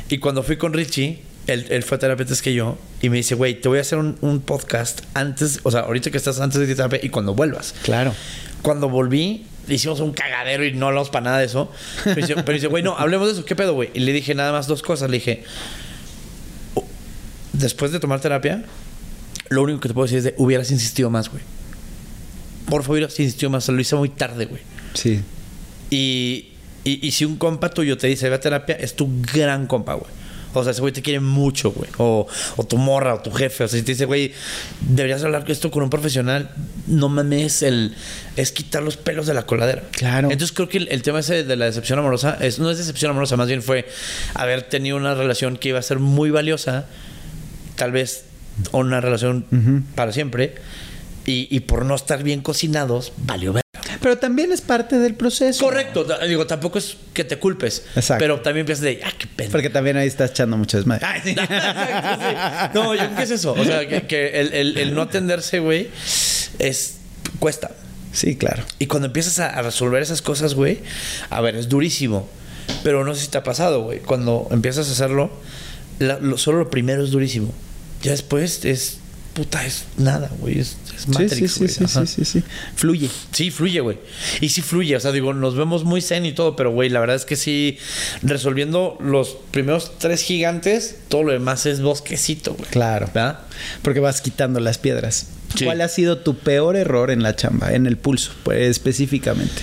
Y 0.09 0.19
cuando 0.19 0.43
fui 0.43 0.57
con 0.57 0.73
Richie, 0.73 1.21
él, 1.47 1.67
él 1.71 1.83
fue 1.85 1.99
terapeuta 1.99 2.35
que 2.43 2.53
yo 2.53 2.79
y 3.01 3.11
me 3.11 3.19
dice, 3.19 3.37
"Güey, 3.37 3.61
te 3.61 3.69
voy 3.69 3.79
a 3.79 3.83
hacer 3.83 3.99
un, 3.99 4.17
un 4.21 4.41
podcast 4.41 5.03
antes, 5.15 5.61
o 5.63 5.71
sea, 5.71 5.81
ahorita 5.83 6.11
que 6.11 6.17
estás 6.17 6.41
antes 6.41 6.59
de 6.59 6.67
ir 6.67 6.73
a 6.73 6.77
terapia 6.77 6.99
y 7.03 7.11
cuando 7.11 7.33
vuelvas." 7.35 7.75
Claro. 7.85 8.13
Cuando 8.63 8.89
volví, 8.89 9.47
hicimos 9.69 10.01
un 10.01 10.13
cagadero 10.13 10.65
y 10.65 10.73
no 10.73 10.87
hablamos 10.89 11.11
para 11.11 11.25
nada 11.25 11.39
de 11.39 11.47
eso. 11.47 11.71
Pero 12.05 12.17
dice, 12.17 12.35
pero 12.37 12.53
dice, 12.53 12.67
güey, 12.67 12.83
no, 12.83 12.97
hablemos 12.97 13.27
de 13.29 13.33
eso. 13.35 13.45
¿Qué 13.45 13.57
pedo, 13.57 13.75
güey? 13.75 13.91
Y 13.95 14.01
le 14.01 14.13
dije 14.13 14.35
nada 14.35 14.53
más 14.53 14.67
dos 14.67 14.83
cosas. 14.83 15.11
Le 15.11 15.19
dije, 15.19 15.45
"Oh, 16.75 16.85
después 17.53 17.93
de 17.93 18.01
tomar 18.01 18.21
terapia, 18.21 18.65
lo 19.49 19.63
único 19.63 19.81
que 19.81 19.89
te 19.89 19.95
puedo 19.95 20.05
decir 20.07 20.19
es 20.19 20.25
de, 20.25 20.35
hubieras 20.39 20.71
insistido 20.71 21.11
más, 21.11 21.29
güey. 21.31 21.43
Por 22.67 22.83
favor, 22.83 22.97
hubieras 22.97 23.19
insistido 23.21 23.51
más. 23.51 23.69
Lo 23.69 23.81
hice 23.81 23.97
muy 23.97 24.09
tarde, 24.09 24.47
güey. 24.47 24.63
Sí. 24.95 25.21
Y, 25.91 26.49
y, 26.85 27.07
y 27.07 27.11
si 27.13 27.25
un 27.25 27.37
compa 27.37 27.71
tuyo 27.71 27.97
te 27.99 28.07
dice, 28.07 28.29
ve 28.29 28.37
a 28.37 28.41
terapia, 28.41 28.75
es 28.77 28.97
tu 28.97 29.09
gran 29.33 29.67
compa, 29.67 29.95
güey. 29.95 30.11
O 30.61 30.65
sea, 30.65 30.73
ese 30.73 30.81
güey 30.81 30.93
te 30.93 31.03
quiere 31.03 31.21
mucho, 31.21 31.73
güey. 31.73 31.91
O, 31.99 32.27
o 32.57 32.65
tu 32.65 32.77
morra, 32.77 33.15
o 33.15 33.21
tu 33.21 33.31
jefe. 33.31 33.65
O 33.65 33.69
sea, 33.69 33.79
si 33.79 33.85
te 33.85 33.93
dice, 33.93 34.05
güey, 34.05 34.33
deberías 34.81 35.23
hablar 35.25 35.45
esto 35.49 35.71
con 35.71 35.83
un 35.83 35.91
profesional, 35.91 36.51
no 36.87 37.09
mames, 37.09 37.63
el, 37.63 37.95
es 38.37 38.53
quitar 38.53 38.83
los 38.83 38.97
pelos 38.97 39.27
de 39.27 39.35
la 39.35 39.47
coladera. 39.47 39.83
Claro. 39.93 40.31
Entonces 40.31 40.55
creo 40.55 40.69
que 40.69 40.79
el, 40.79 40.89
el 40.89 41.03
tema 41.03 41.21
ese 41.21 41.45
de 41.45 41.57
la 41.57 41.67
decepción 41.67 41.99
amorosa 41.99 42.37
es, 42.41 42.59
no 42.59 42.71
es 42.71 42.79
decepción 42.79 43.11
amorosa, 43.11 43.37
más 43.37 43.49
bien 43.49 43.63
fue 43.63 43.87
haber 44.35 44.63
tenido 44.63 44.97
una 44.97 45.15
relación 45.15 45.57
que 45.57 45.71
iba 45.71 45.79
a 45.79 45.83
ser 45.83 45.99
muy 45.99 46.31
valiosa, 46.31 46.87
tal 47.77 47.93
vez 47.93 48.25
una 48.73 49.01
relación 49.01 49.85
para 49.95 50.13
siempre, 50.13 50.55
y, 51.27 51.49
y 51.51 51.61
por 51.61 51.85
no 51.85 51.95
estar 51.95 52.23
bien 52.23 52.41
cocinados, 52.41 53.13
valió 53.17 53.53
ver. 53.53 53.64
Pero 54.05 54.19
también 54.19 54.53
es 54.53 54.61
parte 54.61 54.99
del 54.99 55.15
proceso. 55.15 55.65
Correcto, 55.65 56.07
digo, 56.29 56.47
tampoco 56.47 56.79
es 56.79 56.99
que 57.15 57.25
te 57.25 57.39
culpes. 57.39 57.85
Exacto. 57.97 58.23
Pero 58.23 58.41
también 58.41 58.67
piensas 58.67 58.85
de, 58.85 59.01
ah, 59.03 59.11
qué 59.19 59.27
pena. 59.27 59.51
Porque 59.51 59.71
también 59.71 59.97
ahí 59.97 60.07
estás 60.07 60.31
echando 60.33 60.59
mucho 60.59 60.77
desmadre. 60.77 61.07
Ay, 61.07 61.21
sí. 61.25 61.35
No, 62.75 62.95
yo 62.95 63.01
creo 63.07 63.17
que 63.17 63.23
es 63.23 63.31
eso. 63.31 63.55
O 63.55 63.65
sea, 63.65 63.89
que, 63.89 64.03
que 64.07 64.41
el, 64.41 64.53
el- 64.53 64.77
el 64.79 64.95
no 64.95 65.01
atenderse, 65.01 65.59
güey, 65.61 65.89
es. 66.59 66.97
cuesta. 67.39 67.71
Sí, 68.13 68.37
claro. 68.37 68.63
Y 68.79 68.87
cuando 68.87 69.07
empiezas 69.07 69.39
a, 69.41 69.49
a 69.49 69.63
resolver 69.63 70.03
esas 70.03 70.21
cosas, 70.23 70.55
güey, 70.55 70.81
a 71.31 71.41
ver, 71.41 71.57
es 71.57 71.69
durísimo. 71.71 72.29
Pero 72.83 73.05
no 73.05 73.15
sé 73.15 73.23
si 73.23 73.29
te 73.29 73.39
ha 73.39 73.43
pasado, 73.43 73.83
güey. 73.85 74.01
Cuando 74.01 74.49
empiezas 74.51 74.87
a 74.89 74.93
hacerlo, 74.93 75.31
la- 75.99 76.19
lo- 76.19 76.37
solo 76.39 76.59
lo 76.59 76.71
primero 76.71 77.03
es 77.03 77.11
durísimo. 77.11 77.53
Ya 78.03 78.11
después 78.11 78.65
es. 78.67 78.99
Puta, 79.33 79.65
es 79.67 79.85
nada, 79.97 80.31
güey. 80.39 80.61
Es, 80.61 80.77
es 80.97 81.09
Matrix, 81.09 81.35
sí, 81.35 81.49
sí, 81.49 81.59
güey. 81.59 81.69
sí, 81.71 81.85
sí, 81.87 82.07
sí, 82.07 82.25
sí. 82.25 82.43
Fluye. 82.77 83.11
Sí, 83.33 83.51
fluye, 83.51 83.81
güey. 83.81 83.99
Y 84.41 84.49
sí 84.49 84.63
fluye. 84.63 84.97
O 84.97 85.01
sea, 85.01 85.13
digo, 85.13 85.33
nos 85.35 85.57
vemos 85.57 85.85
muy 85.85 86.01
zen 86.01 86.25
y 86.27 86.33
todo, 86.33 86.57
pero, 86.57 86.71
güey, 86.73 86.89
la 86.91 87.01
verdad 87.01 87.17
es 87.17 87.25
que 87.25 87.37
sí, 87.37 87.79
resolviendo 88.23 88.97
los 89.01 89.37
primeros 89.51 89.93
tres 89.99 90.23
gigantes, 90.23 90.97
todo 91.09 91.25
lo 91.25 91.33
demás 91.33 91.67
es 91.67 91.81
bosquecito, 91.81 92.55
güey. 92.55 92.69
Claro. 92.71 93.07
¿Verdad? 93.07 93.41
Porque 93.83 94.01
vas 94.01 94.21
quitando 94.21 94.61
las 94.61 94.79
piedras. 94.79 95.29
Sí. 95.57 95.65
¿Cuál 95.65 95.81
ha 95.83 95.89
sido 95.89 96.19
tu 96.19 96.37
peor 96.37 96.77
error 96.77 97.11
en 97.11 97.23
la 97.23 97.37
chamba, 97.37 97.73
en 97.75 97.87
el 97.87 97.97
pulso, 97.97 98.33
pues 98.43 98.69
específicamente? 98.69 99.63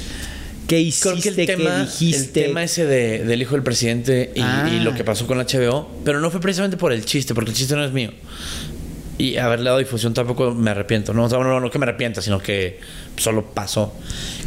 ¿Qué 0.68 0.80
hiciste? 0.80 1.10
Creo 1.10 1.22
que 1.22 1.30
el 1.30 1.36
¿Qué 1.36 1.46
tema, 1.48 1.76
el 1.82 1.86
dijiste? 1.86 2.44
tema 2.44 2.64
ese 2.64 2.86
de- 2.86 3.26
del 3.26 3.42
hijo 3.42 3.56
del 3.56 3.64
presidente 3.64 4.32
y, 4.36 4.40
Ah. 4.40 4.72
y 4.74 4.80
lo 4.80 4.94
que 4.96 5.04
pasó 5.04 5.28
con 5.28 5.40
HBO, 5.40 5.90
pero 6.06 6.22
no 6.22 6.32
fue 6.32 6.40
precisamente 6.40 6.78
por 6.78 6.94
el 6.94 7.04
chiste, 7.04 7.34
porque 7.36 7.52
el 7.52 7.58
chiste 7.58 7.76
no 7.76 7.84
es 7.84 7.92
mío. 7.92 8.12
Y 9.22 9.38
haberle 9.38 9.66
dado 9.66 9.78
difusión 9.78 10.14
tampoco 10.14 10.52
me 10.54 10.72
arrepiento. 10.72 11.14
No, 11.14 11.26
O 11.26 11.30
sea, 11.30 11.38
no, 11.40 11.60
no 11.60 11.70
que 11.70 11.78
me 11.78 11.86
arrepienta, 11.86 12.22
sino 12.22 12.40
que 12.40 12.80
solo 13.18 13.46
pasó. 13.54 13.94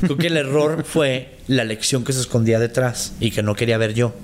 Creo 0.00 0.16
que 0.16 0.26
el 0.26 0.36
error 0.36 0.84
fue 0.88 1.36
la 1.46 1.64
lección 1.64 2.02
que 2.04 2.12
se 2.12 2.20
escondía 2.20 2.58
detrás 2.58 3.12
y 3.20 3.30
que 3.30 3.42
no 3.42 3.54
quería 3.54 3.78
ver 3.78 3.94
yo. 3.94 4.14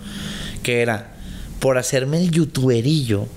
Que 0.62 0.82
era, 0.82 1.14
por 1.60 1.78
hacerme 1.78 2.18
el 2.18 2.30
youtuberillo, 2.30 3.28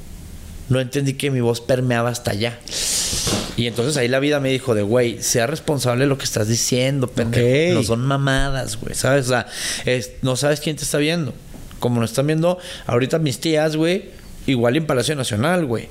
no 0.70 0.80
entendí 0.80 1.14
que 1.14 1.30
mi 1.30 1.40
voz 1.42 1.62
permeaba 1.62 2.10
hasta 2.10 2.32
allá. 2.32 2.58
Y 3.58 3.68
entonces 3.68 3.96
ahí 3.98 4.08
la 4.08 4.20
vida 4.20 4.40
me 4.40 4.50
dijo 4.50 4.74
de, 4.74 4.82
güey, 4.82 5.22
sea 5.22 5.46
responsable 5.46 6.06
de 6.06 6.08
lo 6.10 6.18
que 6.18 6.24
estás 6.24 6.48
diciendo, 6.48 7.08
pendejo. 7.08 7.74
Ok. 7.74 7.76
No 7.76 7.84
son 7.84 8.02
mamadas, 8.06 8.78
güey, 8.80 8.96
¿sabes? 8.96 9.26
O 9.26 9.30
sea, 9.30 9.46
es- 9.86 10.14
no 10.24 10.36
sabes 10.36 10.60
quién 10.60 10.76
te 10.76 10.84
está 10.84 10.98
viendo. 10.98 11.34
Como 11.80 12.02
nos 12.02 12.10
están 12.10 12.26
viendo 12.26 12.58
ahorita 12.88 13.20
mis 13.20 13.40
tías, 13.40 13.76
güey, 13.76 14.06
igual 14.48 14.78
en 14.78 14.88
Palacio 14.88 15.16
Nacional, 15.16 15.66
güey. 15.68 15.90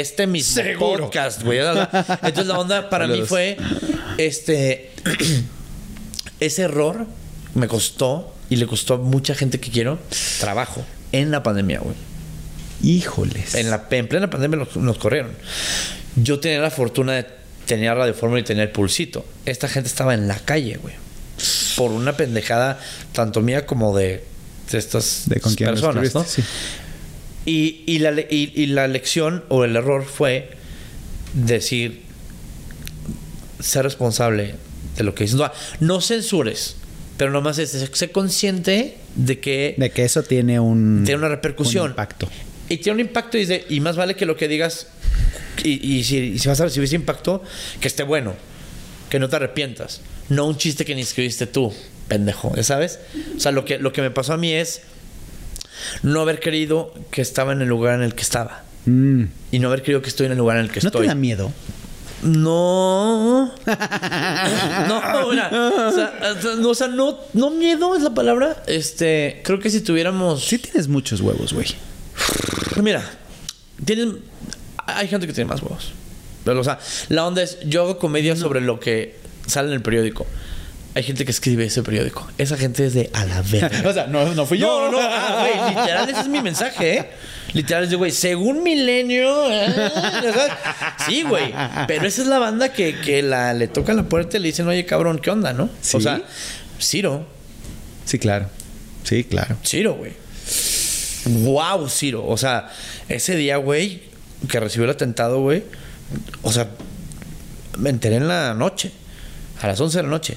Este 0.00 0.26
mismo 0.26 0.62
Seguro. 0.62 1.04
podcast, 1.04 1.42
güey. 1.42 1.58
Entonces 1.60 2.46
la 2.46 2.58
onda 2.58 2.90
para 2.90 3.06
mí 3.06 3.22
fue, 3.22 3.56
este, 4.18 4.92
ese 6.40 6.62
error 6.62 7.06
me 7.54 7.68
costó 7.68 8.34
y 8.50 8.56
le 8.56 8.66
costó 8.66 8.94
a 8.94 8.98
mucha 8.98 9.34
gente 9.34 9.60
que 9.60 9.70
quiero 9.70 9.98
trabajo 10.40 10.84
en 11.12 11.30
la 11.30 11.42
pandemia, 11.42 11.80
güey. 11.80 11.96
Híjoles. 12.82 13.54
En, 13.54 13.70
la, 13.70 13.86
en 13.90 14.08
plena 14.08 14.28
pandemia 14.28 14.58
nos, 14.58 14.76
nos 14.76 14.98
corrieron. 14.98 15.32
Yo 16.16 16.40
tenía 16.40 16.60
la 16.60 16.70
fortuna 16.70 17.12
de 17.14 17.26
tener 17.66 17.94
Radio 17.94 18.14
Fórmula 18.14 18.40
y 18.40 18.44
tener 18.44 18.72
Pulsito. 18.72 19.24
Esta 19.46 19.68
gente 19.68 19.88
estaba 19.88 20.14
en 20.14 20.28
la 20.28 20.38
calle, 20.38 20.76
güey. 20.76 20.94
Por 21.76 21.90
una 21.90 22.16
pendejada, 22.16 22.78
tanto 23.12 23.40
mía 23.40 23.64
como 23.66 23.96
de, 23.96 24.24
de 24.70 24.78
estas 24.78 25.22
De 25.26 25.40
con 25.40 25.54
personas, 25.54 26.14
¿no? 26.14 26.24
sí. 26.24 26.42
Y, 27.46 27.82
y 27.86 27.98
la, 27.98 28.12
y- 28.20 28.52
y 28.54 28.66
la 28.66 28.88
lección 28.88 29.44
o 29.48 29.64
el 29.64 29.76
error 29.76 30.04
fue 30.04 30.50
decir, 31.34 32.02
ser 33.60 33.84
responsable 33.84 34.54
de 34.96 35.04
lo 35.04 35.14
que 35.14 35.24
dices. 35.24 35.36
No, 35.38 35.50
no 35.80 36.00
censures, 36.00 36.76
pero 37.16 37.30
nomás 37.30 37.58
es, 37.58 37.70
sé 37.70 38.10
consciente 38.10 38.96
de 39.14 39.40
que 39.40 39.74
De 39.78 39.90
que 39.90 40.04
eso 40.04 40.22
tiene 40.22 40.58
un... 40.60 41.02
tiene 41.04 41.18
una 41.18 41.28
repercusión. 41.28 41.84
un 41.84 41.90
impacto. 41.90 42.28
Y 42.68 42.78
tiene 42.78 42.94
un 42.94 43.00
impacto 43.08 43.36
y, 43.36 43.40
dice, 43.40 43.64
y 43.68 43.80
más 43.80 43.96
vale 43.96 44.16
que 44.16 44.24
lo 44.26 44.36
que 44.36 44.48
digas, 44.48 44.86
y, 45.62 45.96
y 45.98 46.04
si, 46.04 46.16
y 46.18 46.38
si 46.38 46.48
vas 46.48 46.60
a 46.60 46.64
recibir 46.64 46.86
ese 46.86 46.96
impacto, 46.96 47.42
que 47.80 47.88
esté 47.88 48.02
bueno, 48.04 48.34
que 49.10 49.18
no 49.18 49.28
te 49.28 49.36
arrepientas. 49.36 50.00
No 50.30 50.46
un 50.46 50.56
chiste 50.56 50.86
que 50.86 50.94
ni 50.94 51.02
escribiste 51.02 51.46
tú, 51.46 51.72
pendejo, 52.08 52.54
¿ya 52.56 52.62
sabes? 52.62 53.00
O 53.36 53.40
sea, 53.40 53.52
lo 53.52 53.66
que, 53.66 53.78
lo 53.78 53.92
que 53.92 54.00
me 54.00 54.10
pasó 54.10 54.32
a 54.32 54.36
mí 54.38 54.52
es 54.52 54.80
no 56.02 56.20
haber 56.20 56.40
creído 56.40 56.92
que 57.10 57.22
estaba 57.22 57.52
en 57.52 57.62
el 57.62 57.68
lugar 57.68 57.94
en 57.94 58.02
el 58.02 58.14
que 58.14 58.22
estaba. 58.22 58.62
Mm. 58.86 59.24
Y 59.52 59.58
no 59.58 59.68
haber 59.68 59.82
creído 59.82 60.02
que 60.02 60.08
estoy 60.08 60.26
en 60.26 60.32
el 60.32 60.38
lugar 60.38 60.56
en 60.58 60.64
el 60.64 60.70
que 60.70 60.80
¿No 60.80 60.88
estoy. 60.88 61.02
te 61.02 61.08
da 61.08 61.14
miedo? 61.14 61.52
No. 62.22 63.52
no, 64.88 65.30
mira. 65.30 65.50
O 65.52 65.92
sea, 65.92 66.12
no, 66.58 66.68
o 66.70 66.74
sea, 66.74 66.88
no, 66.88 67.18
no 67.34 67.50
miedo 67.50 67.94
es 67.94 68.02
la 68.02 68.14
palabra. 68.14 68.62
Este, 68.66 69.42
creo 69.44 69.58
que 69.58 69.68
si 69.70 69.80
tuviéramos. 69.80 70.44
Sí 70.44 70.58
tienes 70.58 70.88
muchos 70.88 71.20
huevos, 71.20 71.52
güey. 71.52 71.66
Mira, 72.82 73.04
tienen. 73.84 74.20
Hay 74.86 75.08
gente 75.08 75.26
que 75.26 75.32
tiene 75.32 75.50
más 75.50 75.62
huevos. 75.62 75.92
Pero, 76.44 76.60
o 76.60 76.64
sea, 76.64 76.78
la 77.08 77.26
onda 77.26 77.42
es: 77.42 77.58
yo 77.66 77.82
hago 77.82 77.98
comedia 77.98 78.36
sobre 78.36 78.60
lo 78.62 78.80
que 78.80 79.18
sale 79.46 79.68
en 79.68 79.74
el 79.74 79.82
periódico. 79.82 80.26
Hay 80.96 81.02
gente 81.02 81.24
que 81.24 81.32
escribe 81.32 81.64
ese 81.64 81.82
periódico. 81.82 82.28
Esa 82.38 82.56
gente 82.56 82.86
es 82.86 82.94
de 82.94 83.10
a 83.12 83.24
la 83.24 83.42
verga. 83.42 83.82
o 83.88 83.92
sea, 83.92 84.06
no, 84.06 84.32
no 84.32 84.46
fui 84.46 84.60
No, 84.60 84.90
no, 84.90 84.92
no. 84.92 84.98
Ah, 85.00 85.40
güey, 85.40 85.74
literal, 85.74 86.08
ese 86.08 86.20
es 86.20 86.28
mi 86.28 86.40
mensaje, 86.40 86.98
¿eh? 86.98 87.10
Literal, 87.52 87.84
es 87.84 87.90
de, 87.90 87.96
güey, 87.96 88.12
según 88.12 88.62
Milenio. 88.62 89.50
¿eh? 89.50 89.72
Sí, 91.06 91.22
güey. 91.22 91.52
Pero 91.88 92.06
esa 92.06 92.22
es 92.22 92.28
la 92.28 92.38
banda 92.38 92.72
que, 92.72 93.00
que 93.00 93.22
la, 93.22 93.54
le 93.54 93.66
toca 93.66 93.92
la 93.92 94.04
puerta 94.04 94.36
y 94.36 94.40
le 94.40 94.48
dicen, 94.48 94.68
oye, 94.68 94.86
cabrón, 94.86 95.18
¿qué 95.18 95.30
onda, 95.30 95.52
no? 95.52 95.68
¿Sí? 95.80 95.96
O 95.96 96.00
sea, 96.00 96.22
Ciro. 96.80 97.26
Sí, 98.04 98.18
claro. 98.18 98.48
Sí, 99.02 99.24
claro. 99.24 99.56
Ciro, 99.64 99.94
güey. 99.94 100.12
Wow, 101.26 101.88
Ciro. 101.88 102.24
O 102.26 102.36
sea, 102.36 102.70
ese 103.08 103.36
día, 103.36 103.56
güey, 103.56 104.02
que 104.48 104.60
recibió 104.60 104.84
el 104.84 104.90
atentado, 104.90 105.40
güey. 105.40 105.64
O 106.42 106.52
sea, 106.52 106.68
me 107.78 107.90
enteré 107.90 108.16
en 108.16 108.28
la 108.28 108.54
noche. 108.54 108.92
A 109.60 109.66
las 109.66 109.80
11 109.80 109.98
de 109.98 110.02
la 110.02 110.08
noche. 110.08 110.36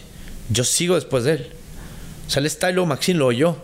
Yo 0.50 0.64
sigo 0.64 0.96
después 0.96 1.24
de 1.24 1.34
él. 1.34 1.48
O 2.28 2.30
sea, 2.30 2.40
él 2.40 2.46
está 2.46 2.70
y 2.70 2.74
luego 2.74 2.88
Maxine 2.88 3.20
lo 3.20 3.28
oyó. 3.28 3.58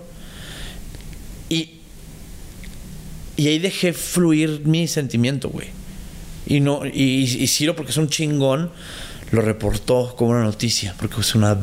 Y. 1.50 1.80
Y 3.36 3.48
ahí 3.48 3.60
dejé 3.60 3.94
fluir 3.94 4.62
mi 4.66 4.88
sentimiento, 4.88 5.50
güey. 5.50 5.70
Y 6.46 6.60
no. 6.60 6.86
Y, 6.86 7.24
y 7.24 7.48
Ciro, 7.48 7.76
porque 7.76 7.92
es 7.92 7.98
un 7.98 8.10
chingón, 8.10 8.72
lo 9.32 9.42
reportó 9.42 10.16
como 10.16 10.32
una 10.32 10.44
noticia. 10.44 10.96
Porque 10.98 11.20
es 11.20 11.36
una 11.36 11.56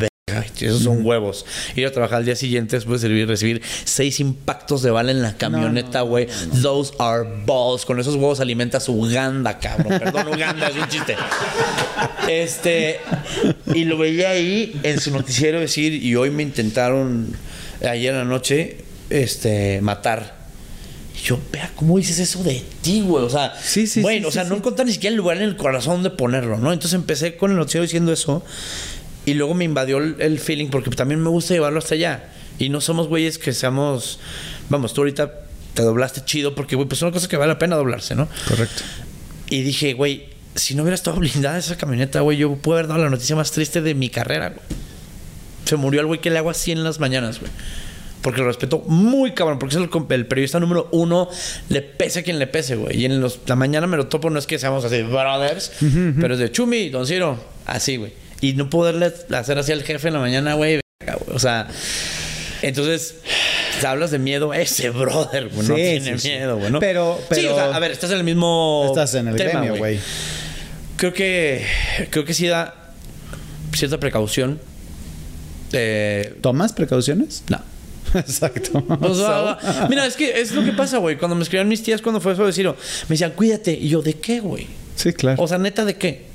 Esos 0.67 0.83
son 0.83 1.05
huevos. 1.05 1.45
Ir 1.77 1.87
a 1.87 1.93
trabajar 1.93 2.19
al 2.19 2.25
día 2.25 2.37
siguiente 2.37 2.77
después 2.77 3.01
de 3.01 3.09
recibir, 3.09 3.29
recibir 3.29 3.63
seis 3.85 4.21
impactos 4.21 4.83
de 4.83 4.91
bala 4.91 5.11
en 5.11 5.23
la 5.23 5.37
camioneta, 5.37 6.03
güey. 6.03 6.29
Those 6.63 6.93
are 6.99 7.27
balls. 7.47 7.85
Con 7.85 7.99
esos 8.01 8.15
huevos 8.17 8.41
alimentas 8.41 8.89
Uganda, 8.89 9.59
cabrón. 9.59 9.99
Perdón, 9.99 10.29
Uganda, 10.35 10.69
es 10.69 10.77
un 10.77 10.89
chiste. 10.89 11.17
Este. 12.29 13.01
Y 13.75 13.85
lo 13.85 13.99
veía 13.99 14.31
ahí 14.31 14.79
en 14.83 15.01
su 15.01 15.11
noticiero 15.11 15.61
decir, 15.61 15.93
y 15.95 16.15
hoy 16.17 16.31
me 16.31 16.43
intentaron, 16.43 17.35
ayer 17.87 18.13
en 18.13 18.19
la 18.19 18.25
noche, 18.25 18.79
este, 19.11 19.81
matar. 19.81 20.39
Yo, 21.23 21.39
vea, 21.53 21.71
¿cómo 21.77 21.99
dices 21.99 22.19
eso 22.19 22.43
de 22.43 22.63
ti, 22.81 23.03
güey? 23.03 23.25
O 23.25 23.29
sea, 23.29 23.53
Sí, 23.63 23.87
sí, 23.87 24.01
bueno, 24.01 24.23
sí, 24.23 24.29
o 24.29 24.31
sea, 24.31 24.45
no 24.45 24.51
sí. 24.51 24.57
encontrar 24.57 24.87
ni 24.87 24.93
siquiera 24.95 25.11
el 25.13 25.19
lugar 25.19 25.37
en 25.37 25.43
el 25.43 25.57
corazón 25.57 26.03
de 26.03 26.09
ponerlo, 26.11 26.57
¿no? 26.57 26.73
Entonces 26.73 26.95
empecé 26.95 27.37
con 27.37 27.51
el 27.51 27.59
noticiero 27.59 27.83
diciendo 27.83 28.11
eso. 28.13 28.43
Y 29.31 29.35
luego 29.35 29.55
me 29.55 29.65
invadió 29.65 29.99
el, 29.99 30.17
el 30.19 30.39
feeling 30.41 30.69
porque 30.69 30.91
también 30.91 31.21
me 31.23 31.29
gusta 31.29 31.55
llevarlo 31.55 31.79
hasta 31.79 31.95
allá. 31.95 32.25
Y 32.59 32.69
no 32.69 32.81
somos 32.81 33.09
güeyes 33.09 33.39
que 33.39 33.53
seamos. 33.53 34.19
Vamos, 34.69 34.93
tú 34.95 35.01
ahorita 35.03 35.31
te 35.75 35.83
doblaste 35.83 36.23
chido 36.25 36.55
porque, 36.55 36.77
güey, 36.77 36.89
pues 36.89 36.99
es 36.99 37.03
una 37.03 37.13
cosa 37.13 37.29
que 37.29 37.37
vale 37.37 37.53
la 37.53 37.59
pena 37.59 37.77
doblarse, 37.77 38.15
¿no? 38.15 38.29
Correcto. 38.49 38.83
Y 39.49 39.63
dije, 39.63 39.93
güey, 39.95 40.29
si 40.55 40.75
no 40.75 40.83
hubiera 40.83 40.95
estado 40.95 41.19
blindada 41.19 41.59
esa 41.59 41.77
camioneta, 41.77 42.21
güey, 42.21 42.39
yo 42.39 42.55
puedo 42.57 42.79
haber 42.79 42.89
dado 42.89 43.03
la 43.03 43.11
noticia 43.11 43.37
más 43.37 43.51
triste 43.53 43.81
de 43.83 43.95
mi 43.95 44.11
carrera, 44.11 44.49
güey. 44.51 44.61
Se 45.65 45.77
murió 45.77 46.01
el 46.01 46.07
güey 46.07 46.21
que 46.21 46.31
le 46.31 46.39
hago 46.39 46.51
así 46.51 46.73
en 46.73 46.83
las 46.83 46.99
mañanas, 47.01 47.39
güey. 47.41 47.53
Porque 48.23 48.41
lo 48.41 48.49
respeto 48.49 48.81
muy 48.87 49.33
cabrón, 49.33 49.59
porque 49.59 49.77
es 49.77 49.81
el 50.11 50.27
periodista 50.27 50.61
número 50.61 50.89
uno, 50.93 51.29
le 51.71 51.81
pese 51.81 52.19
a 52.19 52.23
quien 52.23 52.39
le 52.39 52.47
pese, 52.47 52.77
güey. 52.77 53.01
Y 53.01 53.05
en 53.07 53.21
los- 53.21 53.39
la 53.47 53.57
mañana 53.57 53.87
me 53.87 53.97
lo 53.97 54.09
topo, 54.09 54.29
no 54.29 54.39
es 54.39 54.47
que 54.47 54.59
seamos 54.59 54.85
así, 54.85 55.01
brothers, 55.03 55.73
pero 56.21 56.35
es 56.35 56.41
de 56.41 56.51
Chumi, 56.53 56.91
Don 56.91 57.07
Ciro, 57.07 57.39
así, 57.67 57.97
güey. 57.97 58.13
Y 58.41 58.55
no 58.55 58.71
poderle 58.71 59.13
hacer 59.35 59.59
así 59.59 59.73
al 59.73 59.83
jefe 59.83 60.09
en 60.09 60.15
la 60.15 60.21
mañana, 60.21 60.55
güey. 60.55 60.81
O 61.33 61.39
sea, 61.39 61.69
entonces, 62.63 63.17
hablas 63.87 64.11
de 64.11 64.19
miedo, 64.19 64.53
ese 64.55 64.91
brother, 64.91 65.49
güey, 65.49 65.69
no 65.69 65.75
Sí, 65.77 65.81
tiene 65.83 66.13
sí, 66.19 66.19
sí. 66.19 66.29
miedo, 66.29 66.57
güey, 66.59 66.71
¿no? 66.71 66.81
Pero- 66.81 67.19
Sí, 67.21 67.27
pero- 67.31 67.53
o 67.53 67.57
sea, 67.57 67.75
a 67.75 67.79
ver, 67.79 67.91
estás 67.91 68.11
en 68.11 68.19
el 68.19 68.25
mismo. 68.25 68.85
Estás 68.89 69.15
en 69.15 69.29
el 69.29 69.37
tema, 69.37 69.61
gremio, 69.61 69.77
güey. 69.77 69.99
Creo 70.97 71.13
que. 71.13 71.65
Creo 72.11 72.25
que 72.25 72.35
sí 72.35 72.47
da 72.47 72.75
cierta 73.75 73.99
precaución. 73.99 74.61
Eh, 75.73 76.35
¿Tomas 76.41 76.73
precauciones? 76.73 77.43
no. 77.49 77.61
Exacto. 78.15 78.83
O 79.01 79.15
sea, 79.15 79.59
So- 79.61 79.89
mira, 79.89 80.05
es 80.05 80.17
que 80.17 80.41
es 80.41 80.51
lo 80.53 80.65
que 80.65 80.73
pasa, 80.73 80.99
güey. 80.99 81.17
Cuando 81.17 81.37
me 81.37 81.43
escribían 81.43 81.69
mis 81.69 81.83
tías 81.83 82.03
cuando 82.03 82.21
fue 82.21 82.33
eso 82.33 82.45
de 82.45 82.53
Ciro, 82.53 82.77
me 83.09 83.15
decían, 83.15 83.31
cuídate. 83.37 83.73
Y 83.73 83.89
yo, 83.89 84.03
¿de 84.03 84.15
qué, 84.15 84.41
güey? 84.41 84.67
sí, 84.97 85.13
claro. 85.13 85.41
O 85.43 85.47
sea, 85.49 85.59
neta, 85.59 85.85
¿de 85.85 85.95
qué? 85.97 86.27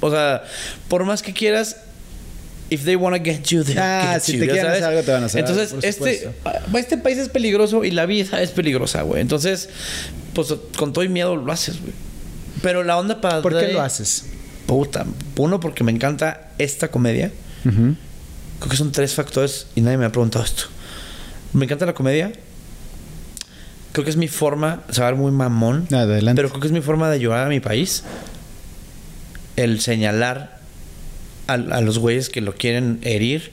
O 0.00 0.10
sea, 0.10 0.44
por 0.88 1.04
más 1.04 1.22
que 1.22 1.32
quieras, 1.32 1.76
if 2.70 2.84
they 2.84 2.96
wanna 2.96 3.18
get 3.18 3.42
you, 3.44 3.62
they'll 3.64 3.78
Ah, 3.78 4.12
get 4.14 4.22
si 4.22 4.32
you, 4.34 4.40
te 4.40 4.46
¿ya 4.46 4.52
quieren 4.52 4.72
hacer 4.72 4.84
algo, 4.84 5.02
te 5.02 5.12
van 5.12 5.22
a 5.22 5.26
hacer 5.26 5.40
Entonces, 5.40 5.72
algo, 5.72 5.86
este, 5.86 6.30
ah, 6.44 6.60
este 6.78 6.98
país 6.98 7.18
es 7.18 7.28
peligroso 7.28 7.84
y 7.84 7.90
la 7.90 8.06
vida 8.06 8.40
es 8.42 8.50
peligrosa, 8.50 9.02
güey. 9.02 9.20
Entonces, 9.22 9.68
pues 10.34 10.54
con 10.76 10.92
todo 10.92 11.04
y 11.04 11.08
miedo 11.08 11.36
lo 11.36 11.50
haces, 11.52 11.80
güey. 11.80 11.92
Pero 12.62 12.82
la 12.84 12.98
onda 12.98 13.20
para... 13.20 13.42
¿Por 13.42 13.58
qué 13.58 13.72
lo 13.72 13.82
haces? 13.82 14.24
Puta. 14.66 15.06
Uno, 15.36 15.60
porque 15.60 15.84
me 15.84 15.92
encanta 15.92 16.50
esta 16.58 16.88
comedia. 16.88 17.30
Ujú. 17.64 17.94
Creo 18.58 18.70
que 18.70 18.76
son 18.76 18.90
tres 18.92 19.14
factores 19.14 19.66
y 19.74 19.80
nadie 19.80 19.98
me 19.98 20.06
ha 20.06 20.10
preguntado 20.10 20.44
esto. 20.44 20.64
Me 21.52 21.64
encanta 21.66 21.86
la 21.86 21.94
comedia. 21.94 22.32
Creo 23.92 24.04
que 24.04 24.10
es 24.10 24.16
mi 24.16 24.28
forma, 24.28 24.82
se 24.90 25.00
va 25.00 25.08
a 25.08 25.10
ver 25.12 25.20
muy 25.20 25.30
mamón. 25.32 25.86
Adelante. 25.92 26.36
Pero 26.36 26.48
creo 26.50 26.60
que 26.60 26.66
es 26.66 26.72
mi 26.72 26.80
forma 26.80 27.08
de 27.08 27.14
ayudar 27.14 27.46
a 27.46 27.48
mi 27.48 27.60
país. 27.60 28.02
El 29.56 29.80
señalar 29.80 30.58
a, 31.46 31.54
a 31.54 31.80
los 31.80 31.98
güeyes 31.98 32.28
que 32.28 32.40
lo 32.40 32.54
quieren 32.54 32.98
herir. 33.02 33.52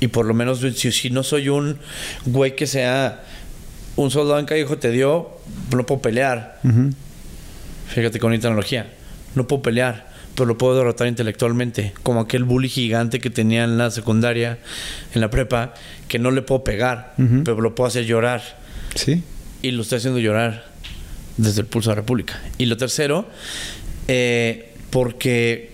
Y 0.00 0.08
por 0.08 0.26
lo 0.26 0.34
menos, 0.34 0.60
si, 0.60 0.92
si 0.92 1.10
no 1.10 1.22
soy 1.22 1.48
un 1.48 1.78
güey 2.26 2.54
que 2.54 2.66
sea 2.66 3.24
un 3.98 4.12
soldado 4.12 4.38
en 4.38 4.46
callejo 4.46 4.78
te 4.78 4.90
dio, 4.92 5.28
no 5.74 5.84
puedo 5.84 6.00
pelear. 6.00 6.60
Fíjate 7.88 8.20
con 8.20 8.32
analogía. 8.32 8.92
No 9.34 9.48
puedo 9.48 9.60
pelear, 9.62 10.08
pero 10.36 10.46
lo 10.46 10.56
puedo 10.56 10.76
derrotar 10.76 11.08
intelectualmente. 11.08 11.92
Como 12.04 12.20
aquel 12.20 12.44
bully 12.44 12.68
gigante 12.68 13.18
que 13.18 13.28
tenía 13.28 13.64
en 13.64 13.76
la 13.76 13.90
secundaria, 13.90 14.58
en 15.14 15.20
la 15.20 15.30
prepa, 15.30 15.74
que 16.06 16.20
no 16.20 16.30
le 16.30 16.42
puedo 16.42 16.62
pegar, 16.62 17.14
pero 17.44 17.60
lo 17.60 17.74
puedo 17.74 17.88
hacer 17.88 18.04
llorar. 18.04 18.58
Sí. 18.94 19.24
Y 19.62 19.72
lo 19.72 19.82
estoy 19.82 19.98
haciendo 19.98 20.20
llorar 20.20 20.66
desde 21.36 21.62
el 21.62 21.66
pulso 21.66 21.90
de 21.90 21.96
la 21.96 22.02
República. 22.02 22.40
Y 22.56 22.66
lo 22.66 22.76
tercero, 22.76 23.26
eh, 24.06 24.74
porque, 24.90 25.72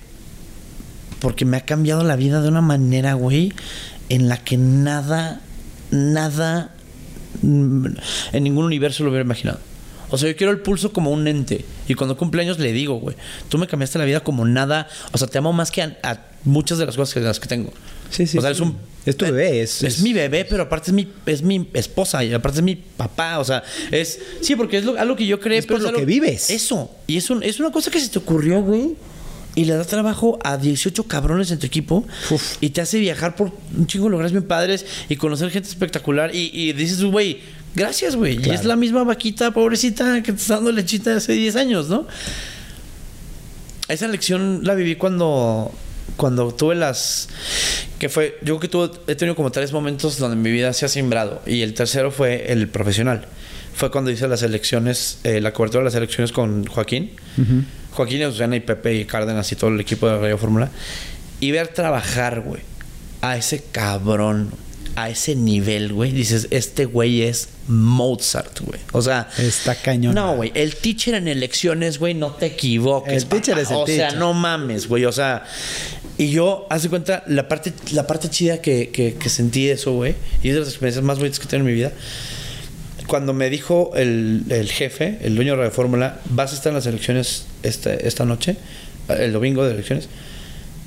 porque 1.20 1.44
me 1.44 1.56
ha 1.56 1.60
cambiado 1.60 2.04
la 2.04 2.16
vida 2.16 2.40
de 2.40 2.48
una 2.48 2.60
manera, 2.60 3.14
güey, 3.14 3.52
en 4.08 4.28
la 4.28 4.38
que 4.38 4.56
nada, 4.56 5.40
nada, 5.90 6.72
mm, 7.42 7.86
en 8.32 8.44
ningún 8.44 8.64
universo 8.64 9.04
lo 9.04 9.10
hubiera 9.10 9.24
imaginado. 9.24 9.60
O 10.10 10.18
sea, 10.18 10.28
yo 10.28 10.36
quiero 10.36 10.52
el 10.52 10.60
pulso 10.60 10.92
como 10.92 11.10
un 11.10 11.26
ente. 11.26 11.64
Y 11.88 11.94
cuando 11.94 12.16
cumple 12.16 12.42
años 12.42 12.58
le 12.58 12.72
digo, 12.72 13.00
güey, 13.00 13.16
tú 13.48 13.58
me 13.58 13.66
cambiaste 13.66 13.98
la 13.98 14.04
vida 14.04 14.20
como 14.20 14.44
nada. 14.44 14.88
O 15.12 15.18
sea, 15.18 15.26
te 15.26 15.38
amo 15.38 15.52
más 15.52 15.70
que 15.70 15.82
a, 15.82 16.18
muchas 16.44 16.78
de 16.78 16.86
las 16.86 16.96
cosas 16.96 17.22
las 17.22 17.40
que 17.40 17.48
tengo. 17.48 17.72
Sí, 18.14 18.26
sí, 18.26 18.38
O 18.38 18.40
sea, 18.40 18.50
sí. 18.50 18.54
es 18.56 18.60
un. 18.60 18.76
Es 19.04 19.16
tu 19.18 19.24
bebé, 19.26 19.60
es- 19.60 19.82
es 19.82 19.96
es- 19.96 20.00
mi 20.02 20.12
bebé, 20.14 20.46
pero 20.46 20.62
aparte 20.62 20.90
es 20.90 20.94
mi, 20.94 21.06
es 21.26 21.42
mi 21.42 21.68
esposa 21.74 22.24
y 22.24 22.32
aparte 22.32 22.58
es 22.58 22.64
mi 22.64 22.74
papá. 22.76 23.38
O 23.38 23.44
sea, 23.44 23.62
es. 23.90 24.18
Sí, 24.40 24.56
porque 24.56 24.78
es 24.78 24.84
lo- 24.84 24.98
algo 24.98 25.14
que 25.16 25.26
yo 25.26 25.40
creé, 25.40 25.58
Es 25.58 25.66
pero 25.66 25.76
por 25.78 25.82
lo 25.82 25.88
algo- 25.88 26.00
que 26.00 26.06
vives. 26.06 26.48
Eso. 26.50 26.90
Y 27.06 27.16
es, 27.18 27.28
un- 27.28 27.42
es 27.42 27.60
una 27.60 27.70
cosa 27.70 27.90
que 27.90 28.00
se 28.00 28.08
te 28.08 28.18
ocurrió, 28.18 28.62
güey. 28.62 28.94
Y 29.56 29.66
le 29.66 29.74
da 29.74 29.84
trabajo 29.84 30.38
a 30.42 30.56
18 30.56 31.04
cabrones 31.04 31.50
en 31.52 31.58
tu 31.58 31.66
equipo. 31.66 32.04
Y 32.60 32.70
te 32.70 32.80
hace 32.80 32.98
viajar 32.98 33.36
por 33.36 33.52
un 33.76 33.86
chingo 33.86 34.06
de 34.06 34.10
lugares 34.12 34.32
bien 34.32 34.44
padres 34.44 34.84
y 35.08 35.16
conocer 35.16 35.50
gente 35.50 35.68
espectacular. 35.68 36.34
Y, 36.34 36.50
y 36.52 36.72
dices, 36.72 37.04
güey, 37.04 37.38
gracias, 37.74 38.16
güey. 38.16 38.38
Y 38.44 38.50
es 38.50 38.64
la 38.64 38.74
misma 38.74 39.04
vaquita 39.04 39.52
pobrecita 39.52 40.22
que 40.22 40.32
te 40.32 40.38
está 40.40 40.54
dando 40.54 40.72
lechita 40.72 41.14
hace 41.16 41.34
10 41.34 41.54
años, 41.56 41.88
¿no? 41.88 42.06
Esa 43.88 44.08
lección 44.08 44.60
la 44.64 44.74
viví 44.74 44.96
cuando, 44.96 45.70
cuando 46.16 46.52
tuve 46.52 46.74
las... 46.74 47.28
Que 47.98 48.08
fue... 48.08 48.38
Yo 48.42 48.58
creo 48.58 48.60
que 48.60 48.68
tuve, 48.68 48.90
he 49.06 49.14
tenido 49.14 49.34
como 49.34 49.50
tres 49.50 49.72
momentos 49.72 50.18
donde 50.18 50.36
mi 50.36 50.50
vida 50.50 50.72
se 50.72 50.86
ha 50.86 50.88
sembrado. 50.88 51.42
Y 51.46 51.62
el 51.62 51.74
tercero 51.74 52.10
fue 52.10 52.52
el 52.52 52.68
profesional. 52.68 53.26
Fue 53.74 53.90
cuando 53.90 54.10
hice 54.10 54.28
las 54.28 54.42
elecciones, 54.42 55.18
eh, 55.24 55.40
la 55.40 55.52
cobertura 55.52 55.80
de 55.80 55.86
las 55.86 55.94
elecciones 55.94 56.32
con 56.32 56.64
Joaquín. 56.66 57.12
Joaquín, 57.90 58.20
y 58.20 58.22
Azucena 58.22 58.56
y 58.56 58.60
Pepe 58.60 58.94
y 58.94 59.04
Cárdenas 59.04 59.50
y 59.50 59.56
todo 59.56 59.70
el 59.70 59.80
equipo 59.80 60.08
de 60.08 60.18
Radio 60.18 60.38
Fórmula. 60.38 60.70
Y 61.40 61.50
ver 61.50 61.68
trabajar, 61.68 62.40
güey, 62.40 62.62
a 63.20 63.36
ese 63.36 63.64
cabrón, 63.72 64.50
a 64.96 65.10
ese 65.10 65.34
nivel, 65.34 65.92
güey. 65.92 66.12
Dices, 66.12 66.48
este 66.50 66.84
güey 66.84 67.22
es 67.22 67.48
Mozart, 67.68 68.60
güey. 68.60 68.80
O 68.92 69.02
sea... 69.02 69.28
Está 69.38 69.74
cañón. 69.74 70.14
No, 70.14 70.36
güey. 70.36 70.52
El 70.54 70.76
teacher 70.76 71.14
en 71.14 71.28
elecciones, 71.28 71.98
güey, 71.98 72.14
no 72.14 72.32
te 72.32 72.46
equivoques. 72.46 73.12
El 73.12 73.26
teacher 73.26 73.54
papá. 73.54 73.62
es 73.62 73.70
el 73.70 73.76
O 73.76 73.86
sea, 73.86 73.96
teacher. 74.08 74.18
no 74.18 74.32
mames, 74.34 74.88
güey. 74.88 75.04
O 75.04 75.12
sea... 75.12 75.44
Y 76.16 76.30
yo, 76.30 76.68
haz 76.70 76.84
de 76.84 76.90
cuenta, 76.90 77.24
la 77.26 77.48
parte, 77.48 77.72
la 77.90 78.06
parte 78.06 78.30
chida 78.30 78.62
que, 78.62 78.90
que, 78.90 79.14
que 79.14 79.28
sentí 79.28 79.66
de 79.66 79.72
eso, 79.72 79.92
güey. 79.94 80.14
Y 80.44 80.48
es 80.48 80.54
de 80.54 80.60
las 80.60 80.68
experiencias 80.68 81.04
más 81.04 81.18
bonitas 81.18 81.40
que 81.40 81.46
tengo 81.46 81.62
en 81.62 81.66
mi 81.66 81.72
vida. 81.72 81.90
Cuando 83.08 83.34
me 83.34 83.50
dijo 83.50 83.90
el, 83.96 84.44
el 84.48 84.70
jefe, 84.70 85.18
el 85.22 85.34
dueño 85.34 85.52
de 85.52 85.58
Radio 85.58 85.72
Fórmula, 85.72 86.20
vas 86.30 86.52
a 86.52 86.54
estar 86.54 86.70
en 86.70 86.76
las 86.76 86.86
elecciones 86.86 87.46
esta, 87.64 87.92
esta 87.92 88.24
noche, 88.24 88.56
el 89.08 89.32
domingo 89.32 89.64
de 89.66 89.72
elecciones. 89.72 90.08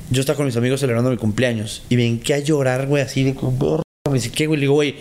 Yo 0.09 0.21
estaba 0.21 0.37
con 0.37 0.45
mis 0.45 0.55
amigos 0.55 0.79
celebrando 0.79 1.11
mi 1.11 1.17
cumpleaños. 1.17 1.83
Y 1.89 1.97
me 1.97 2.05
hinqué 2.05 2.33
a 2.35 2.39
llorar, 2.39 2.87
güey, 2.87 3.03
así 3.03 3.23
de. 3.25 3.35
Me 4.17 4.23
dice, 4.23 4.31
¿qué, 4.31 4.47
güey? 4.47 4.59
Le 4.59 4.63
digo, 4.63 4.73
güey, 4.73 4.95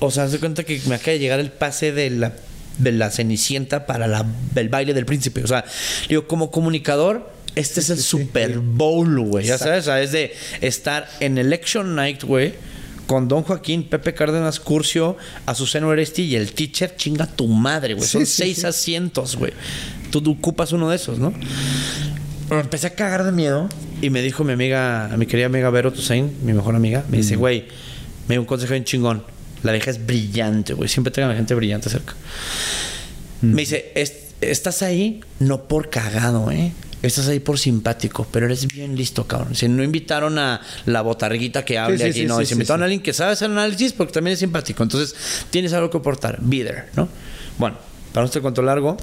o 0.00 0.10
sea, 0.10 0.24
haz 0.24 0.32
de 0.32 0.40
cuenta 0.40 0.64
que 0.64 0.80
me 0.86 0.96
acaba 0.96 1.12
de 1.12 1.20
llegar 1.20 1.38
el 1.38 1.52
pase 1.52 1.92
de 1.92 2.10
la, 2.10 2.32
de 2.78 2.90
la 2.90 3.10
Cenicienta 3.10 3.86
para 3.86 4.08
la, 4.08 4.26
el 4.56 4.68
baile 4.68 4.92
del 4.92 5.06
príncipe. 5.06 5.44
O 5.44 5.46
sea, 5.46 5.64
digo, 6.08 6.26
como 6.26 6.50
comunicador, 6.50 7.32
este 7.54 7.78
es 7.78 7.90
el 7.90 7.98
Super 7.98 8.58
Bowl, 8.58 9.20
güey. 9.20 9.46
Ya 9.46 9.56
sabes, 9.56 9.82
o 9.82 9.84
sea, 9.84 10.02
es 10.02 10.10
de 10.10 10.34
estar 10.60 11.08
en 11.20 11.38
Election 11.38 11.94
Night, 11.94 12.24
güey. 12.24 12.54
Con 13.06 13.28
Don 13.28 13.42
Joaquín, 13.42 13.84
Pepe 13.84 14.14
Cárdenas, 14.14 14.58
Curcio, 14.58 15.16
Azuceno 15.46 15.88
Oresti 15.88 16.22
y 16.22 16.36
el 16.36 16.52
teacher, 16.52 16.96
chinga 16.96 17.26
tu 17.26 17.46
madre, 17.46 17.94
güey. 17.94 18.04
Sí, 18.04 18.12
Son 18.12 18.26
sí, 18.26 18.32
seis 18.32 18.58
sí. 18.58 18.66
asientos, 18.66 19.36
güey. 19.36 19.52
Tú, 20.10 20.20
tú 20.20 20.32
ocupas 20.32 20.72
uno 20.72 20.90
de 20.90 20.96
esos, 20.96 21.20
¿no? 21.20 21.32
Me 22.50 22.60
empecé 22.60 22.88
a 22.88 22.94
cagar 22.94 23.24
de 23.24 23.32
miedo 23.32 23.68
y 24.02 24.10
me 24.10 24.22
dijo 24.22 24.42
mi 24.42 24.52
amiga, 24.52 25.08
mi 25.16 25.26
querida 25.26 25.46
amiga 25.46 25.70
Vero 25.70 25.92
Toussaint, 25.92 26.32
mi 26.42 26.52
mejor 26.52 26.74
amiga, 26.74 27.04
me 27.08 27.18
dice, 27.18 27.36
güey, 27.36 27.66
me 28.28 28.34
dio 28.34 28.40
un 28.40 28.46
consejo 28.46 28.72
bien 28.72 28.84
chingón. 28.84 29.24
La 29.62 29.72
vieja 29.72 29.90
es 29.90 30.04
brillante, 30.06 30.72
güey. 30.74 30.88
Siempre 30.88 31.10
tengan 31.10 31.30
a 31.32 31.34
gente 31.36 31.54
brillante 31.54 31.90
cerca. 31.90 32.14
Me 33.42 33.62
dice, 33.62 33.92
"Es- 33.94 34.14
estás 34.40 34.82
ahí 34.82 35.20
no 35.38 35.64
por 35.68 35.90
cagado, 35.90 36.50
¿eh? 36.50 36.72
Estás 37.02 37.28
ahí 37.28 37.40
por 37.40 37.58
simpático, 37.58 38.26
pero 38.30 38.44
eres 38.46 38.66
bien 38.66 38.94
listo, 38.96 39.26
cabrón. 39.26 39.54
Si 39.54 39.66
no 39.68 39.82
invitaron 39.82 40.38
a 40.38 40.60
la 40.84 41.00
botarguita 41.00 41.64
que 41.64 41.78
hable 41.78 41.96
sí, 41.96 42.04
aquí, 42.04 42.12
sí, 42.20 42.26
no. 42.26 42.44
sí, 42.44 42.52
invitaron 42.52 42.82
a 42.82 42.84
alguien 42.84 43.00
que 43.02 43.14
sabe 43.14 43.32
hacer 43.32 43.50
análisis 43.50 43.92
porque 43.94 44.12
también 44.12 44.34
es 44.34 44.40
simpático. 44.40 44.82
Entonces, 44.82 45.14
tienes 45.50 45.72
algo 45.72 45.88
que 45.90 45.96
aportar. 45.96 46.38
Be 46.42 46.62
there, 46.62 46.84
¿no? 46.96 47.08
Bueno, 47.58 47.76
para 48.12 48.22
no 48.22 48.26
este 48.26 48.40
cuento 48.42 48.60
largo, 48.60 48.98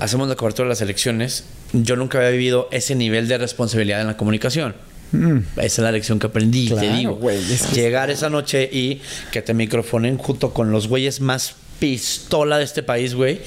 hacemos 0.00 0.28
la 0.28 0.34
cobertura 0.34 0.66
de 0.66 0.70
las 0.70 0.80
elecciones. 0.80 1.44
Yo 1.72 1.94
nunca 1.96 2.18
había 2.18 2.30
vivido 2.30 2.68
ese 2.72 2.94
nivel 2.96 3.28
de 3.28 3.38
responsabilidad 3.38 4.00
en 4.00 4.08
la 4.08 4.16
comunicación. 4.16 4.74
Esa 5.12 5.64
es 5.64 5.78
la 5.78 5.92
lección 5.92 6.18
que 6.18 6.26
aprendí, 6.26 6.68
te 6.68 6.74
Claro, 6.74 6.96
digo. 6.96 7.14
güey, 7.16 7.38
es 7.52 7.62
que- 7.62 7.74
Llegar 7.80 8.10
esa 8.10 8.30
noche 8.30 8.68
y 8.72 9.00
que 9.30 9.42
te 9.42 9.54
microfonen 9.54 10.18
junto 10.18 10.52
con 10.52 10.72
los 10.72 10.88
güeyes 10.88 11.20
más 11.20 11.54
pistola 11.78 12.58
de 12.58 12.64
este 12.64 12.82
país, 12.82 13.14
güey, 13.14 13.40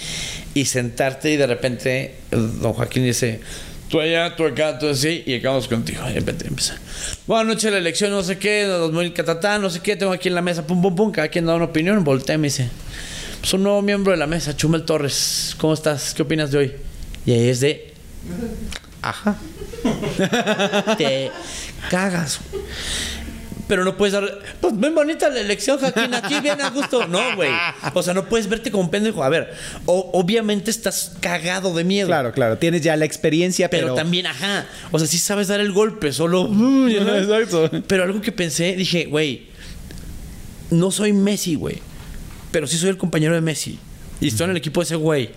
y 0.54 0.66
sentarte 0.66 1.32
y 1.32 1.38
de 1.38 1.48
repente 1.48 2.16
don 2.32 2.74
Joaquín 2.74 3.04
dice, 3.04 3.40
tú 3.90 4.00
allá, 4.00 4.36
tú 4.36 4.46
acá, 4.46 4.78
tú 4.80 4.88
así, 4.88 5.24
y 5.26 5.36
acabamos 5.36 5.68
contigo. 5.68 6.02
Y 6.10 6.14
de 6.14 6.20
repente 6.20 6.48
empieza, 6.48 6.78
buenas 7.26 7.48
noches, 7.56 7.72
la 7.72 7.78
elección, 7.80 8.12
no 8.12 8.22
sé 8.24 8.38
qué, 8.38 8.64
2000 8.66 9.14
catatá, 9.14 9.60
no 9.60 9.70
sé 9.70 9.80
qué, 9.82 9.96
tengo 9.96 10.12
aquí 10.14 10.28
en 10.30 10.36
la 10.36 10.42
mesa, 10.42 10.66
pum, 10.68 10.82
pum, 10.82 10.96
pum, 10.96 11.12
cada 11.12 11.28
quien 11.30 11.46
da 11.46 11.56
una 11.56 11.66
opinión, 11.66 12.04
voltea 12.04 12.36
y 12.36 12.38
me 12.38 12.48
dice, 12.48 12.70
pues 13.42 13.54
un 13.54 13.64
nuevo 13.64 13.82
miembro 13.82 14.12
de 14.12 14.18
la 14.18 14.28
mesa, 14.28 14.56
Chumel 14.56 14.84
Torres, 14.84 15.56
¿cómo 15.58 15.74
estás? 15.74 16.14
¿Qué 16.14 16.22
opinas 16.22 16.52
de 16.52 16.58
hoy? 16.58 16.72
Y 17.26 17.32
ahí 17.32 17.50
es 17.50 17.60
de, 17.62 17.94
ajá. 19.02 19.36
Te 20.98 21.32
cagas. 21.90 22.40
Pero 23.68 23.84
no 23.84 23.98
puedes 23.98 24.14
dar. 24.14 24.24
Pues 24.62 24.80
bien 24.80 24.96
bonita 24.96 25.28
la 25.28 25.42
elección, 25.42 25.78
Joaquín. 25.78 26.14
Aquí 26.14 26.40
bien 26.40 26.62
a 26.62 26.70
gusto. 26.70 27.06
No, 27.06 27.36
güey. 27.36 27.52
O 27.94 28.02
sea, 28.02 28.14
no 28.14 28.24
puedes 28.30 28.48
verte 28.48 28.72
como 28.72 28.84
un 28.86 28.90
pendejo. 28.90 29.22
A 29.26 29.30
ver, 29.30 29.54
o- 29.86 30.10
obviamente 30.14 30.72
estás 30.72 31.18
cagado 31.20 31.74
de 31.74 31.84
miedo. 31.84 32.08
Claro, 32.08 32.32
claro. 32.32 32.58
Tienes 32.58 32.82
ya 32.82 32.96
la 32.96 33.04
experiencia, 33.04 33.70
Pero, 33.70 33.88
pero. 33.88 33.96
también, 33.96 34.26
ajá. 34.28 34.66
O 34.92 35.00
sea, 35.00 35.08
sí 35.08 35.18
sabes 35.18 35.50
dar 35.50 35.60
el 35.60 35.74
golpe, 35.74 36.14
solo. 36.14 36.48
sabes. 36.48 37.24
Exacto. 37.28 37.70
Pero 37.88 38.04
algo 38.04 38.22
que 38.22 38.32
pensé, 38.32 38.74
dije, 38.78 39.06
güey, 39.06 39.48
no 40.70 40.90
soy 40.90 41.12
Messi, 41.12 41.56
güey. 41.56 41.80
Pero 42.52 42.68
sí 42.68 42.78
soy 42.78 42.90
el 42.90 42.98
compañero 42.98 43.36
de 43.36 43.42
Messi. 43.42 43.78
Y 44.22 44.30
estoy 44.30 44.46
en 44.46 44.52
el 44.52 44.58
equipo 44.58 44.80
de 44.80 44.86
ese 44.86 44.96
güey. 44.96 45.32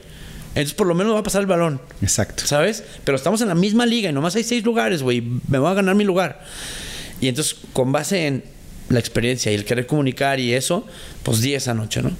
Entonces, 0.50 0.74
por 0.74 0.86
lo 0.86 0.94
menos 0.94 1.10
me 1.10 1.14
va 1.14 1.20
a 1.20 1.24
pasar 1.24 1.40
el 1.42 1.46
balón. 1.46 1.80
Exacto. 2.02 2.44
¿Sabes? 2.46 2.82
Pero 3.04 3.16
estamos 3.16 3.40
en 3.40 3.48
la 3.48 3.54
misma 3.54 3.86
liga 3.86 4.10
y 4.10 4.12
nomás 4.12 4.34
hay 4.34 4.42
seis 4.42 4.64
lugares, 4.64 5.02
güey. 5.02 5.22
Me 5.48 5.58
voy 5.58 5.70
a 5.70 5.74
ganar 5.74 5.94
mi 5.94 6.04
lugar. 6.04 6.42
Y 7.20 7.28
entonces, 7.28 7.56
con 7.72 7.92
base 7.92 8.26
en 8.26 8.44
la 8.88 8.98
experiencia 8.98 9.52
y 9.52 9.54
el 9.54 9.64
querer 9.64 9.86
comunicar 9.86 10.40
y 10.40 10.52
eso, 10.52 10.84
pues 11.22 11.40
di 11.40 11.54
esa 11.54 11.74
noche, 11.74 12.02
¿no? 12.02 12.10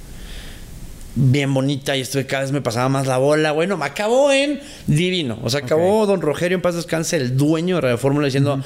Bien 1.17 1.53
bonita 1.53 1.97
y 1.97 2.03
esto 2.03 2.19
de 2.19 2.27
cada 2.27 2.43
vez 2.45 2.53
me 2.53 2.61
pasaba 2.61 2.89
más 2.89 3.09
la 3.09 3.19
bola. 3.19 3.51
Bueno, 3.51 3.77
me 3.77 3.85
acabó 3.85 4.31
en 4.31 4.61
divino. 4.87 5.39
O 5.43 5.51
sea, 5.51 5.61
acabó 5.61 6.07
Don 6.07 6.21
Rogerio 6.21 6.55
en 6.55 6.63
paz 6.63 6.77
descanse, 6.77 7.17
el 7.17 7.37
dueño 7.37 7.75
de 7.77 7.81
Radio 7.81 7.99
Fórmula, 7.99 8.27
diciendo, 8.27 8.63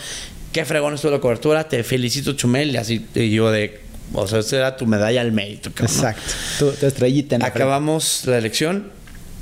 qué 0.52 0.66
fregón 0.66 0.94
estuvo 0.94 1.12
la 1.12 1.20
cobertura, 1.20 1.66
te 1.66 1.82
felicito, 1.82 2.34
Chumel. 2.34 2.72
Y 2.72 2.76
así, 2.76 3.06
y 3.14 3.30
yo 3.30 3.50
de, 3.50 3.80
o 4.12 4.28
sea, 4.28 4.40
esa 4.40 4.56
era 4.56 4.76
tu 4.76 4.86
medalla 4.86 5.22
al 5.22 5.32
mérito, 5.32 5.70
cabrón, 5.72 5.96
¿no? 5.96 6.02
Exacto. 6.02 6.32
Tu, 6.58 6.72
tu 6.72 6.86
estrellita 6.86 7.36
en 7.36 7.40
la 7.40 7.46
frente. 7.46 7.62
Acabamos 7.62 8.26
la 8.26 8.36
elección. 8.36 8.92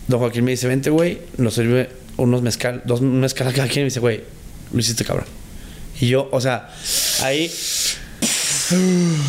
Don 0.09 0.21
Joaquín 0.21 0.45
me 0.45 0.53
dice, 0.53 0.69
vente, 0.69 0.91
güey. 0.91 1.19
Nos 1.37 1.55
sirve 1.55 1.91
unos 2.17 2.43
mezcal, 2.43 2.83
dos 2.85 3.01
mezcal 3.01 3.53
cada 3.53 3.69
quien. 3.69 3.81
Y 3.81 3.85
me 3.85 3.85
dice, 3.87 4.01
güey, 4.01 4.23
lo 4.73 4.81
hiciste 4.81 5.05
cabrón. 5.05 5.27
Y 6.01 6.09
yo, 6.09 6.29
o 6.33 6.41
sea, 6.41 6.69
ahí... 7.23 7.51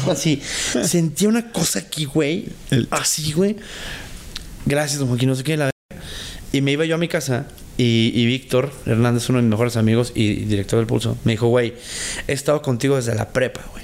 Así, 0.09 0.41
sentía 0.83 1.27
una 1.27 1.51
cosa 1.51 1.79
aquí, 1.79 2.05
güey. 2.05 2.47
Así, 2.89 3.33
güey. 3.33 3.57
Gracias, 4.65 4.99
don 4.99 5.09
Joaquín, 5.09 5.29
no 5.29 5.35
sé 5.35 5.43
qué. 5.43 5.57
La... 5.57 5.69
Y 6.51 6.61
me 6.61 6.71
iba 6.71 6.85
yo 6.85 6.95
a 6.95 6.97
mi 6.97 7.07
casa 7.07 7.47
y, 7.77 8.11
y 8.13 8.25
Víctor 8.25 8.71
Hernández, 8.85 9.27
uno 9.29 9.39
de 9.39 9.43
mis 9.43 9.51
mejores 9.51 9.75
amigos 9.75 10.13
y, 10.15 10.23
y 10.23 10.45
director 10.45 10.79
del 10.79 10.87
Pulso, 10.87 11.17
me 11.25 11.33
dijo, 11.33 11.47
güey, 11.47 11.73
he 12.27 12.33
estado 12.33 12.61
contigo 12.61 12.95
desde 12.95 13.15
la 13.15 13.29
prepa, 13.29 13.65
güey. 13.71 13.83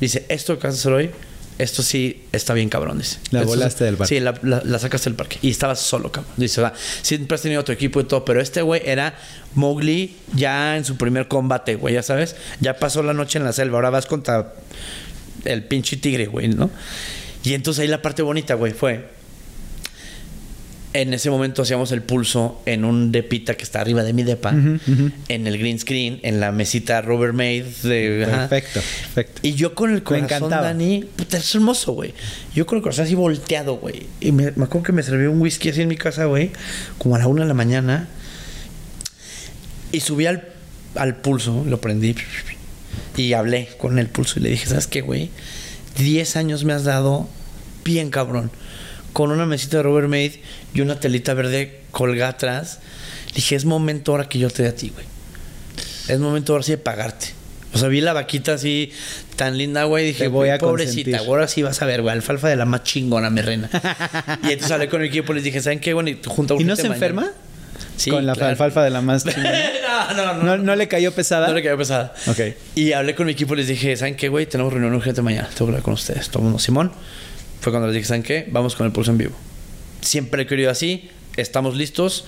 Dice, 0.00 0.26
esto 0.28 0.58
que 0.58 0.66
vas 0.66 0.76
a 0.76 0.78
hacer 0.78 0.92
hoy, 0.92 1.10
esto 1.58 1.82
sí 1.82 2.24
está 2.32 2.52
bien 2.54 2.68
cabrón, 2.68 2.98
dice. 2.98 3.18
La 3.30 3.40
Esto 3.40 3.48
volaste 3.50 3.78
sí- 3.78 3.84
del 3.84 3.96
parque. 3.96 4.14
Sí, 4.14 4.20
la, 4.20 4.34
la- 4.42 4.62
la 4.64 4.78
sacaste 4.78 5.08
del 5.10 5.16
parque. 5.16 5.38
Y 5.42 5.50
estabas 5.50 5.80
solo, 5.80 6.12
cabrón. 6.12 6.32
Dice, 6.36 6.60
va, 6.60 6.72
siempre 7.02 7.34
has 7.34 7.42
tenido 7.42 7.64
tu 7.64 7.72
equipo 7.72 8.00
y 8.00 8.04
todo, 8.04 8.24
pero 8.24 8.40
este 8.40 8.62
güey 8.62 8.82
era 8.84 9.14
Mowgli 9.54 10.16
ya 10.34 10.76
en 10.76 10.84
su 10.84 10.96
primer 10.96 11.28
combate, 11.28 11.76
güey, 11.76 11.94
ya 11.94 12.02
sabes. 12.02 12.36
Ya 12.60 12.78
pasó 12.78 13.02
la 13.02 13.14
noche 13.14 13.38
en 13.38 13.44
la 13.44 13.52
selva, 13.52 13.76
ahora 13.78 13.90
vas 13.90 14.06
contra 14.06 14.52
el 15.44 15.64
pinche 15.64 15.96
tigre, 15.96 16.26
güey, 16.26 16.48
¿no? 16.48 16.70
Y 17.44 17.54
entonces 17.54 17.82
ahí 17.82 17.88
la 17.88 18.02
parte 18.02 18.22
bonita, 18.22 18.54
güey, 18.54 18.72
fue... 18.72 19.15
En 20.96 21.12
ese 21.12 21.28
momento 21.28 21.60
hacíamos 21.60 21.92
el 21.92 22.00
pulso 22.00 22.62
en 22.64 22.86
un 22.86 23.12
depita 23.12 23.54
que 23.54 23.64
está 23.64 23.82
arriba 23.82 24.02
de 24.02 24.14
mi 24.14 24.22
depa, 24.22 24.50
en 24.52 25.46
el 25.46 25.58
green 25.58 25.78
screen, 25.78 26.20
en 26.22 26.40
la 26.40 26.52
mesita 26.52 27.02
Rubbermaid 27.02 27.64
de... 27.82 28.24
ajá. 28.24 28.48
Perfecto, 28.48 28.80
perfecto. 28.80 29.40
Y 29.42 29.52
yo 29.52 29.74
con 29.74 29.92
el 29.92 30.02
corazón. 30.02 30.48
Dani, 30.48 31.04
puta, 31.16 31.36
es 31.36 31.54
hermoso, 31.54 31.92
güey. 31.92 32.14
Yo 32.54 32.64
con 32.64 32.78
el 32.78 32.82
corazón 32.82 33.04
así 33.04 33.14
volteado, 33.14 33.76
güey. 33.76 34.06
Y 34.20 34.32
me, 34.32 34.52
me 34.56 34.64
acuerdo 34.64 34.84
que 34.84 34.92
me 34.92 35.02
serví 35.02 35.26
un 35.26 35.38
whisky 35.38 35.68
así 35.68 35.82
en 35.82 35.88
mi 35.88 35.96
casa, 35.96 36.24
güey, 36.24 36.50
como 36.96 37.14
a 37.14 37.18
la 37.18 37.26
una 37.26 37.42
de 37.42 37.48
la 37.48 37.54
mañana. 37.54 38.08
Y 39.92 40.00
subí 40.00 40.24
al, 40.24 40.48
al 40.94 41.16
pulso, 41.16 41.62
lo 41.68 41.78
prendí. 41.78 42.14
Y 43.18 43.34
hablé 43.34 43.68
con 43.76 43.98
el 43.98 44.08
pulso 44.08 44.40
y 44.40 44.44
le 44.44 44.48
dije, 44.48 44.66
¿sabes 44.66 44.86
qué, 44.86 45.02
güey? 45.02 45.28
Diez 45.98 46.36
años 46.36 46.64
me 46.64 46.72
has 46.72 46.84
dado 46.84 47.28
bien 47.84 48.08
cabrón. 48.08 48.50
Con 49.16 49.30
una 49.30 49.46
mesita 49.46 49.78
de 49.78 49.82
Rubbermaid 49.82 50.32
y 50.74 50.82
una 50.82 51.00
telita 51.00 51.32
verde 51.32 51.80
colgada 51.90 52.32
atrás. 52.32 52.80
Dije, 53.34 53.56
es 53.56 53.64
momento 53.64 54.12
ahora 54.12 54.28
que 54.28 54.38
yo 54.38 54.50
te 54.50 54.62
dé 54.62 54.68
a 54.68 54.74
ti, 54.76 54.90
güey. 54.90 55.06
Es 56.08 56.18
momento 56.18 56.52
ahora 56.52 56.62
sí 56.62 56.72
de 56.72 56.78
pagarte. 56.78 57.28
O 57.72 57.78
sea, 57.78 57.88
vi 57.88 58.02
la 58.02 58.12
vaquita 58.12 58.52
así 58.52 58.92
tan 59.36 59.56
linda, 59.56 59.84
güey. 59.84 60.04
Dije, 60.06 60.24
Te 60.24 60.28
voy 60.28 60.48
güey, 60.48 60.50
a 60.50 60.58
pobrecita, 60.58 60.96
consentir. 61.12 61.16
ahora 61.16 61.48
sí 61.48 61.62
vas 61.62 61.80
a 61.80 61.86
ver, 61.86 62.02
güey. 62.02 62.12
Alfalfa 62.14 62.48
de 62.48 62.56
la 62.56 62.66
más 62.66 62.82
chingona, 62.82 63.30
mi 63.30 63.40
reina. 63.40 63.70
y 64.42 64.48
entonces 64.52 64.70
hablé 64.70 64.88
con 64.90 65.00
el 65.00 65.06
equipo 65.08 65.32
y 65.32 65.36
les 65.36 65.44
dije, 65.44 65.62
¿saben 65.62 65.80
qué, 65.80 65.94
güey? 65.94 66.10
Y 66.10 66.20
junto 66.26 66.54
a 66.54 66.60
¿Y 66.60 66.64
no 66.64 66.76
se 66.76 66.82
mañana". 66.82 66.94
enferma? 66.96 67.30
Sí, 67.96 68.10
Con 68.10 68.26
la 68.26 68.34
claro. 68.34 68.50
alfalfa 68.50 68.82
de 68.84 68.90
la 68.90 69.00
más 69.00 69.24
chingona. 69.34 69.62
no, 70.14 70.14
no, 70.14 70.34
no, 70.34 70.42
¿No, 70.44 70.56
no 70.58 70.76
le 70.76 70.88
cayó 70.88 71.12
pesada? 71.12 71.48
no 71.48 71.54
le 71.54 71.62
quedó 71.62 71.78
pesada. 71.78 72.12
Ok. 72.26 72.40
Y 72.74 72.92
hablé 72.92 73.14
con 73.14 73.24
mi 73.24 73.32
equipo 73.32 73.54
y 73.54 73.58
les 73.58 73.68
dije, 73.68 73.96
¿saben 73.96 74.14
qué, 74.14 74.28
güey? 74.28 74.44
Tenemos 74.46 74.72
reunión 74.72 74.94
urgente 74.94 75.22
mañana. 75.22 75.48
Tengo 75.48 75.66
que 75.66 75.70
hablar 75.70 75.82
con 75.82 75.94
ustedes. 75.94 76.28
Todo 76.28 76.40
el 76.40 76.44
mundo, 76.44 76.58
Simón. 76.58 76.92
Fue 77.60 77.72
cuando 77.72 77.88
les 77.88 77.94
dije, 77.94 78.06
¿saben 78.06 78.22
qué? 78.22 78.46
Vamos 78.50 78.76
con 78.76 78.86
el 78.86 78.92
pulso 78.92 79.10
en 79.10 79.18
vivo. 79.18 79.34
Siempre 80.00 80.42
he 80.42 80.46
querido 80.46 80.70
así, 80.70 81.10
estamos 81.36 81.76
listos. 81.76 82.24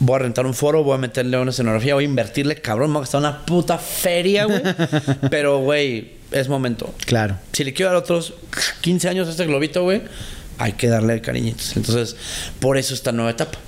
Voy 0.00 0.16
a 0.16 0.18
rentar 0.20 0.46
un 0.46 0.54
foro, 0.54 0.82
voy 0.82 0.94
a 0.94 0.98
meterle 0.98 1.38
una 1.38 1.50
escenografía, 1.50 1.94
voy 1.94 2.04
a 2.04 2.08
invertirle, 2.08 2.56
cabrón, 2.56 2.90
me 2.90 2.94
va 2.94 3.00
a 3.00 3.02
gastar 3.02 3.20
una 3.20 3.46
puta 3.46 3.78
feria, 3.78 4.44
güey. 4.46 4.60
Pero, 5.30 5.58
güey, 5.58 6.14
es 6.32 6.48
momento. 6.48 6.92
Claro. 7.06 7.36
Si 7.52 7.62
le 7.62 7.72
quiero 7.72 7.92
dar 7.92 8.02
otros 8.02 8.34
15 8.80 9.08
años 9.08 9.28
a 9.28 9.30
este 9.30 9.46
globito, 9.46 9.82
güey, 9.84 10.02
hay 10.58 10.72
que 10.72 10.88
darle 10.88 11.20
cariñitos. 11.20 11.76
Entonces, 11.76 12.16
por 12.60 12.76
eso 12.76 12.94
esta 12.94 13.12
nueva 13.12 13.30
etapa. 13.30 13.58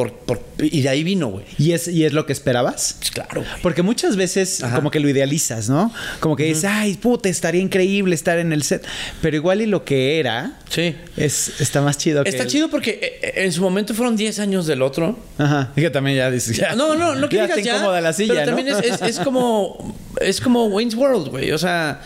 Por, 0.00 0.12
por- 0.14 0.40
y 0.62 0.80
de 0.82 0.88
ahí 0.88 1.04
vino, 1.04 1.28
güey. 1.28 1.44
¿Y 1.58 1.72
es, 1.72 1.86
¿Y 1.88 2.04
es 2.06 2.12
lo 2.14 2.24
que 2.24 2.32
esperabas? 2.32 2.94
Pues 2.98 3.10
Claro, 3.10 3.42
güey. 3.42 3.62
Porque 3.62 3.82
muchas 3.82 4.16
veces 4.16 4.62
Ajá. 4.62 4.76
como 4.76 4.90
que 4.90 4.98
lo 5.00 5.08
idealizas, 5.08 5.68
¿no? 5.68 5.92
Como 6.20 6.36
que 6.36 6.44
dices, 6.44 6.64
ay, 6.64 6.94
puta, 6.96 7.28
estaría 7.28 7.60
increíble 7.60 8.14
estar 8.14 8.38
en 8.38 8.52
el 8.52 8.62
set. 8.62 8.84
Pero 9.20 9.36
igual 9.36 9.60
y 9.60 9.66
lo 9.66 9.84
que 9.84 10.18
era 10.18 10.58
Sí. 10.70 10.94
es, 11.16 11.60
está 11.60 11.82
más 11.82 11.98
chido 11.98 12.24
que 12.24 12.30
Está 12.30 12.44
el- 12.44 12.48
chido 12.48 12.70
porque 12.70 12.90
eh, 13.02 13.18
eh, 13.22 13.32
en 13.44 13.52
su 13.52 13.60
momento 13.60 13.92
fueron 13.94 14.16
10 14.16 14.38
años 14.38 14.66
del 14.66 14.80
otro. 14.82 15.18
Ajá. 15.36 15.72
Y 15.76 15.80
que 15.82 15.90
también 15.90 16.16
ya 16.16 16.30
dices, 16.30 16.56
ya. 16.56 16.74
No, 16.74 16.94
no, 16.94 17.14
no 17.14 17.28
que 17.28 17.36
ya 17.36 17.42
digas 17.42 17.58
está 17.58 17.70
ya. 17.70 17.76
incómoda 17.76 18.00
la 18.00 18.12
silla, 18.12 18.34
pero 18.34 18.52
¿no? 18.52 18.56
también 18.56 18.76
es, 18.78 19.00
es- 19.00 19.02
es 19.02 19.18
como 19.18 19.94
es 20.20 20.40
como 20.40 20.66
Wayne's 20.66 20.94
World, 20.94 21.28
güey. 21.28 21.50
O 21.52 21.58
sea, 21.58 22.00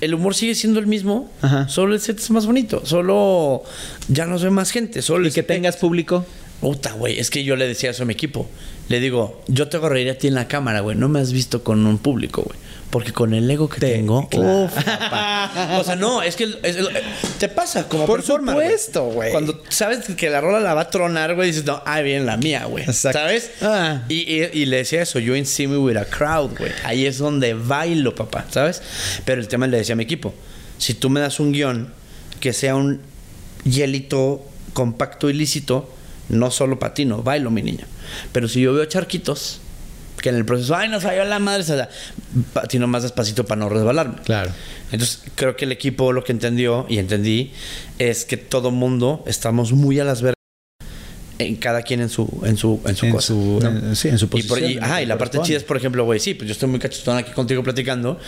el 0.00 0.14
humor 0.14 0.34
sigue 0.34 0.54
siendo 0.54 0.80
el 0.80 0.86
mismo, 0.86 1.30
Ajá. 1.42 1.68
solo 1.68 1.94
el 1.94 2.00
set 2.00 2.18
es 2.18 2.30
más 2.30 2.46
bonito, 2.46 2.82
solo 2.84 3.62
ya 4.08 4.26
nos 4.26 4.42
ve 4.42 4.50
más 4.50 4.70
gente, 4.70 5.02
solo 5.02 5.28
Y 5.28 5.32
que 5.32 5.42
tengas 5.42 5.76
público. 5.76 6.24
Puta, 6.60 6.92
güey, 6.92 7.20
es 7.20 7.30
que 7.30 7.44
yo 7.44 7.54
le 7.54 7.68
decía 7.68 7.90
eso 7.90 8.02
a 8.02 8.06
mi 8.06 8.14
equipo. 8.14 8.48
Le 8.88 8.98
digo, 8.98 9.40
yo 9.46 9.68
te 9.68 9.76
hago 9.76 9.88
reír 9.88 10.10
a 10.10 10.14
ti 10.14 10.26
en 10.26 10.34
la 10.34 10.48
cámara, 10.48 10.80
güey. 10.80 10.96
No 10.96 11.08
me 11.08 11.20
has 11.20 11.32
visto 11.32 11.62
con 11.62 11.86
un 11.86 11.98
público, 11.98 12.42
güey. 12.42 12.58
Porque 12.90 13.12
con 13.12 13.34
el 13.34 13.50
ego 13.50 13.68
que 13.68 13.80
Te- 13.80 13.92
tengo, 13.92 14.26
claro. 14.30 14.64
uf, 14.64 14.72
papá. 14.72 15.76
O 15.78 15.84
sea, 15.84 15.94
no, 15.94 16.22
es 16.22 16.36
que 16.36 16.44
es 16.62 16.76
te 17.38 17.48
pasa 17.48 17.86
como 17.86 18.06
Por 18.06 18.20
performer, 18.20 18.54
supuesto, 18.54 19.04
güey. 19.04 19.30
Cuando 19.30 19.62
sabes 19.68 20.06
que 20.16 20.30
la 20.30 20.40
rola 20.40 20.58
la 20.60 20.72
va 20.72 20.80
a 20.82 20.90
tronar, 20.90 21.34
güey, 21.34 21.48
dices, 21.48 21.66
no, 21.66 21.82
ah, 21.84 22.00
bien, 22.00 22.24
la 22.24 22.38
mía, 22.38 22.64
güey. 22.64 22.86
¿Sabes? 22.92 23.50
Ah. 23.60 24.02
Y, 24.08 24.20
y- 24.32 24.48
y 24.54 24.64
le 24.66 24.78
decía 24.78 25.02
eso, 25.02 25.18
yo 25.18 25.36
in 25.36 25.44
see 25.44 25.66
me 25.66 25.76
with 25.76 25.96
a 25.98 26.06
crowd, 26.06 26.56
güey. 26.58 26.72
Ahí 26.84 27.04
es 27.04 27.18
donde 27.18 27.52
bailo, 27.52 28.14
papá, 28.14 28.46
¿sabes? 28.50 28.80
Pero 29.26 29.40
el 29.42 29.48
tema 29.48 29.66
le 29.66 29.76
decía 29.76 29.92
a 29.92 29.96
mi 29.96 30.04
equipo, 30.04 30.32
si 30.78 30.94
tú 30.94 31.10
me 31.10 31.20
das 31.20 31.40
un 31.40 31.52
guion 31.52 31.92
que 32.40 32.52
sea 32.54 32.74
un 32.74 33.02
hielito 33.64 34.44
compacto 34.72 35.28
ilícito, 35.28 35.92
no 36.28 36.50
solo 36.50 36.78
patino, 36.78 37.22
bailo, 37.22 37.50
mi 37.50 37.62
niño. 37.62 37.84
Pero 38.32 38.48
si 38.48 38.60
yo 38.60 38.72
veo 38.72 38.84
charquitos, 38.86 39.60
que 40.20 40.28
en 40.28 40.36
el 40.36 40.44
proceso, 40.44 40.74
ay, 40.76 40.88
nos 40.88 41.02
falló 41.02 41.24
la 41.24 41.38
madre, 41.38 41.62
o 41.62 41.64
sea, 41.66 41.88
patino 42.52 42.86
más 42.86 43.02
despacito 43.02 43.44
para 43.46 43.58
no 43.60 43.68
resbalarme. 43.68 44.16
Claro. 44.24 44.50
Entonces, 44.92 45.22
creo 45.34 45.56
que 45.56 45.64
el 45.64 45.72
equipo 45.72 46.12
lo 46.12 46.24
que 46.24 46.32
entendió 46.32 46.86
y 46.88 46.98
entendí 46.98 47.52
es 47.98 48.24
que 48.24 48.36
todo 48.36 48.70
mundo 48.70 49.22
estamos 49.26 49.72
muy 49.72 49.98
a 50.00 50.04
las 50.04 50.22
vergas 50.22 50.34
en 51.38 51.54
cada 51.56 51.82
quien 51.82 52.00
en 52.00 52.08
su 52.08 52.42
en 52.44 52.56
su 52.56 52.80
en 52.84 52.96
su 52.96 53.06
En 53.06 53.12
cosa. 53.12 53.26
su- 53.28 53.60
¿no? 53.62 53.68
en- 53.68 53.94
sí, 53.96 54.08
en 54.08 54.18
su 54.18 54.24
Y, 54.26 54.28
por- 54.28 54.40
posición, 54.48 54.70
y- 54.70 54.74
en 54.74 54.80
lo 54.80 54.86
ajá, 54.86 55.02
y 55.02 55.06
la 55.06 55.16
parte 55.18 55.38
chida 55.42 55.56
es, 55.58 55.64
por 55.64 55.76
ejemplo, 55.76 56.04
güey, 56.04 56.18
sí, 56.18 56.34
pues 56.34 56.48
yo 56.48 56.52
estoy 56.52 56.68
muy 56.68 56.80
cachetón 56.80 57.16
aquí 57.16 57.30
contigo 57.32 57.62
platicando. 57.62 58.18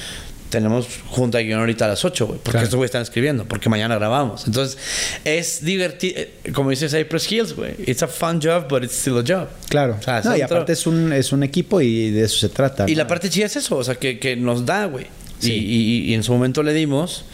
Tenemos 0.51 0.87
junta 1.09 1.39
de 1.39 1.45
guion 1.45 1.61
ahorita 1.61 1.85
a 1.85 1.89
las 1.89 2.05
8, 2.05 2.27
güey, 2.27 2.39
porque 2.39 2.51
Claro. 2.51 2.65
estos 2.65 2.77
güeyes 2.77 2.89
están 2.91 3.03
escribiendo, 3.03 3.45
porque 3.47 3.69
mañana 3.69 3.95
grabamos. 3.97 4.47
Entonces, 4.47 4.77
es 5.25 5.65
divertido, 5.65 6.21
como 6.53 6.71
dice 6.71 6.89
Cypress 6.89 7.31
Hills, 7.31 7.55
güey. 7.55 7.75
It's 7.87 8.03
a 8.03 8.09
fun 8.09 8.41
job, 8.43 8.67
but 8.69 8.83
it's 8.83 8.95
still 8.99 9.19
a 9.19 9.23
job. 9.27 9.49
Claro. 9.69 9.97
O 9.99 10.03
sea, 10.03 10.21
no, 10.25 10.37
y 10.37 10.41
aparte 10.43 10.73
es 10.73 10.87
un, 10.87 11.13
es 11.13 11.33
un 11.33 11.43
equipo 11.45 11.81
y 11.81 12.11
de 12.11 12.25
eso 12.25 12.39
se 12.39 12.49
trata. 12.49 12.87
Y 12.89 12.93
¿no? 12.93 12.99
la 12.99 13.07
parte 13.07 13.31
chida 13.31 13.47
es 13.47 13.57
eso, 13.57 13.77
o 13.77 13.85
sea, 13.85 13.95
que, 13.95 14.19
que 14.19 14.35
nos 14.37 14.67
da, 14.67 14.87
güey. 14.87 15.07
Sí. 15.39 15.53
Y, 15.53 15.57
y- 15.57 16.11
y 16.11 16.15
en 16.15 16.23
su 16.25 16.33
momento 16.33 16.63
le 16.63 16.75
dimos 16.75 17.25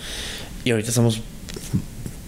y 0.65 0.71
ahorita 0.71 0.91
estamos 0.91 1.21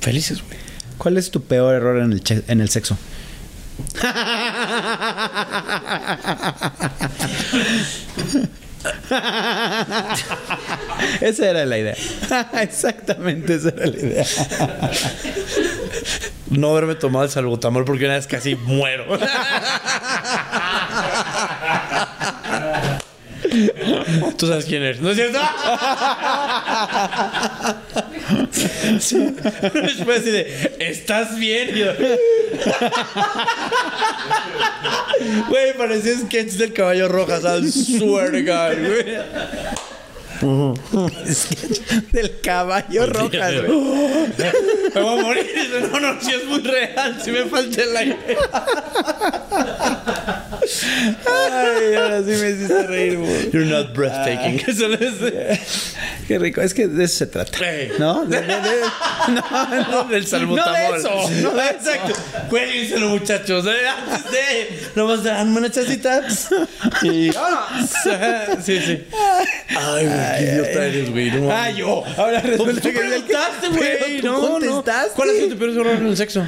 felices, 0.01 0.43
güey. 0.43 0.59
¿Cuál 0.97 1.19
es 1.19 1.31
tu 1.31 1.43
peor 1.43 1.75
error 1.75 1.99
en 1.99 2.13
el, 2.15 2.23
en 2.49 2.61
el 2.61 2.69
sexo? 2.71 2.97
esa 11.21 11.51
era 11.51 11.65
la 11.65 11.79
idea. 11.79 11.97
Exactamente, 12.61 13.55
esa 13.55 13.71
era 13.71 13.87
la 13.87 13.97
idea. 13.97 14.27
No 16.51 16.71
haberme 16.71 16.95
tomado 16.95 17.25
el 17.25 17.31
salbutamol 17.31 17.85
porque 17.85 18.05
una 18.05 18.15
vez 18.15 18.27
casi 18.27 18.57
muero. 18.57 19.07
Tú 24.37 24.47
sabes 24.47 24.67
quién 24.67 24.83
eres, 24.83 25.01
¿no 25.01 25.11
es 25.11 25.17
cierto? 25.17 25.39
Sí. 29.01 29.19
De, 30.25 30.73
¿estás 30.81 31.39
bien? 31.39 31.71
Y 31.75 31.79
yo, 31.81 31.93
Güey, 35.49 35.77
parecía 35.77 36.17
sketch 36.19 36.53
del 36.53 36.73
caballo 36.73 37.09
roja, 37.09 37.41
¿sabes? 37.41 37.75
Swear 37.75 38.31
to 38.33 38.39
God, 38.39 38.79
güey. 38.79 39.19
Del 42.13 42.41
caballo 42.41 43.07
roja, 43.07 43.51
güey. 43.51 43.69
Me 44.95 45.01
voy 45.01 45.19
a 45.19 45.23
morir. 45.23 45.47
No, 45.93 46.01
no, 46.01 46.21
si 46.21 46.33
es 46.33 46.45
muy 46.45 46.61
real, 46.61 47.21
si 47.23 47.31
me 47.31 47.45
falta 47.45 47.83
el 47.83 47.97
aire. 47.97 48.17
Ay, 51.27 51.95
ahora 51.95 52.19
sí 52.21 52.31
me 52.31 52.51
hiciste 52.51 52.83
reír, 52.87 53.17
güey. 53.19 53.51
You're 53.51 53.67
not 53.67 53.93
breathtaking. 53.95 54.61
Eso 54.69 54.93
es. 54.95 55.95
Qué 56.29 56.39
rico. 56.39 56.61
Es 56.61 56.75
que 56.75 56.87
de 56.87 57.05
eso 57.05 57.17
se 57.19 57.27
trata. 57.27 57.59
¿No? 57.99 58.25
De- 58.27 58.41
de- 58.43 58.47
de- 58.47 58.81
no, 59.33 59.91
no. 59.91 60.05
Del 60.05 60.27
salbutamol. 60.27 60.73
No 60.73 60.93
de 60.93 60.99
eso, 60.99 61.31
no 61.43 61.51
de 61.53 61.67
Exacto. 61.69 62.13
Cuélguenselo, 62.51 63.09
muchachos. 63.09 63.65
¿eh? 63.67 63.89
Antes 63.89 64.31
de. 64.31 64.79
Nomás 64.95 65.25
dan 65.25 65.57
una 65.57 65.71
chacita. 65.71 66.23
Y. 67.03 67.31
vámonos. 67.31 67.91
Sí, 68.65 68.79
sí. 68.81 69.05
Ay, 69.71 70.07
güey, 70.07 70.39
qué 70.39 70.45
idiota 70.53 70.87
eres, 70.87 71.11
güey. 71.11 71.31
No, 71.31 71.51
Ah, 71.51 71.71
yo. 71.71 72.05
Ahora 72.19 72.41
resulta 72.41 72.81
que 72.83 72.99
preguntaste, 72.99 73.69
güey. 73.71 74.23
No, 74.23 74.41
contestaste. 74.41 75.11
¿Cuál 75.17 75.31
ha 75.31 75.33
sido 75.33 75.49
tu 75.49 75.57
peor 75.59 75.71
error 75.71 75.87
en 75.95 76.07
el 76.09 76.17
sexo? 76.17 76.45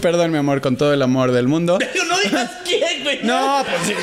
Perdón, 0.00 0.30
mi 0.30 0.38
amor, 0.38 0.62
con 0.62 0.78
todo 0.78 0.94
el 0.94 1.02
amor 1.02 1.30
del 1.32 1.46
mundo. 1.46 1.76
Pero 1.78 2.04
no 2.08 2.18
digas 2.20 2.50
quién, 2.64 3.02
güey. 3.02 3.20
No, 3.22 3.62
pues 3.68 3.76
sí, 3.86 3.94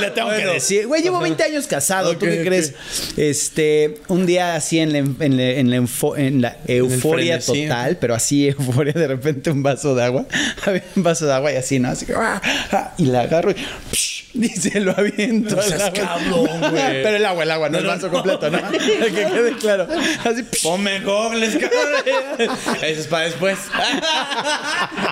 le 0.00 0.10
tengo 0.12 0.28
que 0.30 0.34
Bueno. 0.36 0.52
decir. 0.52 0.86
Güey, 0.86 1.02
llevo 1.02 1.18
20 1.18 1.42
años 1.42 1.66
casado, 1.66 2.12
¿tú 2.16 2.26
qué 2.26 2.44
crees? 2.44 2.72
Este, 3.16 3.96
un 4.06 4.26
día 4.26 4.59
así 4.60 4.78
en 4.78 4.92
la, 4.92 4.98
en 4.98 5.36
la, 5.36 5.42
en 5.44 5.70
la 5.70 5.76
enfo- 5.76 6.16
en 6.18 6.40
la 6.42 6.56
euforia 6.66 7.38
total, 7.40 7.96
pero 8.00 8.14
así 8.14 8.48
euforia, 8.48 8.92
de 8.92 9.06
repente 9.08 9.50
un 9.50 9.62
vaso 9.62 9.94
de 9.94 10.04
agua. 10.04 10.24
Había 10.66 10.82
un 10.96 11.02
vaso 11.02 11.26
de 11.26 11.32
agua 11.34 11.52
y 11.52 11.56
así, 11.56 11.78
¿no? 11.78 11.88
Así 11.90 12.06
que, 12.06 12.14
ah, 12.14 12.40
ah, 12.72 12.94
y 12.98 13.06
la 13.06 13.22
agarro 13.22 13.50
y, 13.50 13.54
psh, 13.92 14.24
y 14.34 14.48
se 14.48 14.80
lo 14.80 14.92
aviento. 14.96 15.56
No 15.56 15.62
seas 15.62 15.90
cabrón, 15.90 16.46
güey. 16.60 16.72
Pero 17.02 17.16
el 17.16 17.26
agua, 17.26 17.42
el 17.42 17.50
agua, 17.50 17.68
no, 17.68 17.72
No, 17.72 17.78
el 17.80 17.86
vaso 17.86 18.06
no. 18.06 18.12
completo, 18.12 18.50
¿no? 18.50 18.70
que 18.70 18.78
quede 18.78 19.56
claro. 19.58 19.88
Así, 20.24 20.42
psh, 20.42 20.62
Ponme 20.62 21.00
gogles, 21.00 21.56
cabrón. 21.56 22.50
Eso 22.82 23.00
es 23.00 23.06
para 23.06 23.24
después. 23.26 23.58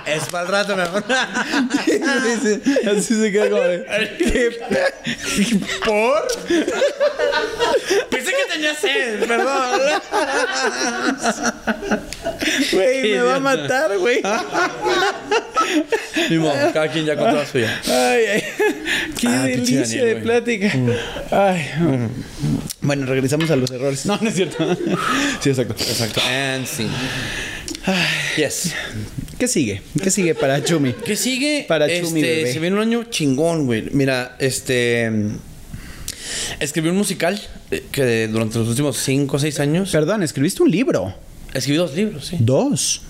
es 0.06 0.24
para 0.30 0.44
el 0.46 0.52
rato, 0.52 0.76
dice, 2.24 2.60
así 2.88 3.14
se 3.20 3.32
queda 3.32 3.50
como 3.50 3.62
de, 3.62 3.84
¿qué? 4.18 4.50
¿Por? 5.84 6.28
Pensé 8.10 8.30
que 8.30 8.52
tenía 8.52 8.74
sed, 8.74 9.26
perdón. 9.38 10.02
Güey, 12.72 13.02
me 13.12 13.20
va 13.22 13.36
a 13.36 13.40
matar, 13.40 13.98
güey. 13.98 14.22
Ni 16.30 16.38
modo, 16.38 16.54
cada 16.72 16.88
quien 16.88 17.04
ya 17.06 17.16
contó 17.16 17.36
la 17.36 17.46
suya. 17.46 17.80
Ay, 17.86 18.24
ay, 18.26 18.44
qué 19.18 19.28
Ah, 19.28 19.42
delicia 19.44 19.80
Daniel, 19.82 20.04
de 20.06 20.16
plática. 20.16 20.72
Ay. 21.30 21.66
Bueno, 22.80 23.06
regresamos 23.06 23.50
a 23.50 23.56
los 23.56 23.70
errores. 23.70 24.06
No, 24.06 24.18
no 24.20 24.28
es 24.28 24.34
cierto. 24.34 24.56
Sí, 25.40 25.50
exacto. 25.50 25.74
Exacto. 25.78 26.20
And 26.28 26.66
sí. 26.66 26.88
Yes. 28.36 28.72
¿Qué 29.38 29.46
sigue? 29.46 29.82
¿Qué 30.02 30.10
sigue 30.10 30.34
para 30.34 30.62
Chumi? 30.64 30.92
¿Qué 31.04 31.16
sigue? 31.16 31.64
Para 31.68 31.86
este, 31.86 32.06
Chumi, 32.06 32.22
bebé. 32.22 32.52
Se 32.52 32.58
viene 32.58 32.76
un 32.76 32.82
año 32.82 33.04
chingón, 33.04 33.66
güey. 33.66 33.84
Mira, 33.92 34.36
este. 34.38 35.10
Escribí 36.60 36.88
un 36.88 36.96
musical 36.96 37.40
eh, 37.70 37.84
que 37.90 38.28
durante 38.28 38.58
los 38.58 38.68
últimos 38.68 38.96
5 38.98 39.36
o 39.36 39.38
6 39.38 39.60
años. 39.60 39.90
Perdón, 39.90 40.22
escribiste 40.22 40.62
un 40.62 40.70
libro. 40.70 41.14
Escribí 41.54 41.78
dos 41.78 41.94
libros, 41.94 42.26
sí. 42.26 42.36
Dos. 42.40 43.02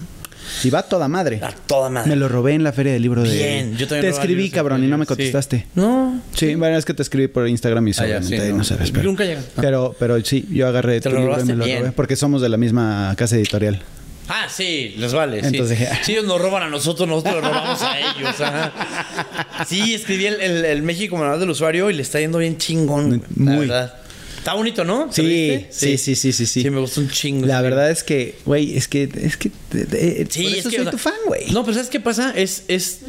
Y 0.64 0.70
va 0.70 0.82
toda 0.82 1.08
madre. 1.08 1.40
A 1.42 1.52
toda 1.52 1.90
madre. 1.90 2.08
Me 2.08 2.16
lo 2.16 2.26
robé 2.28 2.54
en 2.54 2.62
la 2.64 2.72
feria 2.72 2.92
del 2.94 3.02
libro 3.02 3.22
de. 3.22 3.34
Bien, 3.34 3.76
yo 3.76 3.86
también 3.86 4.10
Te 4.12 4.18
escribí, 4.18 4.48
cabrón, 4.48 4.82
y 4.82 4.86
no 4.86 4.96
me 4.96 5.04
sí. 5.04 5.08
contestaste. 5.08 5.66
No. 5.74 6.22
Sí, 6.34 6.54
bueno, 6.54 6.78
es 6.78 6.84
que 6.86 6.94
te 6.94 7.02
escribí 7.02 7.28
por 7.28 7.46
Instagram 7.46 7.86
y 7.88 7.90
Ah, 7.90 7.94
seguramente 7.94 8.40
sí, 8.46 8.50
no, 8.52 8.58
no. 8.58 8.64
sabes. 8.64 8.90
Pero, 8.90 9.04
Nunca 9.04 9.24
llegan. 9.24 9.44
Pero, 9.60 9.94
pero 9.98 10.24
sí, 10.24 10.46
yo 10.50 10.66
agarré 10.68 11.00
Te 11.00 11.10
tu 11.10 11.14
lo 11.16 11.20
libro 11.20 11.40
y 11.40 11.44
me 11.44 11.54
lo 11.54 11.64
bien. 11.64 11.80
robé. 11.80 11.92
Porque 11.92 12.16
somos 12.16 12.40
de 12.40 12.48
la 12.48 12.56
misma 12.56 13.14
casa 13.18 13.36
editorial. 13.36 13.82
Ah, 14.28 14.46
sí, 14.50 14.94
les 14.98 15.12
vale. 15.14 15.40
sí. 15.40 15.46
Entonces 15.48 15.78
dije, 15.78 15.90
Si 16.04 16.12
ellos 16.12 16.24
nos 16.26 16.40
roban 16.40 16.62
a 16.62 16.68
nosotros, 16.68 17.08
nosotros 17.08 17.36
les 17.36 17.44
robamos 17.44 17.82
a 17.82 17.98
ellos. 17.98 18.40
ajá. 18.40 19.64
Sí, 19.66 19.94
escribí 19.94 20.26
el, 20.26 20.40
el- 20.40 20.64
el 20.64 20.82
México 20.82 21.16
Manual 21.16 21.40
del 21.40 21.50
Usuario 21.50 21.90
y 21.90 21.94
le 21.94 22.02
está 22.02 22.20
yendo 22.20 22.38
bien 22.38 22.58
chingón. 22.58 23.08
güey, 23.08 23.20
la 23.36 23.52
Muy. 23.52 23.66
verdad. 23.66 23.94
Está 24.36 24.54
bonito, 24.54 24.84
¿no? 24.84 25.06
¿Te 25.08 25.12
Sí, 25.22 25.66
sí, 25.70 25.98
sí, 25.98 26.14
sí, 26.14 26.32
sí, 26.32 26.46
sí. 26.46 26.62
Sí, 26.62 26.70
me 26.70 26.78
gusta 26.80 27.00
un 27.00 27.10
chingo. 27.10 27.46
La 27.46 27.60
verdad 27.60 27.90
es 27.90 28.04
que, 28.04 28.36
güey, 28.46 28.76
es 28.76 28.86
que, 28.88 29.08
es 29.14 29.36
que, 29.36 29.50
eh, 29.74 30.26
Sí, 30.30 30.46
es 30.58 30.66
que, 30.68 30.76
soy 30.76 30.86
tu 30.90 30.96
fan, 30.98 31.12
güey. 31.26 31.50
No, 31.50 31.62
pero 31.64 31.74
¿sabes 31.74 31.90
qué 31.90 31.98
pasa? 32.00 32.32
Es, 32.36 32.62
es, 32.68 33.00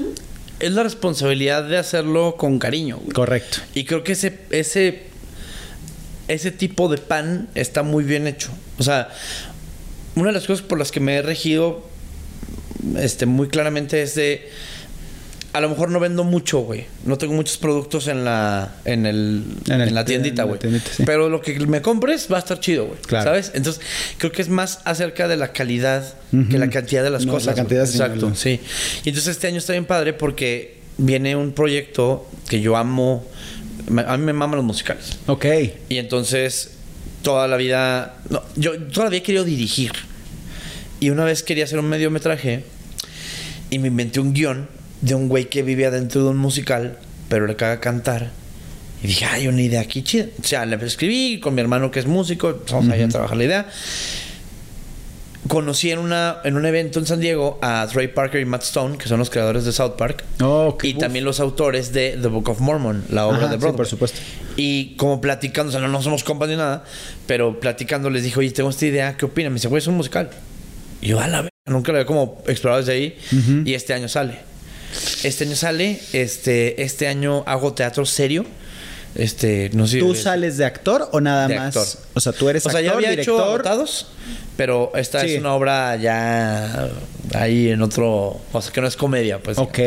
es 0.60 0.72
la 0.72 0.84
responsabilidad 0.84 1.64
de 1.64 1.78
hacerlo 1.78 2.36
con 2.38 2.60
cariño, 2.60 2.98
güey. 2.98 3.12
Correcto. 3.12 3.60
Y 3.76 3.84
creo 3.86 4.04
que 4.04 4.14
ese, 4.14 4.40
ese, 4.50 5.04
ese 6.28 6.52
tipo 6.52 6.90
de 6.90 6.98
pan 6.98 7.48
está 7.56 7.84
muy 7.84 8.04
bien 8.04 8.28
hecho. 8.28 8.50
O 8.78 8.84
sea, 8.84 9.10
una 10.16 10.28
de 10.28 10.34
las 10.34 10.46
cosas 10.48 10.66
por 10.66 10.78
las 10.80 10.92
que 10.92 11.00
me 11.00 11.16
he 11.16 11.22
regido 11.22 11.84
este, 12.98 13.26
muy 13.26 13.48
claramente 13.48 14.02
es 14.02 14.16
de. 14.16 14.50
A 15.52 15.62
lo 15.62 15.70
mejor 15.70 15.90
no 15.90 16.00
vendo 16.00 16.24
mucho, 16.24 16.60
güey. 16.60 16.86
No 17.06 17.18
tengo 17.18 17.34
muchos 17.34 17.58
productos 17.58 18.08
en 18.08 18.24
la, 18.24 18.76
en 18.86 19.08
el, 19.08 19.44
En 19.68 19.96
la 19.96 20.06
tiendita, 20.06 20.44
güey. 20.44 20.60
sí. 20.62 21.02
Pero 21.08 21.28
lo 21.28 21.42
que 21.42 21.60
me 21.66 21.82
compres 21.82 22.28
va 22.32 22.36
a 22.36 22.40
estar 22.40 22.60
chido, 22.60 22.86
güey. 22.86 23.00
Claro. 23.02 23.32
¿Sabes? 23.32 23.52
Entonces, 23.56 23.82
creo 24.20 24.32
que 24.32 24.44
es 24.44 24.50
más 24.50 24.80
acerca 24.86 25.28
de 25.28 25.38
la 25.38 25.52
calidad 25.52 26.14
que 26.52 26.60
la 26.60 26.70
cantidad 26.70 27.04
de 27.04 27.10
las 27.10 27.26
No, 27.26 27.34
cosas. 27.34 27.48
la 27.48 27.54
cantidad, 27.56 27.88
sí, 27.88 27.94
Exacto, 27.98 28.36
sí. 28.36 28.60
Y 29.04 29.10
entonces 29.10 29.36
este 29.36 29.48
año 29.48 29.58
está 29.58 29.74
bien 29.74 29.86
padre 29.86 30.14
porque 30.14 30.78
viene 31.00 31.36
un 31.36 31.52
proyecto 31.52 32.30
que 32.48 32.62
yo 32.62 32.78
amo. 32.78 33.26
A 34.06 34.18
mí 34.18 34.24
me 34.24 34.34
maman 34.34 34.58
los 34.58 34.66
musicales. 34.66 35.18
Ok. 35.26 35.46
Y 35.90 35.98
entonces, 35.98 36.74
toda 37.22 37.48
la 37.48 37.58
vida. 37.58 38.16
No, 38.30 38.42
yo 38.56 38.78
todavía 38.78 39.20
he 39.20 39.24
querido 39.24 39.44
dirigir. 39.44 39.92
Y 41.00 41.10
una 41.12 41.24
vez 41.26 41.44
quería 41.44 41.64
hacer 41.64 41.80
un 41.80 41.88
mediometraje. 41.90 42.64
Y 43.70 43.80
me 43.80 43.88
inventé 43.90 44.20
un 44.20 44.34
guion 44.34 44.68
de 45.02 45.16
un 45.16 45.30
güey 45.30 45.46
que 45.50 45.62
vivía 45.64 45.92
dentro 45.92 46.24
de 46.24 46.30
un 46.30 46.38
musical, 46.38 46.98
pero 47.30 47.46
le 47.48 47.56
caga 47.56 47.80
cantar. 47.80 48.32
Y 49.04 49.08
dije, 49.08 49.26
hay 49.26 49.48
una 49.48 49.62
idea 49.62 49.82
aquí 49.82 50.02
chida. 50.04 50.26
O 50.42 50.46
sea, 50.46 50.66
le 50.66 50.76
escribí 50.86 51.40
con 51.40 51.56
mi 51.56 51.62
hermano 51.62 51.90
que 51.92 52.00
es 52.00 52.06
músico, 52.08 52.50
empezamos 52.50 52.90
ahí 52.90 53.02
a 53.02 53.08
trabajar 53.08 53.38
la 53.38 53.44
idea. 53.46 53.68
Conocí 55.48 55.90
en, 55.90 56.00
una, 56.00 56.38
en 56.44 56.58
un 56.58 56.66
evento 56.66 57.00
en 57.00 57.06
San 57.06 57.22
Diego 57.22 57.58
a 57.62 57.88
Trey 57.92 58.10
Parker 58.10 58.42
y 58.42 58.46
Matt 58.46 58.64
Stone, 58.64 58.98
que 58.98 59.08
son 59.08 59.20
los 59.20 59.30
creadores 59.30 59.64
de 59.64 59.72
South 59.72 59.94
Park. 59.98 60.24
Oh, 60.42 60.78
y 60.84 60.94
uf. 60.94 61.00
también 61.00 61.24
los 61.24 61.40
autores 61.40 61.94
de 61.94 62.18
The 62.22 62.28
Book 62.28 62.50
of 62.50 62.60
Mormon, 62.60 63.06
la 63.10 63.26
obra 63.26 63.38
Ajá, 63.38 63.48
de 63.48 63.54
sí, 63.54 63.58
Broadway. 63.60 63.78
por 63.78 63.88
supuesto. 63.88 64.20
Y 64.62 64.96
como 64.98 65.22
platicando, 65.22 65.70
o 65.70 65.72
sea, 65.72 65.80
no, 65.80 65.88
no 65.88 66.02
somos 66.02 66.24
compas 66.26 66.50
ni 66.50 66.58
nada, 66.58 66.84
pero 67.28 67.60
platicando 67.62 68.10
les 68.10 68.24
dije, 68.24 68.38
oye, 68.40 68.52
tengo 68.52 68.70
esta 68.70 68.86
idea, 68.86 69.16
¿qué 69.16 69.26
opinan? 69.26 69.54
Me 69.54 69.56
dice, 69.58 69.70
güey, 69.70 69.80
es 69.82 69.88
un 69.88 69.96
musical. 69.96 70.30
Y 71.02 71.08
yo, 71.08 71.20
a 71.22 71.28
la 71.30 71.44
vez, 71.44 71.52
nunca 71.66 71.94
lo 71.94 71.98
había 71.98 72.06
como 72.06 72.44
explorado 72.46 72.82
desde 72.82 72.92
ahí. 72.94 73.18
Y 73.64 73.74
este 73.74 73.94
año 73.94 74.10
sale. 74.10 74.40
Este 75.24 75.46
año 75.46 75.56
sale, 75.56 75.98
este, 76.12 76.82
este 76.84 77.08
año 77.08 77.44
hago 77.48 77.72
teatro 77.74 78.06
serio. 78.06 78.46
Este, 79.16 79.70
no 79.74 79.88
sé. 79.88 80.00
¿Tú 80.00 80.14
sales 80.14 80.58
de 80.58 80.66
actor 80.66 81.08
o 81.14 81.22
nada 81.22 81.48
De 81.48 81.56
más? 81.56 81.76
actor. 81.78 82.04
O 82.16 82.20
sea, 82.20 82.32
tú 82.34 82.50
eres 82.50 82.66
O 82.66 82.70
sea, 82.70 82.80
actor, 82.80 82.92
ya 82.92 82.98
había 82.98 83.12
hecho 83.22 83.32
director. 83.32 83.48
Agotados, 83.62 84.08
pero 84.58 84.92
esta 84.96 85.22
Sí. 85.22 85.36
es 85.36 85.40
una 85.40 85.54
obra 85.54 85.96
ya 85.96 86.90
ahí 87.34 87.70
en 87.70 87.82
otro, 87.82 88.40
o 88.52 88.62
sea, 88.62 88.72
que 88.74 88.82
no 88.82 88.88
es 88.88 88.96
comedia, 88.98 89.40
pues. 89.40 89.58
Ok. 89.58 89.80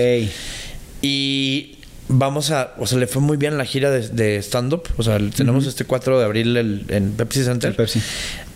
Y 1.03 1.79
vamos 2.19 2.51
a, 2.51 2.73
o 2.79 2.87
sea, 2.87 2.99
le 2.99 3.07
fue 3.07 3.21
muy 3.23 3.37
bien 3.37 3.59
la 3.59 3.65
gira 3.65 3.91
de, 3.91 4.09
de 4.09 4.37
stand-up. 4.43 4.85
O 4.97 5.03
sea, 5.03 5.19
tenemos 5.35 5.67
este 5.67 5.85
4 5.85 6.19
de 6.19 6.25
abril 6.25 6.57
el- 6.57 6.85
en 6.89 7.13
Pepsi 7.13 7.45
Center. 7.45 7.71
El 7.71 7.77
Pepsi. 7.77 8.01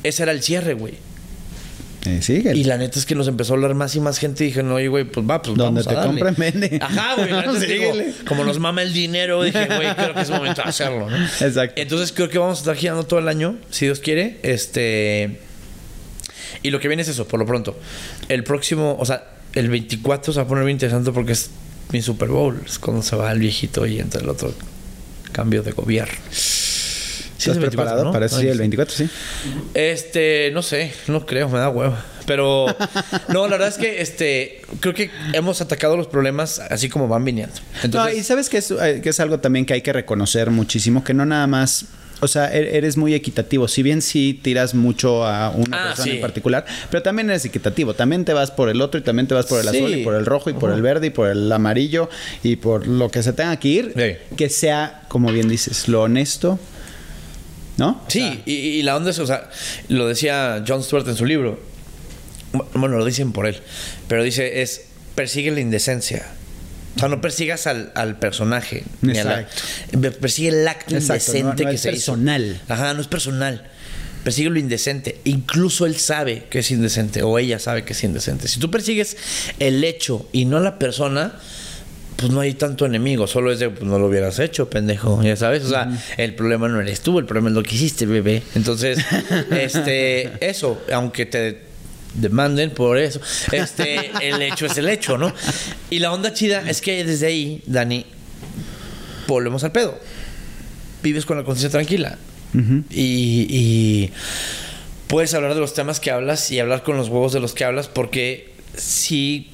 Ese 0.03 0.23
era 0.23 0.33
el 0.33 0.43
cierre, 0.43 0.75
güey. 0.75 0.95
Eh. 2.09 2.53
Y 2.55 2.63
la 2.63 2.79
neta 2.79 3.01
es 3.01 3.05
que 3.05 3.17
nos 3.17 3.27
empezó 3.27 3.53
a 3.53 3.57
hablar 3.57 3.75
más 3.75 3.97
y 3.97 4.01
más 4.01 4.19
gente. 4.19 4.45
Y 4.45 4.49
dije, 4.49 4.63
no, 4.63 4.75
oye, 4.77 4.87
güey, 4.87 5.05
pues 5.05 5.27
va, 5.29 5.43
pues 5.43 5.57
Donde 5.57 5.83
vamos 5.83 5.87
a 5.89 5.91
te 5.91 5.97
darle. 5.97 6.21
compren, 6.21 6.53
vende. 6.61 6.79
Ajá, 6.81 7.17
güey. 7.17 7.31
la 7.31 7.37
neta 7.47 7.53
es 7.59 7.65
que 7.65 7.73
Síguele. 7.73 8.05
como, 8.19 8.29
como 8.29 8.45
nos 8.45 8.61
mama 8.61 8.83
el 8.83 8.93
dinero, 8.93 9.43
dije, 9.43 9.67
güey, 9.67 9.93
creo 9.97 10.15
que 10.15 10.21
es 10.21 10.31
momento 10.31 10.63
de 10.63 10.69
hacerlo, 10.69 11.11
¿no? 11.11 11.17
Exacto. 11.17 11.73
Entonces 11.81 12.13
creo 12.13 12.29
que 12.29 12.39
vamos 12.39 12.59
a 12.59 12.61
estar 12.61 12.77
girando 12.77 13.03
todo 13.05 13.19
el 13.19 13.27
año, 13.27 13.57
si 13.71 13.87
Dios 13.87 13.99
quiere. 13.99 14.39
Este. 14.45 15.41
Y 16.63 16.71
lo 16.71 16.79
que 16.79 16.87
viene 16.87 17.03
es 17.03 17.09
eso, 17.09 17.27
por 17.27 17.41
lo 17.41 17.47
pronto. 17.47 17.77
El 18.29 18.45
próximo, 18.45 18.97
o 19.01 19.05
sea, 19.05 19.25
el 19.55 19.69
24 19.69 20.33
se 20.33 20.39
va 20.39 20.45
a 20.45 20.49
poner 20.49 20.65
bien 20.65 20.77
interesante 20.77 21.11
porque 21.11 21.33
es 21.33 21.51
mi 21.91 22.03
Super 22.03 22.29
Bowl. 22.29 22.61
Es 22.65 22.79
cuando 22.79 23.03
se 23.03 23.17
va 23.17 23.33
el 23.33 23.39
viejito 23.39 23.87
y 23.87 24.01
entra 24.01 24.21
el 24.21 24.29
otro 24.29 24.53
cambio 25.33 25.63
de 25.63 25.73
gobierno. 25.73 26.15
Sí, 26.31 27.23
¿Estás 27.39 27.49
es 27.49 27.57
el 27.57 27.61
24, 27.61 27.71
preparado 27.71 28.05
¿no? 28.05 28.13
para 28.13 28.27
eso? 28.27 28.39
Sí, 28.41 28.47
el 28.47 28.55
sí. 28.55 28.59
24, 28.59 28.97
sí. 28.97 29.09
Este, 29.75 30.51
no 30.53 30.63
sé, 30.63 30.93
no 31.09 31.27
creo, 31.27 31.49
me 31.49 31.59
da 31.59 31.69
hueva. 31.69 32.05
Pero, 32.27 32.67
no, 33.29 33.45
la 33.45 33.53
verdad 33.53 33.69
es 33.69 33.77
que 33.77 34.01
este, 34.01 34.63
creo 34.81 34.95
que 34.95 35.11
hemos 35.33 35.61
atacado 35.61 35.97
los 35.97 36.07
problemas 36.09 36.59
así 36.59 36.89
como 36.89 37.09
van 37.09 37.25
viniendo. 37.25 37.55
Entonces, 37.83 38.15
no, 38.15 38.21
y 38.21 38.23
sabes 38.25 38.49
que 38.49 38.59
es, 38.59 38.71
eh, 38.71 39.01
que 39.03 39.11
es 39.11 39.21
algo 39.21 39.39
también 39.39 39.65
que 39.65 39.75
hay 39.75 39.83
que 39.83 39.93
reconocer 39.93 40.51
muchísimo, 40.51 41.05
que 41.05 41.15
no 41.15 41.25
nada 41.25 41.47
más... 41.47 41.87
O 42.23 42.29
sea, 42.29 42.51
e- 42.55 42.79
eres 42.79 42.97
muy 42.97 43.13
equitativo. 43.15 43.69
Si 43.69 43.83
bien 43.83 44.01
sí 44.01 44.39
tiras 44.43 44.75
mucho 44.75 45.27
a 45.27 45.51
una 45.51 45.77
Ah, 45.77 45.87
persona 45.89 46.05
sí. 46.05 46.11
en 46.17 46.21
particular, 46.23 46.65
pero 46.91 47.03
también 47.03 47.29
eres 47.29 47.45
equitativo. 47.45 47.93
También 47.95 48.25
te 48.25 48.33
vas 48.33 48.51
por 48.51 48.71
el 48.71 48.81
otro 48.81 48.99
y 48.99 49.03
también 49.03 49.27
te 49.27 49.35
vas 49.35 49.45
por 49.47 49.61
el 49.61 49.69
Sí. 49.69 49.77
azul 49.77 49.95
y 49.95 50.03
por 50.05 50.15
el 50.15 50.25
rojo 50.25 50.49
y 50.49 50.55
por 50.55 50.71
el 50.73 50.81
verde 50.81 51.09
y 51.09 51.11
por 51.11 51.29
el 51.29 51.53
amarillo 51.53 52.09
y 52.43 52.57
por 52.57 52.87
lo 52.87 53.11
que 53.11 53.23
se 53.23 53.33
tenga 53.35 53.57
que 53.59 53.69
ir. 53.69 53.93
Sí. 53.95 54.35
Que 54.37 54.49
sea, 54.49 55.03
como 55.09 55.31
bien 55.31 55.49
dices, 55.49 55.89
lo 55.89 56.03
honesto. 56.03 56.59
¿No? 57.77 58.03
O 58.07 58.11
Sí, 58.11 58.21
sea, 58.21 58.39
y, 58.47 58.53
y 58.55 58.83
la 58.83 58.97
onda 58.97 59.11
es, 59.11 59.19
o 59.19 59.27
sea, 59.27 59.51
lo 59.89 60.09
decía 60.09 60.65
John 60.67 60.83
Stewart 60.83 61.07
en 61.09 61.17
su 61.17 61.27
libro. 61.27 61.61
Bueno, 62.73 62.97
lo 62.97 63.05
dicen 63.05 63.33
por 63.33 63.47
él. 63.47 63.59
Pero 64.09 64.23
dice, 64.23 64.63
es 64.63 64.87
persigue 65.15 65.51
la 65.51 65.61
indecencia. 65.61 66.27
O 66.97 66.99
sea, 66.99 67.09
no 67.09 67.21
persigas 67.21 67.67
al, 67.67 67.93
al 67.95 68.19
personaje. 68.19 68.85
ni 69.03 69.19
a 69.19 69.25
la- 69.25 69.41
Exacto. 69.43 70.13
persigue 70.21 70.49
el 70.49 70.67
acto 70.67 70.95
Exacto, 70.97 71.33
indecente 71.37 71.65
no 71.65 71.71
que 71.71 71.77
es 71.77 71.81
se 71.83 71.91
personal. 71.91 72.45
hizo. 72.63 72.73
Ajá, 72.73 72.95
no 72.95 73.01
es 73.03 73.07
personal. 73.07 73.67
Persigue 74.25 74.51
lo 74.51 74.59
indecente. 74.59 75.21
Incluso 75.25 75.87
él 75.87 75.97
sabe 75.97 76.45
que 76.51 76.61
es 76.61 76.71
indecente. 76.71 77.23
O 77.23 77.39
ella 77.39 77.59
sabe 77.59 77.85
que 77.85 77.93
es 77.93 78.03
indecente. 78.03 78.49
Si 78.49 78.59
tú 78.59 78.71
persigues 78.71 79.17
el 79.61 79.85
hecho 79.85 80.29
y 80.33 80.47
no 80.47 80.59
la 80.59 80.79
persona, 80.79 81.35
pues 82.17 82.33
no 82.33 82.41
hay 82.41 82.55
tanto 82.55 82.87
enemigo. 82.87 83.27
Solo 83.27 83.53
es 83.53 83.59
de, 83.59 83.69
pues 83.69 83.85
no 83.85 83.99
lo 83.99 84.07
hubieras 84.07 84.39
hecho, 84.39 84.69
pendejo. 84.71 85.23
Ya 85.23 85.37
sabes. 85.37 85.65
O 85.65 85.69
sea, 85.69 85.91
el 86.17 86.35
problema 86.35 86.67
no 86.67 86.81
eres 86.81 87.03
tú, 87.03 87.19
el 87.19 87.27
problema 87.27 87.51
es 87.51 87.55
lo 87.55 87.63
que 87.63 87.75
hiciste, 87.75 88.07
bebé. 88.07 88.43
Entonces, 88.55 88.99
este, 89.51 90.33
eso, 90.49 90.81
aunque 90.93 91.27
te 91.27 91.66
demanden 92.17 92.71
por 92.71 92.99
eso, 92.99 93.21
este, 93.53 94.11
el 94.21 94.41
hecho 94.43 94.67
es 94.67 94.77
el 94.79 94.89
hecho, 94.89 95.17
¿no? 95.19 95.33
Y 95.91 95.99
la 96.01 96.13
onda 96.13 96.33
chida 96.33 96.69
es 96.69 96.81
que 96.81 97.05
desde 97.05 97.27
ahí, 97.27 97.63
Dani, 97.67 98.05
volvemos 99.27 99.65
al 99.65 99.73
pedo. 99.73 99.99
Vives 101.03 101.25
con 101.27 101.37
la 101.37 101.45
conciencia 101.45 101.71
tranquila. 101.71 102.19
y, 102.91 103.47
y 103.51 104.13
puedes 105.09 105.35
hablar 105.35 105.55
de 105.55 105.61
los 105.61 105.75
temas 105.75 106.01
que 106.01 106.11
hablas 106.11 106.51
y 106.51 106.59
hablar 106.59 106.83
con 106.83 106.97
los 106.97 107.09
huevos 107.09 107.33
de 107.33 107.41
los 107.41 107.53
que 107.55 107.65
hablas 107.65 107.87
porque 107.89 108.53
si 108.77 109.51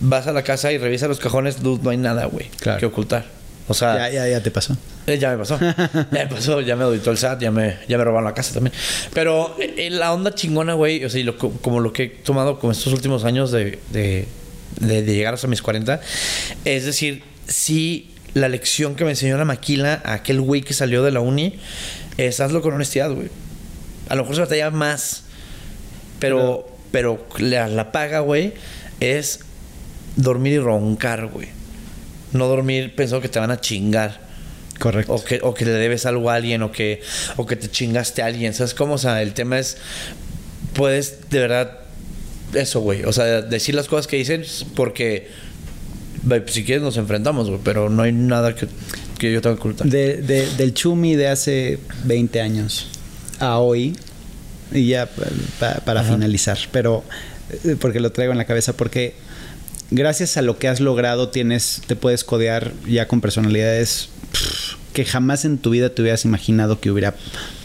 vas 0.00 0.26
a 0.26 0.32
la 0.32 0.42
casa 0.42 0.72
y 0.72 0.78
revisas 0.78 1.08
los 1.08 1.18
cajones, 1.18 1.62
dude, 1.62 1.82
no 1.82 1.90
hay 1.90 1.96
nada, 1.96 2.26
güey, 2.26 2.48
Claro. 2.60 2.78
que 2.80 2.86
ocultar. 2.86 3.35
O 3.68 3.74
sea, 3.74 3.96
ya, 4.08 4.10
ya, 4.10 4.28
ya 4.28 4.42
te 4.42 4.50
pasó. 4.50 4.76
eh, 5.06 5.18
ya 5.18 5.30
me 5.32 5.38
pasó. 5.38 5.58
Ya 6.12 6.24
me 6.24 6.26
pasó, 6.28 6.60
ya 6.60 6.76
me 6.76 6.84
auditó 6.84 7.10
el 7.10 7.18
SAT, 7.18 7.40
ya 7.42 7.50
me, 7.50 7.76
ya 7.88 7.98
me 7.98 8.04
robaron 8.04 8.24
la 8.24 8.34
casa 8.34 8.54
también. 8.54 8.72
Pero 9.12 9.56
eh, 9.58 9.88
la 9.90 10.12
onda 10.12 10.34
chingona, 10.34 10.74
güey, 10.74 11.04
o 11.04 11.10
sea, 11.10 11.20
y 11.20 11.24
lo, 11.24 11.36
co- 11.36 11.50
como 11.62 11.80
lo 11.80 11.92
que 11.92 12.02
he 12.04 12.08
tomado 12.08 12.58
como 12.60 12.72
estos 12.72 12.92
últimos 12.92 13.24
años 13.24 13.50
de, 13.50 13.78
de, 13.90 14.26
de- 14.80 15.02
de 15.02 15.14
llegar 15.14 15.34
hasta 15.34 15.48
mis 15.48 15.62
40, 15.62 16.00
es 16.64 16.84
decir, 16.84 17.22
sí, 17.48 18.10
la 18.34 18.48
lección 18.48 18.94
que 18.94 19.04
me 19.04 19.10
enseñó 19.10 19.36
la 19.36 19.44
maquila 19.44 20.00
a 20.04 20.14
aquel 20.14 20.40
güey 20.40 20.60
que 20.62 20.74
salió 20.74 21.02
de 21.02 21.10
la 21.10 21.20
uni 21.20 21.58
es 22.18 22.38
hazlo 22.40 22.62
con 22.62 22.74
honestidad, 22.74 23.10
güey. 23.10 23.28
A 24.08 24.14
lo 24.14 24.22
mejor 24.22 24.36
se 24.36 24.40
batalla 24.42 24.70
más, 24.70 25.24
pero, 26.20 26.68
pero 26.92 27.26
la, 27.38 27.66
la 27.68 27.90
paga, 27.92 28.20
güey, 28.20 28.52
es 29.00 29.40
dormir 30.16 30.52
y 30.54 30.58
roncar, 30.58 31.26
güey. 31.26 31.48
No 32.32 32.46
dormir 32.48 32.94
pensando 32.94 33.20
que 33.22 33.28
te 33.28 33.38
van 33.38 33.50
a 33.50 33.60
chingar. 33.60 34.20
Correcto. 34.78 35.14
O 35.14 35.24
que, 35.24 35.40
o 35.42 35.54
que 35.54 35.64
le 35.64 35.70
debes 35.72 36.04
algo 36.06 36.28
a 36.30 36.34
alguien, 36.34 36.62
o 36.62 36.70
que, 36.72 37.00
o 37.36 37.46
que 37.46 37.56
te 37.56 37.70
chingaste 37.70 38.22
a 38.22 38.26
alguien. 38.26 38.52
¿Sabes 38.54 38.74
cómo? 38.74 38.94
O 38.94 38.98
sea, 38.98 39.22
el 39.22 39.32
tema 39.32 39.58
es. 39.58 39.78
Puedes 40.74 41.30
de 41.30 41.38
verdad. 41.40 41.78
Eso, 42.54 42.80
güey. 42.80 43.04
O 43.04 43.12
sea, 43.12 43.42
decir 43.42 43.74
las 43.74 43.88
cosas 43.88 44.06
que 44.06 44.16
dices 44.16 44.66
porque. 44.74 45.28
güey, 46.24 46.40
pues, 46.42 46.54
si 46.54 46.64
quieres 46.64 46.82
nos 46.82 46.96
enfrentamos, 46.96 47.48
güey. 47.48 47.60
Pero 47.64 47.88
no 47.88 48.02
hay 48.02 48.12
nada 48.12 48.54
que, 48.54 48.66
que 49.18 49.32
yo 49.32 49.40
tenga 49.40 49.56
que 49.56 49.60
ocultar. 49.60 49.86
De- 49.86 50.18
de- 50.22 50.46
del 50.56 50.74
Chumi 50.74 51.16
de 51.16 51.28
hace 51.28 51.78
20 52.04 52.40
años 52.40 52.88
a 53.38 53.58
hoy, 53.58 53.96
y 54.72 54.88
ya 54.88 55.06
pa- 55.06 55.24
pa- 55.58 55.80
para 55.84 56.02
finalizar, 56.02 56.58
pero 56.72 57.02
eh, 57.64 57.76
porque 57.80 58.00
lo 58.00 58.12
traigo 58.12 58.32
en 58.32 58.38
la 58.38 58.44
cabeza, 58.46 58.74
porque 58.76 59.14
gracias 59.90 60.36
a 60.36 60.42
lo 60.42 60.58
que 60.58 60.68
has 60.68 60.80
logrado 60.80 61.28
tienes, 61.28 61.82
te 61.86 61.96
puedes 61.96 62.24
codear 62.24 62.72
ya 62.86 63.08
con 63.08 63.20
personalidades 63.20 64.08
pff, 64.32 64.74
que 64.92 65.04
jamás 65.04 65.44
en 65.44 65.58
tu 65.58 65.70
vida 65.70 65.90
te 65.90 66.02
hubieras 66.02 66.24
imaginado 66.24 66.80
que 66.80 66.90
hubiera 66.90 67.14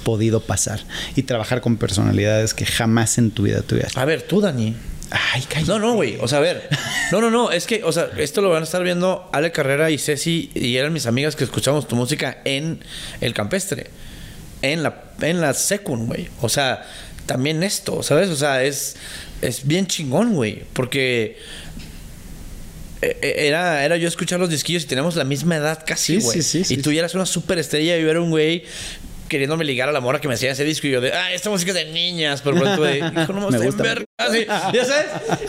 podido 0.04 0.42
pasar 0.42 0.82
y 1.16 1.24
trabajar 1.24 1.62
con 1.62 1.78
personalidades 1.78 2.54
que 2.54 2.66
jamás 2.66 3.18
en 3.18 3.32
tu 3.32 3.44
vida 3.44 3.62
te 3.62 3.76
hubieras. 3.76 3.96
A 3.98 4.06
ver, 4.06 4.24
tú, 4.24 4.42
Dani. 4.42 4.76
Ay, 5.12 5.44
cállate. 5.48 5.72
No, 5.72 5.80
no, 5.80 5.94
güey. 5.94 6.18
O 6.22 6.28
sea, 6.28 6.38
a 6.40 6.42
ver. 6.42 6.70
No, 7.12 7.20
no, 7.22 7.30
no. 7.30 7.52
Es 7.52 7.68
que, 7.68 7.84
o 7.84 7.92
sea, 7.92 8.10
esto 8.18 8.42
lo 8.42 8.50
van 8.50 8.62
a 8.62 8.66
estar 8.66 8.82
viendo 8.84 9.30
Ale 9.34 9.52
Carrera 9.52 9.92
y 9.92 9.98
Ceci 9.98 10.50
y 10.56 10.78
eran 10.78 10.94
mis 10.94 11.06
amigas 11.06 11.36
que 11.36 11.44
escuchamos 11.44 11.88
tu 11.88 11.96
música 11.96 12.38
en 12.46 12.80
El 13.20 13.34
Campestre. 13.34 13.90
en 14.62 14.84
la, 14.84 15.04
en 15.22 15.42
la 15.42 15.54
secund, 15.54 16.08
güey. 16.08 16.30
O 16.42 16.50
sea, 16.50 16.84
también 17.26 17.64
esto, 17.64 18.04
¿sabes? 18.04 18.30
O 18.30 18.36
sea, 18.36 18.64
es, 18.64 18.96
es 19.42 19.68
bien 19.68 19.88
chingón, 19.88 20.34
güey. 20.34 20.64
Porque 20.74 21.38
era, 23.02 23.84
era 23.84 23.98
yo 23.98 24.08
escuchar 24.08 24.40
los 24.40 24.50
disquillos 24.50 24.84
y 24.84 24.88
tenemos 24.88 25.16
la 25.16 25.24
misma 25.24 25.56
edad 25.58 25.84
casi, 25.86 26.18
güey. 26.20 26.42
sí, 26.42 26.44
sí, 26.44 26.60
y 26.60 26.76
sí, 26.76 26.78
tú 26.78 26.92
ya 26.92 27.00
eras 27.00 27.16
una 27.16 27.26
super 27.26 27.58
estrella 27.58 27.98
y 27.98 28.02
yo 28.02 28.10
era 28.10 28.22
un 28.22 28.30
güey 28.30 28.64
queriéndome 29.28 29.64
ligar 29.64 29.88
a 29.88 29.94
la 29.94 30.02
mora 30.02 30.20
que 30.20 30.28
me 30.28 30.34
hacía 30.34 30.52
ese 30.52 30.66
disco 30.66 30.88
y 30.88 30.92
yo 30.92 31.00
de, 31.00 31.14
ah, 31.14 31.32
esta 31.32 31.50
música 31.50 31.72
es 31.72 31.76
de 31.76 31.86
niñas, 31.86 32.42
pero 32.44 32.58
pronto 32.58 32.84
de, 32.84 32.98
hijo, 32.98 33.32
no 33.32 33.50
Me 33.50 33.60
me 33.60 33.66
gusta. 33.66 33.96
Así, 34.18 34.46
ya 34.46 34.84
sabes. 34.86 35.06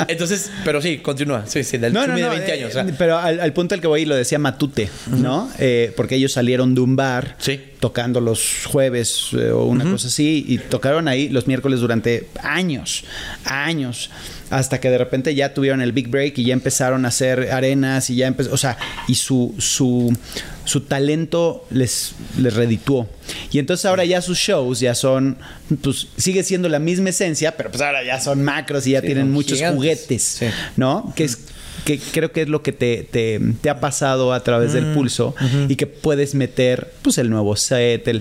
Entonces, 0.07 0.53
pero 0.65 0.81
sí, 0.81 0.99
continúa. 0.99 1.47
Sí, 1.49 1.65
sí, 1.65 1.79
del 1.79 1.93
No, 1.93 2.07
no, 2.07 2.15
de 2.15 2.23
20 2.29 2.49
eh, 2.49 2.53
años. 2.53 2.71
o 2.71 2.73
sea. 2.73 2.87
Pero 2.97 3.19
al, 3.19 3.41
al 3.41 3.53
punto 3.53 3.75
al 3.75 3.81
que 3.81 3.89
voy 3.89 4.05
lo 4.05 4.15
decía 4.15 4.39
Matute, 4.39 4.89
¿no? 5.09 5.51
Eh, 5.59 5.93
porque 5.97 6.15
ellos 6.15 6.33
salieron 6.33 6.77
de 6.77 6.81
un 6.81 6.95
bar 6.95 7.35
Sí. 7.41 7.61
tocando 7.81 8.21
los 8.21 8.67
jueves 8.67 9.31
eh, 9.33 9.51
o 9.51 9.65
una 9.65 9.85
cosa 9.91 10.07
así 10.07 10.45
y 10.47 10.59
tocaron 10.59 11.09
ahí 11.09 11.29
los 11.29 11.49
miércoles 11.49 11.81
durante 11.81 12.29
años, 12.41 13.03
años, 13.45 14.11
hasta 14.53 14.79
que 14.81 14.91
de 14.91 14.99
repente 14.99 15.35
ya 15.35 15.55
tuvieron 15.55 15.81
el 15.81 15.93
big 15.93 16.09
break 16.09 16.39
y 16.39 16.45
ya 16.45 16.53
empezaron 16.53 17.05
a 17.05 17.09
hacer 17.09 17.51
arenas 17.53 18.11
y 18.11 18.17
ya 18.17 18.27
empezó, 18.27 18.53
o 18.53 18.57
sea, 18.57 18.77
y 19.09 19.15
su 19.17 19.55
su 19.59 20.17
su 20.65 20.83
talento 20.83 21.67
les 21.71 22.13
les 22.39 22.55
redituó. 22.55 23.09
Y 23.51 23.59
entonces 23.59 23.87
ahora 23.87 24.05
ya 24.05 24.21
sus 24.23 24.39
shows 24.39 24.81
ya 24.81 24.95
son 24.95 25.39
pues 25.83 26.09
sigue 26.17 26.43
siendo 26.45 26.69
la 26.69 26.79
misma 26.79 27.09
esencia, 27.11 27.57
pero 27.57 27.71
pues 27.71 27.83
ahora 27.83 28.05
ya 28.05 28.21
son 28.21 28.43
macros 28.45 28.87
y 28.87 28.93
ya 28.93 29.01
Sí, 29.01 29.07
tienen 29.07 29.31
muchos 29.33 29.59
gigantes. 29.59 29.77
juguetes. 29.77 30.23
Sí. 30.23 30.47
¿no? 30.77 31.13
Que 31.17 31.25
es 31.25 31.39
que 31.85 31.99
creo 31.99 32.31
que 32.31 32.43
es 32.43 32.49
lo 32.49 32.63
que 32.63 32.71
te, 32.73 33.09
te- 33.11 33.41
te 33.61 33.69
ha 33.71 33.81
pasado 33.81 34.33
a 34.33 34.45
través 34.45 34.71
Mm, 34.71 34.75
del 34.75 34.87
pulso 34.95 35.35
y 35.69 35.75
que 35.75 35.87
puedes 35.89 36.35
meter 36.37 36.93
pues 37.03 37.19
el 37.19 37.29
nuevo 37.29 37.57
set 37.57 38.07
el, 38.07 38.21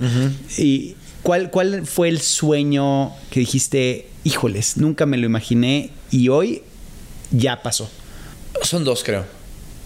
y 0.57 0.95
¿cuál, 1.21 1.51
cuál 1.51 1.85
fue 1.85 2.07
el 2.09 2.21
sueño 2.21 3.11
que 3.29 3.41
dijiste 3.41 4.07
híjoles 4.23 4.77
nunca 4.77 5.05
me 5.05 5.17
lo 5.17 5.25
imaginé 5.25 5.89
y 6.11 6.29
hoy 6.29 6.63
ya 7.31 7.61
pasó 7.63 7.89
Son 8.61 8.83
dos, 8.83 9.03
creo. 9.03 9.25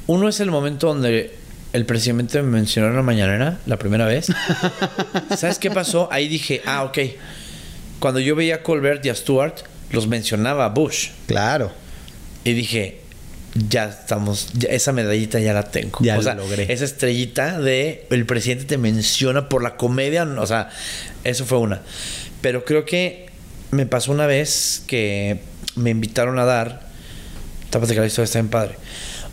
Uno 0.07 0.27
es 0.27 0.39
el 0.39 0.51
momento 0.51 0.87
donde 0.87 1.35
el 1.73 1.85
presidente 1.85 2.41
me 2.41 2.49
mencionó 2.51 2.89
en 2.89 2.95
la 2.95 3.01
mañanera 3.01 3.59
la 3.65 3.77
primera 3.77 4.05
vez. 4.05 4.27
¿Sabes 5.37 5.59
qué 5.59 5.71
pasó? 5.71 6.09
Ahí 6.11 6.27
dije, 6.27 6.61
ah, 6.65 6.83
ok. 6.83 6.97
Cuando 7.99 8.19
yo 8.19 8.35
veía 8.35 8.55
a 8.55 8.63
Colbert 8.63 9.05
y 9.05 9.09
a 9.09 9.15
Stewart, 9.15 9.55
los 9.91 10.07
mencionaba 10.07 10.67
Bush. 10.69 11.09
claro 11.27 11.71
Y 12.43 12.53
dije, 12.53 13.01
ya 13.69 13.85
estamos, 13.85 14.49
ya- 14.53 14.69
esa 14.69 14.91
medallita 14.91 15.39
ya 15.39 15.53
la 15.53 15.63
tengo. 15.71 15.99
Ya 16.01 16.17
o 16.17 16.21
lo 16.21 16.33
logré. 16.35 16.71
esa 16.71 16.85
estrellita 16.85 17.59
de 17.59 18.05
el 18.09 18.25
presidente 18.25 18.65
te 18.65 18.77
menciona 18.77 19.47
por 19.49 19.63
la 19.63 19.77
comedia, 19.77 20.23
o 20.23 20.45
sea, 20.45 20.69
eso 21.23 21.45
fue 21.45 21.57
una. 21.59 21.81
Pero 22.41 22.65
creo 22.65 22.85
que 22.85 23.27
me 23.71 23.85
pasó 23.85 24.11
una 24.11 24.27
vez 24.27 24.83
que 24.87 25.39
me 25.75 25.89
invitaron 25.89 26.39
a 26.39 26.45
dar, 26.45 26.87
tápate 27.69 27.93
que 27.93 27.99
la 27.99 28.05
historia 28.07 28.25
está 28.25 28.39
bien 28.39 28.49
padre. 28.49 28.75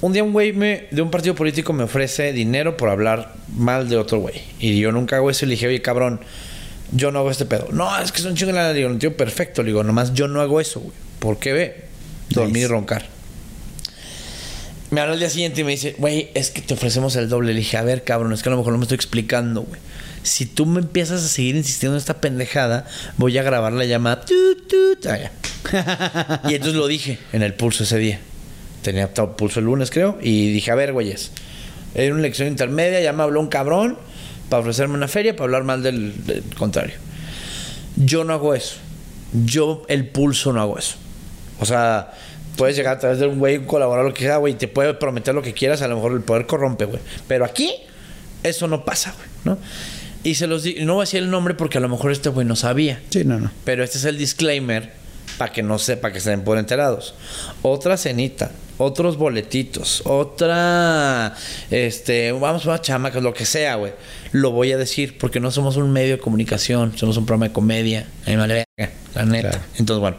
Un 0.00 0.12
día 0.12 0.24
un 0.24 0.32
güey 0.32 0.52
me- 0.52 0.88
de 0.90 1.00
un 1.02 1.10
partido 1.10 1.34
político 1.34 1.72
me 1.72 1.84
ofrece 1.84 2.32
dinero 2.32 2.76
por 2.76 2.88
hablar 2.88 3.34
mal 3.56 3.88
de 3.88 3.96
otro 3.96 4.18
güey. 4.18 4.40
Y 4.58 4.78
yo 4.80 4.90
nunca 4.90 5.16
hago 5.16 5.30
eso 5.30 5.44
y 5.44 5.48
le 5.48 5.54
dije, 5.54 5.68
oye, 5.68 5.80
cabrón, 5.80 6.20
yo 6.90 7.12
no 7.12 7.20
hago 7.20 7.30
este 7.30 7.44
pedo. 7.46 7.68
No, 7.72 7.96
es 8.00 8.10
que 8.10 8.18
es 8.20 8.24
un 8.24 8.34
chingo. 8.34 8.50
Le 8.52 8.74
digo, 8.74 8.90
tío, 8.98 9.16
perfecto. 9.16 9.62
Le 9.62 9.68
digo, 9.68 9.84
nomás 9.84 10.12
yo 10.12 10.26
no 10.26 10.40
hago 10.40 10.60
eso, 10.60 10.80
güey. 10.80 10.92
¿Por 11.20 11.38
qué 11.38 11.52
ve? 11.52 11.84
Dormir 12.30 12.64
y 12.64 12.66
roncar. 12.66 13.06
Me 14.90 15.00
habla 15.00 15.14
al 15.14 15.18
día 15.20 15.30
siguiente 15.30 15.62
y 15.62 15.64
me 15.64 15.70
dice, 15.70 15.94
güey, 15.98 16.30
es 16.34 16.50
que 16.50 16.60
te 16.60 16.74
ofrecemos 16.74 17.16
el 17.16 17.28
doble. 17.28 17.52
Le 17.54 17.60
dije, 17.60 17.76
a 17.78 17.82
ver, 17.82 18.04
cabrón, 18.04 18.32
es 18.32 18.42
que 18.42 18.48
a 18.48 18.52
lo 18.52 18.58
mejor 18.58 18.72
no 18.72 18.78
me 18.78 18.84
estoy 18.84 18.96
explicando, 18.96 19.62
güey. 19.62 19.80
Si 20.22 20.46
tú 20.46 20.66
me 20.66 20.80
empiezas 20.80 21.22
a 21.24 21.28
seguir 21.28 21.56
insistiendo 21.56 21.96
en 21.96 22.00
esta 22.00 22.20
pendejada, 22.20 22.86
voy 23.16 23.36
a 23.38 23.42
grabar 23.42 23.72
la 23.72 23.84
llamada. 23.84 24.24
tut, 24.24 24.68
tut, 24.68 25.06
ah, 25.06 26.42
y 26.48 26.54
entonces 26.54 26.74
lo 26.74 26.86
dije 26.86 27.18
en 27.32 27.42
el 27.42 27.54
pulso 27.54 27.84
ese 27.84 27.98
día. 27.98 28.20
Tenía 28.82 29.12
pulso 29.12 29.60
el 29.60 29.66
lunes, 29.66 29.90
creo. 29.90 30.18
Y 30.20 30.52
dije, 30.52 30.70
a 30.70 30.74
ver, 30.74 30.92
güeyes. 30.92 31.32
Era 31.94 32.12
una 32.12 32.22
lección 32.22 32.48
intermedia, 32.48 33.00
ya 33.00 33.12
me 33.12 33.22
habló 33.22 33.40
un 33.40 33.48
cabrón 33.48 33.98
para 34.48 34.60
ofrecerme 34.60 34.94
una 34.94 35.08
feria, 35.08 35.34
para 35.34 35.44
hablar 35.44 35.64
mal 35.64 35.82
del, 35.82 36.26
del 36.26 36.42
contrario. 36.56 36.94
Yo 37.96 38.24
no 38.24 38.32
hago 38.32 38.54
eso. 38.54 38.76
Yo, 39.44 39.84
el 39.88 40.08
pulso, 40.08 40.52
no 40.52 40.60
hago 40.60 40.78
eso. 40.78 40.96
O 41.60 41.64
sea, 41.64 42.12
puedes 42.56 42.76
llegar 42.76 42.96
a 42.96 42.98
través 42.98 43.18
de 43.18 43.26
un 43.26 43.38
güey, 43.38 43.58
un 43.58 43.64
colaborador, 43.64 44.10
lo 44.10 44.14
que 44.14 44.24
sea, 44.24 44.36
güey, 44.38 44.54
y 44.54 44.56
te 44.56 44.68
puede 44.68 44.94
prometer 44.94 45.34
lo 45.34 45.42
que 45.42 45.52
quieras, 45.52 45.82
a 45.82 45.88
lo 45.88 45.96
mejor 45.96 46.12
el 46.12 46.20
poder 46.20 46.46
corrompe, 46.46 46.84
güey. 46.84 47.00
Pero 47.28 47.44
aquí, 47.44 47.72
eso 48.42 48.68
no 48.68 48.84
pasa, 48.84 49.14
güey, 49.16 49.28
¿no? 49.44 49.58
Y 50.24 50.34
se 50.36 50.46
los 50.46 50.64
no 50.80 50.94
voy 50.94 51.02
a 51.02 51.04
decir 51.04 51.22
el 51.22 51.30
nombre 51.30 51.54
porque 51.54 51.78
a 51.78 51.80
lo 51.80 51.88
mejor 51.88 52.12
este 52.12 52.28
güey 52.28 52.46
no 52.46 52.54
sabía. 52.56 53.00
sí 53.10 53.24
no 53.24 53.38
no 53.40 53.50
Pero 53.64 53.82
este 53.84 53.98
es 53.98 54.04
el 54.04 54.18
disclaimer 54.18 54.92
para 55.38 55.52
que 55.52 55.62
no 55.62 55.78
sepa 55.78 56.12
que 56.12 56.18
estén 56.18 56.42
por 56.44 56.58
enterados. 56.58 57.14
Otra 57.62 57.96
cenita, 57.96 58.52
otros 58.78 59.16
boletitos, 59.16 60.02
otra 60.04 61.34
este, 61.70 62.32
vamos 62.32 62.64
a 62.66 62.68
una 62.70 62.80
chamaca, 62.80 63.18
lo 63.20 63.32
que 63.34 63.46
sea, 63.46 63.76
güey. 63.76 63.92
Lo 64.32 64.50
voy 64.52 64.70
a 64.72 64.76
decir 64.76 65.18
porque 65.18 65.40
no 65.40 65.50
somos 65.50 65.76
un 65.76 65.90
medio 65.90 66.12
de 66.16 66.18
comunicación, 66.18 66.96
somos 66.96 67.16
un 67.16 67.26
programa 67.26 67.48
de 67.48 67.52
comedia. 67.52 68.06
La 68.26 69.24
neta. 69.24 69.50
Claro. 69.50 69.64
Entonces, 69.78 70.00
bueno, 70.00 70.16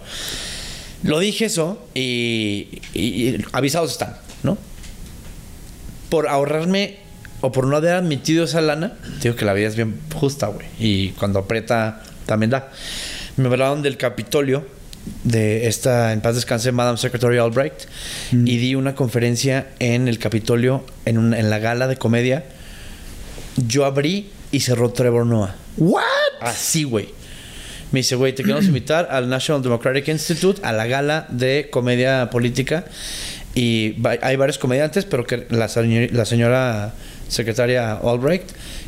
lo 1.04 1.20
dije 1.20 1.46
eso 1.46 1.86
y, 1.94 2.82
y- 2.94 3.00
y 3.30 3.46
avisados 3.54 3.92
están, 3.92 4.18
¿no? 4.42 4.58
Por 6.10 6.28
ahorrarme 6.28 6.98
o 7.44 7.52
por 7.52 7.68
no 7.68 7.76
haber 7.76 7.94
admitido 7.96 8.46
esa 8.46 8.62
lana, 8.62 8.94
digo 9.22 9.36
que 9.36 9.44
la 9.44 9.54
vida 9.54 9.68
es 9.68 9.76
bien 9.76 9.96
justa, 10.16 10.48
güey. 10.48 10.66
Y 10.80 11.10
cuando 11.10 11.40
aprieta, 11.40 12.02
también 12.26 12.52
da. 12.52 12.72
Me 13.36 13.48
hablaron 13.48 13.82
del 13.82 13.98
Capitolio, 13.98 14.66
de 15.26 15.68
esta, 15.68 16.14
en 16.14 16.22
paz 16.22 16.36
descanse, 16.36 16.72
Madame 16.72 16.98
Secretary 16.98 17.38
Albright, 17.38 17.74
y 18.32 18.58
di 18.58 18.76
una 18.76 18.96
conferencia 18.96 19.68
en 19.80 20.08
el 20.08 20.20
Capitolio, 20.20 20.86
en, 21.04 21.18
una- 21.18 21.38
en 21.38 21.50
la 21.50 21.60
gala 21.60 21.88
de 21.88 21.98
comedia. 21.98 22.46
Yo 23.58 23.84
abrí 23.86 24.30
y 24.52 24.62
cerró 24.62 24.92
Trevor 24.94 25.26
Noah. 25.26 25.56
what 25.78 26.04
Así, 26.40 26.86
güey. 26.86 27.10
Me 27.92 28.00
dice, 28.00 28.16
güey, 28.16 28.34
te 28.34 28.44
queremos 28.44 28.66
invitar 28.66 29.10
al 29.12 29.28
National 29.30 29.62
Democratic 29.62 30.08
Institute 30.08 30.62
a 30.64 30.72
la 30.72 30.88
gala 30.88 31.28
de 31.30 31.68
comedia 31.72 32.30
política. 32.30 32.86
Y 33.56 33.96
hay 34.22 34.36
varios 34.36 34.58
comediantes, 34.58 35.06
pero 35.06 35.26
que 35.26 35.46
la, 35.52 35.70
la 36.12 36.26
señora 36.26 36.94
secretaria 37.34 37.94
Albright 37.94 38.44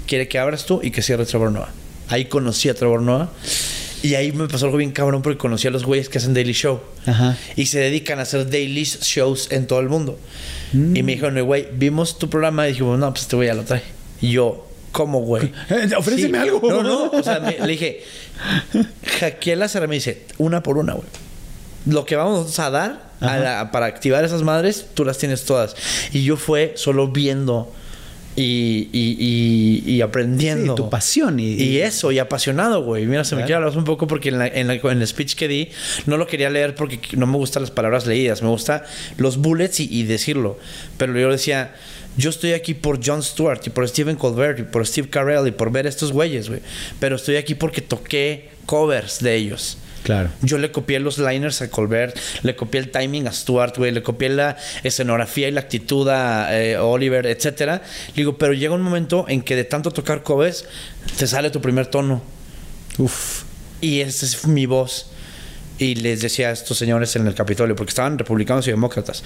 quiere 0.08 0.28
que 0.28 0.40
abras 0.40 0.66
tú 0.66 0.80
y 0.84 0.92
que 0.92 1.02
cierre 1.02 1.26
Trevor 1.26 1.52
Noah. 1.52 1.70
Ahí 2.08 2.26
conocí 2.26 2.70
a 2.70 2.74
Trevor 2.74 3.02
Noah. 3.02 3.30
Y 4.04 4.14
ahí 4.14 4.32
me 4.32 4.48
pasó 4.48 4.66
algo 4.66 4.78
bien 4.78 4.92
cabrón 4.92 5.24
porque 5.24 5.38
conocí 5.40 5.68
a 5.68 5.72
los 5.72 5.84
güeyes 5.84 6.10
que 6.10 6.20
hacen 6.20 6.36
Daily 6.36 6.54
Show. 6.54 6.80
Ajá. 7.08 7.36
Y 7.56 7.66
se 7.66 7.80
dedican 7.80 8.20
a 8.20 8.22
hacer 8.22 8.48
daily 8.50 8.84
shows 8.84 9.48
en 9.52 9.66
todo 9.66 9.80
el 9.80 9.90
mundo. 9.90 10.20
Y 10.74 11.02
me 11.02 11.14
dijeron, 11.14 11.42
güey, 11.44 11.68
vimos 11.74 12.20
tu 12.20 12.30
programa 12.30 12.68
y 12.68 12.72
dijimos, 12.74 13.00
no, 13.00 13.10
pues 13.12 13.24
este 13.24 13.36
güey 13.36 13.48
ya 13.48 13.56
lo 13.56 13.64
trae. 13.64 13.82
Y 14.22 14.32
yo, 14.32 14.68
¿cómo, 14.92 15.22
güey? 15.22 15.52
Eh, 15.70 15.90
ofréceme 15.98 16.38
algo. 16.38 16.62
No, 16.70 16.84
no, 16.84 17.10
o 17.10 17.24
sea, 17.24 17.40
me- 17.40 17.58
le 17.60 17.68
dije, 17.68 18.04
hackeé 19.20 19.56
la 19.56 19.68
me 19.88 19.96
dice, 19.96 20.26
una 20.38 20.62
por 20.62 20.78
una, 20.78 20.94
güey. 20.94 21.08
Lo 21.88 22.06
que 22.06 22.16
vamos 22.16 22.60
a 22.60 22.70
dar 22.70 23.12
a 23.22 23.38
la- 23.38 23.72
para 23.72 23.86
activar 23.88 24.24
esas 24.26 24.44
madres, 24.44 24.88
tú 24.94 25.06
las 25.06 25.18
tienes 25.18 25.46
todas. 25.46 25.76
Y 26.12 26.24
yo 26.24 26.38
fue 26.38 26.74
solo 26.76 27.08
viendo 27.08 27.74
y, 28.36 28.90
y, 28.92 29.84
y- 29.86 29.92
y 29.96 30.02
aprendiendo. 30.02 30.74
Sí, 30.76 30.78
tu 30.84 30.90
pasión 30.90 31.40
y- 31.40 31.78
eso, 31.78 32.12
y 32.12 32.20
apasionado, 32.20 32.84
güey. 32.84 33.06
Mira, 33.06 33.24
se 33.24 33.36
me 33.36 33.42
quiere 33.44 33.56
hablar 33.56 33.78
un 33.78 33.86
poco 33.86 34.08
porque 34.08 34.30
en, 34.30 34.40
la- 34.40 34.48
en, 34.48 34.68
la- 34.68 34.74
en 34.76 35.02
el 35.02 35.08
speech 35.08 35.36
que 35.36 35.48
di 35.48 35.70
no 36.06 36.18
lo 36.18 36.28
quería 36.28 36.50
leer 36.50 36.76
porque 36.76 37.00
no 37.18 37.28
me 37.28 37.38
gustan 37.38 37.64
las 37.64 37.72
palabras 37.72 38.06
leídas, 38.06 38.42
me 38.42 38.50
gusta 38.50 38.84
los 39.18 39.38
bullets 39.38 39.80
y, 39.80 40.04
decirlo. 40.04 40.58
Pero 40.98 41.18
yo 41.18 41.32
decía, 41.32 41.76
yo 42.18 42.30
estoy 42.30 42.54
aquí 42.54 42.74
por 42.74 43.06
Jon 43.06 43.24
Stewart 43.24 43.62
y 43.66 43.70
por 43.70 43.88
Stephen 43.88 44.16
Colbert 44.18 44.60
y 44.60 44.64
por 44.64 44.86
Steve 44.86 45.10
Carell 45.10 45.48
y 45.48 45.52
por 45.52 45.72
ver 45.72 45.86
estos 45.88 46.12
güeyes, 46.12 46.50
güey. 46.50 46.60
Pero 47.00 47.16
estoy 47.16 47.38
aquí 47.38 47.56
porque 47.56 47.82
toqué 47.82 48.50
covers 48.66 49.20
de 49.22 49.36
ellos. 49.36 49.78
Claro 50.06 50.30
Yo 50.42 50.58
le 50.58 50.72
copié 50.72 51.00
los 51.00 51.18
liners 51.18 51.62
a 51.62 51.70
Colbert, 51.70 52.16
le 52.44 52.56
copié 52.56 52.80
el 52.80 52.92
timing 52.92 53.28
a 53.28 53.34
Stewart, 53.34 53.74
güey, 53.76 53.92
le 53.92 54.04
copié 54.04 54.30
la 54.30 54.56
escenografía 54.84 55.48
y 55.48 55.52
la 55.52 55.62
actitud 55.62 56.08
a 56.08 56.58
eh, 56.58 56.78
Oliver, 56.78 57.26
etcétera. 57.26 57.82
Le 58.10 58.14
digo, 58.14 58.38
pero 58.38 58.54
llega 58.54 58.74
un 58.74 58.82
momento 58.82 59.26
en 59.28 59.42
que 59.42 59.56
de 59.56 59.64
tanto 59.64 59.92
tocar 59.92 60.24
covers 60.24 60.66
te 61.18 61.28
sale 61.28 61.50
tu 61.50 61.60
primer 61.60 61.88
tono. 61.88 62.22
Uf. 63.00 63.44
Y 63.82 64.02
esa 64.02 64.26
es 64.26 64.46
mi 64.48 64.66
voz. 64.66 65.08
Y 65.78 65.96
les 65.96 66.22
decía 66.22 66.50
a 66.50 66.52
estos 66.52 66.78
señores 66.78 67.16
en 67.16 67.28
el 67.28 67.36
Capitolio, 67.36 67.76
porque 67.76 67.90
estaban 67.90 68.18
republicanos 68.18 68.66
y 68.68 68.72
demócratas. 68.72 69.24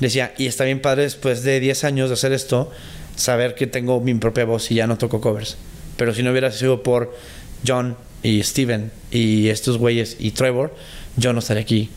Decía, 0.00 0.32
y 0.38 0.46
está 0.46 0.64
bien 0.64 0.80
padre 0.80 1.02
después 1.02 1.42
de 1.42 1.60
10 1.60 1.84
años 1.84 2.08
de 2.08 2.14
hacer 2.14 2.32
esto, 2.32 2.70
saber 3.16 3.54
que 3.54 3.66
tengo 3.66 4.00
mi 4.00 4.14
propia 4.14 4.44
voz 4.44 4.70
y 4.70 4.76
ya 4.76 4.86
no 4.86 4.96
toco 4.96 5.20
covers. 5.20 5.56
Pero 5.96 6.14
si 6.14 6.22
no 6.22 6.30
hubiera 6.30 6.50
sido 6.50 6.82
por 6.82 7.14
John 7.66 7.96
y 8.22 8.42
Steven 8.42 8.90
y 9.10 9.48
estos 9.48 9.78
güeyes 9.78 10.16
y 10.18 10.30
Trevor, 10.32 10.74
yo 11.16 11.32
no 11.32 11.40
estaría 11.40 11.62
aquí 11.62 11.90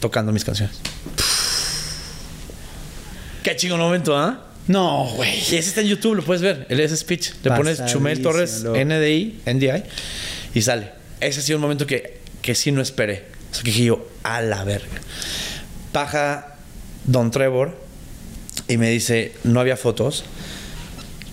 tocando 0.00 0.32
mis 0.32 0.44
canciones. 0.44 0.76
Qué 3.42 3.54
chingo 3.56 3.76
momento, 3.76 4.16
¿ah? 4.16 4.46
No, 4.68 5.06
güey. 5.14 5.36
Y 5.38 5.56
ese 5.56 5.68
está 5.68 5.80
en 5.80 5.86
YouTube, 5.86 6.16
lo 6.16 6.24
puedes 6.24 6.42
ver. 6.42 6.66
El 6.68 6.80
ese 6.80 6.96
speech. 6.96 7.30
Le 7.44 7.52
pones 7.52 7.84
Chumel 7.86 8.20
Torres, 8.20 8.62
loco. 8.62 8.78
NDI, 8.84 9.42
NDI, 9.46 9.82
y 10.54 10.62
sale. 10.62 10.90
Ese 11.20 11.40
ha 11.40 11.42
sido 11.42 11.58
un 11.58 11.62
momento 11.62 11.86
que, 11.86 12.18
que 12.42 12.54
sí 12.54 12.72
no 12.72 12.82
esperé. 12.82 13.24
O 13.50 13.54
sea, 13.54 13.62
que 13.62 13.70
dije 13.70 13.84
yo, 13.84 14.08
a 14.24 14.42
la 14.42 14.64
verga. 14.64 15.00
Baja 15.92 16.56
Don 17.04 17.30
Trevor 17.30 17.78
y 18.68 18.76
me 18.76 18.90
dice, 18.90 19.32
no 19.44 19.60
había 19.60 19.76
fotos. 19.76 20.24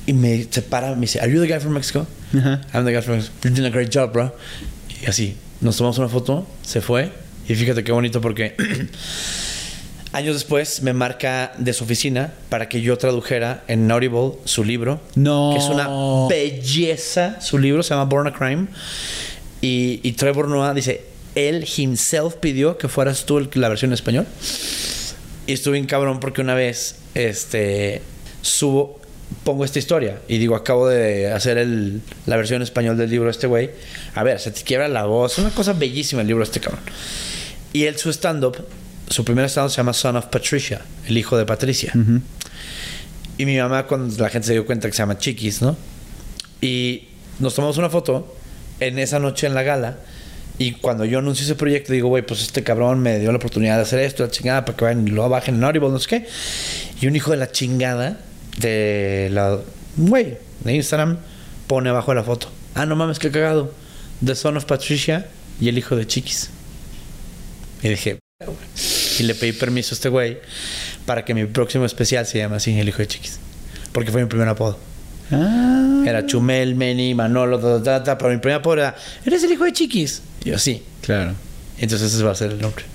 Y 0.05 0.13
me 0.13 0.45
separa, 0.49 0.93
me 0.95 1.01
dice, 1.01 1.19
¿Are 1.21 1.31
you 1.31 1.39
the 1.41 1.47
guy 1.47 1.59
from 1.59 1.73
Mexico? 1.73 2.05
Ajá. 2.37 2.61
I'm 2.73 2.85
the 2.85 2.91
guy 2.93 3.01
from 3.01 3.15
Mexico. 3.17 3.33
You're 3.43 3.55
doing 3.55 3.67
a 3.67 3.69
great 3.73 3.89
job, 3.93 4.11
bro. 4.13 4.35
Y 5.01 5.05
así, 5.09 5.35
nos 5.61 5.77
tomamos 5.77 5.97
una 5.97 6.09
foto, 6.09 6.45
se 6.61 6.81
fue. 6.81 7.11
Y 7.47 7.55
fíjate 7.55 7.83
qué 7.83 7.91
bonito 7.91 8.19
porque 8.21 8.55
años 10.13 10.35
después 10.35 10.81
me 10.83 10.93
marca 10.93 11.53
de 11.57 11.73
su 11.73 11.83
oficina 11.85 12.33
para 12.49 12.69
que 12.69 12.81
yo 12.81 12.97
tradujera 12.97 13.63
en 13.67 13.89
Audible 13.91 14.33
su 14.45 14.63
libro. 14.63 15.01
No. 15.15 15.51
Que 15.53 15.59
es 15.59 15.69
una 15.69 15.87
belleza. 16.29 17.41
Su 17.41 17.57
libro 17.57 17.81
se 17.83 17.89
llama 17.93 18.05
Born 18.05 18.27
a 18.27 18.33
Crime. 18.33 18.67
Y, 19.61 19.99
y 20.03 20.11
Trevor 20.13 20.47
Noah 20.49 20.73
dice, 20.73 21.05
él 21.35 21.65
himself 21.77 22.35
pidió 22.35 22.77
que 22.77 22.87
fueras 22.87 23.25
tú 23.25 23.37
el- 23.39 23.49
la 23.55 23.69
versión 23.69 23.89
en 23.91 23.93
español. 23.93 24.27
Y 25.47 25.53
estuve 25.53 25.77
en 25.77 25.85
cabrón 25.85 26.19
porque 26.19 26.41
una 26.41 26.53
vez, 26.53 26.97
este, 27.15 28.01
subo, 28.41 28.99
pongo 29.43 29.65
esta 29.65 29.79
historia 29.79 30.19
y 30.27 30.37
digo, 30.37 30.55
acabo 30.55 30.87
de 30.87 31.31
hacer 31.31 31.57
el, 31.57 32.01
la 32.25 32.37
versión 32.37 32.57
en 32.57 32.63
español 32.63 32.97
del 32.97 33.09
libro 33.09 33.25
de 33.25 33.31
este 33.31 33.47
güey. 33.47 33.71
A 34.15 34.23
ver, 34.23 34.39
se 34.39 34.51
te 34.51 34.61
quiebra 34.63 34.87
la 34.87 35.05
voz, 35.05 35.37
una 35.37 35.49
cosa 35.49 35.73
bellísima 35.73 36.21
el 36.21 36.27
libro 36.27 36.43
de 36.43 36.49
este 36.49 36.59
cabrón. 36.59 36.81
Y 37.73 37.85
él, 37.85 37.97
su 37.97 38.09
stand-up, 38.09 38.57
su 39.09 39.25
primer 39.25 39.49
stand-up 39.49 39.71
se 39.71 39.77
llama 39.77 39.93
Son 39.93 40.15
of 40.15 40.25
Patricia, 40.27 40.81
el 41.07 41.17
hijo 41.17 41.37
de 41.37 41.45
Patricia. 41.45 41.93
Y 43.37 43.45
mi 43.45 43.57
mamá, 43.57 43.87
cuando 43.87 44.15
la 44.21 44.29
gente 44.29 44.47
se 44.47 44.53
dio 44.53 44.65
cuenta 44.65 44.87
que 44.87 44.93
se 44.93 44.99
llama 44.99 45.17
Chiquis, 45.17 45.61
¿no? 45.61 45.75
Y 46.61 47.07
nos 47.39 47.55
tomamos 47.55 47.77
una 47.77 47.89
foto 47.89 48.35
en 48.79 48.99
esa 48.99 49.19
noche 49.19 49.47
en 49.47 49.55
la 49.55 49.63
gala. 49.63 49.97
Y 50.59 50.73
cuando 50.73 51.03
yo 51.03 51.17
anuncio 51.19 51.43
ese 51.43 51.55
proyecto, 51.55 51.93
digo, 51.93 52.09
güey, 52.09 52.23
pues 52.23 52.43
este 52.43 52.63
cabrón 52.63 52.99
me 52.99 53.17
dio 53.17 53.31
la 53.31 53.37
oportunidad 53.37 53.77
de 53.77 53.81
hacer 53.81 53.99
esto, 53.99 54.23
la 54.23 54.29
chingada, 54.29 54.65
para 54.65 54.77
que 54.77 54.85
vayan 54.85 55.07
y 55.07 55.11
lo 55.11 55.27
bajen 55.27 55.55
en 55.55 55.63
Audible, 55.63 55.89
no 55.89 55.99
sé 55.99 56.07
qué. 56.07 56.27
Y 57.01 57.07
un 57.07 57.15
hijo 57.15 57.31
de 57.31 57.37
la 57.37 57.51
chingada 57.51 58.19
de 58.57 59.29
la. 59.31 59.59
Güey, 59.97 60.37
de 60.63 60.73
Instagram 60.73 61.17
pone 61.67 61.89
abajo 61.89 62.11
de 62.11 62.15
la 62.15 62.23
foto. 62.23 62.49
Ah, 62.75 62.85
no 62.85 62.95
mames, 62.95 63.19
qué 63.19 63.31
cagado. 63.31 63.73
The 64.23 64.35
Son 64.35 64.57
of 64.57 64.65
Patricia 64.65 65.27
y 65.59 65.69
el 65.69 65.77
hijo 65.77 65.95
de 65.95 66.07
Chiquis. 66.07 66.49
Y 67.81 67.89
dije, 67.89 68.19
y 69.19 69.23
le 69.23 69.35
pedí 69.35 69.51
permiso 69.51 69.93
a 69.93 69.95
este 69.95 70.09
güey 70.09 70.39
para 71.05 71.25
que 71.25 71.33
mi 71.33 71.45
próximo 71.45 71.85
especial 71.85 72.25
se 72.25 72.39
llame 72.39 72.55
así, 72.55 72.77
El 72.77 72.87
hijo 72.87 72.99
de 72.99 73.07
Chiquis. 73.07 73.39
Porque 73.91 74.11
fue 74.11 74.21
mi 74.21 74.27
primer 74.27 74.47
apodo. 74.47 74.79
Ah. 75.31 76.03
Era 76.05 76.25
Chumel, 76.25 76.75
Meni, 76.75 77.13
Manolo, 77.13 77.59
ta, 77.59 77.83
ta, 77.83 78.03
ta, 78.03 78.17
pero 78.17 78.31
mi 78.31 78.37
primer 78.37 78.59
apodo 78.59 78.75
era, 78.75 78.95
¿eres 79.25 79.43
el 79.43 79.51
hijo 79.51 79.65
de 79.65 79.73
Chiquis? 79.73 80.21
Y 80.43 80.49
yo, 80.49 80.59
sí. 80.59 80.83
Claro. 81.01 81.33
Entonces 81.77 82.13
ese 82.13 82.23
va 82.23 82.31
a 82.31 82.35
ser 82.35 82.51
el 82.51 82.61
nombre. 82.61 82.85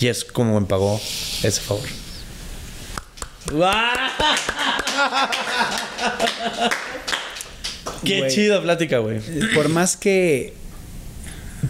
Y 0.00 0.06
es 0.08 0.24
como 0.24 0.58
me 0.58 0.66
pagó 0.66 1.00
ese 1.42 1.60
favor. 1.60 1.88
Qué 8.04 8.18
Güey. 8.18 8.30
chida 8.30 8.60
plática, 8.62 8.98
güey. 8.98 9.20
Por 9.54 9.68
más 9.68 9.96
que 9.96 10.54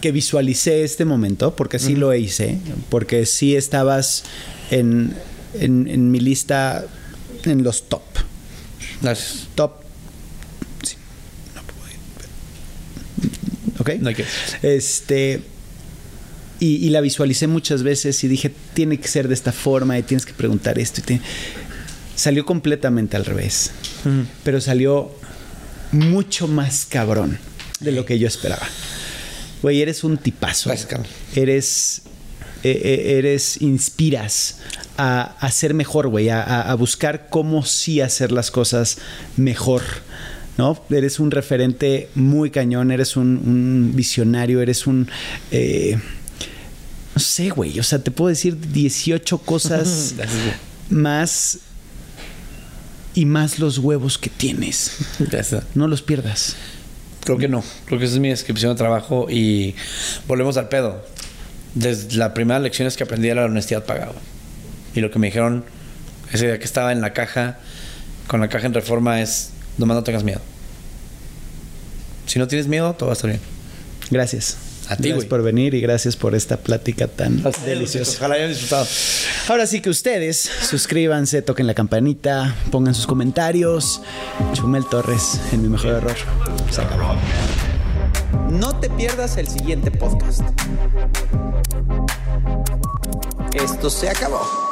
que 0.00 0.10
visualicé 0.10 0.84
este 0.84 1.04
momento, 1.04 1.54
porque 1.54 1.78
sí 1.78 1.94
lo 1.96 2.14
hice, 2.14 2.56
porque 2.88 3.26
sí 3.26 3.54
estabas 3.54 4.24
en, 4.70 5.14
en, 5.52 5.86
en 5.86 6.10
mi 6.10 6.18
lista 6.18 6.86
en 7.44 7.62
los 7.62 7.90
top. 7.90 8.00
Gracias. 9.02 9.48
Top. 9.54 9.72
Sí. 10.82 10.96
No 11.54 11.60
puedo 11.62 11.90
ir. 11.92 11.98
¿Ok? 13.96 14.00
No 14.02 14.09
hay 14.09 14.14
que- 14.14 14.24
Este. 14.62 15.42
Y, 16.59 16.76
y 16.86 16.90
la 16.90 17.00
visualicé 17.02 17.46
muchas 17.48 17.82
veces 17.82 18.24
y 18.24 18.28
dije, 18.28 18.50
tiene 18.72 18.98
que 18.98 19.09
ser 19.09 19.28
de 19.28 19.34
esta 19.34 19.52
forma 19.52 19.98
y 19.98 20.02
tienes 20.04 20.24
que 20.24 20.32
preguntar 20.32 20.78
esto. 20.78 21.02
y 21.12 21.20
Salió 22.14 22.44
completamente 22.44 23.16
al 23.16 23.24
revés. 23.24 23.70
Pero 24.44 24.60
salió 24.60 25.10
mucho 25.93 26.48
más 26.48 26.86
cabrón 26.89 27.39
de 27.80 27.93
lo 27.93 28.05
que 28.05 28.18
yo 28.18 28.26
esperaba. 28.28 28.66
Güey, 29.62 29.80
eres 29.80 30.05
un 30.05 30.18
tipazo. 30.18 30.70
Gracias. 30.70 31.01
Eres. 31.34 32.02
eh, 32.64 32.80
eh, 32.84 33.18
eres. 33.18 33.60
Inspiras 33.62 34.59
a, 34.98 35.36
a 35.40 35.51
ser 35.51 35.74
mejor, 35.74 36.09
güey. 36.09 36.28
A, 36.30 36.74
buscar 36.78 37.28
cómo 37.30 37.64
sí 37.64 38.01
hacer 38.01 38.32
las 38.32 38.51
cosas 38.51 38.98
mejor. 39.36 39.82
¿No? 40.59 40.78
Eres 40.90 41.18
un 41.18 41.30
referente 41.30 42.10
muy 42.14 42.51
cañón. 42.51 42.90
Eres 42.90 43.16
un, 43.16 43.36
un 43.44 43.93
visionario. 43.94 44.60
Eres 44.60 44.86
un. 44.86 45.09
eh, 45.51 45.98
no 47.14 47.20
sé, 47.20 47.51
güey. 47.51 47.78
O 47.78 47.82
sea, 47.82 47.98
te 48.02 48.10
puedo 48.10 48.28
decir 48.30 48.59
18 48.72 49.39
cosas 49.39 50.14
más. 50.90 51.59
Y 53.14 53.26
más 53.26 53.59
los 53.59 53.78
huevos 53.78 54.18
que 54.18 54.30
tienes. 54.30 54.97
Gracias. 55.18 55.64
No 55.74 55.86
los 55.86 56.02
pierdas. 56.02 56.56
Creo 57.24 57.39
que 57.39 57.48
no. 57.48 57.62
Creo 57.84 57.98
que 57.98 58.06
esa 58.06 58.14
es 58.14 58.20
mi 58.20 58.30
descripción 58.30 58.72
de 58.72 58.78
trabajo 58.78 59.28
y 59.30 59.74
volvemos 60.26 60.56
al 60.56 60.68
pedo. 60.68 61.05
Desde 61.74 62.16
la 62.16 62.34
primera 62.34 62.59
lección 62.59 62.89
es 62.89 62.97
que 62.97 63.05
aprendí 63.05 63.28
era 63.28 63.43
la 63.43 63.48
honestidad 63.48 63.84
pagada. 63.84 64.14
Y 64.94 65.01
lo 65.01 65.10
que 65.10 65.18
me 65.18 65.28
dijeron 65.28 65.64
ese 66.32 66.47
día 66.47 66.59
que 66.59 66.64
estaba 66.64 66.93
en 66.93 67.01
la 67.01 67.12
caja, 67.12 67.59
con 68.26 68.40
la 68.40 68.48
caja 68.48 68.66
en 68.66 68.74
reforma, 68.74 69.20
es: 69.20 69.51
nomás 69.78 69.97
no 69.97 70.02
tengas 70.02 70.24
miedo. 70.24 70.40
Si 72.26 72.39
no 72.39 72.48
tienes 72.48 72.66
miedo, 72.66 72.94
todo 72.94 73.09
va 73.09 73.12
a 73.12 73.16
estar 73.16 73.30
bien. 73.30 73.40
Gracias. 74.10 74.56
A 74.93 74.97
ti, 74.97 75.09
Gracias 75.09 75.24
por 75.27 75.43
venir 75.43 75.73
y 75.73 75.81
gracias 75.81 76.16
por 76.16 76.35
esta 76.35 76.59
plática 76.59 77.09
tan 77.09 77.43
deliciosa. 77.64 78.19
Ojalá 78.19 78.35
hayan 78.35 78.51
disfrutado. 78.51 78.86
Ahora 79.48 79.66
sí 79.66 79.81
que 79.81 79.89
ustedes 79.89 80.51
suscríbanse, 80.69 81.40
toquen 81.40 81.66
la 81.66 81.73
campanita, 81.73 82.55
pongan 82.70 82.94
sus 82.94 83.06
comentarios. 83.06 84.02
Chumel 84.52 84.85
Torres 84.85 85.40
en 85.52 85.62
mi 85.62 85.69
mejor 85.69 85.94
error. 85.94 86.16
Se 86.70 86.82
acabó. 86.82 87.14
No 88.51 88.78
te 88.81 88.90
pierdas 88.90 89.39
el 89.39 89.48
siguiente 89.48 89.90
podcast. 89.90 90.43
Esto 93.55 93.89
se 93.89 94.10
acabó. 94.10 94.72